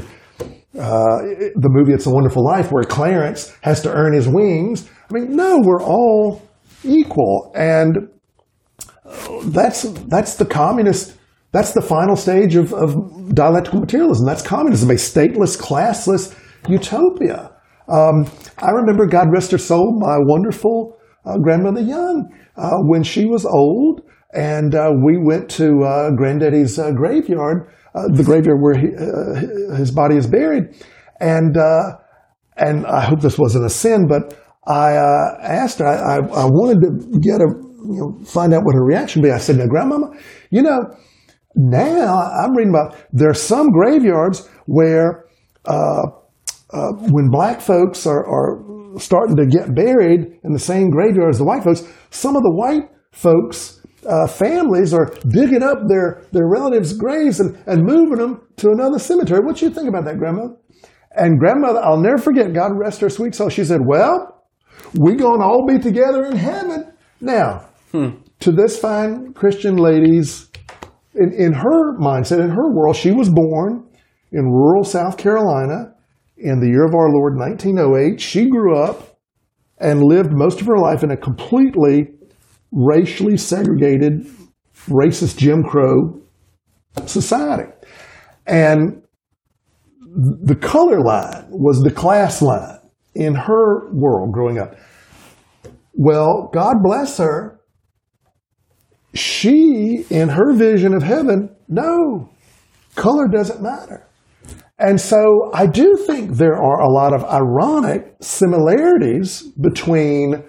uh, 0.77 1.17
the 1.55 1.69
movie 1.69 1.93
It's 1.93 2.05
a 2.05 2.11
Wonderful 2.11 2.43
Life 2.43 2.71
where 2.71 2.83
Clarence 2.83 3.55
has 3.61 3.81
to 3.83 3.91
earn 3.91 4.13
his 4.13 4.27
wings. 4.27 4.89
I 5.09 5.13
mean, 5.13 5.35
no, 5.35 5.59
we're 5.63 5.81
all 5.81 6.41
equal. 6.83 7.51
And 7.55 8.09
that's, 9.45 9.83
that's 10.07 10.35
the 10.35 10.45
communist, 10.45 11.15
that's 11.51 11.73
the 11.73 11.81
final 11.81 12.15
stage 12.15 12.55
of, 12.55 12.73
of 12.73 13.33
dialectical 13.33 13.79
materialism. 13.79 14.25
That's 14.25 14.41
communism, 14.41 14.89
a 14.89 14.95
stateless, 14.95 15.57
classless 15.57 16.37
utopia. 16.67 17.51
Um, 17.87 18.25
I 18.57 18.71
remember, 18.71 19.05
God 19.05 19.31
rest 19.31 19.51
her 19.51 19.57
soul, 19.57 19.97
my 19.99 20.17
wonderful 20.19 20.97
uh, 21.25 21.37
grandmother 21.37 21.81
Young, 21.81 22.33
uh, 22.57 22.77
when 22.79 23.03
she 23.03 23.25
was 23.25 23.45
old, 23.45 24.01
and 24.35 24.75
uh, 24.75 24.91
we 25.01 25.17
went 25.17 25.49
to 25.51 25.83
uh, 25.83 26.11
Granddaddy's 26.11 26.77
uh, 26.77 26.91
graveyard, 26.91 27.69
uh, 27.95 28.07
the 28.09 28.23
graveyard 28.23 28.61
where 28.61 28.77
he, 28.77 28.87
uh, 28.87 29.75
his 29.77 29.91
body 29.91 30.17
is 30.17 30.27
buried. 30.27 30.75
And, 31.21 31.57
uh, 31.57 31.93
and 32.57 32.85
I 32.85 33.05
hope 33.05 33.21
this 33.21 33.39
wasn't 33.39 33.65
a 33.65 33.69
sin, 33.69 34.07
but 34.07 34.37
I 34.67 34.93
asked 35.41 35.79
her, 35.79 35.87
I, 35.87 36.15
I, 36.15 36.17
I, 36.17 36.45
wanted 36.45 36.81
to 36.81 37.19
get 37.19 37.39
a, 37.39 37.47
you 37.47 37.99
know, 37.99 38.25
find 38.25 38.53
out 38.53 38.65
what 38.65 38.75
her 38.75 38.83
reaction 38.83 39.21
would 39.21 39.29
be. 39.29 39.31
I 39.31 39.37
said, 39.37 39.55
now, 39.55 39.67
Grandmama, 39.67 40.11
you 40.49 40.61
know, 40.63 40.81
now 41.55 42.17
I'm 42.17 42.53
reading 42.55 42.73
about, 42.73 42.97
there 43.13 43.29
are 43.29 43.35
some 43.35 43.71
graveyards 43.71 44.49
where 44.65 45.25
when 46.73 47.29
black 47.29 47.61
folks 47.61 48.05
are, 48.05 48.25
are 48.25 48.99
starting 48.99 49.37
to 49.37 49.45
get 49.45 49.73
buried 49.73 50.39
in 50.43 50.51
the 50.51 50.59
same 50.59 50.89
graveyard 50.89 51.29
as 51.29 51.37
the 51.37 51.45
white 51.45 51.63
folks, 51.63 51.83
some 52.09 52.35
of 52.35 52.41
the 52.41 52.51
white 52.51 52.89
folks 53.11 53.84
uh, 54.07 54.27
families 54.27 54.93
are 54.93 55.13
digging 55.27 55.63
up 55.63 55.87
their, 55.87 56.23
their 56.31 56.47
relatives' 56.47 56.93
graves 56.93 57.39
and, 57.39 57.57
and 57.67 57.83
moving 57.83 58.17
them 58.17 58.41
to 58.57 58.69
another 58.69 58.99
cemetery. 58.99 59.39
What 59.39 59.61
you 59.61 59.69
think 59.69 59.87
about 59.87 60.05
that, 60.05 60.17
grandmother? 60.17 60.55
And 61.11 61.39
grandmother, 61.39 61.79
I'll 61.79 62.01
never 62.01 62.17
forget, 62.17 62.53
God 62.53 62.71
rest 62.75 63.01
her 63.01 63.09
sweet 63.09 63.35
soul. 63.35 63.49
She 63.49 63.63
said, 63.63 63.81
well, 63.85 64.45
we're 64.93 65.15
going 65.15 65.39
to 65.39 65.45
all 65.45 65.65
be 65.67 65.79
together 65.79 66.25
in 66.25 66.35
heaven. 66.35 66.93
Now, 67.21 67.67
hmm. 67.91 68.09
to 68.41 68.51
this 68.51 68.77
fine 68.77 69.33
Christian 69.33 69.77
lady's 69.77 70.49
in, 71.13 71.33
in 71.33 71.53
her 71.53 71.97
mindset, 71.97 72.41
in 72.41 72.49
her 72.49 72.73
world, 72.73 72.95
she 72.95 73.11
was 73.11 73.29
born 73.29 73.87
in 74.31 74.45
rural 74.45 74.83
South 74.83 75.17
Carolina 75.17 75.93
in 76.37 76.59
the 76.59 76.67
year 76.67 76.85
of 76.85 76.93
our 76.93 77.09
Lord 77.09 77.37
1908. 77.37 78.19
She 78.19 78.49
grew 78.49 78.77
up 78.77 79.17
and 79.77 80.03
lived 80.03 80.31
most 80.31 80.61
of 80.61 80.67
her 80.67 80.77
life 80.77 81.03
in 81.03 81.11
a 81.11 81.17
completely 81.17 82.14
racially 82.75 83.37
segregated, 83.37 84.27
racist 84.87 85.37
Jim 85.37 85.63
Crow 85.63 86.21
society. 87.05 87.71
And 88.45 89.01
the 90.15 90.55
color 90.55 91.01
line 91.01 91.47
was 91.49 91.81
the 91.81 91.91
class 91.91 92.41
line 92.41 92.79
in 93.15 93.33
her 93.33 93.91
world 93.91 94.31
growing 94.33 94.59
up. 94.59 94.75
Well, 95.93 96.49
God 96.53 96.75
bless 96.83 97.17
her. 97.17 97.59
She, 99.13 100.05
in 100.09 100.29
her 100.29 100.53
vision 100.53 100.93
of 100.93 101.01
heaven, 101.01 101.55
no, 101.69 102.29
color 102.95 103.27
doesn't 103.29 103.61
matter. 103.61 104.05
And 104.77 104.99
so 104.99 105.51
I 105.53 105.67
do 105.67 105.95
think 105.95 106.31
there 106.31 106.55
are 106.55 106.81
a 106.81 106.91
lot 106.91 107.13
of 107.13 107.23
ironic 107.23 108.15
similarities 108.19 109.43
between 109.61 110.43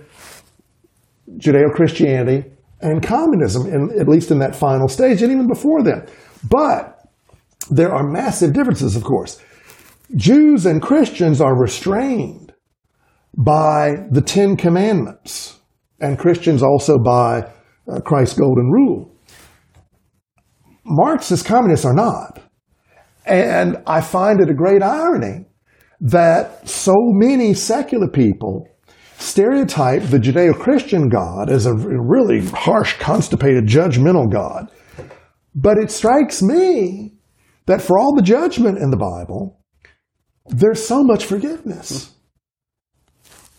Judeo 1.38 1.72
Christianity 1.72 2.50
and 2.80 3.02
communism, 3.02 3.66
in, 3.66 3.98
at 3.98 4.08
least 4.08 4.30
in 4.30 4.38
that 4.40 4.54
final 4.54 4.88
stage, 4.88 5.22
and 5.22 5.32
even 5.32 5.46
before 5.46 5.82
then. 5.82 6.06
But 6.48 7.00
there 7.70 7.92
are 7.92 8.04
massive 8.04 8.52
differences, 8.52 8.96
of 8.96 9.04
course. 9.04 9.40
Jews 10.14 10.66
and 10.66 10.80
Christians 10.80 11.40
are 11.40 11.58
restrained 11.58 12.52
by 13.36 14.06
the 14.10 14.20
Ten 14.20 14.56
Commandments, 14.56 15.58
and 16.00 16.18
Christians 16.18 16.62
also 16.62 16.98
by 16.98 17.50
uh, 17.90 18.00
Christ's 18.00 18.38
Golden 18.38 18.70
Rule. 18.70 19.10
Marxist 20.84 21.44
communists 21.44 21.84
are 21.84 21.94
not. 21.94 22.40
And 23.24 23.82
I 23.86 24.00
find 24.00 24.40
it 24.40 24.48
a 24.48 24.54
great 24.54 24.82
irony 24.82 25.46
that 26.00 26.68
so 26.68 26.94
many 26.96 27.54
secular 27.54 28.08
people 28.08 28.68
stereotype 29.18 30.02
the 30.02 30.18
Judeo 30.18 30.58
Christian 30.58 31.08
God 31.08 31.50
as 31.50 31.66
a 31.66 31.74
really 31.74 32.46
harsh, 32.46 32.98
constipated, 32.98 33.66
judgmental 33.66 34.30
God. 34.30 34.70
But 35.54 35.78
it 35.78 35.90
strikes 35.90 36.42
me 36.42 37.14
that 37.66 37.82
for 37.82 37.98
all 37.98 38.14
the 38.14 38.22
judgment 38.22 38.78
in 38.78 38.90
the 38.90 38.96
Bible, 38.96 39.60
there's 40.46 40.86
so 40.86 41.02
much 41.02 41.24
forgiveness. 41.24 42.12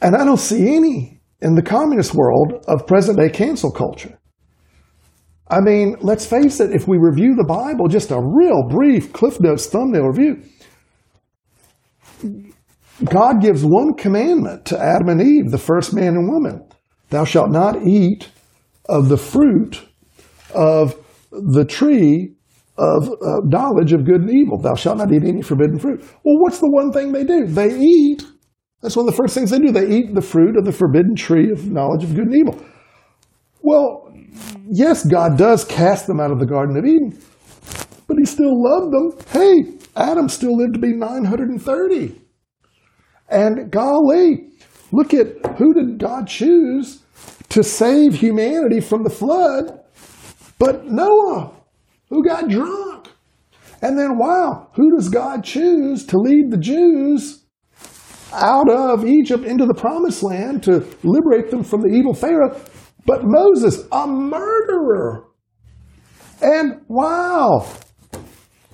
And 0.02 0.16
I 0.16 0.24
don't 0.24 0.38
see 0.38 0.76
any 0.76 1.22
in 1.42 1.56
the 1.56 1.62
communist 1.62 2.14
world 2.14 2.64
of 2.68 2.88
present 2.88 3.18
day 3.18 3.30
cancel 3.30 3.72
culture. 3.72 4.18
I 5.50 5.62
mean, 5.62 5.96
let's 6.02 6.26
face 6.26 6.60
it, 6.60 6.72
if 6.74 6.88
we 6.88 6.98
review 6.98 7.36
the 7.36 7.46
Bible, 7.46 7.88
just 7.88 8.12
a 8.12 8.20
real 8.20 8.64
brief 8.70 9.14
Cliff 9.14 9.40
Notes 9.40 9.68
thumbnail 9.68 10.08
review, 10.08 10.44
God 13.04 13.42
gives 13.42 13.64
one 13.64 13.94
commandment 13.94 14.66
to 14.66 14.80
Adam 14.80 15.10
and 15.10 15.22
Eve, 15.22 15.52
the 15.52 15.58
first 15.58 15.94
man 15.94 16.16
and 16.16 16.30
woman 16.30 16.68
Thou 17.10 17.24
shalt 17.24 17.52
not 17.52 17.86
eat 17.86 18.30
of 18.90 19.10
the 19.10 19.18
fruit 19.18 19.82
of 20.54 20.96
the 21.32 21.66
tree 21.66 22.34
of 22.78 23.10
uh, 23.10 23.40
knowledge 23.46 23.94
of 23.94 24.06
good 24.06 24.22
and 24.22 24.30
evil. 24.30 24.60
Thou 24.60 24.76
shalt 24.76 24.98
not 24.98 25.12
eat 25.12 25.24
any 25.24 25.42
forbidden 25.42 25.80
fruit. 25.80 26.02
Well, 26.24 26.40
what's 26.40 26.60
the 26.60 26.70
one 26.70 26.92
thing 26.92 27.12
they 27.12 27.24
do? 27.24 27.46
They 27.48 27.76
eat. 27.78 28.24
That's 28.82 28.96
one 28.96 29.08
of 29.08 29.14
the 29.14 29.18
first 29.18 29.34
things 29.34 29.50
they 29.50 29.60
do. 29.60 29.72
They 29.72 29.88
eat 29.88 30.14
the 30.14 30.22
fruit 30.22 30.58
of 30.58 30.66
the 30.66 30.72
forbidden 30.72 31.16
tree 31.16 31.50
of 31.52 31.72
knowledge 31.72 32.04
of 32.04 32.14
good 32.14 32.28
and 32.28 32.36
evil. 32.36 32.66
Well, 33.62 34.14
yes, 34.70 35.06
God 35.06 35.38
does 35.38 35.66
cast 35.66 36.08
them 36.08 36.20
out 36.20 36.32
of 36.32 36.40
the 36.40 36.46
Garden 36.46 36.78
of 36.78 36.86
Eden, 36.86 37.20
but 38.08 38.18
he 38.20 38.26
still 38.26 38.62
loved 38.62 38.94
them. 38.94 39.26
Hey, 39.32 39.80
Adam 39.96 40.30
still 40.30 40.56
lived 40.56 40.76
to 40.76 40.80
be 40.80 40.94
930. 40.94 42.27
And 43.30 43.72
golly, 43.72 44.48
look 44.92 45.14
at 45.14 45.28
who 45.58 45.74
did 45.74 46.00
God 46.00 46.28
choose 46.28 47.04
to 47.50 47.64
save 47.64 48.16
humanity 48.16 48.80
from 48.80 49.04
the 49.04 49.10
flood? 49.10 49.80
But 50.60 50.86
Noah, 50.86 51.52
who 52.10 52.24
got 52.24 52.48
drunk. 52.48 53.10
And 53.82 53.98
then, 53.98 54.18
wow, 54.18 54.70
who 54.74 54.96
does 54.96 55.10
God 55.10 55.44
choose 55.44 56.06
to 56.08 56.18
lead 56.18 56.50
the 56.50 56.58
Jews 56.58 57.44
out 58.34 58.70
of 58.70 59.06
Egypt 59.06 59.46
into 59.46 59.66
the 59.66 59.74
promised 59.74 60.24
land 60.24 60.64
to 60.64 60.88
liberate 61.04 61.52
them 61.52 61.64
from 61.64 61.82
the 61.82 61.90
evil 61.90 62.14
Pharaoh? 62.14 62.60
But 63.06 63.22
Moses, 63.24 63.86
a 63.92 64.08
murderer. 64.08 65.26
And 66.42 66.82
wow, 66.88 67.68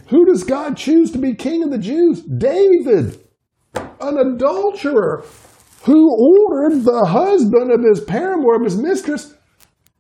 who 0.08 0.26
does 0.26 0.44
God 0.44 0.78
choose 0.78 1.12
to 1.12 1.18
be 1.18 1.36
king 1.36 1.64
of 1.64 1.72
the 1.72 1.78
Jews? 1.78 2.22
David, 2.22 3.23
an 4.08 4.18
adulterer 4.18 5.26
who 5.84 6.16
ordered 6.18 6.84
the 6.84 7.06
husband 7.06 7.72
of 7.72 7.84
his 7.84 8.02
paramour, 8.02 8.56
of 8.56 8.64
his 8.64 8.78
mistress, 8.78 9.34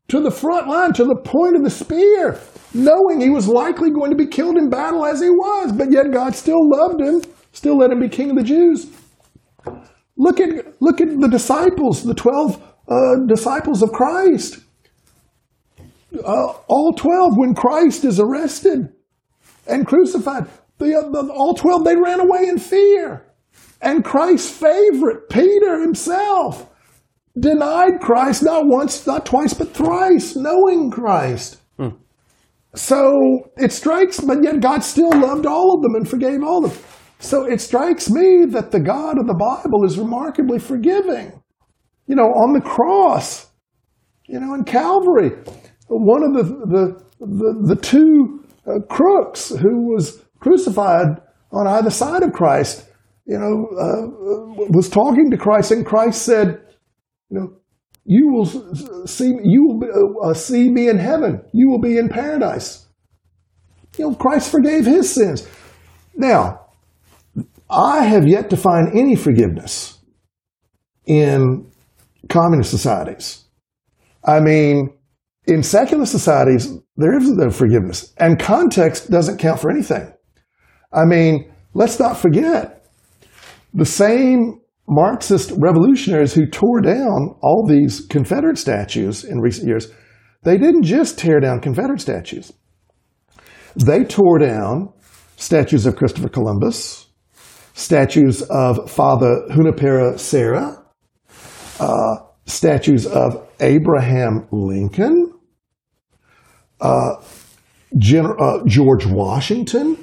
to 0.07 0.21
the 0.21 0.31
front 0.31 0.67
line, 0.67 0.93
to 0.93 1.03
the 1.03 1.21
point 1.23 1.55
of 1.55 1.63
the 1.63 1.69
spear, 1.69 2.39
knowing 2.73 3.19
he 3.19 3.29
was 3.29 3.47
likely 3.47 3.89
going 3.89 4.11
to 4.11 4.17
be 4.17 4.27
killed 4.27 4.57
in 4.57 4.69
battle 4.69 5.05
as 5.05 5.21
he 5.21 5.29
was, 5.29 5.71
but 5.71 5.91
yet 5.91 6.11
God 6.11 6.35
still 6.35 6.69
loved 6.69 7.01
him, 7.01 7.21
still 7.51 7.77
let 7.77 7.91
him 7.91 7.99
be 7.99 8.09
king 8.09 8.29
of 8.29 8.37
the 8.37 8.43
Jews. 8.43 8.87
Look 10.15 10.39
at, 10.39 10.81
look 10.81 11.01
at 11.01 11.19
the 11.19 11.27
disciples, 11.27 12.03
the 12.03 12.13
12 12.13 12.61
uh, 12.87 13.15
disciples 13.27 13.81
of 13.81 13.91
Christ. 13.91 14.59
Uh, 16.13 16.53
all 16.67 16.93
12, 16.93 17.33
when 17.37 17.55
Christ 17.55 18.05
is 18.05 18.19
arrested 18.19 18.93
and 19.67 19.87
crucified, 19.87 20.47
the, 20.77 20.95
uh, 20.95 21.09
the, 21.09 21.33
all 21.33 21.55
12, 21.55 21.83
they 21.83 21.95
ran 21.95 22.19
away 22.19 22.47
in 22.47 22.59
fear. 22.59 23.25
And 23.83 24.03
Christ's 24.03 24.49
favorite, 24.49 25.29
Peter 25.29 25.81
himself, 25.81 26.69
denied 27.39 27.99
Christ 28.01 28.43
not 28.43 28.63
once, 28.65 29.05
not 29.05 29.25
twice, 29.25 29.53
but 29.53 29.73
thrice, 29.73 30.35
knowing 30.35 30.89
Christ. 30.89 31.57
Hmm. 31.77 31.89
So 32.75 33.51
it 33.57 33.71
strikes, 33.71 34.19
but 34.19 34.43
yet 34.43 34.61
God 34.61 34.83
still 34.83 35.11
loved 35.11 35.45
all 35.45 35.75
of 35.75 35.83
them 35.83 35.95
and 35.95 36.09
forgave 36.09 36.43
all 36.43 36.65
of 36.65 36.73
them. 36.73 36.83
So 37.19 37.45
it 37.45 37.61
strikes 37.61 38.09
me 38.09 38.45
that 38.49 38.71
the 38.71 38.79
God 38.79 39.19
of 39.19 39.27
the 39.27 39.35
Bible 39.35 39.85
is 39.85 39.99
remarkably 39.99 40.59
forgiving 40.59 41.43
you 42.07 42.15
know, 42.15 42.23
on 42.23 42.53
the 42.53 42.61
cross, 42.61 43.49
you 44.27 44.39
know, 44.39 44.53
in 44.53 44.63
Calvary, 44.65 45.31
one 45.87 46.23
of 46.23 46.33
the, 46.33 46.43
the, 46.43 47.03
the, 47.19 47.75
the 47.75 47.81
two 47.81 48.43
uh, 48.67 48.79
crooks 48.89 49.49
who 49.49 49.93
was 49.93 50.21
crucified 50.39 51.21
on 51.51 51.67
either 51.67 51.89
side 51.89 52.23
of 52.23 52.33
Christ, 52.33 52.89
you 53.25 53.37
know, 53.37 53.67
uh, 53.77 54.65
was 54.69 54.89
talking 54.89 55.31
to 55.31 55.37
Christ, 55.37 55.71
and 55.71 55.85
Christ 55.85 56.23
said, 56.23 56.61
you 57.29 57.39
know, 57.39 57.53
you 58.05 58.27
will 58.33 58.45
see 59.07 59.33
you 59.43 59.79
will 59.79 60.29
uh, 60.29 60.33
see 60.33 60.69
me 60.69 60.89
in 60.89 60.97
heaven. 60.97 61.41
You 61.53 61.69
will 61.69 61.79
be 61.79 61.97
in 61.97 62.09
paradise. 62.09 62.85
You 63.97 64.09
know, 64.09 64.15
Christ 64.15 64.51
forgave 64.51 64.85
his 64.85 65.13
sins. 65.13 65.47
Now, 66.15 66.67
I 67.69 68.03
have 68.03 68.27
yet 68.27 68.49
to 68.49 68.57
find 68.57 68.89
any 68.93 69.15
forgiveness 69.15 69.99
in 71.05 71.71
communist 72.27 72.71
societies. 72.71 73.45
I 74.25 74.41
mean, 74.41 74.93
in 75.45 75.63
secular 75.63 76.05
societies, 76.05 76.77
there 76.97 77.17
is 77.17 77.31
no 77.31 77.51
forgiveness, 77.51 78.13
and 78.17 78.37
context 78.37 79.09
doesn't 79.09 79.37
count 79.37 79.61
for 79.61 79.71
anything. 79.71 80.11
I 80.91 81.05
mean, 81.05 81.53
let's 81.73 81.99
not 81.99 82.17
forget 82.17 82.82
the 83.73 83.85
same 83.85 84.59
Marxist 84.87 85.51
revolutionaries 85.57 86.33
who 86.33 86.45
tore 86.45 86.81
down 86.81 87.35
all 87.41 87.65
these 87.67 88.05
Confederate 88.07 88.57
statues 88.57 89.23
in 89.23 89.39
recent 89.39 89.67
years, 89.67 89.91
they 90.43 90.57
didn't 90.57 90.83
just 90.83 91.17
tear 91.17 91.39
down 91.39 91.61
Confederate 91.61 92.01
statues. 92.01 92.51
They 93.75 94.03
tore 94.03 94.39
down 94.39 94.93
statues 95.37 95.85
of 95.85 95.95
Christopher 95.95 96.29
Columbus, 96.29 97.07
statues 97.73 98.43
of 98.43 98.89
Father 98.91 99.47
Junipero 99.51 100.17
Serra, 100.17 100.83
uh, 101.79 102.15
statues 102.45 103.07
of 103.07 103.47
Abraham 103.59 104.47
Lincoln, 104.51 105.33
uh, 106.81 107.15
Gen- 107.97 108.35
uh, 108.39 108.59
George 108.67 109.05
Washington, 109.05 109.97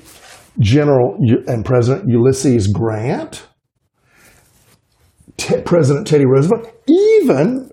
General 0.58 1.16
U- 1.20 1.44
and 1.46 1.64
President 1.64 2.08
Ulysses 2.08 2.66
Grant, 2.66 3.46
T- 5.40 5.62
President 5.62 6.06
Teddy 6.06 6.26
Roosevelt, 6.26 6.70
even 6.86 7.70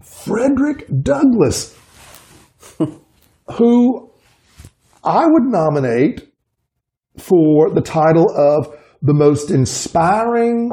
Frederick 0.00 0.86
Douglass, 1.02 1.76
who 3.56 4.12
I 5.02 5.26
would 5.26 5.42
nominate 5.42 6.32
for 7.18 7.74
the 7.74 7.80
title 7.80 8.30
of 8.30 8.78
the 9.02 9.12
most 9.12 9.50
inspiring 9.50 10.70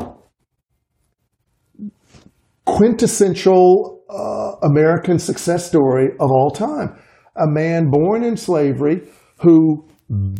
quintessential 2.65 4.03
uh, 4.07 4.67
American 4.67 5.17
success 5.17 5.67
story 5.67 6.11
of 6.19 6.29
all 6.29 6.51
time. 6.51 6.99
a 7.35 7.47
man 7.47 7.89
born 7.89 8.23
in 8.23 8.37
slavery 8.37 9.01
who 9.41 9.87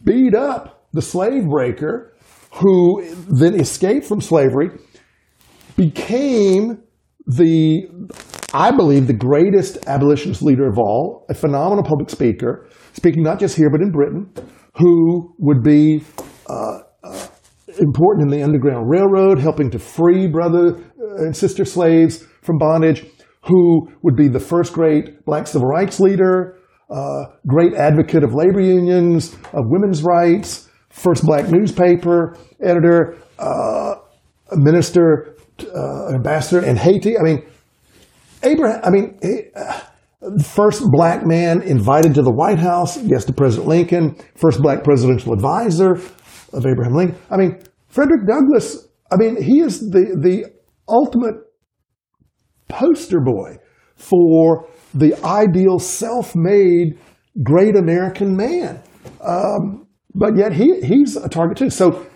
beat 0.03 0.35
up 0.35 0.87
the 0.93 1.01
slave 1.01 1.49
breaker, 1.49 2.14
who 2.57 3.03
then 3.27 3.59
escaped 3.59 4.05
from 4.05 4.21
slavery, 4.21 4.69
became 5.75 6.81
the, 7.27 7.83
I 8.53 8.71
believe, 8.71 9.07
the 9.07 9.13
greatest 9.13 9.85
abolitionist 9.87 10.41
leader 10.41 10.67
of 10.67 10.77
all, 10.77 11.25
a 11.29 11.33
phenomenal 11.33 11.83
public 11.83 12.09
speaker, 12.09 12.67
speaking 12.93 13.23
not 13.23 13.39
just 13.39 13.57
here 13.57 13.69
but 13.69 13.81
in 13.81 13.91
Britain, 13.91 14.31
who 14.77 15.33
would 15.39 15.63
be 15.63 16.03
uh, 16.47 16.79
uh, 17.03 17.27
important 17.79 18.31
in 18.31 18.39
the 18.39 18.43
Underground 18.43 18.89
Railroad, 18.89 19.39
helping 19.39 19.69
to 19.71 19.79
free 19.79 20.27
brother 20.27 20.81
and 21.17 21.35
sister 21.35 21.65
slaves 21.65 22.25
from 22.41 22.57
bondage, 22.57 23.05
who 23.43 23.89
would 24.01 24.15
be 24.15 24.27
the 24.27 24.39
first 24.39 24.73
great 24.73 25.25
black 25.25 25.47
civil 25.47 25.67
rights 25.67 25.99
leader, 25.99 26.57
uh, 26.89 27.25
great 27.47 27.73
advocate 27.73 28.23
of 28.23 28.33
labor 28.33 28.61
unions, 28.61 29.35
of 29.53 29.65
women's 29.67 30.03
rights, 30.03 30.64
first 30.95 31.23
black 31.23 31.49
newspaper 31.49 32.37
editor, 32.61 33.17
uh, 33.37 33.95
minister, 34.53 35.35
uh, 35.75 36.13
ambassador 36.13 36.65
in 36.65 36.77
Haiti. 36.77 37.17
I 37.17 37.21
mean, 37.21 37.45
Abraham, 38.43 38.81
I 38.83 38.89
mean, 38.89 39.19
uh, 39.55 39.81
first 40.41 40.83
black 40.91 41.25
man 41.25 41.61
invited 41.61 42.15
to 42.15 42.21
the 42.21 42.31
White 42.31 42.59
House, 42.59 43.01
yes, 43.03 43.25
to 43.25 43.33
President 43.33 43.67
Lincoln, 43.67 44.15
first 44.35 44.61
black 44.61 44.83
presidential 44.83 45.33
advisor 45.33 45.91
of 46.53 46.65
Abraham 46.65 46.93
Lincoln. 46.93 47.17
I 47.29 47.37
mean, 47.37 47.59
Frederick 47.89 48.25
Douglass, 48.25 48.87
I 49.11 49.17
mean, 49.17 49.41
he 49.41 49.59
is 49.59 49.79
the, 49.79 50.17
the 50.21 50.45
ultimate 50.87 51.35
poster 52.69 53.19
boy 53.19 53.57
for 53.95 54.67
the 54.93 55.13
ideal 55.25 55.77
self-made 55.77 56.97
great 57.43 57.75
American 57.75 58.35
man. 58.37 58.81
Um, 59.21 59.84
but 60.15 60.37
yet 60.37 60.53
he, 60.53 60.81
he's 60.81 61.17
a 61.17 61.27
target 61.27 61.57
too. 61.57 61.69
So 61.69 62.07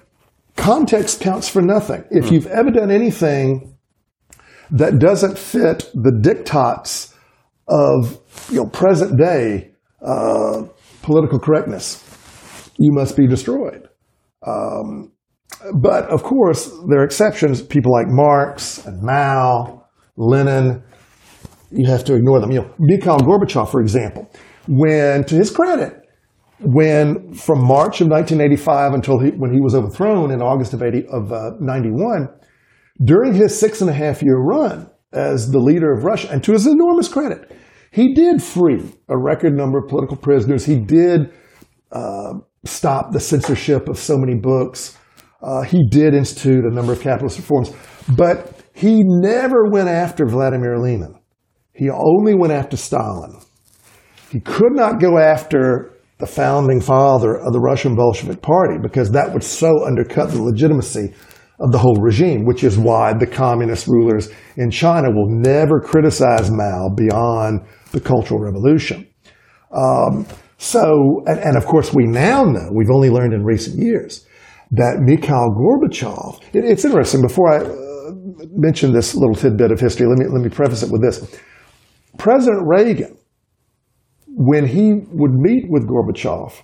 context 0.56 1.20
counts 1.20 1.50
for 1.50 1.62
nothing. 1.62 2.04
If 2.10 2.32
you've 2.32 2.48
ever 2.48 2.72
done 2.72 2.90
anything 2.90 3.78
that 4.72 5.00
doesn't 5.00 5.38
fit 5.38 5.92
the 5.94 6.12
diktats 6.12 7.14
of 7.68 8.20
you 8.50 8.58
know, 8.58 8.66
present 8.68 9.20
day 9.20 9.72
uh, 10.02 10.64
political 11.02 11.40
correctness, 11.40 12.04
you 12.78 12.94
must 12.94 13.18
be 13.18 13.28
destroyed. 13.28 13.90
Um, 14.48 15.12
but 15.82 16.06
of 16.06 16.24
course, 16.24 16.72
there 16.90 17.02
are 17.02 17.04
exceptions. 17.04 17.62
People 17.62 17.92
like 17.92 18.08
Marx 18.08 18.86
and 18.86 19.02
Mao, 19.04 19.86
Lenin, 20.16 20.82
you 21.72 21.90
have 21.90 22.06
to 22.06 22.16
ignore 22.16 22.40
them. 22.40 22.52
You 22.52 22.62
know, 22.62 22.74
Mikhail 22.80 23.18
Gorbachev, 23.18 23.70
for 23.70 23.82
example, 23.82 24.32
when, 24.68 25.26
to 25.26 25.36
his 25.36 25.52
credit, 25.52 25.99
when 26.62 27.34
from 27.34 27.64
March 27.64 28.02
of 28.02 28.08
1985 28.08 28.94
until 28.94 29.20
he, 29.20 29.30
when 29.32 29.54
he 29.54 29.62
was 29.62 29.74
overthrown 29.74 30.32
in 30.32 30.42
August 30.42 30.74
of, 30.74 30.84
80, 30.84 31.06
of 31.08 31.32
uh, 31.32 31.52
91, 31.60 32.28
during 33.04 33.34
his 33.34 33.58
six 33.58 33.82
and 33.82 33.90
a 33.90 33.94
half 33.94 34.22
year 34.22 34.38
run 34.38 34.90
as 35.14 35.52
the 35.52 35.60
leader 35.60 35.92
of 35.92 36.04
Russia, 36.04 36.30
and 36.32 36.44
to 36.44 36.52
his 36.52 36.68
enormous 36.68 37.08
credit, 37.08 37.52
he 37.92 38.14
did 38.14 38.44
free 38.44 38.84
a 39.08 39.18
record 39.18 39.54
number 39.54 39.80
of 39.80 39.88
political 39.88 40.18
prisoners. 40.18 40.66
He 40.66 40.80
did 40.80 41.32
uh, 41.92 42.34
stop 42.66 43.12
the 43.12 43.20
censorship 43.20 43.88
of 43.88 43.98
so 43.98 44.18
many 44.18 44.36
books. 44.36 44.98
Uh, 45.42 45.64
he 45.64 45.88
did 45.90 46.14
institute 46.14 46.66
a 46.66 46.74
number 46.74 46.92
of 46.92 47.02
capitalist 47.02 47.38
reforms, 47.38 47.72
but 48.16 48.62
he 48.74 49.02
never 49.04 49.70
went 49.70 49.88
after 49.88 50.26
Vladimir 50.26 50.78
Lenin. 50.78 51.16
He 51.74 51.90
only 51.90 52.36
went 52.36 52.52
after 52.52 52.76
Stalin. 52.76 53.40
He 54.30 54.42
could 54.42 54.74
not 54.74 55.00
go 55.00 55.18
after 55.18 55.94
the 56.20 56.28
founding 56.28 56.82
father 56.82 57.38
of 57.38 57.54
the 57.54 57.60
Russian 57.60 57.96
Bolshevik 57.96 58.42
Party 58.42 58.78
because 58.82 59.12
that 59.12 59.34
would 59.34 59.44
so 59.44 59.86
undercut 59.86 60.30
the 60.32 60.42
legitimacy 60.42 61.14
of 61.62 61.72
the 61.72 61.78
whole 61.78 61.96
regime, 61.96 62.46
which 62.46 62.64
is 62.64 62.78
why 62.78 63.14
the 63.14 63.28
communist 63.28 63.88
rulers 63.88 64.30
in 64.58 64.70
China 64.70 65.10
will 65.12 65.30
never 65.30 65.80
criticize 65.80 66.52
Mao 66.52 66.90
beyond 66.96 67.62
the 67.92 68.00
Cultural 68.00 68.40
Revolution. 68.40 69.08
Um, 69.72 70.26
so, 70.58 71.24
and, 71.26 71.40
and, 71.40 71.58
of 71.58 71.66
course, 71.66 71.94
we 71.94 72.06
now 72.06 72.44
know, 72.44 72.70
we've 72.74 72.92
only 72.92 73.10
learned 73.10 73.34
in 73.34 73.44
recent 73.44 73.82
years, 73.82 74.26
that 74.72 75.00
Mikhail 75.00 75.50
Gorbachev, 75.58 76.42
it, 76.54 76.66
it's 76.66 76.84
interesting, 76.86 77.22
before 77.22 77.54
I 77.54 77.58
uh, 77.60 78.12
mention 78.52 78.92
this 78.92 79.16
little 79.16 79.36
tidbit 79.36 79.72
of 79.72 79.80
history, 79.80 80.06
let 80.08 80.18
me, 80.18 80.26
let 80.28 80.42
me 80.42 80.50
preface 80.50 80.84
it 80.84 80.92
with 80.92 81.02
this. 81.02 81.40
President 82.18 82.62
Reagan, 82.66 83.18
when 84.40 84.66
he 84.66 84.94
would 85.12 85.34
meet 85.34 85.70
with 85.70 85.86
Gorbachev, 85.86 86.64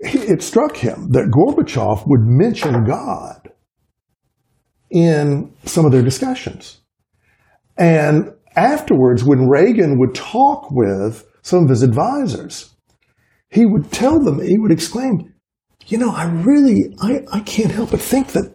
it 0.00 0.42
struck 0.42 0.76
him 0.76 1.12
that 1.12 1.30
Gorbachev 1.30 2.06
would 2.06 2.20
mention 2.20 2.84
God 2.84 3.50
in 4.90 5.50
some 5.64 5.86
of 5.86 5.92
their 5.92 6.02
discussions. 6.02 6.82
And 7.78 8.34
afterwards, 8.54 9.24
when 9.24 9.48
Reagan 9.48 9.98
would 9.98 10.14
talk 10.14 10.70
with 10.70 11.26
some 11.40 11.64
of 11.64 11.70
his 11.70 11.82
advisors, 11.82 12.74
he 13.48 13.64
would 13.64 13.90
tell 13.90 14.22
them, 14.22 14.42
he 14.42 14.58
would 14.58 14.70
exclaim, 14.70 15.32
you 15.86 15.96
know, 15.96 16.10
I 16.10 16.24
really, 16.24 16.94
I, 17.00 17.24
I 17.32 17.40
can't 17.40 17.72
help 17.72 17.92
but 17.92 18.00
think 18.02 18.32
that 18.32 18.54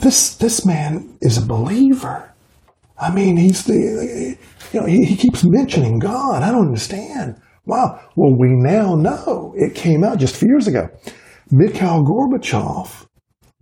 this, 0.00 0.36
this 0.36 0.66
man 0.66 1.16
is 1.22 1.38
a 1.38 1.46
believer. 1.46 2.30
I 2.98 3.10
mean, 3.10 3.38
he's 3.38 3.64
the, 3.64 4.36
you 4.72 4.80
know, 4.80 4.86
he, 4.86 5.04
he 5.04 5.16
keeps 5.16 5.44
mentioning 5.44 5.98
God. 5.98 6.42
I 6.42 6.50
don't 6.50 6.66
understand. 6.66 7.40
Wow. 7.66 8.00
Well, 8.16 8.36
we 8.38 8.48
now 8.48 8.94
know 8.94 9.52
it 9.56 9.74
came 9.74 10.04
out 10.04 10.18
just 10.18 10.36
a 10.36 10.38
few 10.38 10.48
years 10.48 10.66
ago. 10.66 10.88
Mikhail 11.50 12.04
Gorbachev 12.04 13.06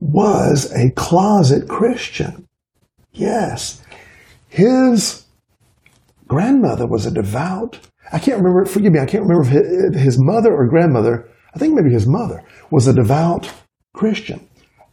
was 0.01 0.73
a 0.73 0.91
closet 0.93 1.69
Christian. 1.69 2.47
Yes. 3.13 3.83
His 4.49 5.27
grandmother 6.27 6.87
was 6.87 7.07
a 7.07 7.11
devout, 7.11 7.81
I 8.13 8.19
can't 8.19 8.39
remember, 8.39 8.65
forgive 8.65 8.93
me, 8.93 9.01
I 9.01 9.07
can't 9.07 9.25
remember 9.25 9.49
if 9.49 9.95
his 9.95 10.19
mother 10.21 10.53
or 10.53 10.69
grandmother, 10.69 11.29
I 11.55 11.59
think 11.59 11.75
maybe 11.75 11.93
his 11.93 12.07
mother, 12.07 12.43
was 12.71 12.87
a 12.87 12.93
devout 12.93 13.53
Christian. 13.95 14.49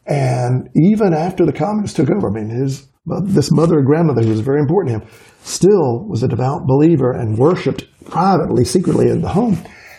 And 0.07 0.69
even 0.75 1.13
after 1.13 1.45
the 1.45 1.53
communists 1.53 1.95
took 1.95 2.09
over, 2.09 2.29
I 2.29 2.33
mean, 2.33 2.49
his 2.49 2.87
this 3.05 3.51
mother 3.51 3.79
or 3.79 3.83
grandmother 3.83 4.23
who 4.23 4.29
was 4.29 4.39
very 4.39 4.59
important 4.59 4.93
to 4.93 4.99
him 5.05 5.15
still 5.43 6.07
was 6.07 6.23
a 6.23 6.27
devout 6.27 6.65
believer 6.65 7.11
and 7.11 7.37
worshipped 7.37 7.85
privately, 8.05 8.65
secretly 8.65 9.09
in 9.09 9.21
the 9.21 9.29
home. 9.29 9.57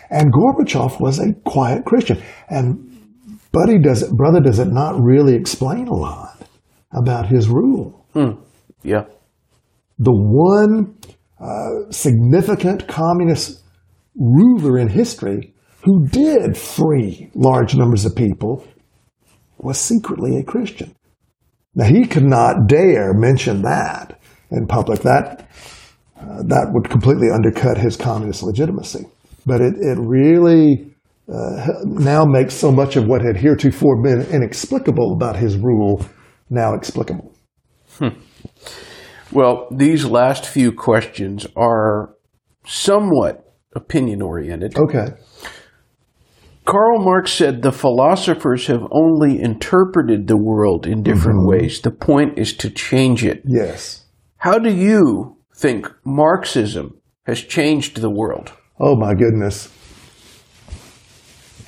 And 0.09 0.31
Gorbachev 0.31 0.99
was 0.99 1.19
a 1.19 1.33
quiet 1.45 1.85
Christian. 1.85 2.21
And 2.49 2.87
Buddy 3.51 3.79
does 3.79 4.03
it, 4.03 4.11
brother, 4.11 4.39
does 4.39 4.59
it 4.59 4.67
not 4.67 5.01
really 5.01 5.35
explain 5.35 5.87
a 5.87 5.95
lot 5.95 6.47
about 6.93 7.27
his 7.27 7.47
rule? 7.47 8.05
Hmm. 8.13 8.41
Yeah. 8.83 9.05
The 9.99 10.11
one 10.11 10.97
uh, 11.39 11.91
significant 11.91 12.87
communist 12.87 13.63
ruler 14.15 14.77
in 14.77 14.89
history 14.89 15.53
who 15.83 16.07
did 16.07 16.57
free 16.57 17.31
large 17.33 17.75
numbers 17.75 18.05
of 18.05 18.15
people 18.15 18.65
was 19.57 19.79
secretly 19.79 20.37
a 20.37 20.43
Christian. 20.43 20.93
Now 21.77 21.85
he 21.85 22.07
could 22.07 22.25
not 22.25 22.65
dare 22.65 23.13
mention 23.13 23.61
that 23.61 24.19
in 24.49 24.65
public. 24.65 25.01
That 25.01 25.47
uh, 26.19 26.41
that 26.47 26.71
would 26.73 26.89
completely 26.89 27.29
undercut 27.31 27.77
his 27.77 27.95
communist 27.95 28.41
legitimacy. 28.41 29.05
But 29.45 29.61
it, 29.61 29.75
it 29.79 29.97
really 29.99 30.95
uh, 31.31 31.67
now 31.85 32.25
makes 32.25 32.55
so 32.55 32.71
much 32.71 32.95
of 32.95 33.05
what 33.05 33.21
had 33.21 33.37
heretofore 33.37 34.01
been 34.01 34.23
inexplicable 34.31 35.13
about 35.13 35.35
his 35.35 35.55
rule 35.55 36.03
now 36.49 36.73
explicable. 36.73 37.31
Hmm. 37.99 38.19
Well, 39.31 39.67
these 39.69 40.03
last 40.03 40.47
few 40.47 40.71
questions 40.71 41.45
are 41.55 42.15
somewhat 42.65 43.53
opinion 43.75 44.23
oriented. 44.23 44.75
Okay. 44.75 45.09
Karl 46.67 46.99
Marx 46.99 47.31
said 47.31 47.61
the 47.61 47.71
philosophers 47.71 48.67
have 48.67 48.83
only 48.91 49.39
interpreted 49.41 50.27
the 50.27 50.35
world 50.35 50.85
in 50.85 51.01
different 51.01 51.39
mm-hmm. 51.39 51.61
ways. 51.61 51.79
The 51.79 51.91
point 51.91 52.37
is 52.37 52.51
to 52.57 52.69
change 52.69 53.23
it. 53.23 53.41
Yes. 53.45 54.03
How 54.35 54.59
do 54.59 54.69
you 54.69 55.37
think 55.55 55.87
Marxism 56.03 56.99
has 57.23 57.41
changed 57.41 58.01
the 58.01 58.09
world? 58.09 58.51
Oh 58.81 58.97
my 58.97 59.13
goodness. 59.13 59.73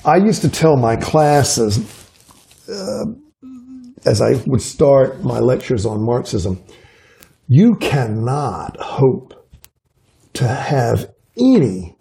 I 0.04 0.16
used 0.16 0.42
to 0.42 0.50
tell 0.50 0.76
my 0.76 0.96
classes, 0.96 1.78
uh, 2.68 3.06
as 4.04 4.20
I 4.20 4.34
would 4.46 4.60
start 4.60 5.24
my 5.24 5.38
lectures 5.38 5.86
on 5.86 6.04
Marxism, 6.04 6.62
you 7.48 7.74
cannot 7.76 8.76
hope 8.78 9.48
to 10.34 10.46
have 10.46 11.10
any 11.38 11.96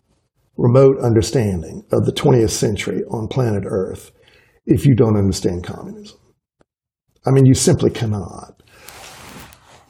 remote 0.59 0.99
understanding 0.99 1.85
of 1.93 2.05
the 2.05 2.11
20th 2.11 2.49
century 2.49 3.01
on 3.09 3.29
planet 3.29 3.63
Earth 3.65 4.11
if 4.65 4.85
you 4.85 4.93
don't 4.93 5.17
understand 5.17 5.63
communism. 5.63 6.19
I 7.25 7.31
mean, 7.31 7.45
you 7.45 7.53
simply 7.53 7.89
cannot. 7.89 8.61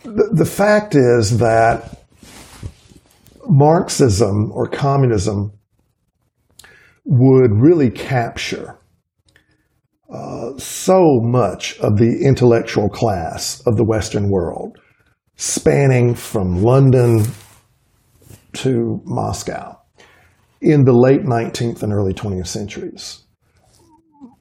The, 0.03 0.29
the 0.31 0.45
fact 0.45 0.93
is 0.93 1.39
that 1.39 2.03
Marxism 3.47 4.51
or 4.51 4.67
communism 4.67 5.53
would 7.03 7.51
really 7.59 7.89
capture 7.89 8.77
uh, 10.13 10.55
so 10.57 11.19
much 11.23 11.79
of 11.79 11.97
the 11.97 12.21
intellectual 12.23 12.89
class 12.89 13.61
of 13.65 13.75
the 13.75 13.83
Western 13.83 14.29
world, 14.29 14.77
spanning 15.35 16.13
from 16.13 16.61
London 16.61 17.25
to 18.53 19.01
Moscow 19.03 19.78
in 20.61 20.83
the 20.83 20.93
late 20.93 21.21
19th 21.21 21.83
and 21.83 21.93
early 21.93 22.13
20th 22.13 22.47
centuries. 22.47 23.23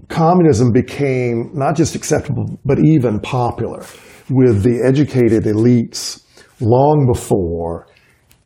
Communism 0.08 0.72
became 0.72 1.50
not 1.54 1.76
just 1.76 1.94
acceptable, 1.94 2.58
but 2.64 2.78
even 2.78 3.20
popular 3.20 3.84
with 4.30 4.62
the 4.62 4.82
educated 4.84 5.44
elites 5.44 6.24
long 6.60 7.06
before 7.06 7.86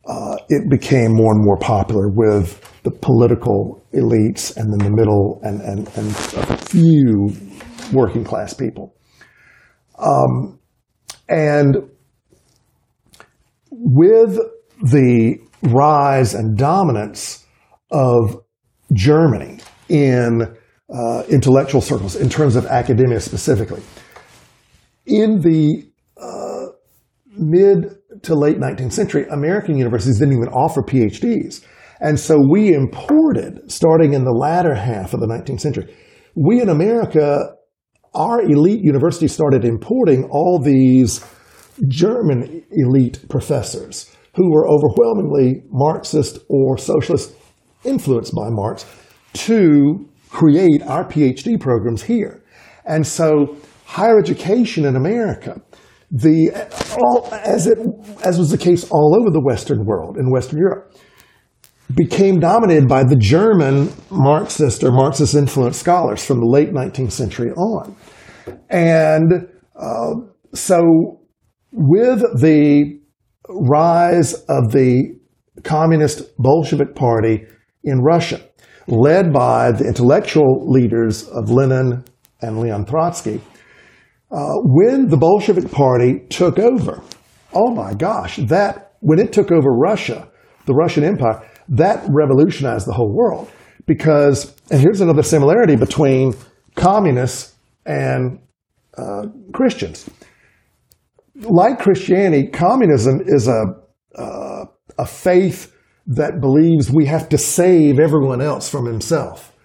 uh, 0.05 0.35
it 0.49 0.69
became 0.69 1.13
more 1.13 1.31
and 1.33 1.43
more 1.43 1.57
popular 1.57 2.09
with 2.09 2.59
the 2.83 2.91
political 2.91 3.85
elites 3.93 4.55
and 4.57 4.71
then 4.71 4.79
the 4.79 4.95
middle 4.95 5.39
and, 5.43 5.61
and, 5.61 5.87
and 5.95 6.09
a 6.09 6.57
few 6.57 7.29
working 7.93 8.23
class 8.23 8.53
people. 8.53 8.93
Um, 9.97 10.59
and 11.29 11.77
with 13.71 14.37
the 14.81 15.37
rise 15.63 16.33
and 16.33 16.57
dominance 16.57 17.42
of 17.93 18.43
Germany 18.91 19.59
in 19.87 20.41
uh, 20.93 21.23
intellectual 21.29 21.81
circles, 21.81 22.15
in 22.15 22.29
terms 22.29 22.55
of 22.55 22.65
academia 22.65 23.19
specifically, 23.19 23.81
in 25.05 25.39
the 25.39 25.89
uh, 26.17 26.73
mid 27.37 27.95
to 28.23 28.35
late 28.35 28.57
19th 28.57 28.91
century, 28.91 29.25
American 29.31 29.77
universities 29.77 30.19
didn't 30.19 30.35
even 30.35 30.49
offer 30.49 30.81
PhDs. 30.81 31.65
And 31.99 32.19
so 32.19 32.37
we 32.49 32.73
imported, 32.73 33.71
starting 33.71 34.13
in 34.13 34.25
the 34.25 34.31
latter 34.31 34.75
half 34.75 35.13
of 35.13 35.19
the 35.19 35.27
19th 35.27 35.61
century, 35.61 35.95
we 36.35 36.61
in 36.61 36.69
America, 36.69 37.55
our 38.13 38.41
elite 38.41 38.81
universities 38.83 39.31
started 39.31 39.63
importing 39.63 40.25
all 40.25 40.59
these 40.59 41.25
German 41.87 42.63
elite 42.71 43.27
professors 43.29 44.13
who 44.35 44.51
were 44.51 44.67
overwhelmingly 44.67 45.63
Marxist 45.69 46.39
or 46.49 46.77
socialist 46.77 47.33
influenced 47.83 48.33
by 48.35 48.49
Marx 48.49 48.85
to 49.33 50.09
create 50.29 50.81
our 50.83 51.05
PhD 51.05 51.59
programs 51.59 52.03
here. 52.03 52.43
And 52.85 53.05
so 53.05 53.55
higher 53.85 54.19
education 54.19 54.85
in 54.85 54.95
America, 54.95 55.61
the, 56.11 56.51
all, 56.99 57.29
as, 57.33 57.67
it, 57.67 57.77
as 58.23 58.37
was 58.37 58.49
the 58.49 58.57
case 58.57 58.89
all 58.89 59.15
over 59.19 59.29
the 59.29 59.41
Western 59.41 59.85
world, 59.85 60.17
in 60.17 60.31
Western 60.31 60.59
Europe, 60.59 60.95
became 61.95 62.39
dominated 62.39 62.87
by 62.87 63.03
the 63.03 63.15
German 63.15 63.91
Marxist 64.09 64.83
or 64.83 64.91
Marxist 64.91 65.35
influenced 65.35 65.79
scholars 65.79 66.25
from 66.25 66.39
the 66.39 66.45
late 66.45 66.71
19th 66.71 67.11
century 67.11 67.51
on. 67.51 67.95
And 68.69 69.47
uh, 69.75 70.13
so, 70.53 71.19
with 71.71 72.21
the 72.39 72.99
rise 73.49 74.33
of 74.33 74.71
the 74.71 75.19
Communist 75.63 76.35
Bolshevik 76.37 76.95
Party 76.95 77.45
in 77.83 77.99
Russia, 78.01 78.41
led 78.87 79.31
by 79.33 79.71
the 79.71 79.85
intellectual 79.85 80.69
leaders 80.71 81.27
of 81.29 81.49
Lenin 81.49 82.03
and 82.41 82.59
Leon 82.59 82.85
Trotsky, 82.85 83.41
uh, 84.31 84.53
when 84.63 85.07
the 85.07 85.17
Bolshevik 85.17 85.71
Party 85.71 86.19
took 86.29 86.57
over, 86.59 87.01
oh 87.53 87.73
my 87.73 87.93
gosh, 87.93 88.37
that 88.37 88.93
when 88.99 89.19
it 89.19 89.31
took 89.31 89.51
over 89.51 89.69
Russia, 89.71 90.27
the 90.65 90.73
Russian 90.73 91.03
Empire, 91.03 91.47
that 91.69 92.03
revolutionized 92.09 92.87
the 92.87 92.93
whole 92.93 93.13
world. 93.13 93.49
Because, 93.85 94.55
and 94.71 94.79
here's 94.79 95.01
another 95.01 95.23
similarity 95.23 95.75
between 95.75 96.33
communists 96.75 97.53
and 97.85 98.39
uh, 98.97 99.23
Christians. 99.53 100.09
Like 101.35 101.79
Christianity, 101.79 102.47
communism 102.47 103.21
is 103.25 103.47
a, 103.47 103.63
uh, 104.15 104.65
a 104.97 105.05
faith 105.05 105.72
that 106.07 106.41
believes 106.41 106.91
we 106.91 107.05
have 107.05 107.29
to 107.29 107.37
save 107.37 107.99
everyone 107.99 108.41
else 108.41 108.69
from 108.69 108.85
himself. 108.85 109.55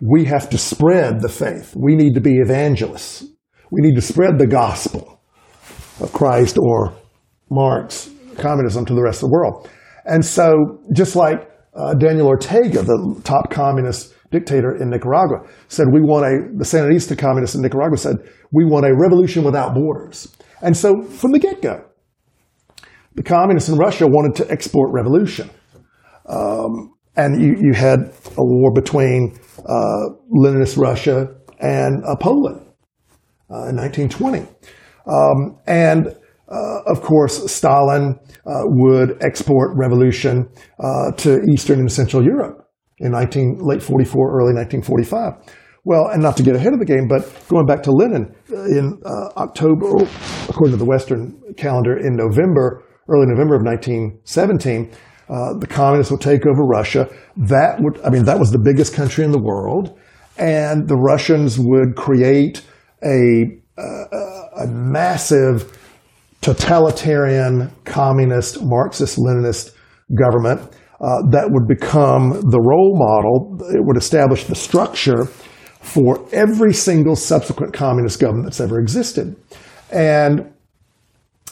We 0.00 0.24
have 0.26 0.50
to 0.50 0.58
spread 0.58 1.22
the 1.22 1.28
faith. 1.28 1.74
We 1.74 1.96
need 1.96 2.14
to 2.14 2.20
be 2.20 2.34
evangelists. 2.34 3.24
We 3.70 3.80
need 3.80 3.94
to 3.94 4.02
spread 4.02 4.38
the 4.38 4.46
gospel 4.46 5.20
of 6.00 6.12
Christ 6.12 6.58
or 6.58 6.94
Marx 7.50 8.10
communism 8.36 8.84
to 8.86 8.94
the 8.94 9.02
rest 9.02 9.22
of 9.22 9.30
the 9.30 9.32
world. 9.32 9.68
And 10.04 10.24
so, 10.24 10.78
just 10.92 11.16
like 11.16 11.50
uh, 11.74 11.94
Daniel 11.94 12.26
Ortega, 12.26 12.82
the 12.82 13.20
top 13.24 13.50
communist 13.50 14.14
dictator 14.30 14.76
in 14.76 14.90
Nicaragua, 14.90 15.48
said, 15.68 15.86
We 15.92 16.00
want 16.00 16.26
a, 16.26 16.58
the 16.58 16.64
Sandinista 16.64 17.18
communists 17.18 17.56
in 17.56 17.62
Nicaragua 17.62 17.96
said, 17.96 18.16
We 18.52 18.64
want 18.64 18.86
a 18.86 18.94
revolution 18.94 19.44
without 19.44 19.74
borders. 19.74 20.34
And 20.60 20.76
so, 20.76 21.02
from 21.02 21.32
the 21.32 21.38
get 21.38 21.62
go, 21.62 21.84
the 23.14 23.22
communists 23.22 23.68
in 23.68 23.78
Russia 23.78 24.06
wanted 24.06 24.36
to 24.44 24.50
export 24.50 24.92
revolution. 24.92 25.50
Um, 26.28 26.94
and 27.16 27.40
you, 27.40 27.56
you, 27.60 27.72
had 27.72 28.12
a 28.36 28.44
war 28.44 28.72
between 28.74 29.38
uh, 29.58 30.10
Leninist 30.34 30.76
Russia 30.76 31.28
and 31.60 32.04
uh, 32.04 32.16
Poland 32.16 32.60
uh, 33.50 33.68
in 33.68 33.76
1920. 33.76 34.46
Um, 35.06 35.58
and 35.66 36.08
uh, 36.48 36.80
of 36.86 37.02
course, 37.02 37.50
Stalin 37.50 38.18
uh, 38.46 38.62
would 38.66 39.22
export 39.22 39.76
revolution 39.76 40.48
uh, 40.78 41.10
to 41.12 41.40
Eastern 41.52 41.80
and 41.80 41.90
Central 41.90 42.24
Europe 42.24 42.68
in 42.98 43.12
19, 43.12 43.58
late 43.60 43.82
44, 43.82 44.30
early 44.30 44.54
1945. 44.54 45.32
Well, 45.84 46.08
and 46.08 46.22
not 46.22 46.36
to 46.38 46.42
get 46.42 46.56
ahead 46.56 46.72
of 46.72 46.80
the 46.80 46.84
game, 46.84 47.06
but 47.08 47.22
going 47.48 47.66
back 47.66 47.82
to 47.84 47.92
Lenin, 47.92 48.34
in 48.48 48.98
uh, 49.04 49.28
October, 49.36 49.86
according 50.48 50.72
to 50.72 50.76
the 50.76 50.84
Western 50.84 51.40
calendar, 51.56 51.96
in 51.96 52.16
November, 52.16 52.82
early 53.08 53.26
November 53.26 53.54
of 53.54 53.62
1917, 53.62 54.90
uh, 55.28 55.54
the 55.58 55.66
communists 55.66 56.10
would 56.10 56.20
take 56.20 56.46
over 56.46 56.62
Russia. 56.62 57.08
That 57.36 57.80
would, 57.80 58.00
I 58.02 58.10
mean, 58.10 58.24
that 58.24 58.38
was 58.38 58.50
the 58.50 58.58
biggest 58.58 58.94
country 58.94 59.24
in 59.24 59.32
the 59.32 59.42
world, 59.42 59.98
and 60.38 60.88
the 60.88 60.96
Russians 60.96 61.58
would 61.58 61.96
create 61.96 62.62
a, 63.02 63.60
a 63.76 64.66
massive 64.66 65.76
totalitarian, 66.40 67.72
communist, 67.84 68.62
Marxist, 68.62 69.18
Leninist 69.18 69.74
government 70.14 70.60
uh, 71.00 71.20
that 71.30 71.48
would 71.50 71.66
become 71.68 72.30
the 72.50 72.60
role 72.60 72.96
model. 72.96 73.58
It 73.74 73.84
would 73.84 73.96
establish 73.96 74.44
the 74.44 74.54
structure 74.54 75.26
for 75.80 76.26
every 76.32 76.72
single 76.72 77.16
subsequent 77.16 77.74
communist 77.74 78.18
government 78.18 78.46
that's 78.46 78.60
ever 78.60 78.78
existed. 78.80 79.36
And 79.90 80.52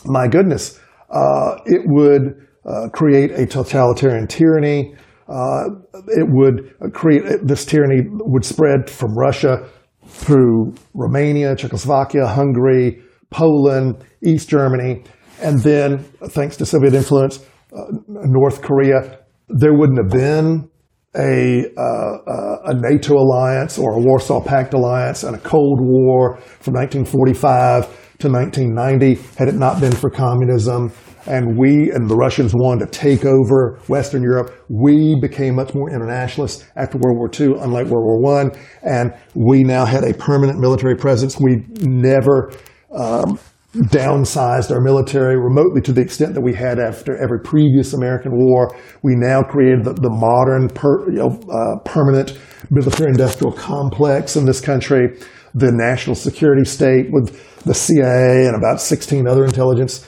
my 0.05 0.29
goodness, 0.29 0.81
uh, 1.11 1.57
it 1.67 1.83
would 1.85 2.47
uh, 2.67 2.89
create 2.93 3.31
a 3.33 3.47
totalitarian 3.47 4.27
tyranny. 4.27 4.95
Uh, 5.29 5.65
it 6.09 6.27
would 6.29 6.75
create 6.93 7.23
this 7.43 7.65
tyranny 7.65 8.03
would 8.11 8.45
spread 8.45 8.91
from 8.91 9.17
Russia 9.17 9.69
through 10.07 10.75
Romania, 10.93 11.57
Czechoslovakia, 11.57 12.27
Hungary, 12.27 13.03
Poland, 13.31 14.05
East 14.23 14.49
Germany, 14.49 15.03
and 15.41 15.61
then, 15.61 15.99
thanks 16.29 16.57
to 16.59 16.67
Soviet 16.67 16.95
influence, 16.95 17.45
uh, 17.77 17.85
North 18.09 18.63
Korea. 18.63 19.19
There 19.49 19.75
wouldn't 19.75 19.99
have 19.99 20.13
been 20.13 20.71
a, 21.17 21.65
uh, 21.77 22.57
a 22.67 22.75
NATO 22.75 23.17
alliance 23.17 23.79
or 23.79 23.95
a 23.95 23.99
Warsaw 23.99 24.41
Pact 24.41 24.75
alliance 24.75 25.23
and 25.23 25.37
a 25.37 25.39
Cold 25.39 25.81
War 25.81 26.37
from 26.61 26.75
1945 26.75 28.19
to 28.19 28.29
1990 28.29 29.15
had 29.37 29.49
it 29.49 29.55
not 29.55 29.81
been 29.81 29.93
for 29.93 30.11
communism. 30.11 30.93
And 31.27 31.57
we 31.59 31.91
and 31.91 32.09
the 32.09 32.17
Russians 32.17 32.53
wanted 32.55 32.93
to 32.93 32.99
take 32.99 33.25
over 33.25 33.79
Western 33.89 34.23
Europe. 34.23 34.55
We 34.69 35.19
became 35.21 35.55
much 35.55 35.75
more 35.75 35.91
internationalist 35.91 36.67
after 36.77 36.99
World 36.99 37.17
War 37.17 37.31
II, 37.33 37.61
unlike 37.61 37.87
World 37.87 38.23
War 38.23 38.43
I. 38.43 38.51
And 38.83 39.15
we 39.35 39.63
now 39.63 39.85
had 39.85 40.05
a 40.05 40.13
permanent 40.15 40.59
military 40.59 40.97
presence. 40.97 41.41
We 41.41 41.65
never 41.81 42.53
um, 42.95 43.39
downsized 43.75 44.71
our 44.71 44.81
military 44.81 45.37
remotely 45.37 45.81
to 45.83 45.93
the 45.93 46.01
extent 46.01 46.35
that 46.35 46.41
we 46.41 46.55
had 46.55 46.79
after 46.79 47.17
every 47.17 47.41
previous 47.41 47.93
American 47.93 48.37
war. 48.37 48.77
We 49.03 49.17
now 49.17 49.43
created 49.43 49.85
the, 49.85 49.95
the 49.95 50.11
modern, 50.11 50.69
per, 50.69 51.11
you 51.11 51.19
know, 51.19 51.41
uh, 51.51 51.81
permanent 51.85 52.39
military-industrial 52.71 53.53
complex 53.53 54.37
in 54.37 54.45
this 54.45 54.61
country, 54.61 55.19
the 55.55 55.73
national 55.73 56.15
security 56.15 56.65
state 56.65 57.07
with 57.11 57.63
the 57.65 57.75
CIA 57.75 58.47
and 58.47 58.57
about 58.57 58.81
16 58.81 59.27
other 59.27 59.45
intelligence. 59.45 60.07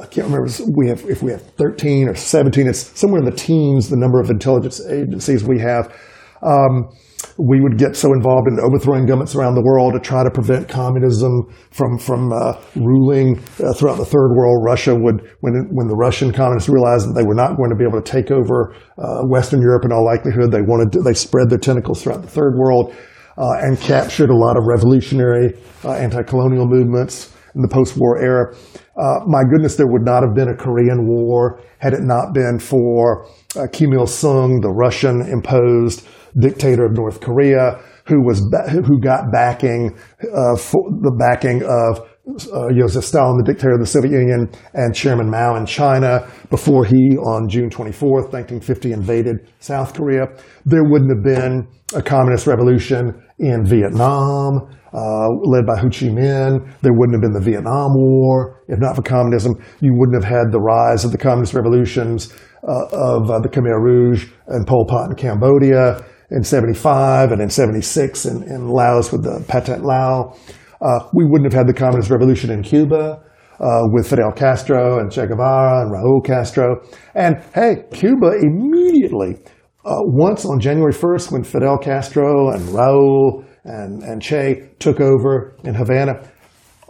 I 0.00 0.06
can't 0.06 0.26
remember 0.28 0.48
we 0.74 0.88
have 0.88 1.04
if 1.08 1.22
we 1.22 1.32
have 1.32 1.42
13 1.42 2.08
or 2.08 2.14
17. 2.14 2.66
It's 2.66 2.98
somewhere 2.98 3.20
in 3.20 3.24
the 3.24 3.36
teens 3.36 3.90
the 3.90 3.96
number 3.96 4.20
of 4.20 4.30
intelligence 4.30 4.80
agencies 4.86 5.44
we 5.44 5.58
have. 5.60 5.94
Um, 6.42 6.90
we 7.38 7.60
would 7.60 7.78
get 7.78 7.96
so 7.96 8.12
involved 8.12 8.48
in 8.48 8.58
overthrowing 8.60 9.06
governments 9.06 9.34
around 9.34 9.54
the 9.54 9.62
world 9.62 9.94
to 9.94 10.00
try 10.00 10.24
to 10.24 10.30
prevent 10.30 10.68
communism 10.68 11.48
from 11.70 11.98
from 11.98 12.32
uh, 12.32 12.60
ruling 12.76 13.38
uh, 13.62 13.72
throughout 13.72 13.96
the 13.96 14.04
third 14.04 14.34
world. 14.34 14.64
Russia 14.64 14.94
would, 14.94 15.30
when 15.40 15.68
when 15.70 15.88
the 15.88 15.96
Russian 15.96 16.32
communists 16.32 16.68
realized 16.68 17.08
that 17.08 17.14
they 17.14 17.24
were 17.26 17.34
not 17.34 17.56
going 17.56 17.70
to 17.70 17.76
be 17.76 17.84
able 17.84 18.00
to 18.00 18.10
take 18.10 18.30
over 18.30 18.74
uh, 18.98 19.22
Western 19.28 19.60
Europe 19.60 19.84
in 19.84 19.92
all 19.92 20.04
likelihood, 20.04 20.50
they 20.50 20.62
wanted 20.62 20.92
to, 20.92 21.02
they 21.02 21.14
spread 21.14 21.48
their 21.48 21.58
tentacles 21.58 22.02
throughout 22.02 22.22
the 22.22 22.28
third 22.28 22.56
world 22.56 22.94
uh, 23.38 23.54
and 23.60 23.80
captured 23.80 24.30
a 24.30 24.36
lot 24.36 24.56
of 24.56 24.64
revolutionary 24.66 25.54
uh, 25.84 25.92
anti-colonial 25.92 26.66
movements 26.66 27.32
in 27.54 27.62
the 27.62 27.68
post-war 27.68 28.18
era. 28.18 28.54
Uh, 28.96 29.20
my 29.26 29.42
goodness, 29.50 29.76
there 29.76 29.86
would 29.86 30.04
not 30.04 30.22
have 30.22 30.34
been 30.34 30.48
a 30.48 30.56
Korean 30.56 31.06
War 31.06 31.60
had 31.78 31.94
it 31.94 32.02
not 32.02 32.34
been 32.34 32.58
for 32.58 33.26
Kim 33.72 33.92
Il 33.92 34.06
Sung, 34.06 34.60
the 34.60 34.70
Russian 34.70 35.22
imposed 35.22 36.06
dictator 36.38 36.84
of 36.84 36.92
North 36.92 37.20
Korea, 37.20 37.80
who 38.06 38.24
was 38.24 38.40
ba- 38.50 38.68
who 38.68 39.00
got 39.00 39.30
backing 39.32 39.96
uh, 40.34 40.56
for 40.56 40.90
the 40.90 41.14
backing 41.18 41.62
of 41.64 42.06
uh, 42.52 42.72
Joseph 42.72 43.04
Stalin, 43.04 43.36
the 43.36 43.44
dictator 43.44 43.74
of 43.74 43.80
the 43.80 43.86
Soviet 43.86 44.12
Union, 44.12 44.50
and 44.74 44.94
Chairman 44.94 45.28
Mao 45.28 45.56
in 45.56 45.66
China 45.66 46.26
before 46.50 46.84
he, 46.84 47.16
on 47.18 47.48
June 47.48 47.68
24th, 47.68 48.32
1950, 48.32 48.92
invaded 48.92 49.36
South 49.58 49.94
Korea. 49.94 50.26
There 50.64 50.84
wouldn't 50.84 51.10
have 51.10 51.24
been 51.24 51.66
a 51.94 52.02
communist 52.02 52.46
revolution 52.46 53.22
in 53.38 53.66
Vietnam, 53.66 54.70
uh, 54.92 55.28
led 55.44 55.66
by 55.66 55.76
Ho 55.78 55.88
Chi 55.88 56.06
Minh. 56.06 56.80
There 56.80 56.92
wouldn't 56.92 57.14
have 57.14 57.22
been 57.22 57.32
the 57.32 57.44
Vietnam 57.44 57.94
War 57.94 58.61
if 58.72 58.80
not 58.80 58.96
for 58.96 59.02
communism. 59.02 59.54
You 59.80 59.92
wouldn't 59.94 60.22
have 60.22 60.30
had 60.30 60.50
the 60.50 60.60
rise 60.60 61.04
of 61.04 61.12
the 61.12 61.18
communist 61.18 61.52
revolutions 61.52 62.32
uh, 62.66 62.86
of 62.90 63.30
uh, 63.30 63.38
the 63.40 63.48
Khmer 63.48 63.78
Rouge 63.80 64.30
and 64.48 64.66
Pol 64.66 64.86
Pot 64.86 65.10
in 65.10 65.16
Cambodia 65.16 66.02
in 66.30 66.42
75 66.42 67.32
and 67.32 67.42
in 67.42 67.50
76 67.50 68.24
in, 68.24 68.42
in 68.44 68.68
Laos 68.68 69.12
with 69.12 69.22
the 69.22 69.44
Pathet 69.46 69.82
Lao. 69.84 70.34
Uh, 70.80 71.06
we 71.12 71.24
wouldn't 71.24 71.52
have 71.52 71.58
had 71.58 71.68
the 71.68 71.78
communist 71.78 72.10
revolution 72.10 72.50
in 72.50 72.62
Cuba 72.62 73.22
uh, 73.60 73.82
with 73.92 74.08
Fidel 74.08 74.32
Castro 74.32 74.98
and 74.98 75.12
Che 75.12 75.26
Guevara 75.26 75.82
and 75.82 75.92
Raul 75.92 76.24
Castro. 76.24 76.80
And 77.14 77.36
hey, 77.54 77.84
Cuba 77.92 78.32
immediately, 78.40 79.36
uh, 79.84 80.00
once 80.00 80.44
on 80.44 80.58
January 80.58 80.92
1st, 80.92 81.30
when 81.30 81.44
Fidel 81.44 81.76
Castro 81.76 82.50
and 82.50 82.62
Raul 82.70 83.44
and, 83.64 84.02
and 84.02 84.22
Che 84.22 84.70
took 84.78 85.00
over 85.00 85.54
in 85.64 85.74
Havana, 85.74 86.31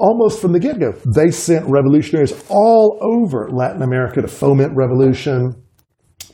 almost 0.03 0.41
from 0.41 0.53
the 0.53 0.59
get 0.59 0.81
go, 0.81 0.93
they 1.15 1.31
sent 1.31 1.65
revolutionaries 1.69 2.33
all 2.49 2.99
over 3.01 3.49
Latin 3.51 3.83
America 3.83 4.21
to 4.21 4.27
foment 4.27 4.73
revolution. 4.75 5.55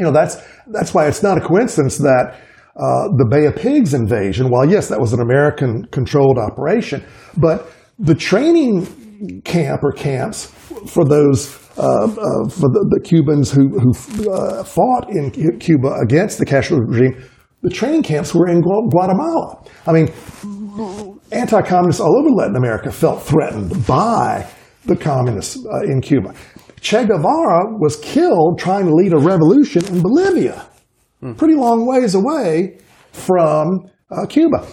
You 0.00 0.06
know, 0.06 0.12
that's, 0.12 0.38
that's 0.68 0.94
why 0.94 1.06
it's 1.06 1.22
not 1.22 1.36
a 1.36 1.40
coincidence 1.40 1.98
that 1.98 2.40
uh, 2.76 3.08
the 3.16 3.26
Bay 3.30 3.44
of 3.44 3.56
Pigs 3.56 3.92
invasion, 3.92 4.48
while 4.48 4.68
yes, 4.68 4.88
that 4.88 4.98
was 4.98 5.12
an 5.12 5.20
American 5.20 5.84
controlled 5.90 6.38
operation, 6.38 7.04
but 7.36 7.70
the 7.98 8.14
training 8.14 9.42
camp 9.44 9.82
or 9.82 9.92
camps 9.92 10.46
for 10.86 11.04
those 11.04 11.56
uh, 11.76 12.04
uh, 12.04 12.48
for 12.48 12.68
the, 12.74 12.86
the, 12.90 13.00
Cubans 13.00 13.52
who, 13.52 13.68
who 13.68 14.32
uh, 14.32 14.64
fought 14.64 15.08
in 15.10 15.30
Cuba 15.30 15.94
against 16.02 16.38
the 16.38 16.44
Castro 16.44 16.78
regime, 16.78 17.22
the 17.62 17.70
training 17.70 18.02
camps 18.02 18.34
were 18.34 18.48
in 18.48 18.60
Guatemala. 18.60 19.62
I 19.86 19.92
mean, 19.92 20.12
anti-communists 21.32 22.00
all 22.00 22.16
over 22.18 22.30
Latin 22.30 22.56
America 22.56 22.90
felt 22.90 23.22
threatened 23.22 23.86
by 23.86 24.46
the 24.84 24.96
communists 24.96 25.64
uh, 25.66 25.82
in 25.84 26.00
Cuba. 26.00 26.34
Che 26.80 27.04
Guevara 27.04 27.76
was 27.78 27.96
killed 27.96 28.58
trying 28.58 28.86
to 28.86 28.94
lead 28.94 29.12
a 29.12 29.18
revolution 29.18 29.84
in 29.86 30.00
Bolivia 30.00 30.66
pretty 31.36 31.54
long 31.54 31.86
ways 31.86 32.14
away 32.14 32.78
from 33.12 33.90
uh, 34.10 34.26
Cuba. 34.26 34.66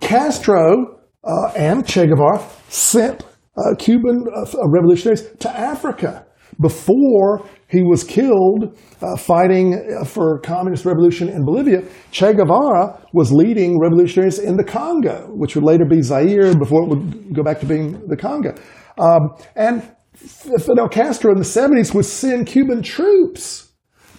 Castro 0.00 0.98
uh, 1.24 1.52
and 1.56 1.86
Che 1.86 2.06
Guevara 2.06 2.42
sent 2.68 3.22
uh, 3.56 3.74
Cuban 3.78 4.24
uh, 4.34 4.46
revolutionaries 4.68 5.28
to 5.40 5.50
Africa 5.50 6.24
before 6.60 7.46
he 7.68 7.82
was 7.82 8.02
killed 8.02 8.76
uh, 9.02 9.16
fighting 9.16 9.74
uh, 9.74 10.04
for 10.04 10.40
communist 10.40 10.84
revolution 10.84 11.28
in 11.28 11.44
Bolivia. 11.44 11.82
Che 12.10 12.32
Guevara 12.32 12.98
was 13.12 13.30
leading 13.30 13.78
revolutionaries 13.78 14.38
in 14.38 14.56
the 14.56 14.64
Congo, 14.64 15.28
which 15.34 15.54
would 15.54 15.64
later 15.64 15.84
be 15.84 16.02
Zaire 16.02 16.56
before 16.56 16.82
it 16.82 16.88
would 16.88 17.34
go 17.34 17.42
back 17.42 17.60
to 17.60 17.66
being 17.66 18.00
the 18.08 18.16
Congo. 18.16 18.54
Um, 18.98 19.36
and 19.54 19.82
Fidel 20.16 20.88
Castro 20.88 21.30
in 21.30 21.38
the 21.38 21.44
70s 21.44 21.94
would 21.94 22.06
send 22.06 22.46
Cuban 22.46 22.82
troops 22.82 23.68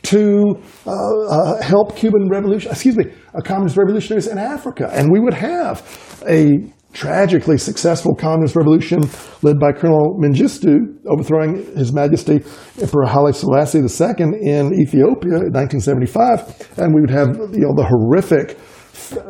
to 0.04 0.56
uh, 0.88 0.92
uh, 0.92 1.62
help 1.62 1.96
Cuban 1.98 2.30
revolution, 2.30 2.72
excuse 2.72 2.96
me, 2.96 3.06
uh, 3.36 3.42
communist 3.42 3.78
revolutionaries 3.78 4.28
in 4.28 4.38
Africa. 4.38 4.90
And 4.94 5.12
we 5.12 5.20
would 5.20 5.34
have 5.34 5.84
a 6.26 6.72
tragically 6.94 7.58
successful 7.58 8.16
communist 8.16 8.56
revolution 8.56 9.02
led 9.42 9.60
by 9.60 9.72
Colonel 9.72 10.18
Mengistu, 10.20 10.98
overthrowing 11.06 11.66
His 11.76 11.94
Majesty 11.94 12.44
Emperor 12.82 13.06
Haile 13.06 13.34
Selassie 13.34 13.80
II 13.80 14.26
in 14.42 14.74
Ethiopia 14.74 15.38
in 15.38 15.54
1975. 15.54 16.78
And 16.78 16.94
we 16.94 17.02
would 17.02 17.12
have 17.12 17.28
you 17.54 17.62
know, 17.62 17.74
the 17.76 17.86
horrific 17.86 18.58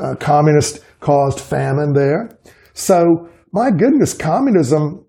uh, 0.02 0.16
communist 0.16 0.80
caused 1.00 1.40
famine 1.40 1.94
there. 1.94 2.30
So, 2.74 3.30
my 3.52 3.72
goodness, 3.72 4.14
communism 4.14 5.06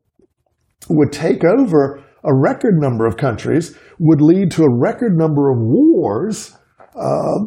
would 0.89 1.13
take 1.13 1.45
over 1.45 2.03
a 2.25 2.35
record 2.35 2.75
number 2.79 3.07
of 3.07 3.17
countries, 3.17 3.77
would 3.99 4.21
lead 4.21 4.51
to 4.53 4.63
a 4.63 4.79
record 4.79 5.17
number 5.17 5.51
of 5.51 5.59
wars 5.59 6.57
uh, 6.97 7.39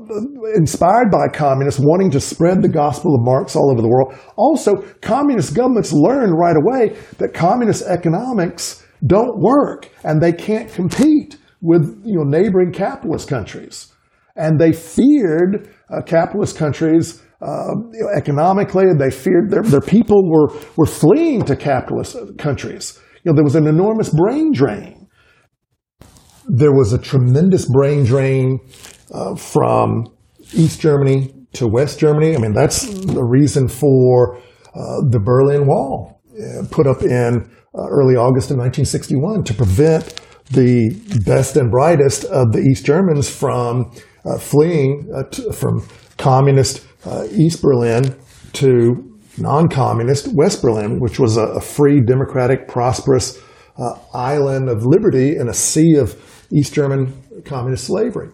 inspired 0.55 1.11
by 1.11 1.27
communists 1.27 1.79
wanting 1.79 2.09
to 2.11 2.19
spread 2.19 2.61
the 2.61 2.69
gospel 2.69 3.15
of 3.15 3.21
Marx 3.21 3.55
all 3.55 3.71
over 3.71 3.81
the 3.81 3.87
world. 3.87 4.13
Also, 4.37 4.75
communist 5.01 5.53
governments 5.53 5.91
learned 5.91 6.33
right 6.37 6.55
away 6.55 6.97
that 7.17 7.33
communist 7.33 7.83
economics 7.83 8.85
don't 9.05 9.37
work 9.39 9.89
and 10.03 10.21
they 10.21 10.31
can't 10.31 10.71
compete 10.71 11.37
with 11.61 12.01
you 12.05 12.17
know, 12.17 12.23
neighboring 12.23 12.71
capitalist 12.71 13.27
countries. 13.27 13.91
And 14.35 14.59
they 14.59 14.71
feared 14.71 15.69
uh, 15.89 16.01
capitalist 16.01 16.57
countries 16.57 17.21
uh, 17.41 17.75
economically. 18.15 18.85
They 18.97 19.11
feared 19.11 19.49
their, 19.49 19.63
their 19.63 19.81
people 19.81 20.29
were, 20.29 20.47
were 20.77 20.85
fleeing 20.85 21.43
to 21.45 21.55
capitalist 21.55 22.15
countries. 22.37 22.99
You 23.23 23.31
know, 23.31 23.35
there 23.35 23.43
was 23.43 23.55
an 23.55 23.67
enormous 23.67 24.09
brain 24.09 24.51
drain. 24.53 25.07
There 26.47 26.73
was 26.73 26.91
a 26.91 26.97
tremendous 26.97 27.65
brain 27.69 28.03
drain 28.03 28.59
uh, 29.13 29.35
from 29.35 30.05
East 30.53 30.81
Germany 30.81 31.33
to 31.53 31.67
West 31.67 31.99
Germany. 31.99 32.35
I 32.35 32.39
mean, 32.39 32.53
that's 32.53 32.87
the 32.87 33.23
reason 33.23 33.67
for 33.67 34.37
uh, 34.37 35.01
the 35.09 35.19
Berlin 35.23 35.67
Wall 35.67 36.19
uh, 36.33 36.65
put 36.71 36.87
up 36.87 37.03
in 37.03 37.49
uh, 37.75 37.87
early 37.89 38.15
August 38.15 38.51
of 38.51 38.57
1961 38.57 39.43
to 39.43 39.53
prevent 39.53 40.19
the 40.51 40.89
best 41.25 41.55
and 41.55 41.71
brightest 41.71 42.25
of 42.25 42.51
the 42.51 42.59
East 42.59 42.85
Germans 42.85 43.29
from 43.29 43.91
fleeing 44.39 45.09
from 45.53 45.85
communist 46.17 46.85
East 47.31 47.61
Berlin 47.61 48.15
to 48.53 49.13
non-communist 49.37 50.27
West 50.33 50.61
Berlin, 50.61 50.99
which 50.99 51.19
was 51.19 51.37
a, 51.37 51.59
free, 51.59 52.01
democratic, 52.01 52.67
prosperous 52.67 53.39
uh, 53.77 53.95
island 54.13 54.69
of 54.69 54.85
liberty 54.85 55.35
in 55.35 55.49
a 55.49 55.53
sea 55.53 55.95
of 55.95 56.15
East 56.51 56.73
German 56.73 57.13
communist 57.45 57.85
slavery. 57.85 58.29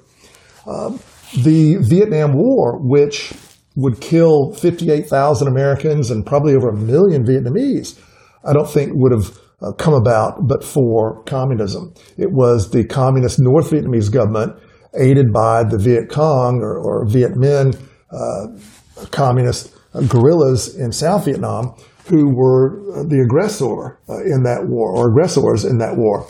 Um, 0.67 0.99
the 1.43 1.77
Vietnam 1.81 2.33
War, 2.33 2.79
which 2.79 3.33
would 3.75 4.01
kill 4.01 4.53
58,000 4.53 5.47
Americans 5.47 6.11
and 6.11 6.25
probably 6.25 6.55
over 6.55 6.69
a 6.69 6.75
million 6.75 7.23
Vietnamese, 7.23 7.99
I 8.43 8.53
don't 8.53 8.69
think 8.69 8.91
would 8.93 9.11
have 9.11 9.37
uh, 9.61 9.71
come 9.73 9.93
about 9.93 10.47
but 10.47 10.63
for 10.63 11.23
communism. 11.23 11.93
It 12.17 12.31
was 12.31 12.71
the 12.71 12.85
communist 12.85 13.37
North 13.39 13.71
Vietnamese 13.71 14.11
government, 14.11 14.53
aided 14.97 15.31
by 15.31 15.63
the 15.63 15.77
Viet 15.77 16.09
Cong 16.09 16.61
or, 16.61 16.77
or 16.79 17.05
Viet 17.07 17.33
Minh 17.33 17.79
uh, 18.11 19.05
communist 19.11 19.73
guerrillas 20.07 20.75
in 20.75 20.91
South 20.91 21.25
Vietnam 21.25 21.75
who 22.09 22.35
were 22.35 22.81
the 23.07 23.21
aggressor 23.21 23.99
uh, 24.09 24.17
in 24.25 24.43
that 24.43 24.65
war 24.67 24.95
or 24.95 25.09
aggressors 25.09 25.63
in 25.63 25.77
that 25.77 25.95
war. 25.95 26.27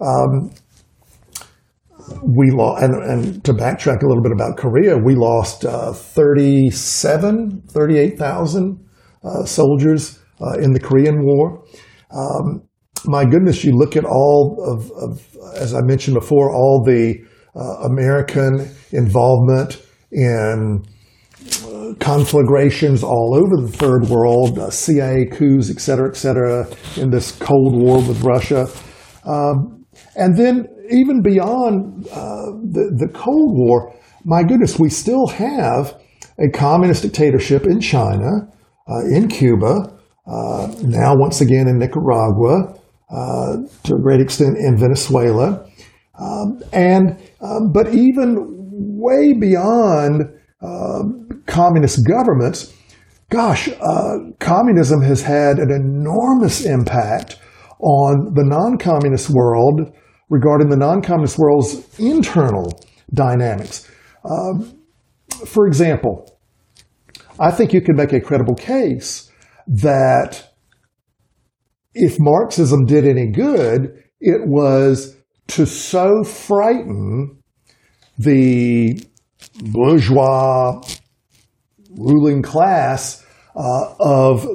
Um, 0.00 0.52
we 2.22 2.50
lost, 2.50 2.82
and, 2.82 2.94
and, 2.94 3.44
to 3.44 3.52
backtrack 3.52 4.02
a 4.02 4.06
little 4.06 4.22
bit 4.22 4.32
about 4.32 4.56
Korea, 4.56 4.96
we 4.96 5.14
lost 5.14 5.64
uh, 5.64 5.92
37, 5.92 7.62
38,000 7.68 8.88
uh, 9.24 9.44
soldiers 9.44 10.18
uh, 10.40 10.58
in 10.58 10.72
the 10.72 10.80
Korean 10.80 11.24
War. 11.24 11.64
Um, 12.10 12.68
my 13.04 13.24
goodness, 13.24 13.64
you 13.64 13.72
look 13.72 13.96
at 13.96 14.04
all 14.04 14.56
of, 14.64 14.90
of 14.92 15.36
as 15.56 15.74
I 15.74 15.80
mentioned 15.82 16.14
before, 16.14 16.54
all 16.54 16.82
the 16.84 17.16
uh, 17.54 17.88
American 17.88 18.68
involvement 18.92 19.84
in 20.10 20.84
conflagrations 21.98 23.02
all 23.02 23.34
over 23.34 23.66
the 23.66 23.76
third 23.76 24.08
world, 24.08 24.58
uh, 24.58 24.70
CIA 24.70 25.26
coups, 25.26 25.70
et 25.70 25.80
cetera, 25.80 26.08
et 26.08 26.16
cetera, 26.16 26.66
in 26.96 27.10
this 27.10 27.32
Cold 27.32 27.74
War 27.74 27.98
with 27.98 28.22
Russia. 28.22 28.66
Um, 29.24 29.84
and 30.16 30.36
then 30.36 30.66
even 30.90 31.22
beyond 31.22 32.06
uh, 32.08 32.52
the, 32.70 32.90
the 32.96 33.12
Cold 33.12 33.56
War, 33.56 33.94
my 34.24 34.42
goodness, 34.42 34.78
we 34.78 34.88
still 34.88 35.26
have 35.28 35.98
a 36.38 36.48
communist 36.50 37.02
dictatorship 37.02 37.64
in 37.64 37.80
China, 37.80 38.48
uh, 38.88 39.04
in 39.10 39.28
Cuba, 39.28 39.98
uh, 40.26 40.72
now 40.82 41.14
once 41.16 41.40
again 41.40 41.68
in 41.68 41.78
Nicaragua, 41.78 42.78
uh, 43.10 43.56
to 43.84 43.94
a 43.94 44.00
great 44.00 44.20
extent 44.20 44.56
in 44.58 44.78
Venezuela, 44.78 45.66
um, 46.18 46.60
and 46.72 47.18
um, 47.40 47.72
but 47.72 47.92
even 47.94 48.36
way 49.02 49.32
beyond 49.38 50.22
uh, 50.62 51.02
communist 51.46 52.06
governments, 52.06 52.72
gosh, 53.30 53.68
uh, 53.80 54.18
communism 54.38 55.02
has 55.02 55.22
had 55.22 55.58
an 55.58 55.70
enormous 55.70 56.64
impact 56.64 57.38
on 57.80 58.32
the 58.34 58.44
non-communist 58.44 59.30
world 59.30 59.92
regarding 60.28 60.68
the 60.68 60.76
non-communist 60.76 61.38
world's 61.38 61.98
internal 61.98 62.80
dynamics. 63.12 63.90
Um, 64.24 64.78
for 65.46 65.66
example, 65.66 66.38
I 67.38 67.50
think 67.50 67.72
you 67.72 67.80
can 67.80 67.96
make 67.96 68.12
a 68.12 68.20
credible 68.20 68.54
case 68.54 69.30
that 69.66 70.52
if 71.94 72.16
Marxism 72.18 72.84
did 72.86 73.06
any 73.06 73.30
good, 73.30 74.02
it 74.20 74.46
was 74.46 75.16
to 75.48 75.66
so 75.66 76.22
frighten 76.22 77.42
the 78.18 79.02
bourgeois 79.72 80.80
ruling 81.90 82.42
class 82.42 83.24
uh, 83.56 83.94
of 84.00 84.46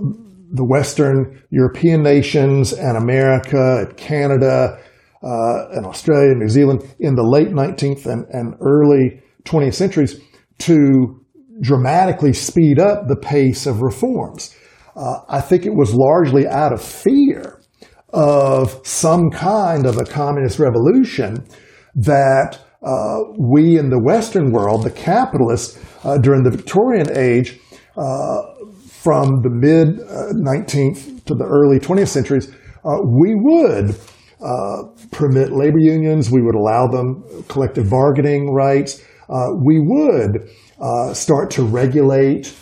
the 0.50 0.64
Western 0.64 1.44
European 1.50 2.02
nations 2.02 2.74
and 2.74 2.98
America, 2.98 3.86
and 3.86 3.98
Canada, 3.98 4.82
uh, 5.28 5.68
and 5.72 5.86
Australia, 5.86 6.32
and 6.32 6.40
New 6.40 6.48
Zealand 6.48 6.84
in 7.00 7.16
the 7.16 7.24
late 7.24 7.50
19th 7.50 8.06
and, 8.06 8.26
and 8.30 8.56
early 8.62 9.22
20th 9.44 9.74
centuries 9.74 10.20
to 10.60 11.20
dramatically 11.62 12.34
speed 12.34 12.80
up 12.80 13.08
the 13.08 13.16
pace 13.16 13.66
of 13.66 13.82
reforms. 13.82 14.56
Uh, 14.96 15.20
I 15.28 15.42
think 15.42 15.66
it 15.66 15.74
was 15.76 15.94
largely 15.94 16.48
out 16.48 16.72
of 16.72 16.82
fear 16.82 17.62
of 18.14 18.80
some 18.88 19.30
kind 19.30 19.86
of 19.86 19.98
a 19.98 20.06
communist 20.06 20.60
revolution 20.60 21.46
that 21.96 22.60
uh, 22.82 23.18
we 23.38 23.78
in 23.78 23.90
the 23.90 24.00
Western 24.02 24.52
world, 24.52 24.84
the 24.84 24.92
capitalists, 24.92 25.84
uh, 26.06 26.18
during 26.18 26.44
the 26.44 26.52
Victorian 26.52 27.08
age, 27.18 27.60
uh, 27.98 28.42
from 28.86 29.42
the 29.42 29.50
mid 29.50 30.00
19th 30.00 31.18
uh, 31.18 31.20
to 31.26 31.36
the 31.36 31.46
early 31.46 31.80
20th 31.80 32.08
centuries, 32.08 32.50
uh, 32.86 32.98
we 33.04 33.36
would 33.36 33.96
Uh, 34.42 34.84
permit 35.12 35.52
labor 35.52 35.80
unions, 35.80 36.30
we 36.30 36.42
would 36.42 36.56
allow 36.56 36.88
them 36.88 37.24
collective 37.48 37.90
bargaining 37.90 38.54
rights, 38.54 39.04
uh, 39.30 39.48
we 39.64 39.80
would 39.80 40.50
uh, 40.80 41.14
start 41.14 41.50
to 41.52 41.64
regulate 41.64 42.56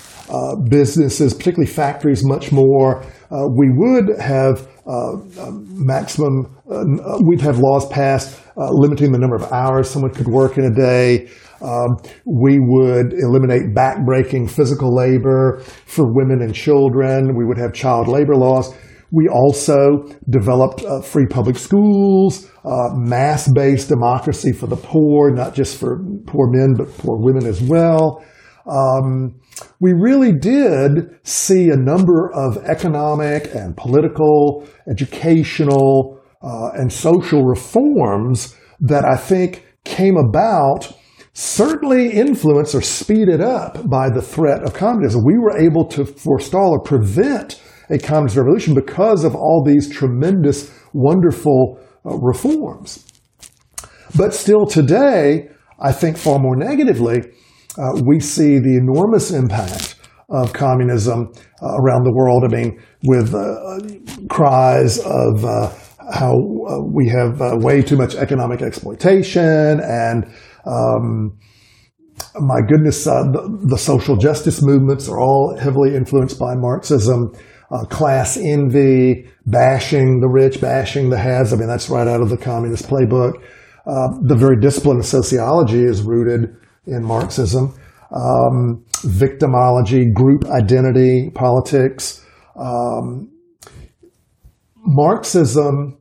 businesses, 0.69 1.33
particularly 1.33 1.71
factories, 1.71 2.23
much 2.23 2.51
more. 2.51 3.05
we 3.29 3.69
would 3.69 4.19
have 4.19 4.67
maximum, 5.45 6.57
we'd 7.21 7.41
have 7.41 7.59
laws 7.59 7.87
passed 7.89 8.39
uh, 8.57 8.69
limiting 8.71 9.11
the 9.11 9.19
number 9.19 9.35
of 9.35 9.51
hours 9.51 9.89
someone 9.89 10.13
could 10.13 10.27
work 10.27 10.57
in 10.57 10.65
a 10.65 10.73
day. 10.73 11.27
Um, 11.61 11.97
we 12.25 12.59
would 12.59 13.13
eliminate 13.13 13.73
backbreaking 13.73 14.49
physical 14.49 14.95
labor 14.95 15.59
for 15.85 16.05
women 16.13 16.41
and 16.41 16.53
children. 16.53 17.35
We 17.35 17.45
would 17.45 17.57
have 17.57 17.73
child 17.73 18.07
labor 18.07 18.35
laws. 18.35 18.73
We 19.15 19.29
also 19.29 20.03
developed 20.29 20.83
uh, 20.83 20.99
free 21.01 21.25
public 21.25 21.57
schools, 21.57 22.51
uh, 22.65 22.89
mass-based 22.95 23.87
democracy 23.87 24.51
for 24.51 24.67
the 24.67 24.75
poor, 24.75 25.33
not 25.33 25.53
just 25.53 25.79
for 25.79 26.03
poor 26.27 26.51
men, 26.51 26.73
but 26.77 26.89
poor 26.97 27.17
women 27.17 27.45
as 27.45 27.61
well. 27.61 28.21
Um, 28.69 29.39
we 29.79 29.93
really 29.93 30.33
did 30.33 31.17
see 31.23 31.69
a 31.69 31.77
number 31.77 32.29
of 32.33 32.57
economic 32.65 33.55
and 33.55 33.77
political, 33.77 34.67
educational, 34.91 36.19
uh, 36.43 36.71
and 36.73 36.91
social 36.91 37.45
reforms 37.45 38.53
that 38.81 39.05
I 39.05 39.15
think 39.15 39.65
came 39.85 40.17
about 40.17 40.91
certainly 41.31 42.11
influenced 42.11 42.75
or 42.75 42.81
speeded 42.81 43.39
up 43.39 43.89
by 43.89 44.09
the 44.09 44.21
threat 44.21 44.63
of 44.63 44.73
communism. 44.73 45.21
We 45.25 45.37
were 45.37 45.57
able 45.57 45.85
to 45.89 46.05
forestall 46.05 46.71
or 46.71 46.81
prevent 46.81 47.61
a 47.89 47.97
communist 47.97 48.35
revolution 48.35 48.73
because 48.73 49.23
of 49.23 49.35
all 49.35 49.63
these 49.65 49.89
tremendous, 49.89 50.71
wonderful 50.93 51.79
uh, 52.05 52.17
reforms. 52.17 53.05
But 54.15 54.33
still 54.33 54.65
today, 54.65 55.49
I 55.79 55.91
think 55.91 56.17
far 56.17 56.39
more 56.39 56.55
negatively, 56.55 57.21
uh, 57.77 58.01
we 58.05 58.19
see 58.19 58.59
the 58.59 58.77
enormous 58.77 59.31
impact 59.31 59.95
of 60.29 60.53
communism 60.53 61.31
uh, 61.61 61.75
around 61.75 62.03
the 62.03 62.13
world. 62.13 62.43
I 62.43 62.47
mean, 62.47 62.81
with 63.03 63.33
uh, 63.33 64.27
cries 64.29 64.99
of 64.99 65.45
uh, 65.45 65.73
how 66.11 66.33
uh, 66.33 66.81
we 66.83 67.09
have 67.09 67.39
way 67.63 67.81
too 67.81 67.97
much 67.97 68.15
economic 68.15 68.61
exploitation 68.61 69.79
and 69.81 70.25
um, 70.65 71.37
my 72.39 72.61
goodness, 72.67 73.05
uh, 73.07 73.23
the, 73.31 73.59
the, 73.69 73.77
social 73.77 74.15
justice 74.15 74.61
movements 74.61 75.07
are 75.09 75.19
all 75.19 75.57
heavily 75.59 75.95
influenced 75.95 76.39
by 76.39 76.55
Marxism. 76.55 77.31
Uh, 77.71 77.83
class 77.85 78.37
envy, 78.37 79.27
bashing 79.47 80.19
the 80.19 80.29
rich, 80.29 80.61
bashing 80.61 81.09
the 81.09 81.17
haves. 81.17 81.51
I 81.51 81.55
mean, 81.55 81.67
that's 81.67 81.89
right 81.89 82.07
out 82.07 82.21
of 82.21 82.29
the 82.29 82.37
communist 82.37 82.87
playbook. 82.87 83.33
Uh, 83.87 84.09
the 84.21 84.35
very 84.35 84.59
discipline 84.59 84.97
of 84.97 85.05
sociology 85.05 85.83
is 85.83 86.03
rooted 86.03 86.55
in 86.85 87.03
Marxism. 87.03 87.73
Um, 88.11 88.85
victimology, 89.01 90.13
group 90.13 90.45
identity, 90.45 91.31
politics, 91.33 92.23
um, 92.55 93.31
Marxism 94.85 95.97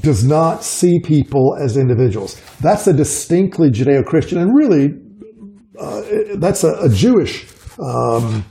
does 0.00 0.24
not 0.24 0.64
see 0.64 0.98
people 1.00 1.56
as 1.60 1.76
individuals. 1.76 2.40
That's 2.60 2.86
a 2.88 2.92
distinctly 2.92 3.70
Judeo-Christian, 3.70 4.38
and 4.38 4.54
really, 4.54 4.98
uh, 5.78 6.02
that's 6.38 6.64
a, 6.64 6.74
a 6.82 6.88
Jewish 6.88 7.46
um, 7.78 8.44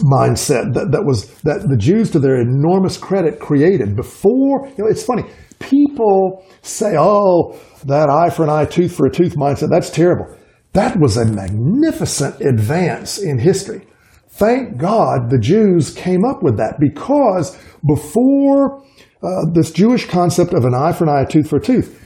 mindset 0.00 0.74
that, 0.74 0.90
that 0.92 1.04
was 1.04 1.28
that 1.40 1.68
the 1.68 1.76
Jews, 1.76 2.10
to 2.10 2.18
their 2.18 2.40
enormous 2.40 2.96
credit, 2.96 3.40
created 3.40 3.96
before. 3.96 4.66
You 4.68 4.84
know, 4.84 4.90
it's 4.90 5.02
funny. 5.04 5.24
People 5.58 6.44
say, 6.62 6.96
"Oh, 6.98 7.58
that 7.84 8.08
eye 8.08 8.30
for 8.30 8.44
an 8.44 8.50
eye, 8.50 8.64
tooth 8.64 8.94
for 8.94 9.06
a 9.06 9.10
tooth 9.10 9.36
mindset. 9.36 9.70
That's 9.70 9.90
terrible." 9.90 10.36
That 10.72 10.98
was 11.00 11.16
a 11.16 11.24
magnificent 11.24 12.40
advance 12.40 13.18
in 13.18 13.38
history. 13.38 13.86
Thank 14.28 14.78
God 14.78 15.30
the 15.30 15.38
Jews 15.38 15.92
came 15.92 16.24
up 16.24 16.42
with 16.42 16.56
that 16.58 16.78
because 16.78 17.58
before 17.86 18.82
uh, 19.22 19.44
this 19.52 19.70
Jewish 19.72 20.06
concept 20.06 20.54
of 20.54 20.64
an 20.64 20.74
eye 20.74 20.92
for 20.92 21.04
an 21.04 21.10
eye, 21.10 21.22
a 21.22 21.26
tooth 21.26 21.48
for 21.48 21.56
a 21.56 21.60
tooth. 21.60 22.00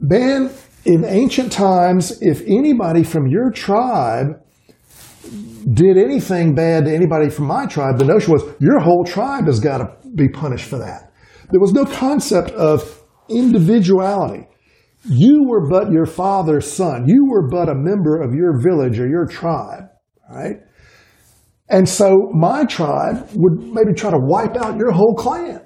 Man, 0.00 0.50
in 0.84 1.04
ancient 1.04 1.52
times, 1.52 2.22
if 2.22 2.42
anybody 2.42 3.02
from 3.02 3.26
your 3.26 3.50
tribe 3.50 4.40
did 5.72 5.96
anything 5.96 6.54
bad 6.54 6.84
to 6.84 6.94
anybody 6.94 7.30
from 7.30 7.46
my 7.46 7.66
tribe, 7.66 7.98
the 7.98 8.04
notion 8.04 8.32
was 8.32 8.42
your 8.60 8.80
whole 8.80 9.04
tribe 9.04 9.46
has 9.46 9.60
got 9.60 9.78
to 9.78 10.08
be 10.14 10.28
punished 10.28 10.66
for 10.66 10.78
that. 10.78 11.12
There 11.50 11.60
was 11.60 11.72
no 11.72 11.84
concept 11.84 12.50
of 12.50 13.02
individuality. 13.28 14.46
You 15.04 15.44
were 15.46 15.68
but 15.68 15.92
your 15.92 16.06
father's 16.06 16.70
son. 16.70 17.04
You 17.06 17.26
were 17.30 17.48
but 17.48 17.68
a 17.68 17.74
member 17.74 18.22
of 18.22 18.34
your 18.34 18.60
village 18.60 18.98
or 18.98 19.06
your 19.06 19.26
tribe, 19.26 19.84
right? 20.30 20.56
And 21.68 21.88
so 21.88 22.30
my 22.32 22.64
tribe 22.64 23.28
would 23.34 23.58
maybe 23.58 23.92
try 23.94 24.10
to 24.10 24.18
wipe 24.18 24.56
out 24.56 24.76
your 24.76 24.92
whole 24.92 25.14
clan. 25.14 25.62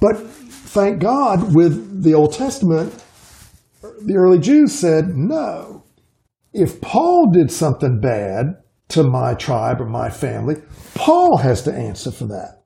But 0.00 0.18
thank 0.18 1.00
God, 1.00 1.54
with 1.54 2.02
the 2.02 2.14
Old 2.14 2.32
Testament, 2.32 2.92
the 3.82 4.14
early 4.16 4.38
Jews 4.38 4.72
said, 4.72 5.16
no. 5.16 5.85
If 6.58 6.80
Paul 6.80 7.30
did 7.32 7.50
something 7.50 8.00
bad 8.00 8.46
to 8.88 9.02
my 9.02 9.34
tribe 9.34 9.80
or 9.80 9.88
my 9.88 10.10
family, 10.10 10.56
Paul 10.94 11.36
has 11.38 11.62
to 11.62 11.72
answer 11.72 12.10
for 12.10 12.26
that. 12.26 12.62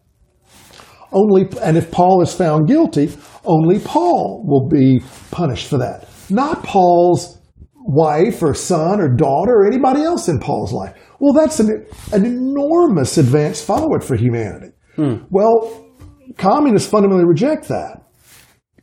Only, 1.13 1.49
and 1.61 1.77
if 1.77 1.91
Paul 1.91 2.23
is 2.23 2.33
found 2.33 2.69
guilty, 2.69 3.13
only 3.45 3.81
Paul 3.81 4.45
will 4.47 4.69
be 4.69 5.01
punished 5.31 5.69
for 5.69 5.79
that. 5.79 6.09
Not 6.31 6.63
Paul's 6.63 7.39
wife 7.75 8.43
or 8.43 8.55
son 8.55 9.01
or 9.01 9.09
daughter 9.09 9.53
or 9.53 9.67
anybody 9.67 10.03
else 10.03 10.29
in 10.29 10.39
Paul's 10.39 10.73
life. 10.73 10.95
Well, 11.19 11.33
that's 11.33 11.59
an, 11.59 11.87
an 12.13 12.25
enormous 12.25 13.19
advance 13.19 13.61
forward 13.61 14.05
for 14.05 14.15
humanity. 14.17 14.73
Hmm. 14.95 15.25
Well, 15.31 15.91
Communists 16.39 16.89
fundamentally 16.89 17.27
reject 17.27 17.69
that. 17.69 18.03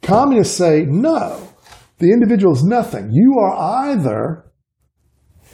Communists 0.01 0.55
say, 0.55 0.85
no, 0.87 1.47
the 1.97 2.11
individual 2.11 2.53
is 2.53 2.63
nothing. 2.63 3.09
You 3.11 3.35
are 3.39 3.89
either 3.89 4.46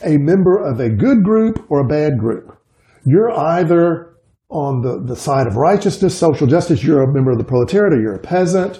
a 0.03 0.17
member 0.17 0.57
of 0.57 0.79
a 0.79 0.89
good 0.89 1.23
group 1.23 1.65
or 1.69 1.81
a 1.81 1.87
bad 1.87 2.17
group. 2.17 2.57
You're 3.05 3.31
either 3.31 4.13
on 4.49 4.81
the, 4.81 5.03
the 5.05 5.15
side 5.15 5.47
of 5.47 5.55
righteousness, 5.55 6.17
social 6.17 6.47
justice, 6.47 6.83
you're 6.83 7.03
a 7.03 7.13
member 7.13 7.31
of 7.31 7.39
the 7.39 7.43
proletariat, 7.43 7.93
or 7.93 8.01
you're 8.01 8.15
a 8.15 8.19
peasant, 8.19 8.79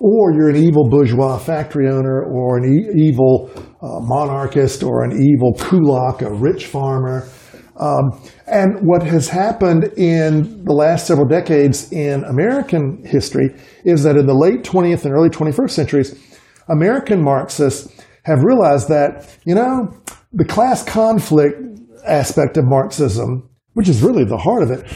or 0.00 0.32
you're 0.32 0.50
an 0.50 0.56
evil 0.56 0.90
bourgeois 0.90 1.38
factory 1.38 1.88
owner, 1.88 2.24
or 2.24 2.58
an 2.58 2.64
e- 2.64 3.08
evil 3.08 3.50
uh, 3.80 4.00
monarchist, 4.00 4.82
or 4.82 5.04
an 5.04 5.12
evil 5.12 5.54
kulak, 5.54 6.22
a 6.22 6.32
rich 6.32 6.66
farmer. 6.66 7.28
Um, 7.76 8.20
and 8.46 8.86
what 8.86 9.02
has 9.02 9.28
happened 9.28 9.84
in 9.96 10.64
the 10.64 10.72
last 10.72 11.06
several 11.06 11.26
decades 11.26 11.92
in 11.92 12.24
American 12.24 13.04
history 13.04 13.50
is 13.84 14.02
that 14.04 14.16
in 14.16 14.26
the 14.26 14.34
late 14.34 14.62
20th 14.62 15.04
and 15.04 15.14
early 15.14 15.28
21st 15.28 15.70
centuries, 15.70 16.38
American 16.68 17.22
Marxists 17.22 18.00
have 18.24 18.42
realized 18.42 18.88
that, 18.88 19.36
you 19.44 19.54
know, 19.54 19.92
the 20.34 20.44
class 20.44 20.82
conflict 20.82 21.56
aspect 22.04 22.56
of 22.56 22.64
Marxism, 22.64 23.48
which 23.74 23.88
is 23.88 24.02
really 24.02 24.24
the 24.24 24.36
heart 24.36 24.62
of 24.62 24.70
it, 24.70 24.86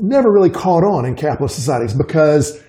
never 0.00 0.32
really 0.32 0.50
caught 0.50 0.84
on 0.84 1.04
in 1.04 1.16
capitalist 1.16 1.56
societies 1.56 1.94
because 1.94 2.62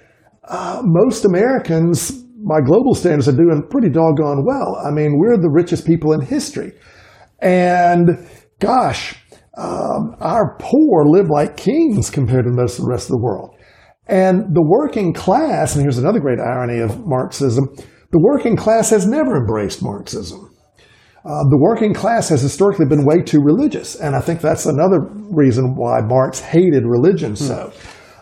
uh, 0.48 0.82
most 0.84 1.26
Americans, 1.26 2.12
by 2.12 2.60
global 2.62 2.96
standards, 2.96 3.28
are 3.28 3.36
doing 3.36 3.64
pretty 3.70 3.90
doggone 3.90 4.44
well. 4.46 4.76
I 4.84 4.92
mean, 4.92 5.20
we're 5.20 5.38
the 5.38 5.52
richest 5.52 5.86
people 5.86 6.14
in 6.14 6.22
history. 6.22 6.74
And 7.40 8.28
gosh, 8.60 9.16
um, 9.58 10.16
our 10.20 10.58
poor 10.60 11.06
live 11.06 11.30
like 11.30 11.56
kings 11.56 12.10
compared 12.10 12.46
to 12.46 12.52
most 12.52 12.80
of 12.80 12.86
the 12.86 12.92
rest 12.92 13.06
of 13.06 13.12
the 13.12 13.22
world. 13.22 13.56
And 14.08 14.56
the 14.56 14.64
working 14.64 15.14
class, 15.14 15.76
and 15.76 15.84
here's 15.84 16.00
another 16.00 16.20
great 16.20 16.40
irony 16.40 16.80
of 16.80 17.06
Marxism, 17.06 17.66
the 18.12 18.20
working 18.20 18.58
class 18.58 18.90
has 18.90 19.06
never 19.06 19.38
embraced 19.38 19.84
Marxism. 19.84 20.51
Uh, 21.24 21.44
the 21.50 21.58
working 21.58 21.94
class 21.94 22.30
has 22.30 22.42
historically 22.42 22.86
been 22.86 23.06
way 23.06 23.22
too 23.22 23.40
religious, 23.44 23.96
and 23.96 24.16
I 24.16 24.22
think 24.22 24.42
that's 24.42 24.66
another 24.66 25.02
reason 25.30 25.76
why 25.76 26.02
Marx 26.02 26.40
hated 26.40 26.84
religion 26.86 27.36
so. 27.36 27.72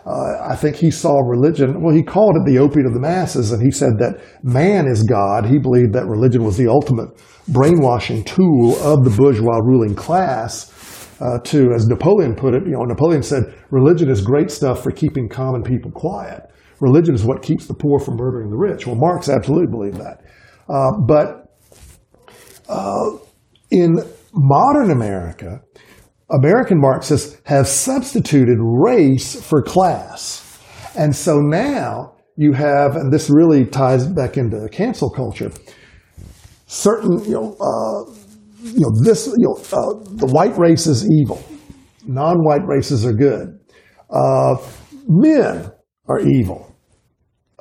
Uh, 0.04 0.36
I 0.42 0.56
think 0.56 0.76
he 0.76 0.90
saw 0.90 1.20
religion, 1.20 1.82
well, 1.82 1.94
he 1.94 2.02
called 2.02 2.36
it 2.36 2.50
the 2.50 2.58
opiate 2.58 2.86
of 2.86 2.94
the 2.94 3.00
masses, 3.00 3.52
and 3.52 3.62
he 3.62 3.70
said 3.70 3.98
that 3.98 4.20
man 4.42 4.86
is 4.86 5.02
God. 5.02 5.46
He 5.46 5.58
believed 5.58 5.92
that 5.94 6.06
religion 6.06 6.42
was 6.42 6.56
the 6.56 6.68
ultimate 6.68 7.08
brainwashing 7.48 8.24
tool 8.24 8.76
of 8.82 9.04
the 9.04 9.10
bourgeois 9.10 9.58
ruling 9.58 9.94
class. 9.94 10.76
Uh, 11.20 11.38
to, 11.44 11.70
as 11.74 11.86
Napoleon 11.86 12.34
put 12.34 12.54
it, 12.54 12.62
you 12.64 12.72
know, 12.72 12.82
Napoleon 12.84 13.22
said, 13.22 13.42
religion 13.70 14.08
is 14.08 14.22
great 14.22 14.50
stuff 14.50 14.82
for 14.82 14.90
keeping 14.90 15.28
common 15.28 15.62
people 15.62 15.90
quiet. 15.90 16.40
Religion 16.80 17.14
is 17.14 17.24
what 17.24 17.42
keeps 17.42 17.66
the 17.66 17.74
poor 17.74 17.98
from 17.98 18.16
murdering 18.16 18.48
the 18.48 18.56
rich. 18.56 18.86
Well, 18.86 18.96
Marx 18.96 19.28
absolutely 19.28 19.70
believed 19.70 19.98
that. 19.98 20.22
Uh, 20.66 20.92
but 21.06 21.49
uh, 22.70 23.18
in 23.70 23.96
modern 24.32 24.90
America, 24.90 25.60
American 26.30 26.80
Marxists 26.80 27.40
have 27.44 27.66
substituted 27.66 28.58
race 28.60 29.40
for 29.40 29.62
class. 29.62 30.58
And 30.96 31.14
so 31.14 31.40
now 31.40 32.14
you 32.36 32.52
have, 32.52 32.96
and 32.96 33.12
this 33.12 33.28
really 33.28 33.64
ties 33.64 34.06
back 34.06 34.36
into 34.36 34.68
cancel 34.70 35.10
culture, 35.10 35.50
certain, 36.66 37.24
you 37.24 37.32
know, 37.32 37.56
uh, 37.60 38.12
you 38.62 38.80
know, 38.80 38.92
this, 39.02 39.26
you 39.26 39.34
know, 39.38 39.56
uh, 39.72 39.94
the 40.16 40.26
white 40.26 40.56
race 40.56 40.86
is 40.86 41.08
evil. 41.10 41.42
Non-white 42.06 42.66
races 42.66 43.04
are 43.04 43.12
good. 43.12 43.58
Uh, 44.08 44.56
men 45.08 45.70
are 46.08 46.20
evil. 46.20 46.74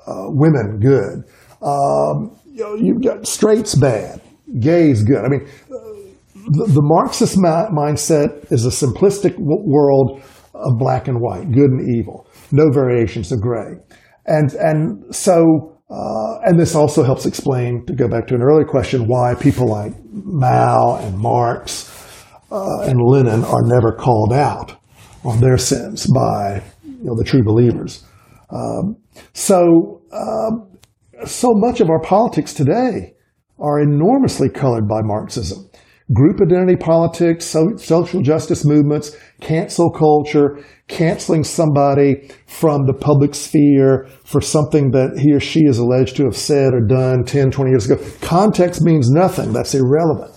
Uh, 0.06 0.26
women 0.30 0.80
good. 0.80 1.24
Um, 1.62 2.38
you 2.46 2.64
know, 2.64 2.76
you've 2.76 3.02
got 3.04 3.28
straights 3.28 3.76
bad, 3.76 4.22
gays 4.60 5.04
good. 5.04 5.24
I 5.24 5.28
mean, 5.28 5.48
the, 5.68 6.66
the 6.68 6.82
Marxist 6.82 7.36
ma- 7.38 7.70
mindset 7.70 8.52
is 8.52 8.66
a 8.66 8.70
simplistic 8.70 9.34
w- 9.34 9.64
world 9.66 10.22
of 10.54 10.78
black 10.78 11.08
and 11.08 11.20
white, 11.22 11.52
good 11.52 11.70
and 11.70 11.98
evil, 11.98 12.28
no 12.52 12.70
variations 12.72 13.32
of 13.32 13.42
gray, 13.42 13.76
and 14.26 14.54
and 14.54 15.16
so. 15.16 15.76
Uh, 15.92 16.38
and 16.46 16.60
this 16.60 16.76
also 16.76 17.02
helps 17.02 17.26
explain, 17.26 17.84
to 17.88 17.96
go 17.96 18.08
back 18.08 18.28
to 18.28 18.36
an 18.36 18.44
earlier 18.44 18.64
question, 18.64 19.08
why 19.08 19.34
people 19.34 19.68
like 19.68 19.92
Mao 20.12 20.98
and 21.02 21.18
Marx 21.18 21.90
uh, 22.52 22.82
and 22.82 23.02
Lenin 23.02 23.44
are 23.44 23.64
never 23.64 23.92
called 23.94 24.32
out 24.32 24.80
on 25.24 25.40
their 25.40 25.58
sins 25.58 26.06
by 26.06 26.62
you 26.84 27.06
know, 27.06 27.16
the 27.16 27.24
true 27.24 27.44
believers. 27.44 28.06
Um, 28.52 28.98
so, 29.34 30.04
um, 30.14 30.70
so 31.26 31.54
much 31.56 31.82
of 31.82 31.90
our 31.90 32.02
politics 32.02 32.54
today 32.54 33.16
are 33.62 33.80
enormously 33.80 34.50
colored 34.50 34.88
by 34.88 35.02
Marxism. 35.04 35.70
Group 36.12 36.42
identity 36.42 36.76
politics, 36.76 37.46
so, 37.46 37.76
social 37.78 38.22
justice 38.24 38.66
movements, 38.66 39.16
cancel 39.42 39.92
culture, 39.92 40.58
canceling 40.88 41.44
somebody 41.44 42.32
from 42.48 42.88
the 42.88 42.94
public 42.94 43.36
sphere 43.36 44.08
for 44.26 44.42
something 44.42 44.90
that 44.90 45.20
he 45.20 45.32
or 45.32 45.40
she 45.40 45.60
is 45.66 45.78
alleged 45.78 46.16
to 46.16 46.24
have 46.24 46.36
said 46.36 46.74
or 46.74 46.82
done 46.82 47.24
10, 47.26 47.52
20 47.52 47.70
years 47.70 47.90
ago. 47.90 48.04
Context 48.22 48.82
means 48.82 49.12
nothing. 49.12 49.54
That's 49.54 49.76
irrelevant. 49.76 50.34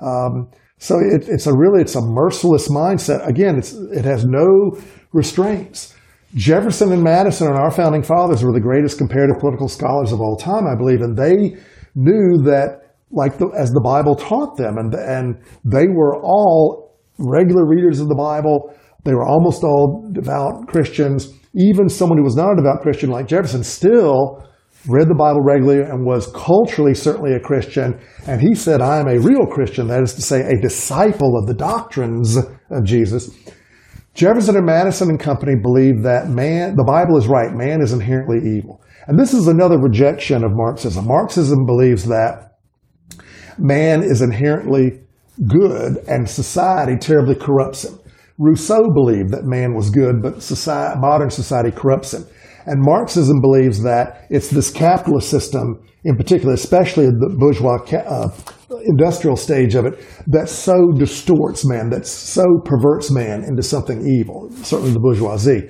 Um, 0.00 0.50
so 0.78 0.98
it, 0.98 1.28
it's 1.28 1.46
a 1.46 1.56
really, 1.56 1.82
it's 1.82 1.94
a 1.94 2.02
merciless 2.02 2.68
mindset. 2.68 3.24
Again, 3.24 3.62
it 3.92 4.04
has 4.04 4.24
no 4.24 4.76
restraints. 5.12 5.94
Jefferson 6.34 6.90
and 6.90 7.04
Madison 7.04 7.46
and 7.46 7.56
our 7.56 7.70
founding 7.70 8.02
fathers 8.02 8.42
were 8.42 8.52
the 8.52 8.60
greatest 8.60 8.98
comparative 8.98 9.38
political 9.38 9.68
scholars 9.68 10.10
of 10.10 10.20
all 10.20 10.36
time, 10.36 10.66
I 10.66 10.74
believe, 10.74 11.02
and 11.02 11.16
they 11.16 11.56
knew 11.94 12.42
that 12.44 12.96
like 13.10 13.38
the, 13.38 13.48
as 13.58 13.70
the 13.70 13.80
Bible 13.80 14.14
taught 14.14 14.56
them, 14.56 14.78
and 14.78 14.94
and 14.94 15.42
they 15.64 15.86
were 15.88 16.16
all 16.22 16.98
regular 17.18 17.66
readers 17.66 18.00
of 18.00 18.08
the 18.08 18.14
Bible. 18.14 18.74
They 19.04 19.14
were 19.14 19.26
almost 19.26 19.64
all 19.64 20.08
devout 20.12 20.68
Christians. 20.68 21.32
Even 21.54 21.88
someone 21.88 22.18
who 22.18 22.24
was 22.24 22.36
not 22.36 22.52
a 22.52 22.56
devout 22.56 22.80
Christian, 22.80 23.10
like 23.10 23.26
Jefferson, 23.26 23.62
still 23.62 24.42
read 24.88 25.08
the 25.08 25.14
Bible 25.14 25.40
regularly 25.42 25.82
and 25.82 26.04
was 26.04 26.30
culturally 26.34 26.94
certainly 26.94 27.34
a 27.34 27.40
Christian. 27.40 28.00
And 28.26 28.40
he 28.40 28.54
said, 28.54 28.80
I 28.80 28.98
am 28.98 29.08
a 29.08 29.18
real 29.18 29.46
Christian, 29.46 29.88
that 29.88 30.02
is 30.02 30.14
to 30.14 30.22
say, 30.22 30.40
a 30.40 30.60
disciple 30.60 31.36
of 31.38 31.46
the 31.46 31.54
doctrines 31.54 32.36
of 32.70 32.84
Jesus. 32.84 33.30
Jefferson 34.14 34.56
and 34.56 34.66
Madison 34.66 35.10
and 35.10 35.20
company 35.20 35.54
believed 35.60 36.04
that 36.04 36.28
man, 36.28 36.76
the 36.76 36.84
Bible 36.84 37.16
is 37.16 37.26
right, 37.26 37.52
man 37.52 37.80
is 37.80 37.92
inherently 37.92 38.56
evil. 38.56 38.81
And 39.06 39.18
this 39.18 39.34
is 39.34 39.48
another 39.48 39.78
rejection 39.78 40.44
of 40.44 40.52
Marxism. 40.54 41.06
Marxism 41.06 41.66
believes 41.66 42.04
that 42.04 42.58
man 43.58 44.02
is 44.02 44.22
inherently 44.22 45.00
good 45.48 45.96
and 46.06 46.28
society 46.28 46.96
terribly 46.96 47.34
corrupts 47.34 47.84
him. 47.84 47.98
Rousseau 48.38 48.82
believed 48.94 49.30
that 49.30 49.44
man 49.44 49.74
was 49.74 49.90
good, 49.90 50.22
but 50.22 50.42
society, 50.42 50.98
modern 51.00 51.30
society 51.30 51.70
corrupts 51.70 52.14
him. 52.14 52.24
And 52.64 52.80
Marxism 52.80 53.40
believes 53.40 53.82
that 53.82 54.26
it's 54.30 54.48
this 54.48 54.70
capitalist 54.70 55.28
system, 55.28 55.82
in 56.04 56.16
particular, 56.16 56.54
especially 56.54 57.06
the 57.06 57.34
bourgeois 57.38 57.78
uh, 57.92 58.30
industrial 58.84 59.36
stage 59.36 59.74
of 59.74 59.84
it, 59.84 59.94
that 60.28 60.48
so 60.48 60.92
distorts 60.92 61.66
man, 61.66 61.90
that 61.90 62.06
so 62.06 62.44
perverts 62.64 63.10
man 63.10 63.42
into 63.44 63.62
something 63.62 64.06
evil, 64.06 64.48
certainly 64.62 64.92
the 64.92 65.00
bourgeoisie. 65.00 65.68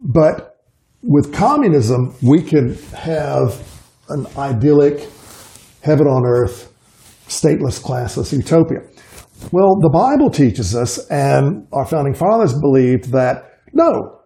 But 0.00 0.57
with 1.02 1.32
communism, 1.32 2.14
we 2.22 2.42
can 2.42 2.74
have 2.94 3.64
an 4.08 4.26
idyllic, 4.36 5.08
heaven 5.82 6.06
on 6.06 6.26
earth 6.26 6.72
stateless, 7.28 7.80
classless 7.80 8.32
utopia. 8.32 8.80
Well, 9.52 9.76
the 9.80 9.90
Bible 9.92 10.30
teaches 10.30 10.74
us, 10.74 11.06
and 11.08 11.66
our 11.72 11.86
founding 11.86 12.14
fathers 12.14 12.58
believed 12.58 13.12
that 13.12 13.60
no, 13.72 14.20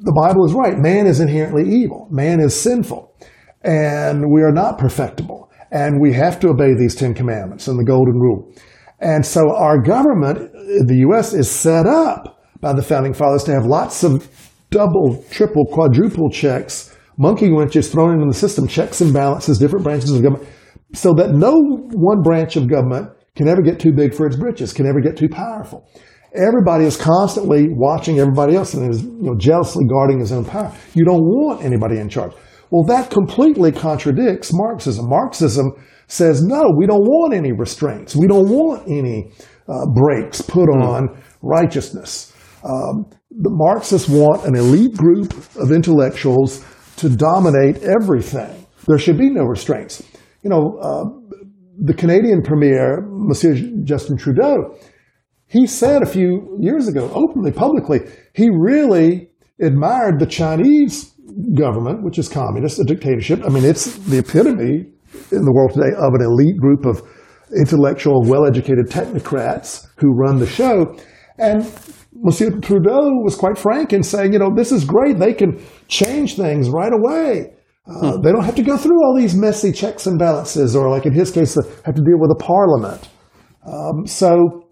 the 0.00 0.12
Bible 0.12 0.44
is 0.44 0.52
right. 0.52 0.78
Man 0.78 1.06
is 1.06 1.20
inherently 1.20 1.64
evil. 1.64 2.08
Man 2.10 2.40
is 2.40 2.58
sinful. 2.58 3.16
And 3.62 4.30
we 4.30 4.42
are 4.42 4.52
not 4.52 4.78
perfectible. 4.78 5.50
And 5.70 6.00
we 6.00 6.12
have 6.12 6.38
to 6.40 6.48
obey 6.48 6.74
these 6.74 6.94
Ten 6.94 7.14
Commandments 7.14 7.68
and 7.68 7.78
the 7.78 7.84
Golden 7.84 8.14
Rule. 8.14 8.52
And 9.00 9.24
so 9.24 9.56
our 9.56 9.80
government 9.80 10.52
the 10.52 10.98
U.S. 11.08 11.32
is 11.32 11.50
set 11.50 11.86
up 11.86 12.40
by 12.60 12.72
the 12.72 12.82
founding 12.82 13.14
fathers 13.14 13.44
to 13.44 13.52
have 13.52 13.64
lots 13.64 14.04
of 14.04 14.51
double, 14.72 15.24
triple, 15.30 15.64
quadruple 15.66 16.30
checks, 16.30 16.96
monkey 17.16 17.52
wrenches 17.52 17.90
thrown 17.90 18.14
into 18.14 18.26
the 18.26 18.34
system, 18.34 18.66
checks 18.66 19.00
and 19.00 19.12
balances, 19.12 19.58
different 19.58 19.84
branches 19.84 20.10
of 20.10 20.22
government 20.22 20.48
so 20.94 21.14
that 21.14 21.32
no 21.32 21.54
one 21.92 22.22
branch 22.22 22.56
of 22.56 22.68
government 22.68 23.10
can 23.34 23.48
ever 23.48 23.62
get 23.62 23.80
too 23.80 23.92
big 23.92 24.14
for 24.14 24.26
its 24.26 24.36
britches, 24.36 24.72
can 24.72 24.86
ever 24.86 25.00
get 25.00 25.16
too 25.16 25.28
powerful. 25.28 25.88
Everybody 26.34 26.84
is 26.84 26.96
constantly 26.96 27.68
watching 27.70 28.18
everybody 28.18 28.56
else 28.56 28.74
and 28.74 28.90
is 28.90 29.02
you 29.02 29.22
know, 29.22 29.36
jealously 29.36 29.84
guarding 29.86 30.18
his 30.18 30.32
own 30.32 30.44
power. 30.44 30.74
You 30.94 31.04
don't 31.04 31.22
want 31.22 31.64
anybody 31.64 31.98
in 31.98 32.08
charge. 32.08 32.32
Well, 32.70 32.84
that 32.84 33.10
completely 33.10 33.70
contradicts 33.70 34.50
Marxism. 34.52 35.08
Marxism 35.08 35.72
says, 36.06 36.42
no, 36.42 36.72
we 36.76 36.86
don't 36.86 37.02
want 37.02 37.34
any 37.34 37.52
restraints. 37.52 38.16
We 38.16 38.26
don't 38.26 38.48
want 38.48 38.88
any 38.88 39.30
uh, 39.68 39.86
brakes 39.94 40.40
put 40.40 40.68
hmm. 40.70 40.82
on 40.82 41.22
righteousness. 41.42 42.31
Um, 42.64 43.06
the 43.30 43.50
Marxists 43.50 44.08
want 44.08 44.44
an 44.44 44.56
elite 44.56 44.96
group 44.96 45.32
of 45.56 45.72
intellectuals 45.72 46.64
to 46.96 47.08
dominate 47.08 47.82
everything. 47.82 48.66
There 48.86 48.98
should 48.98 49.18
be 49.18 49.30
no 49.30 49.44
restraints 49.44 50.02
you 50.42 50.50
know, 50.50 50.78
uh, 50.82 51.04
the 51.78 51.94
Canadian 51.94 52.42
Premier, 52.42 53.00
Monsieur 53.08 53.54
Justin 53.84 54.16
Trudeau, 54.16 54.76
he 55.46 55.66
said 55.66 56.02
a 56.02 56.06
few 56.06 56.56
years 56.60 56.88
ago, 56.88 57.10
openly, 57.14 57.52
publicly, 57.52 58.00
he 58.34 58.48
really 58.50 59.30
admired 59.60 60.18
the 60.18 60.26
Chinese 60.26 61.12
government, 61.54 62.02
which 62.02 62.18
is 62.18 62.28
communist, 62.28 62.80
a 62.80 62.84
dictatorship. 62.84 63.40
I 63.44 63.48
mean, 63.48 63.64
it's 63.64 63.96
the 63.98 64.18
epitome 64.18 64.92
in 65.30 65.44
the 65.44 65.52
world 65.52 65.72
today 65.74 65.94
of 65.96 66.14
an 66.14 66.22
elite 66.22 66.56
group 66.56 66.84
of 66.86 67.02
intellectual, 67.56 68.22
well-educated 68.22 68.86
technocrats 68.88 69.86
who 69.98 70.14
run 70.14 70.38
the 70.38 70.46
show. 70.46 70.96
And 71.38 71.64
Monsieur 72.14 72.50
Trudeau 72.60 73.10
was 73.22 73.36
quite 73.36 73.58
frank 73.58 73.92
in 73.92 74.02
saying, 74.02 74.32
you 74.32 74.38
know, 74.38 74.50
this 74.54 74.70
is 74.70 74.84
great. 74.84 75.18
They 75.18 75.32
can 75.32 75.60
change 75.88 76.36
things 76.36 76.68
right 76.68 76.92
away. 76.92 77.54
Uh, 77.86 78.12
hmm. 78.12 78.22
They 78.22 78.30
don't 78.30 78.44
have 78.44 78.54
to 78.56 78.62
go 78.62 78.76
through 78.76 79.02
all 79.04 79.16
these 79.16 79.34
messy 79.34 79.72
checks 79.72 80.06
and 80.06 80.18
balances, 80.18 80.76
or 80.76 80.88
like 80.90 81.06
in 81.06 81.12
his 81.12 81.30
case, 81.30 81.54
have 81.84 81.94
to 81.94 82.02
deal 82.02 82.18
with 82.18 82.30
a 82.30 82.42
parliament. 82.42 83.08
Um, 83.66 84.06
so 84.06 84.66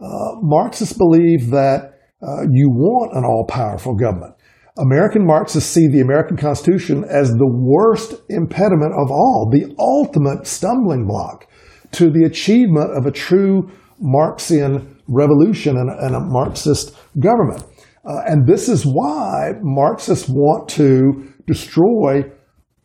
uh, 0.00 0.32
Marxists 0.40 0.96
believe 0.96 1.50
that 1.50 1.98
uh, 2.22 2.42
you 2.50 2.70
want 2.70 3.16
an 3.16 3.24
all-powerful 3.24 3.96
government. 3.96 4.34
American 4.78 5.26
Marxists 5.26 5.68
see 5.68 5.88
the 5.88 6.00
American 6.00 6.36
Constitution 6.36 7.04
as 7.04 7.30
the 7.30 7.50
worst 7.50 8.14
impediment 8.28 8.92
of 8.92 9.10
all, 9.10 9.50
the 9.50 9.74
ultimate 9.78 10.46
stumbling 10.46 11.06
block 11.06 11.46
to 11.92 12.10
the 12.10 12.24
achievement 12.24 12.96
of 12.96 13.04
a 13.04 13.10
true 13.10 13.70
Marxian 14.00 14.96
revolution 15.10 15.76
and, 15.76 15.90
and 15.90 16.14
a 16.14 16.20
Marxist 16.20 16.96
government. 17.18 17.62
Uh, 18.08 18.22
and 18.26 18.46
this 18.46 18.68
is 18.68 18.84
why 18.84 19.52
Marxists 19.60 20.28
want 20.28 20.68
to 20.70 21.30
destroy 21.46 22.22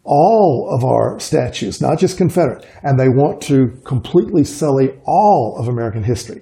all 0.03 0.69
of 0.71 0.83
our 0.83 1.19
statues, 1.19 1.81
not 1.81 1.97
just 1.97 2.17
Confederate, 2.17 2.65
and 2.83 2.99
they 2.99 3.09
want 3.09 3.41
to 3.41 3.67
completely 3.85 4.43
sully 4.43 4.89
all 5.05 5.57
of 5.59 5.67
American 5.67 6.03
history. 6.03 6.41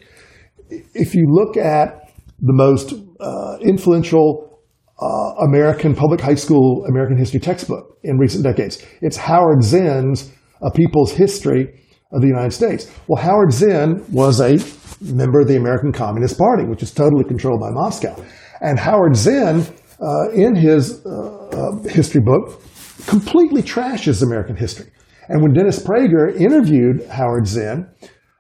If 0.70 1.14
you 1.16 1.26
look 1.30 1.56
at 1.56 2.12
the 2.40 2.54
most 2.54 2.94
uh, 3.20 3.58
influential 3.62 4.60
uh, 5.00 5.46
American 5.48 5.96
public 5.96 6.20
high 6.20 6.36
school 6.36 6.86
American 6.90 7.18
history 7.18 7.40
textbook 7.40 7.98
in 8.04 8.18
recent 8.18 8.44
decades, 8.44 8.84
it's 9.02 9.18
Howard 9.18 9.64
Zinn's 9.64 10.32
A 10.62 10.72
People's 10.72 11.14
History 11.14 11.80
of 12.12 12.22
the 12.22 12.28
United 12.28 12.52
States. 12.52 12.92
Well, 13.08 13.22
Howard 13.22 13.52
Zinn 13.52 14.06
was 14.12 14.40
a 14.40 14.58
member 15.04 15.42
of 15.42 15.48
the 15.48 15.56
American 15.56 15.92
Communist 15.92 16.38
Party, 16.38 16.64
which 16.64 16.84
is 16.84 16.92
totally 16.92 17.24
controlled 17.24 17.60
by 17.60 17.70
Moscow. 17.72 18.16
And 18.62 18.80
Howard 18.80 19.16
Zinn, 19.16 19.66
uh, 20.02 20.32
in 20.34 20.56
his 20.56 21.06
uh, 21.06 21.48
uh, 21.52 21.90
history 21.90 22.22
book, 22.22 22.62
completely 23.06 23.62
trashes 23.62 24.24
American 24.24 24.56
history. 24.56 24.92
And 25.30 25.42
when 25.42 25.54
Dennis 25.54 25.82
Prager 25.82 26.36
interviewed 26.36 27.06
Howard 27.08 27.48
Zinn, 27.48 27.88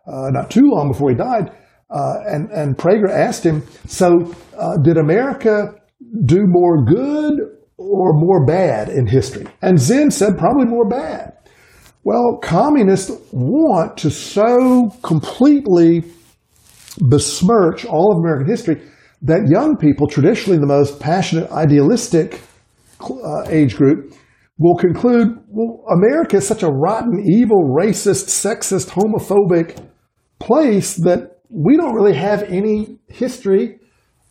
uh, 0.07 0.29
not 0.31 0.51
too 0.51 0.63
long 0.63 0.91
before 0.91 1.09
he 1.09 1.15
died, 1.15 1.49
uh, 1.89 2.15
and, 2.25 2.49
and 2.51 2.77
Prager 2.77 3.09
asked 3.09 3.45
him, 3.45 3.63
So, 3.87 4.35
did 4.83 4.97
America 4.97 5.75
do 6.25 6.45
more 6.45 6.83
good 6.83 7.33
or 7.77 8.13
more 8.13 8.45
bad 8.45 8.89
in 8.89 9.07
history? 9.07 9.45
And 9.61 9.79
Zinn 9.79 10.11
said, 10.11 10.37
Probably 10.37 10.65
more 10.65 10.87
bad. 10.87 11.33
Well, 12.03 12.39
communists 12.41 13.11
want 13.31 13.97
to 13.99 14.09
so 14.09 14.89
completely 15.03 16.03
besmirch 16.99 17.85
all 17.85 18.11
of 18.11 18.19
American 18.19 18.47
history 18.47 18.81
that 19.21 19.47
young 19.47 19.77
people, 19.77 20.07
traditionally 20.07 20.59
the 20.59 20.67
most 20.67 20.99
passionate, 20.99 21.49
idealistic 21.51 22.41
uh, 23.01 23.43
age 23.47 23.75
group, 23.75 24.13
will 24.57 24.75
conclude, 24.75 25.29
well, 25.47 25.83
America 25.91 26.37
is 26.37 26.47
such 26.47 26.61
a 26.61 26.67
rotten, 26.67 27.23
evil, 27.25 27.73
racist, 27.75 28.27
sexist, 28.27 28.89
homophobic 28.89 29.77
place 30.39 30.95
that 30.97 31.39
we 31.49 31.77
don't 31.77 31.95
really 31.95 32.15
have 32.15 32.43
any 32.43 32.99
history 33.07 33.79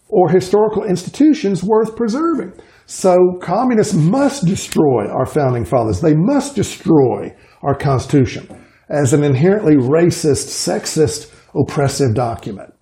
or 0.08 0.28
historical 0.28 0.84
institutions 0.84 1.64
worth 1.64 1.96
preserving. 1.96 2.52
So 2.86 3.16
communists 3.40 3.94
must 3.94 4.44
destroy 4.44 5.08
our 5.08 5.24
founding 5.24 5.64
fathers. 5.64 6.00
They 6.00 6.14
must 6.14 6.54
destroy 6.54 7.34
our 7.62 7.74
Constitution 7.74 8.46
as 8.90 9.14
an 9.14 9.24
inherently 9.24 9.76
racist, 9.76 10.48
sexist, 10.48 11.31
oppressive 11.54 12.14
document. 12.14 12.72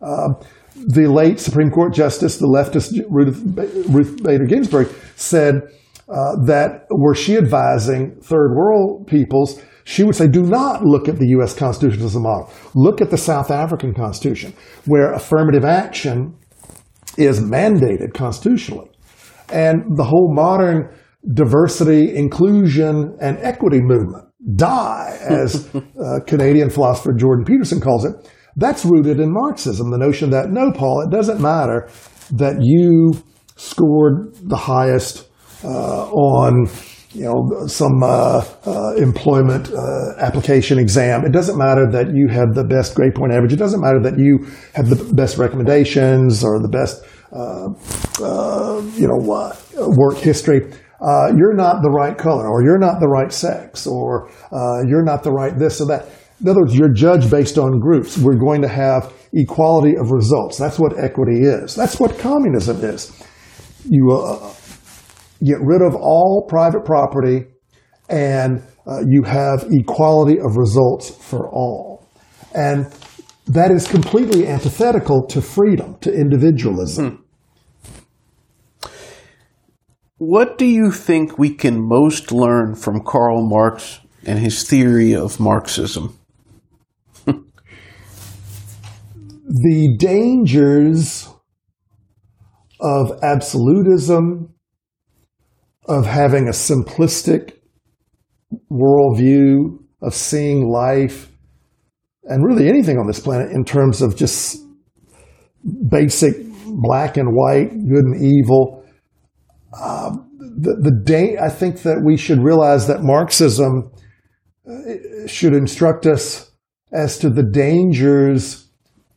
Uh, 0.00 0.34
the 0.74 1.06
late 1.06 1.38
Supreme 1.38 1.70
Court 1.70 1.92
Justice, 1.92 2.38
the 2.38 2.46
leftist 2.46 2.98
Ruth, 3.10 4.22
Bader 4.22 4.46
Ginsburg, 4.46 4.88
said 5.16 5.54
uh, 6.08 6.36
that 6.46 6.86
were 6.90 7.14
she 7.14 7.36
advising 7.36 8.16
third 8.20 8.54
world 8.54 9.06
peoples, 9.06 9.62
she 9.84 10.04
would 10.04 10.14
say, 10.14 10.28
do 10.28 10.42
not 10.42 10.84
look 10.84 11.08
at 11.08 11.18
the 11.18 11.28
U.S. 11.28 11.54
Constitution 11.54 12.04
as 12.04 12.14
a 12.14 12.20
model. 12.20 12.50
Look 12.74 13.00
at 13.00 13.10
the 13.10 13.18
South 13.18 13.50
African 13.50 13.94
Constitution, 13.94 14.54
where 14.86 15.12
affirmative 15.12 15.64
action 15.64 16.36
is 17.16 17.40
mandated 17.40 18.14
constitutionally. 18.14 18.90
And 19.52 19.96
the 19.96 20.04
whole 20.04 20.32
modern 20.32 20.96
diversity, 21.34 22.14
inclusion, 22.16 23.16
and 23.20 23.38
equity 23.38 23.80
movement, 23.80 24.28
DIE, 24.56 25.18
as 25.22 25.74
uh, 25.74 26.20
Canadian 26.26 26.70
philosopher 26.70 27.12
Jordan 27.12 27.44
Peterson 27.44 27.80
calls 27.80 28.04
it, 28.04 28.12
that's 28.56 28.84
rooted 28.84 29.20
in 29.20 29.32
Marxism. 29.32 29.90
The 29.90 29.98
notion 29.98 30.30
that, 30.30 30.50
no, 30.50 30.72
Paul, 30.72 31.02
it 31.02 31.10
doesn't 31.10 31.40
matter 31.40 31.88
that 32.32 32.56
you 32.60 33.22
scored 33.56 34.34
the 34.42 34.56
highest 34.56 35.28
uh, 35.64 36.10
on 36.10 36.68
you 37.14 37.24
know, 37.24 37.66
some 37.66 38.02
uh, 38.02 38.42
uh, 38.66 38.94
employment 38.96 39.70
uh, 39.70 40.14
application 40.18 40.78
exam. 40.78 41.24
It 41.24 41.32
doesn't 41.32 41.58
matter 41.58 41.86
that 41.92 42.14
you 42.14 42.28
have 42.28 42.54
the 42.54 42.64
best 42.64 42.94
grade 42.94 43.14
point 43.14 43.32
average. 43.32 43.52
It 43.52 43.58
doesn't 43.58 43.80
matter 43.80 44.00
that 44.02 44.18
you 44.18 44.46
have 44.74 44.88
the 44.88 45.12
best 45.14 45.36
recommendations 45.36 46.42
or 46.42 46.60
the 46.60 46.68
best, 46.68 47.04
uh, 47.32 47.68
uh, 48.24 48.80
you 48.96 49.06
know, 49.06 49.18
work 49.98 50.18
history 50.18 50.72
uh, 51.02 51.32
you're 51.36 51.54
not 51.54 51.82
the 51.82 51.90
right 51.90 52.16
color, 52.16 52.48
or 52.48 52.62
you're 52.62 52.78
not 52.78 53.00
the 53.00 53.08
right 53.08 53.32
sex, 53.32 53.86
or 53.86 54.30
uh, 54.52 54.82
you're 54.86 55.04
not 55.04 55.22
the 55.22 55.32
right 55.32 55.58
this 55.58 55.80
or 55.80 55.86
that. 55.88 56.08
In 56.40 56.48
other 56.48 56.60
words, 56.60 56.76
you're 56.76 56.92
judged 56.92 57.30
based 57.30 57.58
on 57.58 57.78
groups. 57.78 58.18
We're 58.18 58.38
going 58.38 58.62
to 58.62 58.68
have 58.68 59.12
equality 59.32 59.96
of 59.96 60.10
results. 60.10 60.58
That's 60.58 60.78
what 60.78 60.98
equity 60.98 61.42
is. 61.42 61.74
That's 61.74 62.00
what 62.00 62.18
communism 62.18 62.84
is. 62.84 63.12
You 63.88 64.10
uh, 64.10 64.52
get 65.44 65.58
rid 65.60 65.82
of 65.82 65.94
all 65.94 66.46
private 66.48 66.84
property 66.84 67.46
and 68.08 68.62
uh, 68.86 69.00
you 69.06 69.22
have 69.22 69.66
equality 69.70 70.38
of 70.38 70.56
results 70.56 71.10
for 71.10 71.48
all. 71.48 72.06
And 72.54 72.92
that 73.46 73.70
is 73.70 73.86
completely 73.86 74.46
antithetical 74.46 75.26
to 75.28 75.40
freedom, 75.40 75.96
to 76.00 76.12
individualism. 76.12 77.10
Hmm. 77.10 77.21
What 80.24 80.56
do 80.56 80.64
you 80.64 80.92
think 80.92 81.36
we 81.36 81.52
can 81.52 81.84
most 81.84 82.30
learn 82.30 82.76
from 82.76 83.02
Karl 83.04 83.44
Marx 83.44 83.98
and 84.24 84.38
his 84.38 84.62
theory 84.62 85.16
of 85.16 85.40
Marxism? 85.40 86.16
the 87.26 87.42
dangers 89.98 91.28
of 92.78 93.18
absolutism, 93.24 94.54
of 95.86 96.06
having 96.06 96.46
a 96.46 96.52
simplistic 96.52 97.54
worldview, 98.70 99.76
of 100.02 100.14
seeing 100.14 100.68
life, 100.68 101.32
and 102.22 102.46
really 102.46 102.68
anything 102.68 102.96
on 102.96 103.08
this 103.08 103.18
planet 103.18 103.50
in 103.50 103.64
terms 103.64 104.00
of 104.00 104.14
just 104.14 104.56
basic 105.88 106.36
black 106.64 107.16
and 107.16 107.30
white, 107.32 107.70
good 107.88 108.04
and 108.04 108.22
evil 108.22 108.81
um, 109.80 110.30
the, 110.38 110.76
the 110.80 111.02
day, 111.04 111.36
I 111.38 111.48
think 111.48 111.82
that 111.82 112.02
we 112.04 112.16
should 112.16 112.42
realize 112.42 112.86
that 112.88 113.02
Marxism 113.02 113.90
uh, 114.68 115.26
should 115.26 115.54
instruct 115.54 116.06
us 116.06 116.50
as 116.92 117.18
to 117.18 117.30
the 117.30 117.42
dangers 117.42 118.68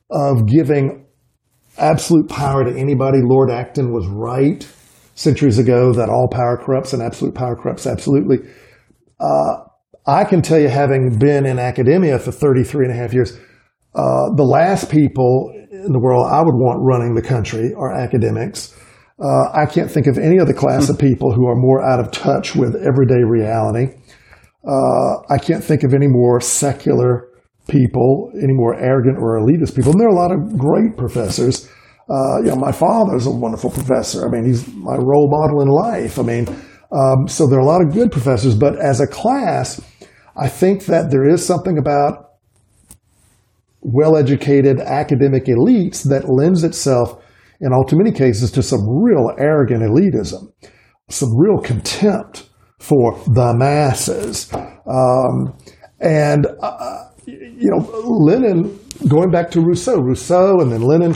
of 0.10 0.48
giving 0.48 1.06
absolute 1.77 2.30
power 2.30 2.64
to 2.64 2.80
anybody. 2.80 3.19
Lord 3.22 3.52
Acton 3.52 3.91
was 3.91 4.07
right 4.07 4.68
centuries 5.15 5.60
ago 5.60 5.94
that 5.94 6.10
all 6.10 6.27
power 6.32 6.57
corrupts 6.57 6.94
and 6.94 7.02
absolute 7.02 7.36
power 7.36 7.56
corrupts 7.56 7.86
absolutely. 7.86 8.38
Uh, 9.19 9.64
I 10.07 10.23
can 10.23 10.41
tell 10.41 10.60
you, 10.60 10.68
having 10.68 11.18
been 11.18 11.45
in 11.45 11.57
academia 11.57 12.19
for 12.19 12.32
33 12.32 12.86
and 12.86 12.94
a 12.94 12.98
half 12.98 13.14
years, 13.14 13.38
uh, 13.95 14.30
the 14.36 14.44
last 14.44 14.91
people 14.91 15.52
in 15.72 15.91
the 15.91 15.99
world 15.99 16.27
I 16.32 16.41
would 16.41 16.53
want 16.53 16.80
running 16.84 17.15
the 17.15 17.22
country 17.22 17.73
are 17.73 17.91
academics. 17.91 18.76
Uh, 19.18 19.50
I 19.54 19.66
can't 19.66 19.90
think 19.90 20.08
of 20.08 20.18
any 20.18 20.40
other 20.40 20.54
class 20.54 20.90
of 20.90 21.00
people 21.00 21.34
who 21.34 21.48
are 21.48 21.56
more 21.56 21.82
out 21.82 22.00
of 22.00 22.12
touch 22.12 22.56
with 22.56 22.76
everyday 22.76 23.24
reality. 23.24 23.96
Uh, 24.68 25.20
I 25.30 25.38
can't 25.38 25.64
think 25.64 25.84
of 25.84 25.94
any 25.94 26.08
more 26.08 26.42
secular 26.42 27.30
people, 27.70 28.32
any 28.36 28.54
more 28.54 28.76
arrogant 28.76 29.18
or 29.18 29.40
elitist 29.40 29.76
people. 29.76 29.92
And 29.92 30.02
there 30.02 30.08
are 30.08 30.12
a 30.12 30.20
lot 30.20 30.32
of 30.32 30.58
great 30.58 30.98
professors. 30.98 31.70
Uh, 32.10 32.40
you 32.40 32.50
know, 32.50 32.56
my 32.56 32.72
father's 32.72 33.26
a 33.26 33.32
wonderful 33.32 33.70
professor. 33.70 34.28
I 34.28 34.30
mean, 34.30 34.46
he's 34.46 34.68
my 34.74 34.96
role 34.96 35.30
model 35.30 35.62
in 35.62 35.70
life. 35.70 36.20
I 36.20 36.24
mean, 36.24 36.48
um, 36.92 37.28
so 37.28 37.48
there 37.48 37.58
are 37.58 37.64
a 37.64 37.66
lot 37.66 37.82
of 37.82 37.94
good 37.94 38.12
professors. 38.12 38.56
But 38.56 38.78
as 38.80 39.00
a 39.00 39.08
class, 39.08 39.82
I 40.36 40.50
think 40.50 40.86
that 40.86 41.10
there 41.10 41.28
is 41.28 41.46
something 41.46 41.78
about 41.78 42.32
well-educated 43.82 44.80
academic 44.80 45.46
elites 45.46 46.04
that 46.10 46.28
lends 46.28 46.64
itself 46.64 47.22
in 47.61 47.73
all 47.73 47.86
too 47.86 47.98
many 47.98 48.11
cases 48.11 48.52
to 48.52 48.61
some 48.61 48.82
real 48.88 49.32
arrogant 49.38 49.82
elitism. 49.82 50.52
some 51.10 51.30
real 51.38 51.60
contempt 51.60 52.49
for 52.80 53.18
the 53.27 53.53
masses. 53.56 54.52
Um, 54.53 55.56
and, 55.99 56.48
uh, 56.61 57.10
you 57.26 57.69
know, 57.69 57.77
Lenin, 58.03 58.80
going 59.07 59.32
back 59.32 59.52
to 59.52 59.61
Rousseau, 59.61 60.02
Rousseau 60.02 60.60
and 60.60 60.72
then 60.72 60.82
Lenin, 60.82 61.15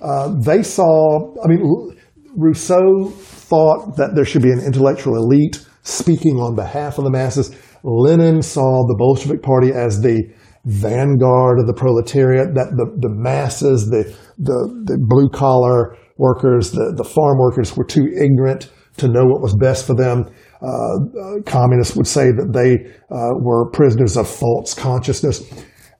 uh, 0.00 0.34
they 0.40 0.62
saw, 0.62 1.34
I 1.42 1.48
mean, 1.48 1.96
Rousseau 2.36 3.10
thought 3.10 3.96
that 3.96 4.14
there 4.14 4.24
should 4.24 4.42
be 4.42 4.52
an 4.52 4.60
intellectual 4.60 5.16
elite 5.16 5.64
speaking 5.82 6.38
on 6.38 6.54
behalf 6.54 6.98
of 6.98 7.04
the 7.04 7.10
masses. 7.10 7.54
Lenin 7.82 8.42
saw 8.42 8.86
the 8.86 8.96
Bolshevik 8.98 9.42
Party 9.42 9.72
as 9.72 10.00
the 10.00 10.22
vanguard 10.68 11.58
of 11.58 11.66
the 11.66 11.72
proletariat, 11.72 12.54
that 12.54 12.70
the, 12.76 12.86
the 13.00 13.08
masses, 13.08 13.88
the, 13.88 14.04
the, 14.38 14.84
the 14.84 14.98
blue 15.00 15.28
collar 15.30 15.96
workers, 16.18 16.72
the, 16.72 16.92
the 16.94 17.04
farm 17.04 17.38
workers 17.38 17.76
were 17.76 17.84
too 17.84 18.06
ignorant 18.14 18.70
to 18.98 19.08
know 19.08 19.24
what 19.24 19.40
was 19.40 19.56
best 19.56 19.86
for 19.86 19.94
them. 19.94 20.28
Uh, 20.60 20.66
uh, 20.66 21.42
communists 21.46 21.96
would 21.96 22.06
say 22.06 22.26
that 22.26 22.52
they 22.52 22.76
uh, 23.14 23.30
were 23.40 23.70
prisoners 23.70 24.16
of 24.16 24.28
false 24.28 24.74
consciousness. 24.74 25.42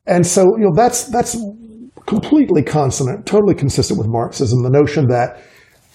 And 0.06 0.26
so, 0.26 0.42
you 0.58 0.64
know, 0.64 0.74
that's, 0.74 1.04
that's 1.04 1.36
completely 2.06 2.62
consonant, 2.62 3.24
totally 3.24 3.54
consistent 3.54 3.98
with 3.98 4.08
Marxism, 4.08 4.62
the 4.62 4.70
notion 4.70 5.06
that 5.08 5.40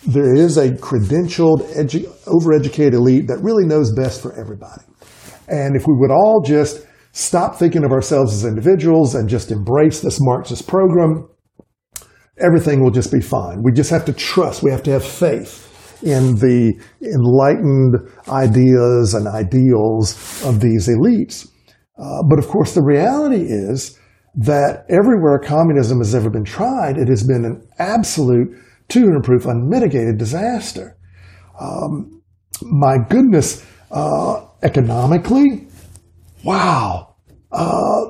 there 0.07 0.33
is 0.33 0.57
a 0.57 0.69
credentialed, 0.69 1.61
edu- 1.75 2.07
overeducated 2.25 2.93
elite 2.93 3.27
that 3.27 3.39
really 3.41 3.65
knows 3.65 3.93
best 3.93 4.21
for 4.21 4.33
everybody. 4.39 4.83
And 5.47 5.75
if 5.75 5.85
we 5.85 5.93
would 5.97 6.11
all 6.11 6.41
just 6.41 6.85
stop 7.13 7.55
thinking 7.55 7.85
of 7.85 7.91
ourselves 7.91 8.33
as 8.33 8.43
individuals 8.43 9.15
and 9.15 9.29
just 9.29 9.51
embrace 9.51 10.01
this 10.01 10.17
Marxist 10.19 10.67
program, 10.67 11.29
everything 12.43 12.83
will 12.83 12.91
just 12.91 13.11
be 13.11 13.21
fine. 13.21 13.61
We 13.63 13.71
just 13.71 13.91
have 13.91 14.05
to 14.05 14.13
trust, 14.13 14.63
we 14.63 14.71
have 14.71 14.83
to 14.83 14.91
have 14.91 15.05
faith 15.05 15.69
in 16.03 16.35
the 16.35 16.73
enlightened 17.01 17.95
ideas 18.27 19.13
and 19.13 19.27
ideals 19.27 20.43
of 20.43 20.59
these 20.59 20.89
elites. 20.89 21.47
Uh, 21.97 22.23
but 22.27 22.39
of 22.39 22.47
course, 22.47 22.73
the 22.73 22.83
reality 22.83 23.45
is 23.47 23.97
that 24.35 24.85
everywhere 24.89 25.39
communism 25.39 25.99
has 25.99 26.15
ever 26.15 26.31
been 26.31 26.43
tried, 26.43 26.97
it 26.97 27.07
has 27.07 27.23
been 27.23 27.45
an 27.45 27.65
absolute 27.77 28.49
200 28.89 29.23
proof 29.23 29.45
unmitigated 29.45 30.17
disaster. 30.17 30.97
Um, 31.61 32.21
my 32.63 32.97
goodness, 33.09 33.63
uh, 33.91 34.45
economically, 34.63 35.67
wow. 36.43 37.15
Uh, 37.51 38.05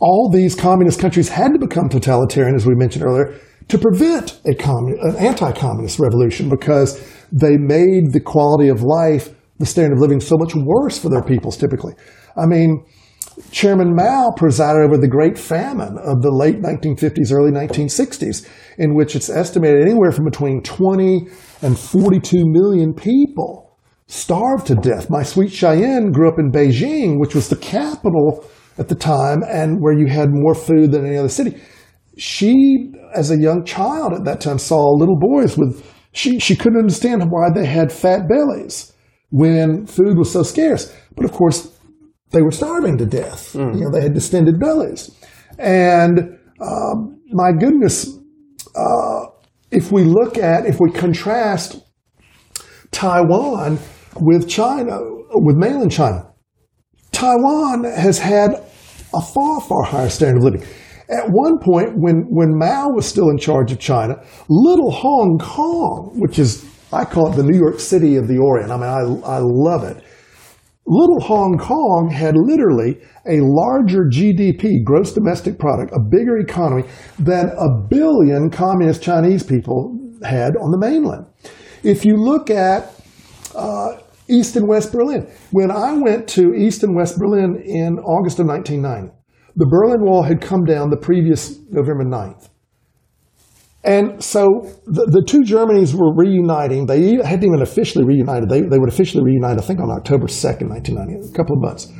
all 0.00 0.30
these 0.32 0.54
communist 0.54 0.98
countries 0.98 1.28
had 1.28 1.52
to 1.52 1.58
become 1.58 1.88
totalitarian, 1.88 2.54
as 2.56 2.66
we 2.66 2.74
mentioned 2.74 3.04
earlier, 3.04 3.38
to 3.68 3.78
prevent 3.78 4.40
a 4.44 4.54
commun- 4.54 4.98
an 5.00 5.16
anti-communist 5.16 5.98
revolution 5.98 6.48
because 6.48 7.00
they 7.30 7.56
made 7.56 8.12
the 8.12 8.20
quality 8.20 8.68
of 8.68 8.82
life, 8.82 9.30
the 9.58 9.66
standard 9.66 9.94
of 9.94 10.00
living, 10.00 10.20
so 10.20 10.36
much 10.36 10.54
worse 10.56 10.98
for 10.98 11.08
their 11.08 11.22
peoples. 11.22 11.56
Typically, 11.56 11.94
I 12.36 12.46
mean, 12.46 12.84
Chairman 13.50 13.94
Mao 13.94 14.32
presided 14.36 14.82
over 14.82 14.98
the 14.98 15.08
Great 15.08 15.38
Famine 15.38 15.96
of 15.98 16.20
the 16.20 16.32
late 16.32 16.60
1950s, 16.60 17.32
early 17.32 17.52
1960s, 17.52 18.48
in 18.78 18.94
which 18.94 19.14
it's 19.14 19.30
estimated 19.30 19.82
anywhere 19.82 20.10
from 20.10 20.24
between 20.24 20.62
20 20.62 21.28
and 21.62 21.78
42 21.78 22.44
million 22.44 22.92
people 22.92 23.61
starved 24.12 24.66
to 24.66 24.74
death. 24.74 25.08
My 25.08 25.22
sweet 25.22 25.50
Cheyenne 25.50 26.12
grew 26.12 26.28
up 26.28 26.38
in 26.38 26.52
Beijing, 26.52 27.18
which 27.18 27.34
was 27.34 27.48
the 27.48 27.56
capital 27.56 28.44
at 28.76 28.88
the 28.88 28.94
time 28.94 29.42
and 29.48 29.80
where 29.80 29.98
you 29.98 30.06
had 30.06 30.28
more 30.30 30.54
food 30.54 30.92
than 30.92 31.06
any 31.06 31.16
other 31.16 31.30
city. 31.30 31.58
She, 32.18 32.92
as 33.14 33.30
a 33.30 33.40
young 33.40 33.64
child 33.64 34.12
at 34.12 34.24
that 34.26 34.42
time, 34.42 34.58
saw 34.58 34.90
little 34.90 35.18
boys 35.18 35.56
with, 35.56 35.82
she, 36.12 36.38
she 36.38 36.54
couldn't 36.54 36.78
understand 36.78 37.22
why 37.30 37.48
they 37.54 37.64
had 37.64 37.90
fat 37.90 38.28
bellies 38.28 38.92
when 39.30 39.86
food 39.86 40.18
was 40.18 40.30
so 40.30 40.42
scarce. 40.42 40.94
But 41.16 41.24
of 41.24 41.32
course, 41.32 41.74
they 42.32 42.42
were 42.42 42.50
starving 42.50 42.98
to 42.98 43.06
death. 43.06 43.54
Mm. 43.54 43.74
You 43.76 43.80
know, 43.84 43.90
they 43.90 44.02
had 44.02 44.12
distended 44.12 44.60
bellies. 44.60 45.10
And 45.58 46.38
um, 46.60 47.18
my 47.28 47.50
goodness, 47.52 48.14
uh, 48.76 49.28
if 49.70 49.90
we 49.90 50.04
look 50.04 50.36
at, 50.36 50.66
if 50.66 50.80
we 50.80 50.90
contrast 50.90 51.82
Taiwan 52.90 53.78
with 54.20 54.48
China, 54.48 54.98
with 55.30 55.56
mainland 55.56 55.92
China. 55.92 56.32
Taiwan 57.12 57.84
has 57.84 58.18
had 58.18 58.50
a 59.14 59.20
far, 59.20 59.60
far 59.60 59.82
higher 59.82 60.08
standard 60.08 60.38
of 60.38 60.44
living. 60.44 60.68
At 61.08 61.28
one 61.28 61.58
point, 61.58 61.90
when, 61.96 62.24
when 62.28 62.56
Mao 62.56 62.88
was 62.88 63.06
still 63.06 63.28
in 63.28 63.38
charge 63.38 63.70
of 63.70 63.78
China, 63.78 64.14
little 64.48 64.90
Hong 64.90 65.38
Kong, 65.38 66.12
which 66.16 66.38
is, 66.38 66.64
I 66.92 67.04
call 67.04 67.30
it 67.32 67.36
the 67.36 67.42
New 67.42 67.58
York 67.58 67.80
City 67.80 68.16
of 68.16 68.28
the 68.28 68.38
Orient. 68.38 68.70
I 68.70 68.76
mean, 68.76 69.22
I, 69.24 69.36
I 69.36 69.38
love 69.38 69.84
it. 69.84 70.02
Little 70.86 71.20
Hong 71.20 71.58
Kong 71.58 72.10
had 72.10 72.34
literally 72.36 72.98
a 73.26 73.38
larger 73.40 74.08
GDP, 74.10 74.82
gross 74.84 75.12
domestic 75.12 75.58
product, 75.58 75.92
a 75.92 76.00
bigger 76.00 76.38
economy 76.38 76.84
than 77.18 77.50
a 77.50 77.86
billion 77.88 78.50
communist 78.50 79.02
Chinese 79.02 79.44
people 79.44 79.96
had 80.24 80.56
on 80.56 80.70
the 80.72 80.78
mainland. 80.78 81.26
If 81.84 82.04
you 82.04 82.16
look 82.16 82.50
at 82.50 82.94
uh, 83.54 84.01
East 84.32 84.56
and 84.56 84.66
West 84.66 84.92
Berlin. 84.92 85.28
When 85.50 85.70
I 85.70 85.92
went 85.92 86.28
to 86.30 86.54
East 86.54 86.82
and 86.82 86.96
West 86.96 87.18
Berlin 87.18 87.62
in 87.64 87.98
August 87.98 88.38
of 88.38 88.46
1990, 88.46 89.14
the 89.56 89.66
Berlin 89.66 90.02
Wall 90.02 90.22
had 90.22 90.40
come 90.40 90.64
down 90.64 90.90
the 90.90 90.96
previous 90.96 91.58
November 91.70 92.04
9th. 92.04 92.48
And 93.84 94.22
so 94.22 94.46
the, 94.86 95.06
the 95.10 95.24
two 95.26 95.40
Germanys 95.40 95.92
were 95.92 96.14
reuniting. 96.14 96.86
They 96.86 97.16
hadn't 97.16 97.44
even 97.44 97.62
officially 97.62 98.04
reunited. 98.04 98.48
They, 98.48 98.62
they 98.62 98.78
would 98.78 98.88
officially 98.88 99.24
reunite, 99.24 99.58
I 99.58 99.62
think, 99.62 99.80
on 99.80 99.90
October 99.90 100.26
2nd, 100.26 100.70
1990, 100.70 101.28
a 101.28 101.36
couple 101.36 101.56
of 101.56 101.62
months. 101.62 101.92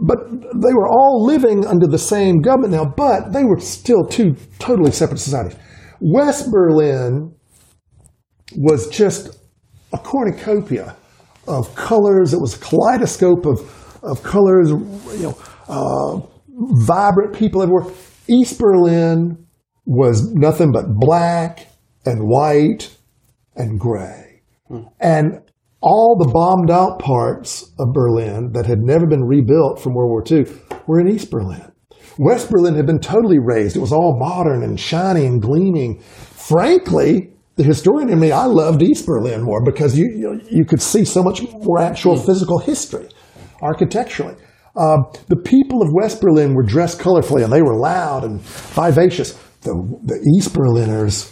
But 0.00 0.18
they 0.30 0.74
were 0.74 0.88
all 0.88 1.24
living 1.24 1.66
under 1.66 1.86
the 1.86 1.98
same 1.98 2.40
government 2.40 2.72
now, 2.72 2.84
but 2.84 3.32
they 3.32 3.44
were 3.44 3.58
still 3.60 4.04
two 4.04 4.36
totally 4.58 4.92
separate 4.92 5.18
societies. 5.18 5.58
West 6.00 6.50
Berlin 6.50 7.34
was 8.56 8.88
just 8.88 9.38
a 9.92 9.98
cornucopia 9.98 10.96
of 11.48 11.74
colors. 11.74 12.32
It 12.32 12.40
was 12.40 12.56
a 12.56 12.58
kaleidoscope 12.58 13.46
of, 13.46 13.60
of 14.02 14.22
colors, 14.22 14.70
you 14.70 15.22
know, 15.22 15.38
uh, 15.68 16.26
vibrant 16.84 17.34
people 17.34 17.62
everywhere. 17.62 17.92
East 18.28 18.58
Berlin 18.58 19.46
was 19.84 20.32
nothing 20.34 20.72
but 20.72 20.86
black 20.94 21.66
and 22.04 22.28
white 22.28 22.96
and 23.56 23.78
gray. 23.78 24.42
Hmm. 24.68 24.82
And 25.00 25.40
all 25.80 26.16
the 26.16 26.30
bombed 26.32 26.70
out 26.70 27.00
parts 27.00 27.72
of 27.78 27.92
Berlin 27.92 28.52
that 28.52 28.66
had 28.66 28.78
never 28.78 29.06
been 29.06 29.24
rebuilt 29.24 29.80
from 29.80 29.94
World 29.94 30.10
War 30.10 30.24
II 30.30 30.46
were 30.86 31.00
in 31.00 31.08
East 31.08 31.30
Berlin. 31.30 31.72
West 32.18 32.50
Berlin 32.50 32.74
had 32.74 32.86
been 32.86 33.00
totally 33.00 33.38
razed. 33.38 33.76
It 33.76 33.80
was 33.80 33.92
all 33.92 34.18
modern 34.18 34.62
and 34.62 34.78
shiny 34.78 35.26
and 35.26 35.40
gleaming. 35.40 36.00
Frankly, 36.00 37.31
the 37.56 37.62
historian 37.62 38.08
in 38.08 38.18
me, 38.18 38.32
I 38.32 38.46
loved 38.46 38.82
East 38.82 39.06
Berlin 39.06 39.42
more 39.42 39.62
because 39.64 39.98
you, 39.98 40.06
you, 40.06 40.40
you 40.50 40.64
could 40.64 40.80
see 40.80 41.04
so 41.04 41.22
much 41.22 41.42
more 41.42 41.80
actual 41.80 42.18
hmm. 42.18 42.26
physical 42.26 42.58
history 42.58 43.08
architecturally. 43.60 44.36
Uh, 44.74 44.98
the 45.28 45.36
people 45.36 45.82
of 45.82 45.88
West 45.92 46.20
Berlin 46.20 46.54
were 46.54 46.62
dressed 46.62 46.98
colorfully 46.98 47.44
and 47.44 47.52
they 47.52 47.60
were 47.60 47.76
loud 47.76 48.24
and 48.24 48.40
vivacious. 48.40 49.38
The, 49.60 49.74
the 50.04 50.18
East 50.36 50.54
Berliners 50.54 51.30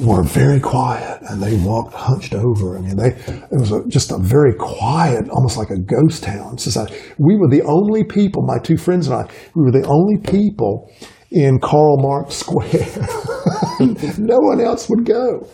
were 0.00 0.22
very 0.22 0.60
quiet 0.60 1.20
and 1.28 1.42
they 1.42 1.56
walked 1.58 1.94
hunched 1.94 2.34
over. 2.34 2.76
I 2.76 2.80
mean, 2.80 2.96
they, 2.96 3.10
it 3.10 3.50
was 3.52 3.72
a, 3.72 3.86
just 3.88 4.10
a 4.10 4.18
very 4.18 4.54
quiet, 4.54 5.28
almost 5.30 5.56
like 5.56 5.70
a 5.70 5.78
ghost 5.78 6.24
town 6.24 6.58
society. 6.58 6.96
We 7.18 7.36
were 7.36 7.48
the 7.48 7.62
only 7.62 8.04
people, 8.04 8.42
my 8.42 8.58
two 8.58 8.76
friends 8.76 9.06
and 9.06 9.16
I, 9.16 9.30
we 9.54 9.62
were 9.62 9.72
the 9.72 9.86
only 9.86 10.18
people 10.18 10.90
in 11.30 11.58
Karl 11.60 11.98
Marx 12.00 12.36
Square. 12.36 12.86
no 14.18 14.38
one 14.38 14.60
else 14.60 14.88
would 14.88 15.04
go. 15.04 15.46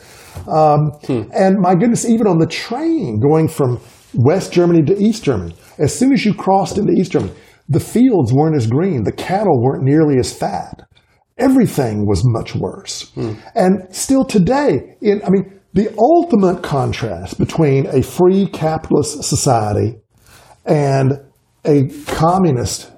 Um, 0.48 0.90
hmm. 1.06 1.22
And 1.32 1.58
my 1.58 1.74
goodness, 1.74 2.08
even 2.08 2.26
on 2.26 2.38
the 2.38 2.46
train 2.46 3.20
going 3.20 3.48
from 3.48 3.80
West 4.14 4.52
Germany 4.52 4.82
to 4.84 4.96
East 4.96 5.24
Germany, 5.24 5.54
as 5.78 5.96
soon 5.96 6.12
as 6.12 6.24
you 6.24 6.34
crossed 6.34 6.78
into 6.78 6.92
East 6.92 7.12
Germany, 7.12 7.32
the 7.68 7.80
fields 7.80 8.32
weren't 8.32 8.56
as 8.56 8.66
green, 8.66 9.04
the 9.04 9.12
cattle 9.12 9.62
weren't 9.62 9.84
nearly 9.84 10.18
as 10.18 10.32
fat. 10.32 10.82
Everything 11.38 12.06
was 12.06 12.22
much 12.24 12.54
worse. 12.54 13.10
Hmm. 13.14 13.34
And 13.54 13.94
still 13.94 14.24
today, 14.24 14.96
in, 15.00 15.22
I 15.24 15.30
mean, 15.30 15.60
the 15.72 15.92
ultimate 15.98 16.62
contrast 16.62 17.38
between 17.38 17.86
a 17.86 18.02
free 18.02 18.46
capitalist 18.46 19.24
society 19.24 19.96
and 20.64 21.14
a 21.64 21.88
communist, 22.06 22.92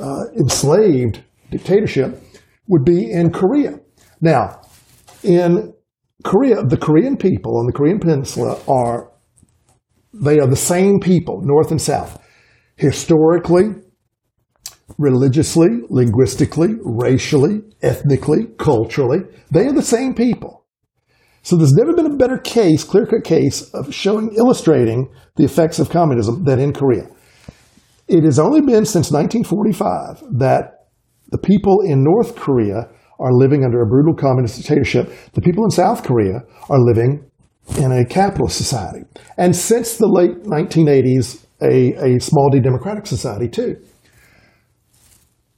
uh, 0.00 0.24
enslaved 0.36 1.22
dictatorship 1.50 2.22
would 2.66 2.84
be 2.84 3.10
in 3.10 3.30
Korea. 3.30 3.80
Now, 4.20 4.60
in 5.22 5.72
Korea, 6.24 6.62
the 6.62 6.76
Korean 6.76 7.16
people 7.16 7.58
on 7.58 7.66
the 7.66 7.72
Korean 7.72 7.98
Peninsula 7.98 8.60
are, 8.68 9.10
they 10.12 10.38
are 10.38 10.46
the 10.46 10.56
same 10.56 11.00
people, 11.00 11.40
North 11.42 11.70
and 11.70 11.80
South, 11.80 12.20
historically, 12.76 13.74
religiously, 14.98 15.68
linguistically, 15.88 16.74
racially, 16.82 17.62
ethnically, 17.82 18.46
culturally. 18.58 19.18
They 19.50 19.66
are 19.66 19.72
the 19.72 19.82
same 19.82 20.14
people. 20.14 20.66
So 21.42 21.56
there's 21.56 21.74
never 21.74 21.94
been 21.94 22.12
a 22.12 22.16
better 22.16 22.38
case, 22.38 22.84
clear-cut 22.84 23.24
case 23.24 23.62
of 23.72 23.94
showing, 23.94 24.34
illustrating 24.36 25.08
the 25.36 25.44
effects 25.44 25.78
of 25.78 25.88
communism 25.88 26.44
than 26.44 26.58
in 26.58 26.72
Korea. 26.72 27.08
It 28.08 28.24
has 28.24 28.38
only 28.38 28.60
been 28.60 28.84
since 28.84 29.10
1945 29.12 30.38
that 30.38 30.77
the 31.28 31.38
people 31.38 31.80
in 31.80 32.02
North 32.02 32.36
Korea 32.36 32.88
are 33.20 33.32
living 33.32 33.64
under 33.64 33.82
a 33.82 33.86
brutal 33.86 34.14
communist 34.14 34.56
dictatorship. 34.56 35.12
The 35.32 35.40
people 35.40 35.64
in 35.64 35.70
South 35.70 36.04
Korea 36.04 36.42
are 36.70 36.78
living 36.78 37.28
in 37.76 37.92
a 37.92 38.04
capitalist 38.04 38.56
society. 38.56 39.04
And 39.36 39.54
since 39.54 39.96
the 39.96 40.06
late 40.06 40.44
1980s, 40.44 41.44
a, 41.60 42.14
a 42.14 42.20
small 42.20 42.50
d 42.50 42.60
democratic 42.60 43.06
society 43.06 43.48
too. 43.48 43.76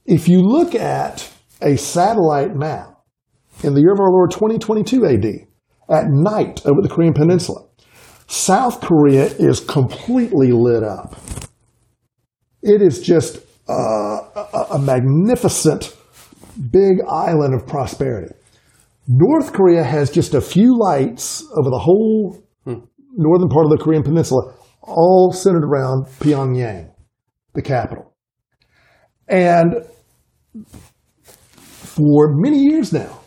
If 0.05 0.27
you 0.27 0.41
look 0.41 0.73
at 0.73 1.31
a 1.61 1.77
satellite 1.77 2.55
map 2.55 2.99
in 3.63 3.75
the 3.75 3.81
year 3.81 3.93
of 3.93 3.99
our 3.99 4.11
Lord 4.11 4.31
2022 4.31 5.05
AD, 5.05 5.47
at 5.89 6.05
night 6.07 6.65
over 6.65 6.81
the 6.81 6.89
Korean 6.89 7.13
Peninsula, 7.13 7.65
South 8.27 8.81
Korea 8.81 9.25
is 9.25 9.59
completely 9.59 10.51
lit 10.51 10.83
up. 10.83 11.15
It 12.63 12.81
is 12.81 13.01
just 13.01 13.39
a, 13.67 14.71
a 14.71 14.79
magnificent 14.79 15.95
big 16.71 16.97
island 17.09 17.53
of 17.53 17.67
prosperity. 17.67 18.33
North 19.07 19.53
Korea 19.53 19.83
has 19.83 20.09
just 20.09 20.33
a 20.33 20.41
few 20.41 20.77
lights 20.77 21.43
over 21.57 21.69
the 21.69 21.79
whole 21.79 22.43
northern 23.13 23.49
part 23.49 23.65
of 23.65 23.71
the 23.71 23.83
Korean 23.83 24.03
Peninsula, 24.03 24.53
all 24.81 25.31
centered 25.33 25.63
around 25.63 26.05
Pyongyang, 26.19 26.91
the 27.53 27.61
capital. 27.61 28.13
And 29.27 29.85
for 31.55 32.33
many 32.35 32.59
years 32.59 32.93
now, 32.93 33.19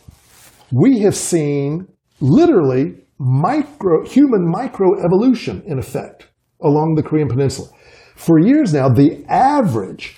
we 0.72 1.00
have 1.00 1.14
seen 1.14 1.86
literally 2.20 2.96
micro, 3.18 4.04
human 4.06 4.52
microevolution 4.52 5.64
in 5.64 5.78
effect 5.78 6.28
along 6.62 6.94
the 6.94 7.02
Korean 7.02 7.28
Peninsula. 7.28 7.68
For 8.16 8.38
years 8.38 8.72
now, 8.72 8.88
the 8.88 9.24
average 9.28 10.16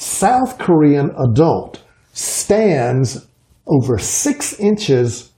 South 0.00 0.58
Korean 0.58 1.10
adult 1.18 1.82
stands 2.12 3.26
over 3.66 3.98
six 3.98 4.58
inches 4.60 5.32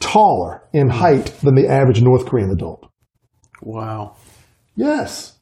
taller 0.00 0.62
in 0.72 0.88
height 0.88 1.26
than 1.42 1.54
the 1.54 1.68
average 1.68 2.00
North 2.00 2.24
Korean 2.24 2.50
adult. 2.50 2.90
Wow. 3.60 4.16
Yes. 4.76 5.38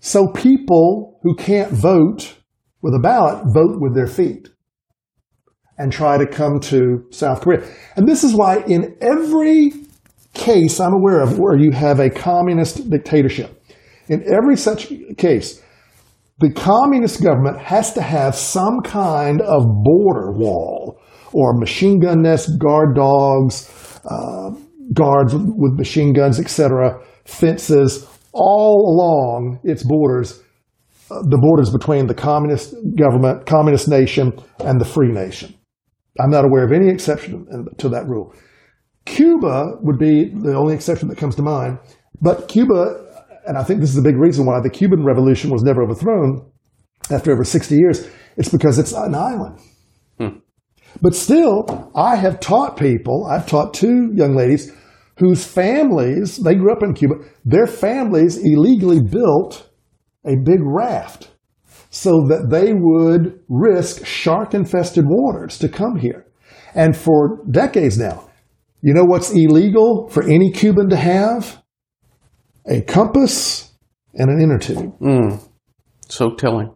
So 0.00 0.28
people 0.28 1.20
who 1.22 1.36
can't 1.36 1.72
vote 1.72 2.38
with 2.80 2.94
a 2.94 3.00
ballot 3.00 3.44
vote 3.52 3.76
with 3.78 3.94
their 3.94 4.06
feet 4.06 4.48
and 5.76 5.92
try 5.92 6.16
to 6.16 6.26
come 6.26 6.60
to 6.60 7.06
South 7.10 7.42
Korea. 7.42 7.68
And 7.96 8.08
this 8.08 8.24
is 8.24 8.34
why 8.34 8.62
in 8.66 8.96
every 9.02 9.72
case 10.32 10.80
I'm 10.80 10.94
aware 10.94 11.20
of 11.20 11.38
where 11.38 11.58
you 11.58 11.70
have 11.72 12.00
a 12.00 12.08
communist 12.08 12.88
dictatorship, 12.88 13.62
in 14.08 14.24
every 14.32 14.56
such 14.56 14.90
case, 15.18 15.62
the 16.38 16.52
communist 16.52 17.22
government 17.22 17.60
has 17.60 17.92
to 17.94 18.02
have 18.02 18.34
some 18.34 18.80
kind 18.82 19.40
of 19.40 19.64
border 19.82 20.32
wall 20.32 21.00
or 21.32 21.54
machine 21.54 22.00
gun 22.00 22.22
nest, 22.22 22.58
guard 22.58 22.94
dogs, 22.94 23.70
uh, 24.08 24.50
guards 24.92 25.34
with 25.34 25.72
machine 25.74 26.12
guns, 26.12 26.38
etc., 26.38 27.00
fences 27.24 28.06
all 28.32 28.92
along 28.92 29.60
its 29.64 29.82
borders, 29.84 30.42
uh, 31.10 31.22
the 31.22 31.38
borders 31.38 31.70
between 31.70 32.06
the 32.06 32.14
communist 32.14 32.74
government, 32.96 33.46
communist 33.46 33.88
nation, 33.88 34.32
and 34.60 34.80
the 34.80 34.84
free 34.84 35.12
nation. 35.12 35.54
I'm 36.20 36.30
not 36.30 36.44
aware 36.44 36.64
of 36.64 36.72
any 36.72 36.90
exception 36.90 37.46
to 37.78 37.88
that 37.88 38.06
rule. 38.06 38.34
Cuba 39.06 39.76
would 39.80 39.98
be 39.98 40.30
the 40.30 40.54
only 40.54 40.74
exception 40.74 41.08
that 41.08 41.18
comes 41.18 41.36
to 41.36 41.42
mind, 41.42 41.78
but 42.20 42.48
Cuba 42.48 43.03
and 43.46 43.58
I 43.58 43.62
think 43.62 43.80
this 43.80 43.90
is 43.90 43.98
a 43.98 44.02
big 44.02 44.16
reason 44.16 44.46
why 44.46 44.60
the 44.60 44.70
Cuban 44.70 45.04
Revolution 45.04 45.50
was 45.50 45.62
never 45.62 45.82
overthrown 45.82 46.50
after 47.10 47.32
over 47.32 47.44
60 47.44 47.74
years. 47.76 48.08
It's 48.36 48.48
because 48.48 48.78
it's 48.78 48.92
an 48.92 49.14
island. 49.14 49.58
Hmm. 50.18 50.38
But 51.00 51.14
still, 51.14 51.92
I 51.94 52.16
have 52.16 52.40
taught 52.40 52.76
people, 52.76 53.26
I've 53.30 53.46
taught 53.46 53.74
two 53.74 54.12
young 54.14 54.34
ladies 54.34 54.72
whose 55.18 55.44
families, 55.46 56.38
they 56.38 56.54
grew 56.54 56.72
up 56.72 56.82
in 56.82 56.94
Cuba, 56.94 57.14
their 57.44 57.66
families 57.66 58.38
illegally 58.38 59.00
built 59.00 59.70
a 60.24 60.36
big 60.44 60.60
raft 60.60 61.30
so 61.90 62.10
that 62.28 62.48
they 62.50 62.72
would 62.72 63.38
risk 63.48 64.04
shark 64.04 64.54
infested 64.54 65.04
waters 65.06 65.58
to 65.58 65.68
come 65.68 65.96
here. 65.96 66.26
And 66.74 66.96
for 66.96 67.44
decades 67.48 67.96
now, 67.96 68.28
you 68.82 68.92
know 68.92 69.04
what's 69.04 69.30
illegal 69.30 70.08
for 70.08 70.24
any 70.24 70.50
Cuban 70.50 70.88
to 70.90 70.96
have? 70.96 71.62
A 72.66 72.80
compass 72.82 73.72
and 74.14 74.30
an 74.30 74.40
inner 74.40 74.58
tube. 74.58 74.98
Mm. 75.00 75.46
So 76.08 76.34
telling. 76.34 76.74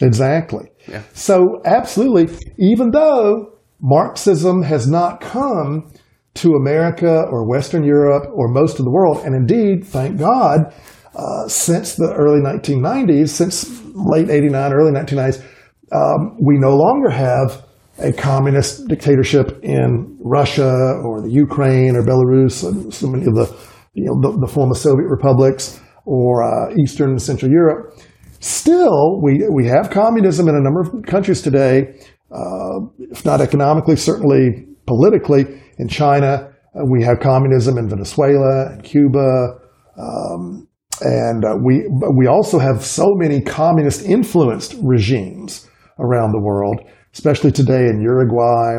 Exactly. 0.00 0.70
Yeah. 0.88 1.02
So, 1.12 1.60
absolutely, 1.64 2.34
even 2.58 2.90
though 2.90 3.58
Marxism 3.80 4.62
has 4.62 4.88
not 4.88 5.20
come 5.20 5.92
to 6.34 6.52
America 6.54 7.24
or 7.30 7.46
Western 7.46 7.84
Europe 7.84 8.24
or 8.34 8.48
most 8.48 8.78
of 8.78 8.84
the 8.84 8.90
world, 8.90 9.22
and 9.24 9.34
indeed, 9.34 9.86
thank 9.86 10.18
God, 10.18 10.74
uh, 11.14 11.46
since 11.46 11.96
the 11.96 12.12
early 12.16 12.40
1990s, 12.40 13.28
since 13.28 13.82
late 13.94 14.30
89, 14.30 14.72
early 14.72 14.92
1990s, 14.92 15.44
um, 15.92 16.38
we 16.40 16.56
no 16.58 16.74
longer 16.74 17.10
have 17.10 17.66
a 17.98 18.12
communist 18.12 18.88
dictatorship 18.88 19.60
in 19.62 20.18
Russia 20.20 20.98
or 21.04 21.20
the 21.20 21.30
Ukraine 21.30 21.94
or 21.96 22.02
Belarus 22.02 22.66
and 22.66 22.92
so 22.92 23.08
many 23.08 23.26
of 23.26 23.34
the 23.34 23.46
you 23.94 24.04
know, 24.04 24.18
the, 24.20 24.46
the 24.46 24.52
former 24.52 24.74
Soviet 24.74 25.06
republics 25.08 25.80
or 26.04 26.42
uh, 26.42 26.74
Eastern 26.82 27.10
and 27.10 27.22
Central 27.22 27.50
Europe. 27.50 27.94
Still, 28.40 29.22
we, 29.22 29.46
we 29.54 29.66
have 29.68 29.90
communism 29.90 30.48
in 30.48 30.56
a 30.56 30.60
number 30.60 30.80
of 30.80 31.04
countries 31.06 31.42
today, 31.42 31.94
uh, 32.32 32.80
if 32.98 33.24
not 33.24 33.40
economically, 33.40 33.96
certainly 33.96 34.66
politically. 34.86 35.60
In 35.78 35.88
China, 35.88 36.52
uh, 36.74 36.84
we 36.90 37.04
have 37.04 37.20
communism 37.20 37.78
in 37.78 37.88
Venezuela 37.88 38.72
and 38.72 38.82
Cuba. 38.82 39.58
Um, 39.96 40.66
and 41.02 41.44
uh, 41.44 41.54
we, 41.64 41.86
we 42.16 42.26
also 42.26 42.58
have 42.58 42.84
so 42.84 43.14
many 43.14 43.40
communist 43.40 44.04
influenced 44.04 44.74
regimes 44.82 45.68
around 45.98 46.32
the 46.32 46.40
world, 46.40 46.80
especially 47.12 47.52
today 47.52 47.86
in 47.86 48.00
Uruguay. 48.00 48.78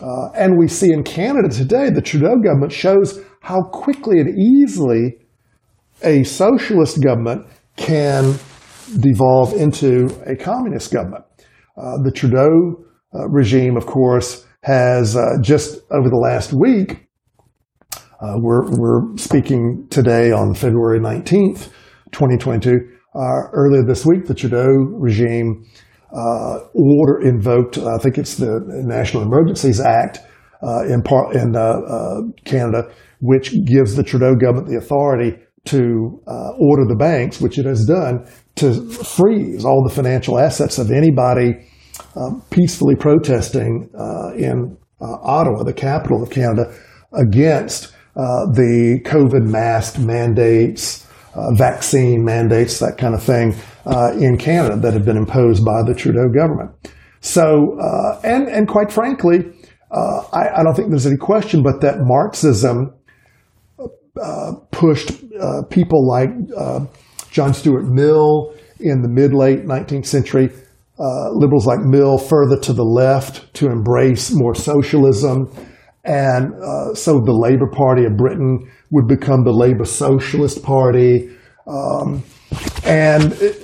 Uh, 0.00 0.30
and 0.34 0.58
we 0.58 0.68
see 0.68 0.92
in 0.92 1.02
Canada 1.02 1.48
today, 1.48 1.90
the 1.90 2.02
Trudeau 2.02 2.36
government 2.42 2.72
shows 2.72 3.20
how 3.46 3.62
quickly 3.62 4.18
and 4.18 4.36
easily 4.36 5.16
a 6.02 6.24
socialist 6.24 7.00
government 7.00 7.46
can 7.76 8.34
devolve 8.98 9.52
into 9.52 10.06
a 10.26 10.34
communist 10.34 10.92
government. 10.92 11.24
Uh, 11.76 12.02
the 12.02 12.10
Trudeau 12.10 12.84
uh, 13.14 13.28
regime, 13.28 13.76
of 13.76 13.86
course, 13.86 14.44
has 14.62 15.14
uh, 15.14 15.36
just 15.42 15.78
over 15.92 16.08
the 16.10 16.16
last 16.16 16.52
week, 16.52 17.06
uh, 18.20 18.34
we're, 18.38 18.68
we're 18.68 19.16
speaking 19.16 19.86
today 19.90 20.32
on 20.32 20.52
February 20.52 20.98
19th, 20.98 21.68
2022. 22.10 22.72
Uh, 23.14 23.20
earlier 23.52 23.84
this 23.84 24.04
week, 24.04 24.26
the 24.26 24.34
Trudeau 24.34 24.66
regime 24.66 25.64
uh, 26.12 26.58
order 26.74 27.20
invoked, 27.22 27.78
I 27.78 27.98
think 27.98 28.18
it's 28.18 28.34
the 28.34 28.58
National 28.66 29.22
Emergencies 29.22 29.78
Act 29.78 30.18
in, 30.88 31.00
par- 31.04 31.32
in 31.32 31.52
Canada, 32.44 32.90
which 33.20 33.52
gives 33.64 33.96
the 33.96 34.02
Trudeau 34.02 34.34
government 34.34 34.68
the 34.68 34.78
authority 34.78 35.36
to 35.66 36.22
uh, 36.26 36.52
order 36.58 36.84
the 36.86 36.96
banks, 36.96 37.40
which 37.40 37.58
it 37.58 37.66
has 37.66 37.84
done, 37.84 38.26
to 38.56 38.88
freeze 38.90 39.64
all 39.64 39.82
the 39.86 39.94
financial 39.94 40.38
assets 40.38 40.78
of 40.78 40.90
anybody 40.90 41.66
uh, 42.14 42.30
peacefully 42.50 42.94
protesting 42.94 43.90
uh, 43.98 44.32
in 44.36 44.76
uh, 45.00 45.18
Ottawa, 45.22 45.62
the 45.64 45.72
capital 45.72 46.22
of 46.22 46.30
Canada, 46.30 46.74
against 47.12 47.92
uh, 48.16 48.46
the 48.52 49.00
COVID 49.04 49.46
mask 49.46 49.98
mandates, 49.98 51.06
uh, 51.34 51.52
vaccine 51.54 52.24
mandates, 52.24 52.78
that 52.78 52.96
kind 52.96 53.14
of 53.14 53.22
thing 53.22 53.54
in 54.20 54.36
Canada 54.38 54.76
that 54.76 54.94
have 54.94 55.04
been 55.04 55.16
imposed 55.16 55.64
by 55.64 55.82
the 55.86 55.94
Trudeau 55.94 56.28
government. 56.28 56.70
So, 57.20 57.78
and 58.24 58.48
and 58.48 58.66
quite 58.66 58.90
frankly, 58.90 59.52
I, 59.92 60.48
I 60.56 60.62
don't 60.62 60.74
think 60.74 60.90
there's 60.90 61.06
any 61.06 61.18
question 61.18 61.62
but 61.62 61.80
that 61.82 61.98
Marxism 62.00 62.95
uh, 64.20 64.52
pushed 64.70 65.10
uh, 65.40 65.62
people 65.70 66.06
like 66.06 66.28
uh, 66.56 66.80
John 67.30 67.54
Stuart 67.54 67.84
Mill 67.84 68.54
in 68.80 69.02
the 69.02 69.08
mid 69.08 69.32
late 69.32 69.64
19th 69.64 70.06
century, 70.06 70.50
uh, 70.98 71.30
liberals 71.32 71.66
like 71.66 71.80
Mill 71.80 72.18
further 72.18 72.58
to 72.60 72.72
the 72.72 72.84
left 72.84 73.52
to 73.54 73.66
embrace 73.66 74.32
more 74.32 74.54
socialism. 74.54 75.50
And 76.04 76.54
uh, 76.62 76.94
so 76.94 77.20
the 77.20 77.32
Labour 77.32 77.68
Party 77.70 78.04
of 78.04 78.16
Britain 78.16 78.70
would 78.90 79.08
become 79.08 79.44
the 79.44 79.52
Labour 79.52 79.84
Socialist 79.84 80.62
Party. 80.62 81.28
Um, 81.66 82.22
and 82.84 83.32
it, 83.34 83.60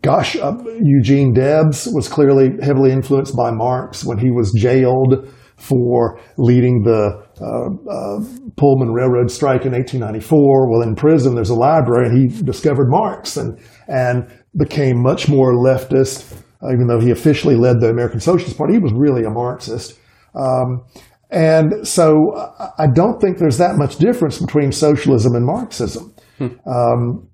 gosh, 0.00 0.34
Eugene 0.34 1.34
Debs 1.34 1.88
was 1.92 2.08
clearly 2.08 2.50
heavily 2.62 2.90
influenced 2.90 3.36
by 3.36 3.50
Marx 3.50 4.04
when 4.04 4.18
he 4.18 4.30
was 4.30 4.52
jailed 4.58 5.28
for 5.56 6.20
leading 6.36 6.82
the 6.82 7.24
uh, 7.42 7.68
uh, 7.90 8.20
Pullman 8.56 8.92
Railroad 8.92 9.30
strike 9.30 9.64
in 9.64 9.72
1894. 9.72 10.70
Well, 10.70 10.82
in 10.82 10.94
prison, 10.94 11.34
there's 11.34 11.50
a 11.50 11.54
library, 11.54 12.08
and 12.08 12.18
he 12.18 12.42
discovered 12.42 12.88
Marx 12.88 13.36
and 13.36 13.58
and 13.88 14.30
became 14.56 15.02
much 15.02 15.28
more 15.28 15.54
leftist. 15.54 16.40
Even 16.62 16.86
though 16.86 17.00
he 17.00 17.10
officially 17.10 17.56
led 17.56 17.80
the 17.80 17.88
American 17.88 18.20
Socialist 18.20 18.56
Party, 18.56 18.74
he 18.74 18.78
was 18.78 18.92
really 18.92 19.24
a 19.24 19.30
Marxist. 19.30 19.98
Um, 20.34 20.84
and 21.32 21.86
so 21.86 22.32
I 22.78 22.86
don't 22.94 23.20
think 23.20 23.38
there's 23.38 23.58
that 23.58 23.76
much 23.76 23.96
difference 23.96 24.38
between 24.38 24.70
socialism 24.70 25.34
and 25.34 25.44
Marxism. 25.44 26.14
Hmm. 26.38 26.48
Um, 26.68 27.28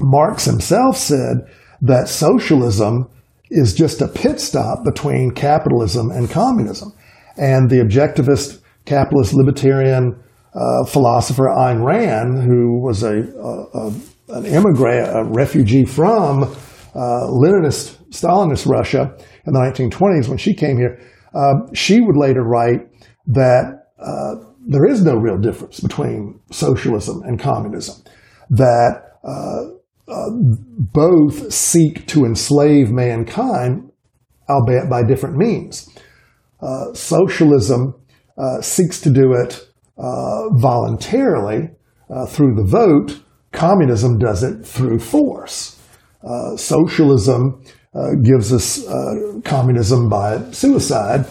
Marx 0.00 0.44
himself 0.44 0.96
said 0.96 1.38
that 1.80 2.08
socialism 2.08 3.08
is 3.50 3.74
just 3.74 4.02
a 4.02 4.08
pit 4.08 4.38
stop 4.38 4.84
between 4.84 5.32
capitalism 5.32 6.10
and 6.10 6.30
communism. 6.30 6.92
And 7.36 7.70
the 7.70 7.76
objectivist 7.76 8.60
capitalist 8.88 9.34
libertarian 9.34 10.18
uh, 10.54 10.84
philosopher 10.86 11.48
Ayn 11.48 11.84
Rand, 11.84 12.42
who 12.42 12.80
was 12.82 13.02
a, 13.02 13.20
a, 13.20 13.78
a 13.78 13.92
an 14.30 14.46
immigrant, 14.46 15.08
a 15.14 15.24
refugee 15.24 15.84
from 15.84 16.42
uh, 16.42 17.26
Leninist, 17.28 17.96
Stalinist 18.10 18.66
Russia 18.66 19.14
in 19.46 19.52
the 19.52 19.60
1920s, 19.60 20.28
when 20.28 20.38
she 20.38 20.54
came 20.54 20.76
here, 20.76 21.00
uh, 21.34 21.54
she 21.74 22.00
would 22.00 22.16
later 22.16 22.42
write 22.42 22.80
that 23.26 23.90
uh, 23.98 24.34
there 24.66 24.86
is 24.86 25.04
no 25.04 25.14
real 25.14 25.38
difference 25.38 25.80
between 25.80 26.40
socialism 26.50 27.22
and 27.24 27.38
communism, 27.38 28.02
that 28.50 29.18
uh, 29.24 29.64
both 30.78 31.52
seek 31.52 32.06
to 32.06 32.24
enslave 32.24 32.90
mankind, 32.90 33.90
albeit 34.48 34.88
by 34.88 35.02
different 35.02 35.36
means. 35.36 35.88
Uh, 36.60 36.92
socialism 36.92 37.94
uh, 38.38 38.60
seeks 38.60 39.00
to 39.00 39.10
do 39.10 39.32
it 39.32 39.68
uh, 39.96 40.48
voluntarily 40.50 41.70
uh, 42.10 42.26
through 42.26 42.54
the 42.54 42.64
vote. 42.64 43.20
Communism 43.52 44.18
does 44.18 44.42
it 44.42 44.64
through 44.64 44.98
force. 44.98 45.80
Uh, 46.22 46.56
socialism 46.56 47.62
uh, 47.94 48.10
gives 48.22 48.52
us 48.52 48.84
communism 49.44 50.08
by 50.08 50.38
suicide. 50.52 51.26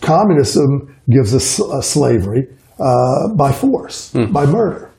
communism 0.00 0.96
gives 1.10 1.34
us 1.34 1.60
slavery 1.86 2.48
by 2.78 3.52
force, 3.52 4.12
hmm. 4.12 4.32
by 4.32 4.46
murder. 4.46 4.90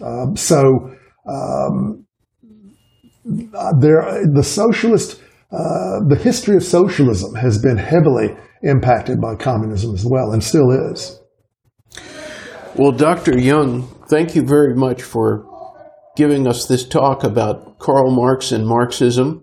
Um, 0.00 0.36
so 0.36 0.94
um, 1.26 2.04
there, 3.24 4.22
the 4.32 4.42
socialist, 4.42 5.20
uh, 5.50 6.00
the 6.08 6.18
history 6.20 6.56
of 6.56 6.62
socialism 6.62 7.34
has 7.36 7.58
been 7.58 7.78
heavily 7.78 8.36
impacted 8.64 9.20
by 9.20 9.36
communism 9.36 9.94
as 9.94 10.04
well, 10.04 10.32
and 10.32 10.42
still 10.42 10.70
is. 10.70 11.20
Well, 12.76 12.92
Dr. 12.92 13.38
Young, 13.38 13.86
thank 14.08 14.34
you 14.34 14.42
very 14.44 14.74
much 14.74 15.02
for 15.02 15.46
giving 16.16 16.46
us 16.46 16.66
this 16.66 16.86
talk 16.86 17.22
about 17.22 17.78
Karl 17.78 18.10
Marx 18.10 18.50
and 18.50 18.66
Marxism. 18.66 19.42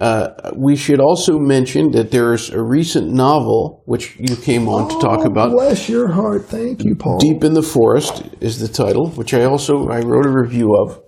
Uh, 0.00 0.52
we 0.56 0.76
should 0.76 1.00
also 1.00 1.38
mention 1.40 1.90
that 1.90 2.12
there's 2.12 2.50
a 2.50 2.62
recent 2.62 3.10
novel 3.10 3.82
which 3.86 4.16
you 4.20 4.36
came 4.36 4.68
on 4.68 4.84
oh, 4.84 4.88
to 4.88 5.04
talk 5.04 5.20
oh, 5.20 5.30
about. 5.30 5.50
Bless 5.50 5.88
your 5.88 6.12
heart, 6.12 6.44
thank 6.44 6.84
you, 6.84 6.94
Paul. 6.94 7.18
Deep 7.18 7.42
in 7.42 7.54
the 7.54 7.62
Forest 7.62 8.22
is 8.40 8.60
the 8.60 8.68
title, 8.68 9.08
which 9.10 9.34
I 9.34 9.42
also 9.42 9.88
I 9.88 10.00
wrote 10.00 10.26
a 10.26 10.30
review 10.32 10.72
of. 10.84 11.02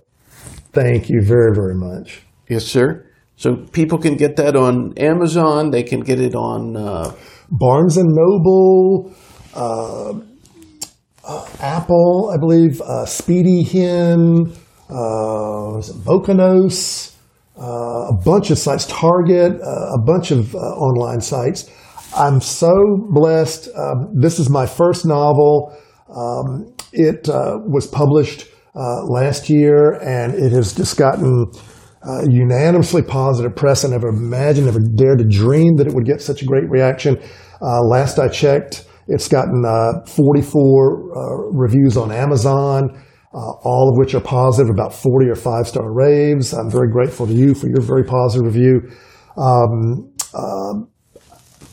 Thank 0.73 1.09
you 1.09 1.21
very 1.21 1.55
very 1.55 1.75
much. 1.75 2.23
Yes, 2.49 2.65
sir. 2.65 3.09
So 3.37 3.55
people 3.55 3.97
can 3.97 4.17
get 4.17 4.35
that 4.35 4.57
on 4.57 4.93
Amazon. 4.97 5.71
They 5.71 5.83
can 5.83 6.01
get 6.01 6.19
it 6.19 6.35
on 6.35 6.75
uh, 6.75 7.15
Barnes 7.51 7.97
and 7.97 8.09
Noble, 8.09 9.13
uh, 9.53 10.13
uh, 11.23 11.49
Apple, 11.59 12.31
I 12.33 12.37
believe, 12.37 12.79
uh, 12.81 13.05
Speedy 13.05 13.63
Hen, 13.63 14.51
uh, 14.89 15.75
was 15.75 15.89
it 15.89 15.97
Bokanos, 15.97 17.13
uh, 17.59 18.07
a 18.09 18.13
bunch 18.23 18.51
of 18.51 18.57
sites, 18.57 18.85
Target, 18.87 19.61
uh, 19.61 19.93
a 19.93 20.01
bunch 20.01 20.31
of 20.31 20.55
online 20.55 21.19
sites. 21.19 21.69
I'm 22.15 22.39
so 22.39 22.71
blessed. 23.09 23.69
Um, 23.75 24.13
this 24.13 24.39
is 24.39 24.49
my 24.49 24.65
first 24.65 25.05
novel. 25.05 25.77
Um, 26.09 26.73
it 26.93 27.27
was 27.27 27.85
published 27.87 28.47
last 28.73 29.49
year, 29.49 29.93
and 30.01 30.33
it 30.33 30.51
has 30.51 30.73
just 30.73 30.97
gotten 30.97 31.51
uh, 32.03 32.23
unanimously 32.29 33.03
positive 33.03 33.55
press. 33.55 33.85
I 33.85 33.89
never 33.89 34.09
imagined, 34.09 34.65
never 34.65 34.79
dared 34.79 35.19
to 35.19 35.25
dream 35.25 35.75
that 35.75 35.87
it 35.87 35.93
would 35.93 36.05
get 36.05 36.21
such 36.21 36.41
a 36.41 36.45
great 36.45 36.69
reaction. 36.69 37.21
Uh, 37.61 37.81
last 37.81 38.19
I 38.19 38.27
checked, 38.27 38.85
it's 39.07 39.27
gotten 39.27 39.63
uh, 39.65 40.05
44 40.07 40.51
uh, 40.55 41.21
reviews 41.51 41.97
on 41.97 42.11
Amazon, 42.11 42.89
uh, 43.33 43.51
all 43.63 43.89
of 43.91 43.97
which 43.97 44.13
are 44.15 44.21
positive, 44.21 44.69
about 44.69 44.93
40 44.93 45.29
or 45.29 45.35
five 45.35 45.67
star 45.67 45.91
raves. 45.91 46.53
I'm 46.53 46.69
very 46.69 46.91
grateful 46.91 47.27
to 47.27 47.33
you 47.33 47.53
for 47.53 47.67
your 47.67 47.81
very 47.81 48.03
positive 48.03 48.45
review. 48.45 48.81
Um, 49.37 50.13
um 50.33 50.87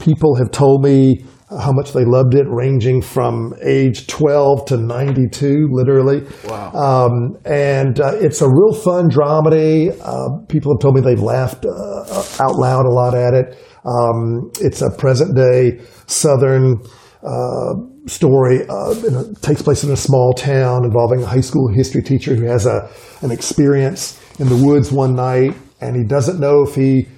people 0.01 0.37
have 0.37 0.51
told 0.51 0.83
me 0.83 1.25
how 1.51 1.73
much 1.73 1.93
they 1.93 2.05
loved 2.05 2.35
it, 2.35 2.47
ranging 2.49 3.01
from 3.01 3.55
age 3.65 4.07
12 4.07 4.67
to 4.67 4.77
92, 4.77 5.69
literally. 5.71 6.27
Wow. 6.47 6.73
Um, 6.73 7.39
and 7.47 7.99
uh, 8.01 8.13
it's 8.17 8.43
a 8.43 8.47
real 8.47 8.75
fun 8.75 9.09
dramedy. 9.09 9.99
Uh, 10.03 10.45
people 10.47 10.75
have 10.75 10.81
told 10.81 10.95
me 10.95 11.01
they've 11.01 11.21
laughed 11.21 11.65
uh, 11.65 12.25
out 12.41 12.57
loud 12.57 12.85
a 12.85 12.91
lot 12.91 13.15
at 13.15 13.33
it. 13.33 13.59
Um, 13.85 14.51
it's 14.61 14.83
a 14.83 14.91
present 14.91 15.37
day 15.37 15.81
Southern 16.07 16.83
uh, 17.23 17.75
story. 18.07 18.67
Uh, 18.69 18.95
it 18.97 19.43
takes 19.43 19.63
place 19.63 19.85
in 19.85 19.91
a 19.91 19.97
small 19.97 20.33
town 20.33 20.85
involving 20.85 21.23
a 21.23 21.27
high 21.27 21.41
school 21.41 21.69
history 21.73 22.03
teacher 22.03 22.35
who 22.35 22.45
has 22.45 22.67
a, 22.67 22.89
an 23.23 23.31
experience 23.31 24.21
in 24.39 24.49
the 24.49 24.57
woods 24.57 24.93
one 24.93 25.15
night, 25.15 25.55
and 25.81 25.97
he 25.97 26.05
doesn't 26.05 26.39
know 26.39 26.63
if 26.63 26.75
he 26.75 27.09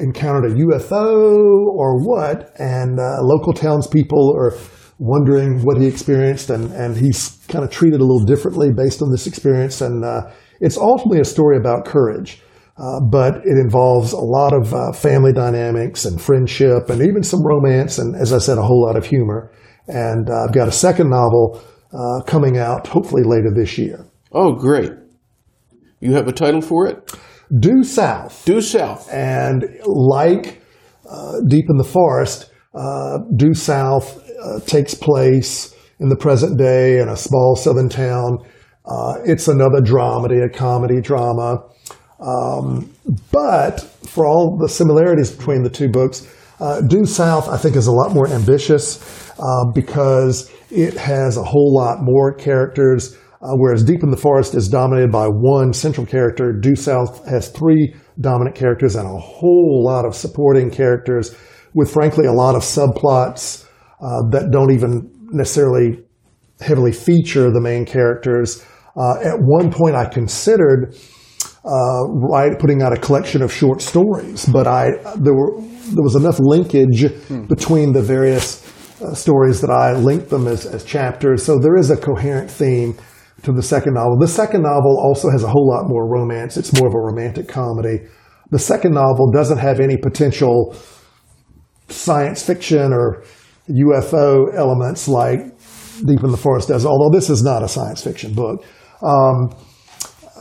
encountered 0.00 0.52
a 0.52 0.54
UFO 0.54 1.66
or 1.66 1.98
what, 2.04 2.52
and 2.58 2.98
uh, 2.98 3.22
local 3.22 3.52
townspeople 3.52 4.34
are 4.36 4.56
wondering 4.98 5.60
what 5.62 5.80
he 5.80 5.86
experienced, 5.86 6.50
and, 6.50 6.72
and 6.72 6.96
he's 6.96 7.38
kind 7.48 7.64
of 7.64 7.70
treated 7.70 8.00
a 8.00 8.04
little 8.04 8.24
differently 8.24 8.70
based 8.76 9.00
on 9.02 9.10
this 9.10 9.26
experience. 9.26 9.80
And 9.80 10.04
uh, 10.04 10.22
it's 10.60 10.76
ultimately 10.76 11.20
a 11.20 11.24
story 11.24 11.56
about 11.56 11.84
courage, 11.84 12.42
uh, 12.78 13.00
but 13.00 13.36
it 13.44 13.58
involves 13.58 14.12
a 14.12 14.18
lot 14.18 14.52
of 14.52 14.72
uh, 14.72 14.92
family 14.92 15.32
dynamics 15.32 16.04
and 16.04 16.20
friendship, 16.20 16.88
and 16.90 17.02
even 17.02 17.22
some 17.22 17.44
romance, 17.44 17.98
and 17.98 18.14
as 18.16 18.32
I 18.32 18.38
said, 18.38 18.58
a 18.58 18.62
whole 18.62 18.84
lot 18.84 18.96
of 18.96 19.06
humor. 19.06 19.52
And 19.86 20.28
uh, 20.30 20.44
I've 20.44 20.54
got 20.54 20.68
a 20.68 20.72
second 20.72 21.10
novel 21.10 21.62
uh, 21.92 22.22
coming 22.26 22.58
out 22.58 22.86
hopefully 22.86 23.22
later 23.24 23.50
this 23.54 23.78
year. 23.78 24.06
Oh, 24.32 24.52
great! 24.52 24.92
You 26.00 26.12
have 26.14 26.28
a 26.28 26.32
title 26.32 26.60
for 26.60 26.86
it? 26.86 27.12
due 27.60 27.82
south. 27.82 28.44
Due 28.44 28.60
south. 28.60 29.12
And 29.12 29.64
like 29.84 30.62
uh, 31.08 31.40
Deep 31.48 31.64
in 31.68 31.76
the 31.76 31.84
Forest, 31.84 32.50
uh, 32.74 33.18
due 33.36 33.54
south 33.54 34.22
uh, 34.42 34.60
takes 34.60 34.94
place 34.94 35.74
in 36.00 36.08
the 36.08 36.16
present 36.16 36.58
day 36.58 36.98
in 36.98 37.08
a 37.08 37.16
small 37.16 37.56
southern 37.56 37.88
town. 37.88 38.38
Uh, 38.84 39.14
it's 39.24 39.48
another 39.48 39.80
dramedy, 39.80 40.44
a 40.44 40.48
comedy 40.48 41.00
drama. 41.00 41.58
Um, 42.20 42.92
but 43.30 43.80
for 44.06 44.26
all 44.26 44.58
the 44.58 44.68
similarities 44.68 45.30
between 45.30 45.62
the 45.62 45.70
two 45.70 45.88
books, 45.88 46.26
uh, 46.60 46.80
Due 46.80 47.06
South, 47.06 47.48
I 47.48 47.56
think, 47.56 47.76
is 47.76 47.86
a 47.86 47.92
lot 47.92 48.12
more 48.12 48.26
ambitious 48.28 49.30
uh, 49.38 49.70
because 49.72 50.50
it 50.70 50.94
has 50.94 51.36
a 51.36 51.42
whole 51.42 51.72
lot 51.74 51.98
more 52.00 52.34
characters. 52.34 53.16
Uh, 53.40 53.54
whereas 53.54 53.84
Deep 53.84 54.02
in 54.02 54.10
the 54.10 54.16
Forest 54.16 54.56
is 54.56 54.68
dominated 54.68 55.12
by 55.12 55.26
one 55.26 55.72
central 55.72 56.04
character, 56.04 56.52
Due 56.52 56.74
South 56.74 57.24
has 57.28 57.50
three 57.50 57.94
dominant 58.20 58.56
characters 58.56 58.96
and 58.96 59.06
a 59.06 59.20
whole 59.20 59.84
lot 59.84 60.04
of 60.04 60.16
supporting 60.16 60.70
characters 60.70 61.36
with, 61.72 61.92
frankly, 61.92 62.26
a 62.26 62.32
lot 62.32 62.56
of 62.56 62.62
subplots 62.62 63.64
uh, 64.00 64.22
that 64.30 64.50
don't 64.50 64.72
even 64.72 65.08
necessarily 65.30 66.02
heavily 66.60 66.90
feature 66.90 67.52
the 67.52 67.60
main 67.60 67.84
characters. 67.84 68.64
Uh, 68.96 69.20
at 69.22 69.38
one 69.38 69.70
point, 69.70 69.94
I 69.94 70.06
considered 70.06 70.96
uh, 71.64 72.04
right 72.08 72.58
putting 72.58 72.82
out 72.82 72.92
a 72.92 72.96
collection 72.96 73.42
of 73.42 73.52
short 73.52 73.82
stories, 73.82 74.46
but 74.46 74.66
I 74.66 74.90
there 75.16 75.34
were 75.34 75.60
there 75.60 76.02
was 76.02 76.14
enough 76.14 76.38
linkage 76.38 77.10
hmm. 77.10 77.46
between 77.46 77.92
the 77.92 78.02
various 78.02 78.64
uh, 79.02 79.14
stories 79.14 79.60
that 79.60 79.70
I 79.70 79.92
linked 79.92 80.28
them 80.28 80.46
as, 80.46 80.66
as 80.66 80.84
chapters. 80.84 81.44
So 81.44 81.58
there 81.58 81.76
is 81.76 81.90
a 81.90 81.96
coherent 81.96 82.50
theme 82.50 82.96
to 83.42 83.52
the 83.52 83.62
second 83.62 83.94
novel. 83.94 84.18
The 84.18 84.28
second 84.28 84.62
novel 84.62 84.98
also 84.98 85.30
has 85.30 85.42
a 85.42 85.48
whole 85.48 85.68
lot 85.68 85.88
more 85.88 86.08
romance. 86.08 86.56
It's 86.56 86.72
more 86.78 86.88
of 86.88 86.94
a 86.94 86.98
romantic 86.98 87.48
comedy. 87.48 88.06
The 88.50 88.58
second 88.58 88.94
novel 88.94 89.30
doesn't 89.30 89.58
have 89.58 89.78
any 89.80 89.96
potential 89.96 90.74
science 91.88 92.42
fiction 92.42 92.92
or 92.92 93.24
UFO 93.68 94.54
elements 94.54 95.08
like 95.08 95.38
Deep 96.06 96.22
in 96.22 96.30
the 96.30 96.36
Forest 96.36 96.68
does, 96.68 96.86
although 96.86 97.14
this 97.14 97.28
is 97.28 97.42
not 97.42 97.62
a 97.62 97.68
science 97.68 98.02
fiction 98.02 98.32
book. 98.32 98.64
Um, 99.02 99.50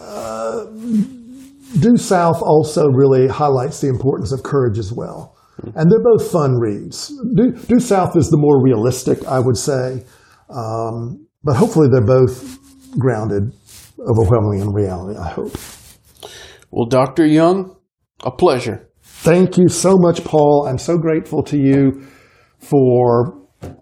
uh, 0.07 0.65
Due 1.79 1.97
South 1.97 2.41
also 2.41 2.87
really 2.87 3.27
highlights 3.27 3.81
the 3.81 3.89
importance 3.89 4.31
of 4.31 4.43
courage 4.43 4.79
as 4.79 4.93
well. 4.93 5.35
And 5.75 5.91
they're 5.91 6.03
both 6.03 6.31
fun 6.31 6.59
reads. 6.59 7.11
Due, 7.35 7.51
Due 7.51 7.79
South 7.79 8.15
is 8.15 8.29
the 8.29 8.37
more 8.37 8.63
realistic, 8.63 9.25
I 9.27 9.39
would 9.39 9.57
say. 9.57 10.03
Um, 10.49 11.27
but 11.43 11.55
hopefully 11.55 11.87
they're 11.91 12.05
both 12.05 12.57
grounded 12.97 13.53
overwhelmingly 13.99 14.59
in 14.59 14.71
reality, 14.71 15.19
I 15.19 15.29
hope. 15.29 15.55
Well, 16.71 16.85
Dr. 16.85 17.25
Young, 17.25 17.75
a 18.23 18.31
pleasure. 18.31 18.89
Thank 19.01 19.57
you 19.57 19.67
so 19.67 19.97
much, 19.97 20.23
Paul. 20.23 20.67
I'm 20.69 20.77
so 20.77 20.97
grateful 20.97 21.43
to 21.43 21.57
you 21.57 22.07
for 22.59 23.37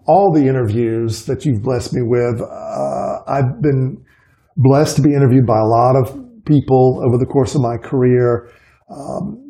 all 0.06 0.32
the 0.32 0.46
interviews 0.46 1.26
that 1.26 1.44
you've 1.44 1.62
blessed 1.62 1.92
me 1.94 2.02
with. 2.04 2.40
Uh, 2.40 3.18
I've 3.26 3.60
been 3.60 4.04
blessed 4.56 4.96
to 4.96 5.02
be 5.02 5.14
interviewed 5.14 5.46
by 5.46 5.58
a 5.58 5.66
lot 5.66 5.96
of 5.96 6.18
people 6.44 7.02
over 7.06 7.18
the 7.18 7.26
course 7.26 7.54
of 7.54 7.60
my 7.60 7.76
career, 7.76 8.50
um, 8.90 9.42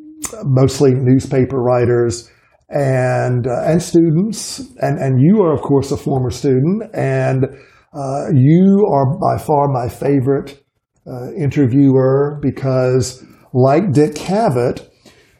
mostly 0.45 0.93
newspaper 0.95 1.59
writers 1.59 2.31
and 2.69 3.47
uh, 3.47 3.62
and 3.65 3.83
students. 3.83 4.61
And 4.78 4.99
and 4.99 5.20
you 5.20 5.43
are, 5.43 5.55
of 5.55 5.62
course, 5.62 5.93
a 5.93 5.97
former 5.97 6.31
student, 6.31 6.91
and 6.95 7.45
uh, 7.93 8.27
you 8.35 8.87
are 8.93 9.19
by 9.19 9.39
far 9.43 9.69
my 9.69 9.89
favorite 9.89 10.62
uh, 11.07 11.33
interviewer 11.35 12.39
because, 12.43 13.24
like 13.53 13.93
Dick 13.93 14.15
Cavett, 14.15 14.89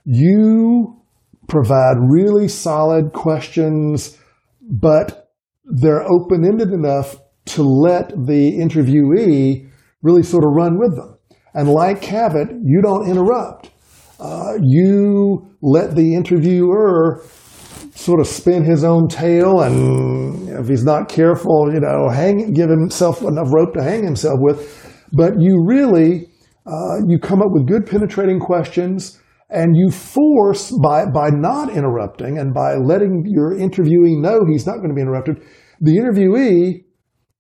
you 0.05 1.03
provide 1.49 1.97
really 2.09 2.49
solid 2.49 3.13
questions, 3.13 4.17
but 4.61 5.31
they're 5.65 6.03
open 6.03 6.45
ended 6.45 6.73
enough 6.73 7.17
to 7.47 7.63
let 7.63 8.11
the 8.11 8.59
interviewee 8.59 9.71
really 10.03 10.23
sort 10.23 10.45
of 10.45 10.51
run 10.53 10.79
with 10.79 10.97
them. 10.97 11.17
And 11.55 11.69
like 11.69 12.03
Cavett, 12.03 12.51
you 12.63 12.83
don't 12.83 13.09
interrupt. 13.09 13.71
Uh, 14.21 14.55
you 14.63 15.57
let 15.63 15.95
the 15.95 16.15
interviewer 16.15 17.23
sort 17.95 18.21
of 18.21 18.27
spin 18.27 18.65
his 18.65 18.85
own 18.85 19.09
tail, 19.09 19.61
and 19.61 20.49
if 20.49 20.69
he's 20.69 20.85
not 20.85 21.09
careful, 21.09 21.73
you 21.73 21.81
know, 21.81 22.09
hang, 22.09 22.53
give 22.53 22.69
himself 22.69 23.23
enough 23.23 23.49
rope 23.53 23.75
to 23.75 23.83
hang 23.83 24.05
himself 24.05 24.39
with. 24.41 25.07
But 25.13 25.41
you 25.41 25.65
really, 25.67 26.29
uh, 26.67 26.99
you 27.07 27.19
come 27.19 27.41
up 27.41 27.49
with 27.51 27.67
good 27.67 27.87
penetrating 27.87 28.39
questions, 28.39 29.19
and 29.49 29.77
you 29.77 29.91
force 29.91 30.73
by 30.83 31.07
by 31.07 31.29
not 31.31 31.71
interrupting 31.71 32.39
and 32.39 32.53
by 32.53 32.75
letting 32.75 33.25
your 33.27 33.55
interviewee 33.55 34.21
know 34.21 34.41
he's 34.47 34.67
not 34.67 34.77
going 34.77 34.89
to 34.89 34.95
be 34.95 35.03
interrupted. 35.03 35.43
The 35.81 35.97
interviewee 35.97 36.86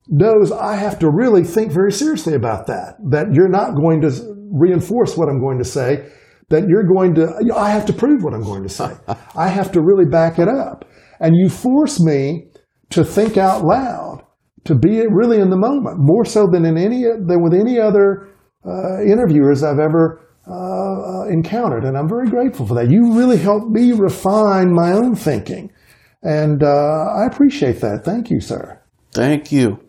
knows 0.09 0.53
I 0.53 0.77
have 0.77 0.99
to 1.01 1.11
really 1.11 1.45
think 1.45 1.73
very 1.73 1.93
seriously 1.93 2.35
about 2.35 2.66
that. 2.66 2.97
That 3.11 3.33
you're 3.33 3.49
not 3.49 3.74
going 3.74 4.01
to 4.03 4.11
reinforce 4.53 5.16
what 5.16 5.28
I'm 5.28 5.41
going 5.41 5.59
to 5.59 5.65
say. 5.65 6.11
That 6.49 6.69
you're 6.69 6.87
going 6.87 7.15
to, 7.16 7.53
I 7.55 7.70
have 7.70 7.87
to 7.87 7.93
prove 7.93 8.23
what 8.23 8.33
I'm 8.35 8.45
going 8.45 8.62
to 8.62 8.69
say. 8.69 8.97
I 9.37 9.49
have 9.49 9.73
to 9.73 9.81
really 9.81 10.09
back 10.09 10.39
it 10.39 10.49
up. 10.49 10.85
And 11.19 11.35
you 11.35 11.49
force 11.49 12.01
me 12.01 12.49
to 12.91 13.05
think 13.05 13.37
out 13.37 13.65
loud, 13.65 14.24
to 14.65 14.74
be 14.74 15.05
really 15.09 15.41
in 15.41 15.51
the 15.51 15.57
moment, 15.57 15.97
more 15.99 16.24
so 16.24 16.47
than 16.47 16.65
in 16.65 16.77
any, 16.77 17.03
than 17.03 17.43
with 17.43 17.55
any 17.55 17.81
other 17.81 18.28
uh, 18.65 19.03
interviewers 19.03 19.65
I've 19.65 19.81
ever 19.81 20.20
uh, 20.49 21.28
encountered. 21.28 21.85
And 21.85 21.97
I'm 21.97 22.09
very 22.09 22.28
grateful 22.28 22.66
for 22.66 22.74
that. 22.74 22.91
You 22.91 23.15
really 23.15 23.39
helped 23.39 23.69
me 23.69 23.93
refine 23.93 24.73
my 24.73 24.93
own 24.93 25.16
thinking. 25.16 25.73
And 26.23 26.62
uh, 26.62 26.66
I 26.66 27.27
appreciate 27.27 27.81
that. 27.81 28.05
Thank 28.05 28.31
you, 28.31 28.41
sir. 28.41 28.81
Thank 29.12 29.51
you. 29.51 29.85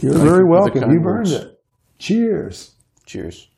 You're 0.00 0.14
Thank 0.14 0.24
very 0.24 0.40
you 0.40 0.46
welcome. 0.46 0.90
You've 0.92 1.06
earned 1.06 1.28
it. 1.28 1.60
Cheers. 1.98 2.72
Cheers. 3.04 3.48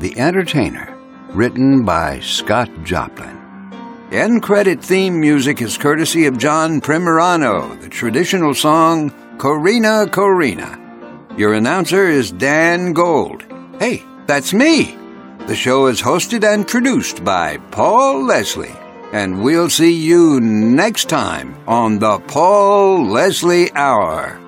The 0.00 0.16
Entertainer, 0.18 0.96
written 1.30 1.84
by 1.84 2.20
Scott 2.20 2.70
Joplin. 2.84 3.36
End 4.12 4.42
credit 4.42 4.82
theme 4.82 5.20
music 5.20 5.60
is 5.60 5.76
courtesy 5.76 6.26
of 6.26 6.38
John 6.38 6.80
Primorano, 6.80 7.80
the 7.80 7.88
traditional 7.88 8.54
song 8.54 9.10
Corina 9.36 10.06
Corina. 10.06 11.38
Your 11.38 11.54
announcer 11.54 12.08
is 12.08 12.30
Dan 12.30 12.92
Gold. 12.92 13.44
Hey, 13.80 14.04
that's 14.26 14.54
me. 14.54 14.96
The 15.46 15.56
show 15.56 15.86
is 15.86 16.00
hosted 16.00 16.44
and 16.44 16.66
produced 16.66 17.24
by 17.24 17.58
Paul 17.72 18.24
Leslie. 18.24 18.74
And 19.16 19.42
we'll 19.42 19.70
see 19.70 19.94
you 19.94 20.40
next 20.42 21.08
time 21.08 21.56
on 21.66 22.00
the 22.00 22.18
Paul 22.18 23.06
Leslie 23.06 23.72
Hour. 23.72 24.45